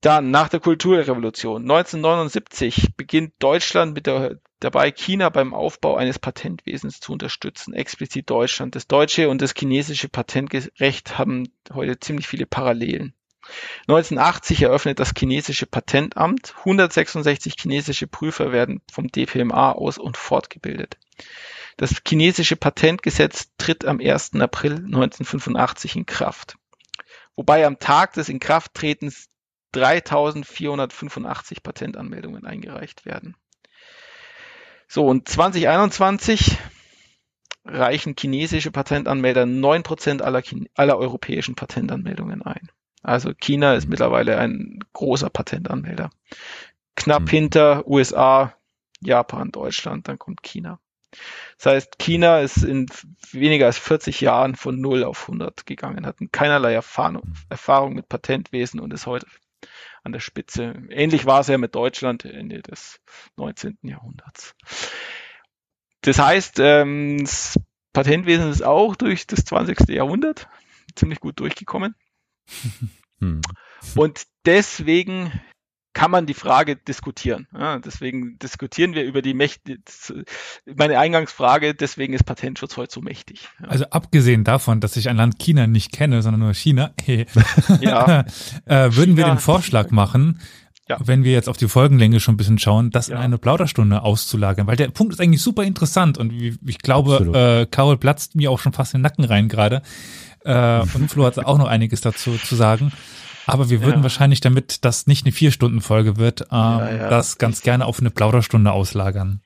Dann 0.00 0.30
nach 0.30 0.48
der 0.48 0.60
Kulturrevolution 0.60 1.62
1979 1.62 2.96
beginnt 2.96 3.34
Deutschland 3.40 3.92
mit 3.92 4.06
der 4.06 4.40
dabei 4.58 4.90
China 4.90 5.28
beim 5.28 5.52
Aufbau 5.52 5.96
eines 5.96 6.18
Patentwesens 6.18 7.00
zu 7.00 7.12
unterstützen, 7.12 7.74
explizit 7.74 8.30
Deutschland. 8.30 8.74
Das 8.74 8.86
deutsche 8.86 9.28
und 9.28 9.42
das 9.42 9.52
chinesische 9.54 10.08
Patentrecht 10.08 11.18
haben 11.18 11.52
heute 11.74 12.00
ziemlich 12.00 12.26
viele 12.26 12.46
Parallelen. 12.46 13.12
1980 13.88 14.62
eröffnet 14.62 14.98
das 15.00 15.12
chinesische 15.16 15.66
Patentamt. 15.66 16.54
166 16.58 17.56
chinesische 17.58 18.06
Prüfer 18.06 18.52
werden 18.52 18.80
vom 18.90 19.08
DPMA 19.08 19.72
aus 19.72 19.98
und 19.98 20.16
fortgebildet. 20.16 20.96
Das 21.76 22.02
chinesische 22.06 22.56
Patentgesetz 22.56 23.50
tritt 23.58 23.84
am 23.84 24.00
1. 24.00 24.34
April 24.40 24.76
1985 24.76 25.96
in 25.96 26.06
Kraft. 26.06 26.56
Wobei 27.34 27.66
am 27.66 27.78
Tag 27.78 28.12
des 28.12 28.28
Inkrafttretens 28.28 29.28
3485 29.72 31.62
Patentanmeldungen 31.62 32.44
eingereicht 32.44 33.06
werden. 33.06 33.36
So, 34.86 35.06
und 35.06 35.26
2021 35.28 36.58
reichen 37.64 38.14
chinesische 38.18 38.70
Patentanmelder 38.70 39.44
9% 39.44 40.20
aller, 40.20 40.42
aller 40.74 40.98
europäischen 40.98 41.54
Patentanmeldungen 41.54 42.42
ein. 42.42 42.70
Also 43.02 43.32
China 43.34 43.74
ist 43.74 43.88
mittlerweile 43.88 44.38
ein 44.38 44.78
großer 44.92 45.30
Patentanmelder. 45.30 46.10
Knapp 46.96 47.22
mhm. 47.22 47.28
hinter 47.28 47.86
USA, 47.86 48.54
Japan, 49.00 49.50
Deutschland, 49.50 50.08
dann 50.08 50.18
kommt 50.18 50.42
China. 50.42 50.78
Das 51.58 51.66
heißt, 51.66 51.98
China 51.98 52.40
ist 52.40 52.58
in 52.58 52.86
weniger 53.32 53.66
als 53.66 53.78
40 53.78 54.20
Jahren 54.20 54.54
von 54.54 54.80
0 54.80 55.04
auf 55.04 55.22
100 55.22 55.66
gegangen, 55.66 56.06
hat 56.06 56.16
keinerlei 56.32 56.72
Erfahrung, 56.72 57.22
hm. 57.22 57.34
Erfahrung 57.50 57.94
mit 57.94 58.08
Patentwesen 58.08 58.80
und 58.80 58.92
ist 58.92 59.06
heute 59.06 59.26
an 60.02 60.12
der 60.12 60.20
Spitze. 60.20 60.74
Ähnlich 60.90 61.26
war 61.26 61.40
es 61.40 61.48
ja 61.48 61.58
mit 61.58 61.74
Deutschland 61.74 62.24
Ende 62.24 62.62
des 62.62 63.00
19. 63.36 63.78
Jahrhunderts. 63.82 64.54
Das 66.00 66.18
heißt, 66.18 66.58
ähm, 66.58 67.18
das 67.20 67.60
Patentwesen 67.92 68.50
ist 68.50 68.62
auch 68.62 68.96
durch 68.96 69.26
das 69.26 69.44
20. 69.44 69.88
Jahrhundert 69.88 70.48
ziemlich 70.96 71.20
gut 71.20 71.38
durchgekommen. 71.38 71.94
Hm. 73.20 73.40
Und 73.94 74.24
deswegen 74.44 75.30
kann 75.92 76.10
man 76.10 76.26
die 76.26 76.34
Frage 76.34 76.76
diskutieren. 76.76 77.46
Ja, 77.56 77.78
deswegen 77.78 78.38
diskutieren 78.38 78.94
wir 78.94 79.04
über 79.04 79.20
die 79.22 79.34
Mächte. 79.34 79.78
Meine 80.64 80.98
Eingangsfrage, 80.98 81.74
deswegen 81.74 82.14
ist 82.14 82.24
Patentschutz 82.24 82.76
heute 82.76 82.92
so 82.92 83.00
mächtig. 83.00 83.48
Ja. 83.60 83.68
Also 83.68 83.84
abgesehen 83.90 84.44
davon, 84.44 84.80
dass 84.80 84.96
ich 84.96 85.08
ein 85.08 85.16
Land 85.16 85.38
China 85.38 85.66
nicht 85.66 85.92
kenne, 85.92 86.22
sondern 86.22 86.40
nur 86.40 86.54
China, 86.54 86.92
ja. 87.80 88.24
äh, 88.64 88.94
würden 88.94 89.16
wir 89.16 89.26
den 89.26 89.38
Vorschlag 89.38 89.90
machen, 89.90 90.40
ja. 90.88 90.96
wenn 91.04 91.24
wir 91.24 91.32
jetzt 91.32 91.48
auf 91.48 91.58
die 91.58 91.68
Folgenlänge 91.68 92.20
schon 92.20 92.34
ein 92.34 92.38
bisschen 92.38 92.58
schauen, 92.58 92.90
das 92.90 93.08
ja. 93.08 93.16
in 93.16 93.22
eine 93.22 93.38
Plauderstunde 93.38 94.02
auszulagern, 94.02 94.66
weil 94.66 94.76
der 94.76 94.88
Punkt 94.88 95.12
ist 95.12 95.20
eigentlich 95.20 95.42
super 95.42 95.64
interessant 95.64 96.16
und 96.16 96.32
ich 96.32 96.78
glaube, 96.78 97.62
äh, 97.62 97.66
Carol 97.66 97.98
platzt 97.98 98.34
mir 98.34 98.50
auch 98.50 98.58
schon 98.58 98.72
fast 98.72 98.94
den 98.94 99.02
Nacken 99.02 99.24
rein 99.24 99.48
gerade. 99.48 99.82
Äh, 100.44 100.80
und 100.94 101.10
Flo 101.10 101.24
hat 101.24 101.38
auch 101.38 101.58
noch 101.58 101.68
einiges 101.68 102.00
dazu 102.00 102.36
zu 102.36 102.54
sagen. 102.54 102.92
Aber 103.46 103.70
wir 103.70 103.82
würden 103.82 103.98
ja. 103.98 104.02
wahrscheinlich, 104.02 104.40
damit 104.40 104.84
das 104.84 105.06
nicht 105.06 105.26
eine 105.26 105.32
Vier-Stunden-Folge 105.32 106.16
wird, 106.16 106.42
ähm, 106.42 106.46
ja, 106.50 106.92
ja. 106.92 107.10
das 107.10 107.38
ganz 107.38 107.62
gerne 107.62 107.86
auf 107.86 107.98
eine 107.98 108.10
Plauderstunde 108.10 108.70
auslagern. 108.70 109.40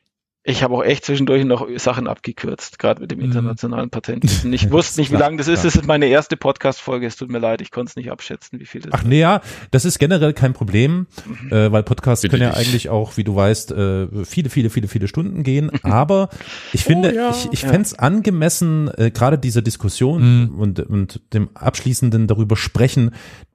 Ich 0.48 0.62
habe 0.62 0.74
auch 0.74 0.85
echt 0.85 1.05
zwischendurch 1.05 1.44
noch 1.44 1.66
Sachen 1.77 2.06
abgekürzt, 2.06 2.78
gerade 2.78 3.01
mit 3.01 3.10
dem 3.10 3.18
mhm. 3.18 3.24
internationalen 3.24 3.90
Patent. 3.90 4.44
Ich 4.44 4.70
wusste 4.70 5.01
nicht, 5.01 5.10
wie 5.10 5.16
lang 5.16 5.39
das 5.39 5.48
ist. 5.48 5.64
Das 5.64 5.74
ist 5.74 5.86
meine 5.86 6.06
erste 6.06 6.36
Podcast-Folge. 6.36 7.05
Es 7.05 7.16
tut 7.16 7.31
mir 7.31 7.40
leid, 7.40 7.60
ich 7.60 7.73
konnte 7.73 7.90
es 7.90 7.97
nicht 7.97 8.12
abschätzen, 8.12 8.60
wie 8.60 8.64
viel 8.64 8.81
das 8.81 8.93
Ach 8.93 9.02
nee, 9.02 9.18
ja, 9.18 9.40
das 9.73 9.85
ist 9.85 9.98
generell 9.98 10.32
kein 10.35 10.52
Problem, 10.52 11.09
mhm. 11.27 11.52
äh, 11.52 11.73
weil 11.73 11.82
Podcasts 11.82 12.23
Bitte 12.23 12.36
können 12.36 12.52
ja 12.52 12.56
nicht. 12.56 12.68
eigentlich 12.68 12.89
auch, 12.90 13.16
wie 13.16 13.24
du 13.24 13.35
weißt, 13.35 13.73
äh, 13.73 14.24
viele, 14.24 14.48
viele, 14.48 14.70
viele, 14.70 14.86
viele 14.86 15.09
Stunden 15.09 15.43
gehen. 15.43 15.73
Aber 15.82 16.28
ich 16.73 16.85
finde, 16.85 17.10
oh, 17.10 17.16
ja. 17.16 17.31
ich, 17.31 17.48
ich 17.51 17.62
ja. 17.62 17.68
fände 17.68 17.82
es 17.82 17.98
angemessen, 17.98 18.89
äh, 18.97 19.10
gerade 19.10 19.39
dieser 19.39 19.62
Diskussion 19.62 20.44
mhm. 20.44 20.59
und, 20.60 20.78
und 20.78 21.23
dem 21.32 21.51
abschließenden 21.55 22.28
darüber 22.28 22.56
sprechen, 22.56 23.10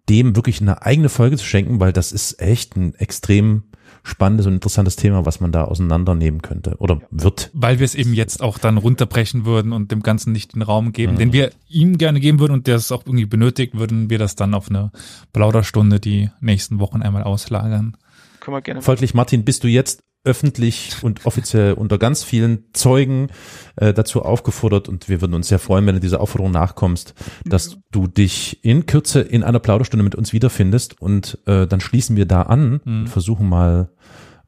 dem 0.09 0.35
wirklich 0.35 0.59
eine 0.59 0.81
eigene 0.81 1.07
Folge 1.07 1.37
zu 1.37 1.45
schenken, 1.45 1.79
weil 1.79 1.93
das 1.93 2.11
ist 2.11 2.41
echt 2.41 2.75
ein 2.75 2.95
extrem 2.95 3.63
spannendes 4.03 4.47
und 4.47 4.53
interessantes 4.53 4.95
Thema, 4.95 5.25
was 5.25 5.39
man 5.39 5.51
da 5.51 5.65
auseinandernehmen 5.65 6.41
könnte 6.41 6.75
oder 6.79 7.01
wird. 7.11 7.49
Weil 7.53 7.79
wir 7.79 7.85
es 7.85 7.95
eben 7.95 8.13
jetzt 8.13 8.41
auch 8.41 8.57
dann 8.57 8.77
runterbrechen 8.77 9.45
würden 9.45 9.73
und 9.73 9.91
dem 9.91 10.01
Ganzen 10.01 10.31
nicht 10.31 10.55
den 10.55 10.61
Raum 10.61 10.91
geben, 10.91 11.13
mhm. 11.13 11.17
den 11.17 11.33
wir 11.33 11.51
ihm 11.69 11.97
gerne 11.97 12.19
geben 12.19 12.39
würden 12.39 12.53
und 12.53 12.67
der 12.67 12.75
es 12.75 12.91
auch 12.91 13.03
irgendwie 13.05 13.25
benötigt, 13.25 13.77
würden 13.77 14.09
wir 14.09 14.17
das 14.17 14.35
dann 14.35 14.53
auf 14.53 14.69
eine 14.69 14.91
Plauderstunde 15.33 15.99
die 15.99 16.29
nächsten 16.39 16.79
Wochen 16.79 17.01
einmal 17.01 17.23
auslagern. 17.23 17.97
Können 18.39 18.57
wir 18.57 18.61
gerne. 18.61 18.81
Folglich, 18.81 19.13
Martin, 19.13 19.45
bist 19.45 19.63
du 19.63 19.67
jetzt 19.67 20.03
öffentlich 20.23 21.03
und 21.03 21.25
offiziell 21.25 21.73
unter 21.73 21.97
ganz 21.97 22.23
vielen 22.23 22.65
Zeugen 22.73 23.29
äh, 23.75 23.93
dazu 23.93 24.21
aufgefordert 24.21 24.87
und 24.87 25.09
wir 25.09 25.21
würden 25.21 25.33
uns 25.33 25.47
sehr 25.47 25.59
freuen, 25.59 25.85
wenn 25.87 25.95
du 25.95 26.01
dieser 26.01 26.21
Aufforderung 26.21 26.51
nachkommst, 26.51 27.15
dass 27.45 27.79
du 27.91 28.07
dich 28.07 28.63
in 28.63 28.85
Kürze 28.85 29.21
in 29.21 29.43
einer 29.43 29.59
Plauderstunde 29.59 30.03
mit 30.03 30.15
uns 30.15 30.31
wiederfindest 30.31 31.01
und 31.01 31.39
äh, 31.47 31.65
dann 31.65 31.81
schließen 31.81 32.15
wir 32.15 32.25
da 32.25 32.43
an 32.43 32.81
mhm. 32.83 33.01
und 33.01 33.07
versuchen 33.07 33.49
mal 33.49 33.89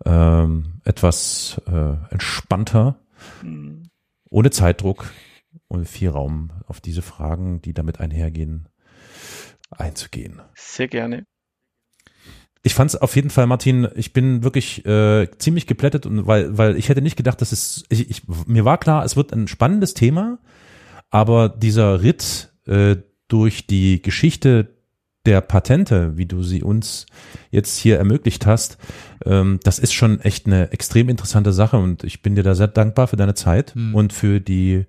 ähm, 0.05 0.81
etwas 0.83 1.59
äh, 1.67 1.95
entspannter, 2.11 2.99
mhm. 3.41 3.89
ohne 4.29 4.51
Zeitdruck 4.51 5.11
und 5.67 5.87
viel 5.87 6.09
Raum 6.09 6.51
auf 6.67 6.81
diese 6.81 7.01
Fragen, 7.01 7.61
die 7.61 7.73
damit 7.73 7.99
einhergehen, 7.99 8.69
einzugehen. 9.71 10.41
Sehr 10.55 10.87
gerne. 10.87 11.25
Ich 12.65 12.73
fand 12.73 12.89
es 12.89 12.95
auf 12.95 13.15
jeden 13.17 13.29
Fall, 13.29 13.45
Martin, 13.45 13.89
ich 13.95 14.13
bin 14.13 14.43
wirklich 14.43 14.85
äh, 14.85 15.27
ziemlich 15.37 15.67
geplättet 15.67 16.05
und 16.05 16.25
weil, 16.27 16.57
weil 16.57 16.77
ich 16.77 16.87
hätte 16.87 17.01
nicht 17.01 17.17
gedacht, 17.17 17.41
dass 17.41 17.51
es, 17.51 17.83
ich, 17.89 18.09
ich, 18.09 18.21
mir 18.47 18.63
war 18.63 18.77
klar, 18.77 19.03
es 19.03 19.17
wird 19.17 19.33
ein 19.33 19.49
spannendes 19.49 19.93
Thema, 19.93 20.39
aber 21.09 21.49
dieser 21.49 22.01
Ritt 22.01 22.53
äh, 22.65 22.95
durch 23.27 23.67
die 23.67 24.01
Geschichte 24.01 24.69
der 25.25 25.41
Patente, 25.41 26.17
wie 26.17 26.25
du 26.25 26.41
sie 26.41 26.63
uns 26.63 27.05
jetzt 27.51 27.77
hier 27.77 27.97
ermöglicht 27.97 28.45
hast, 28.45 28.77
ähm, 29.25 29.59
das 29.63 29.79
ist 29.79 29.93
schon 29.93 30.21
echt 30.21 30.47
eine 30.47 30.71
extrem 30.71 31.09
interessante 31.09 31.51
Sache 31.51 31.77
und 31.77 32.05
ich 32.05 32.21
bin 32.21 32.35
dir 32.35 32.43
da 32.43 32.55
sehr 32.55 32.67
dankbar 32.67 33.07
für 33.07 33.17
deine 33.17 33.33
Zeit 33.33 33.75
hm. 33.75 33.93
und 33.93 34.13
für 34.13 34.39
die 34.39 34.85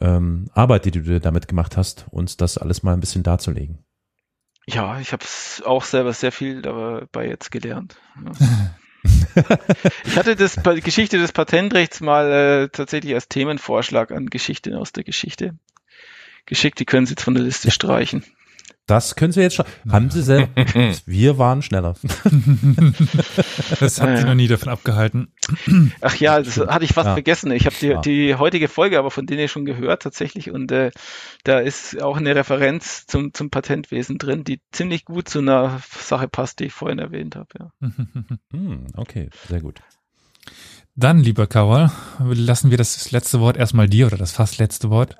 ähm, 0.00 0.46
Arbeit, 0.52 0.84
die 0.84 0.90
du 0.90 1.20
damit 1.20 1.48
gemacht 1.48 1.76
hast, 1.76 2.06
uns 2.10 2.36
das 2.36 2.58
alles 2.58 2.82
mal 2.82 2.92
ein 2.92 3.00
bisschen 3.00 3.22
darzulegen. 3.22 3.78
Ja, 4.66 4.98
ich 5.00 5.12
habe 5.12 5.24
auch 5.64 5.84
selber 5.84 6.12
sehr 6.12 6.32
viel 6.32 6.62
dabei 6.62 7.28
jetzt 7.28 7.50
gelernt. 7.50 7.96
Ja. 8.24 8.76
ich 10.04 10.16
hatte 10.16 10.36
das 10.36 10.56
die 10.62 10.80
Geschichte 10.80 11.18
des 11.18 11.32
Patentrechts 11.32 12.00
mal 12.00 12.30
äh, 12.32 12.68
tatsächlich 12.68 13.14
als 13.14 13.28
Themenvorschlag 13.28 14.10
an 14.10 14.26
Geschichte 14.26 14.78
aus 14.78 14.92
der 14.92 15.04
Geschichte 15.04 15.58
geschickt. 16.46 16.78
Die 16.80 16.86
können 16.86 17.06
Sie 17.06 17.12
jetzt 17.12 17.22
von 17.22 17.34
der 17.34 17.44
Liste 17.44 17.70
streichen. 17.70 18.24
Das 18.86 19.16
können 19.16 19.32
Sie 19.32 19.40
jetzt 19.40 19.56
schon. 19.56 19.64
Haben 19.90 20.10
Sie 20.10 20.22
selbst. 20.22 20.52
Wir 21.06 21.38
waren 21.38 21.62
schneller. 21.62 21.94
das 23.80 24.00
hat 24.00 24.18
Sie 24.18 24.24
noch 24.24 24.34
nie 24.34 24.46
davon 24.46 24.68
abgehalten. 24.68 25.32
Ach 26.02 26.14
ja, 26.16 26.40
das 26.42 26.58
hatte 26.58 26.84
ich 26.84 26.92
fast 26.92 27.06
ja. 27.06 27.12
vergessen. 27.14 27.50
Ich 27.52 27.64
habe 27.64 27.76
die, 27.80 27.86
ja. 27.86 28.00
die 28.02 28.34
heutige 28.34 28.68
Folge 28.68 28.98
aber 28.98 29.10
von 29.10 29.24
denen 29.26 29.48
schon 29.48 29.64
gehört 29.64 30.02
tatsächlich 30.02 30.50
und 30.50 30.70
äh, 30.70 30.90
da 31.44 31.60
ist 31.60 32.02
auch 32.02 32.18
eine 32.18 32.34
Referenz 32.34 33.06
zum, 33.06 33.32
zum 33.32 33.48
Patentwesen 33.48 34.18
drin, 34.18 34.44
die 34.44 34.60
ziemlich 34.70 35.06
gut 35.06 35.30
zu 35.30 35.38
einer 35.38 35.80
Sache 35.90 36.28
passt, 36.28 36.60
die 36.60 36.66
ich 36.66 36.72
vorhin 36.74 36.98
erwähnt 36.98 37.36
habe. 37.36 37.48
Ja. 37.58 37.70
Hm, 38.52 38.86
okay, 38.96 39.30
sehr 39.48 39.60
gut. 39.60 39.80
Dann, 40.94 41.18
lieber 41.18 41.46
Carol, 41.46 41.90
lassen 42.20 42.70
wir 42.70 42.78
das 42.78 43.10
letzte 43.10 43.40
Wort 43.40 43.56
erstmal 43.56 43.88
dir 43.88 44.06
oder 44.06 44.16
das 44.16 44.32
fast 44.32 44.58
letzte 44.58 44.90
Wort. 44.90 45.16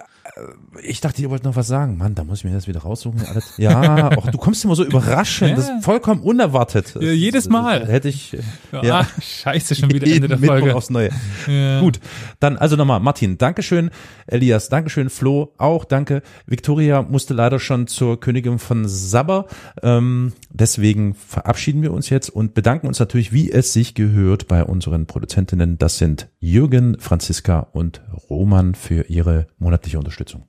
Ich 0.83 1.01
dachte, 1.01 1.23
ihr 1.23 1.31
wollt 1.31 1.45
noch 1.45 1.55
was 1.55 1.69
sagen. 1.69 1.97
Mann, 1.97 2.17
da 2.17 2.25
muss 2.25 2.39
ich 2.39 2.45
mir 2.45 2.53
das 2.53 2.67
wieder 2.67 2.81
raussuchen. 2.81 3.23
Ja, 3.57 4.09
auch 4.17 4.29
du 4.31 4.39
kommst 4.39 4.65
immer 4.65 4.75
so 4.75 4.85
überraschend. 4.85 5.51
Ja. 5.51 5.57
Das 5.57 5.69
ist 5.69 5.85
vollkommen 5.85 6.23
unerwartet. 6.23 6.95
Ja, 7.01 7.13
jedes 7.13 7.49
Mal. 7.49 7.87
Hätte 7.87 8.09
ich. 8.09 8.37
Ja, 8.73 8.83
ja. 8.85 9.07
scheiße, 9.21 9.77
schon 9.77 9.91
wieder 9.93 10.09
Ende 10.09 10.27
der 10.27 10.39
Folge. 10.39 10.75
aufs 10.75 10.91
Neue. 10.91 11.11
Ja. 11.47 11.81
Gut. 11.81 12.01
Dann 12.41 12.57
also 12.57 12.75
nochmal, 12.75 12.99
Martin, 12.99 13.39
Dankeschön. 13.39 13.91
Elias, 14.27 14.69
Dankeschön. 14.69 15.09
Flo, 15.09 15.55
auch 15.57 15.85
danke. 15.85 16.23
Victoria 16.47 17.03
musste 17.03 17.33
leider 17.33 17.61
schon 17.61 17.87
zur 17.87 18.19
Königin 18.19 18.59
von 18.59 18.89
Sabber. 18.89 19.47
Ähm, 19.83 20.33
deswegen 20.51 21.15
verabschieden 21.15 21.83
wir 21.83 21.93
uns 21.93 22.11
jetzt 22.11 22.29
und 22.29 22.55
bedanken 22.55 22.89
uns 22.89 22.99
natürlich, 22.99 23.33
wie 23.33 23.53
es 23.53 23.73
sich 23.73 23.95
gehört, 23.95 24.49
bei 24.49 24.65
unseren 24.65 25.07
Produzentinnen. 25.07 25.79
Das 25.79 25.99
sind 25.99 26.29
Jürgen, 26.41 26.97
Franziska 26.99 27.61
und 27.73 28.03
Roman 28.29 28.75
für 28.75 29.03
ihre 29.09 29.47
monatliche 29.59 29.99
Unterstützung. 30.25 30.49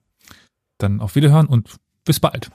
Dann 0.77 1.01
auf 1.01 1.15
Wiederhören 1.15 1.47
und 1.47 1.75
bis 2.03 2.19
bald. 2.19 2.49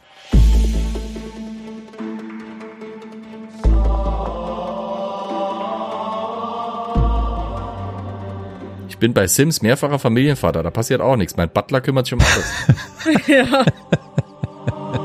Ich 8.88 8.98
bin 8.98 9.14
bei 9.14 9.26
Sims 9.26 9.62
mehrfacher 9.62 9.98
Familienvater, 9.98 10.62
da 10.62 10.70
passiert 10.70 11.00
auch 11.00 11.16
nichts. 11.16 11.36
Mein 11.36 11.50
Butler 11.50 11.80
kümmert 11.80 12.06
sich 12.06 12.14
um 12.14 12.20
alles. 12.20 13.26
ja. 13.26 13.64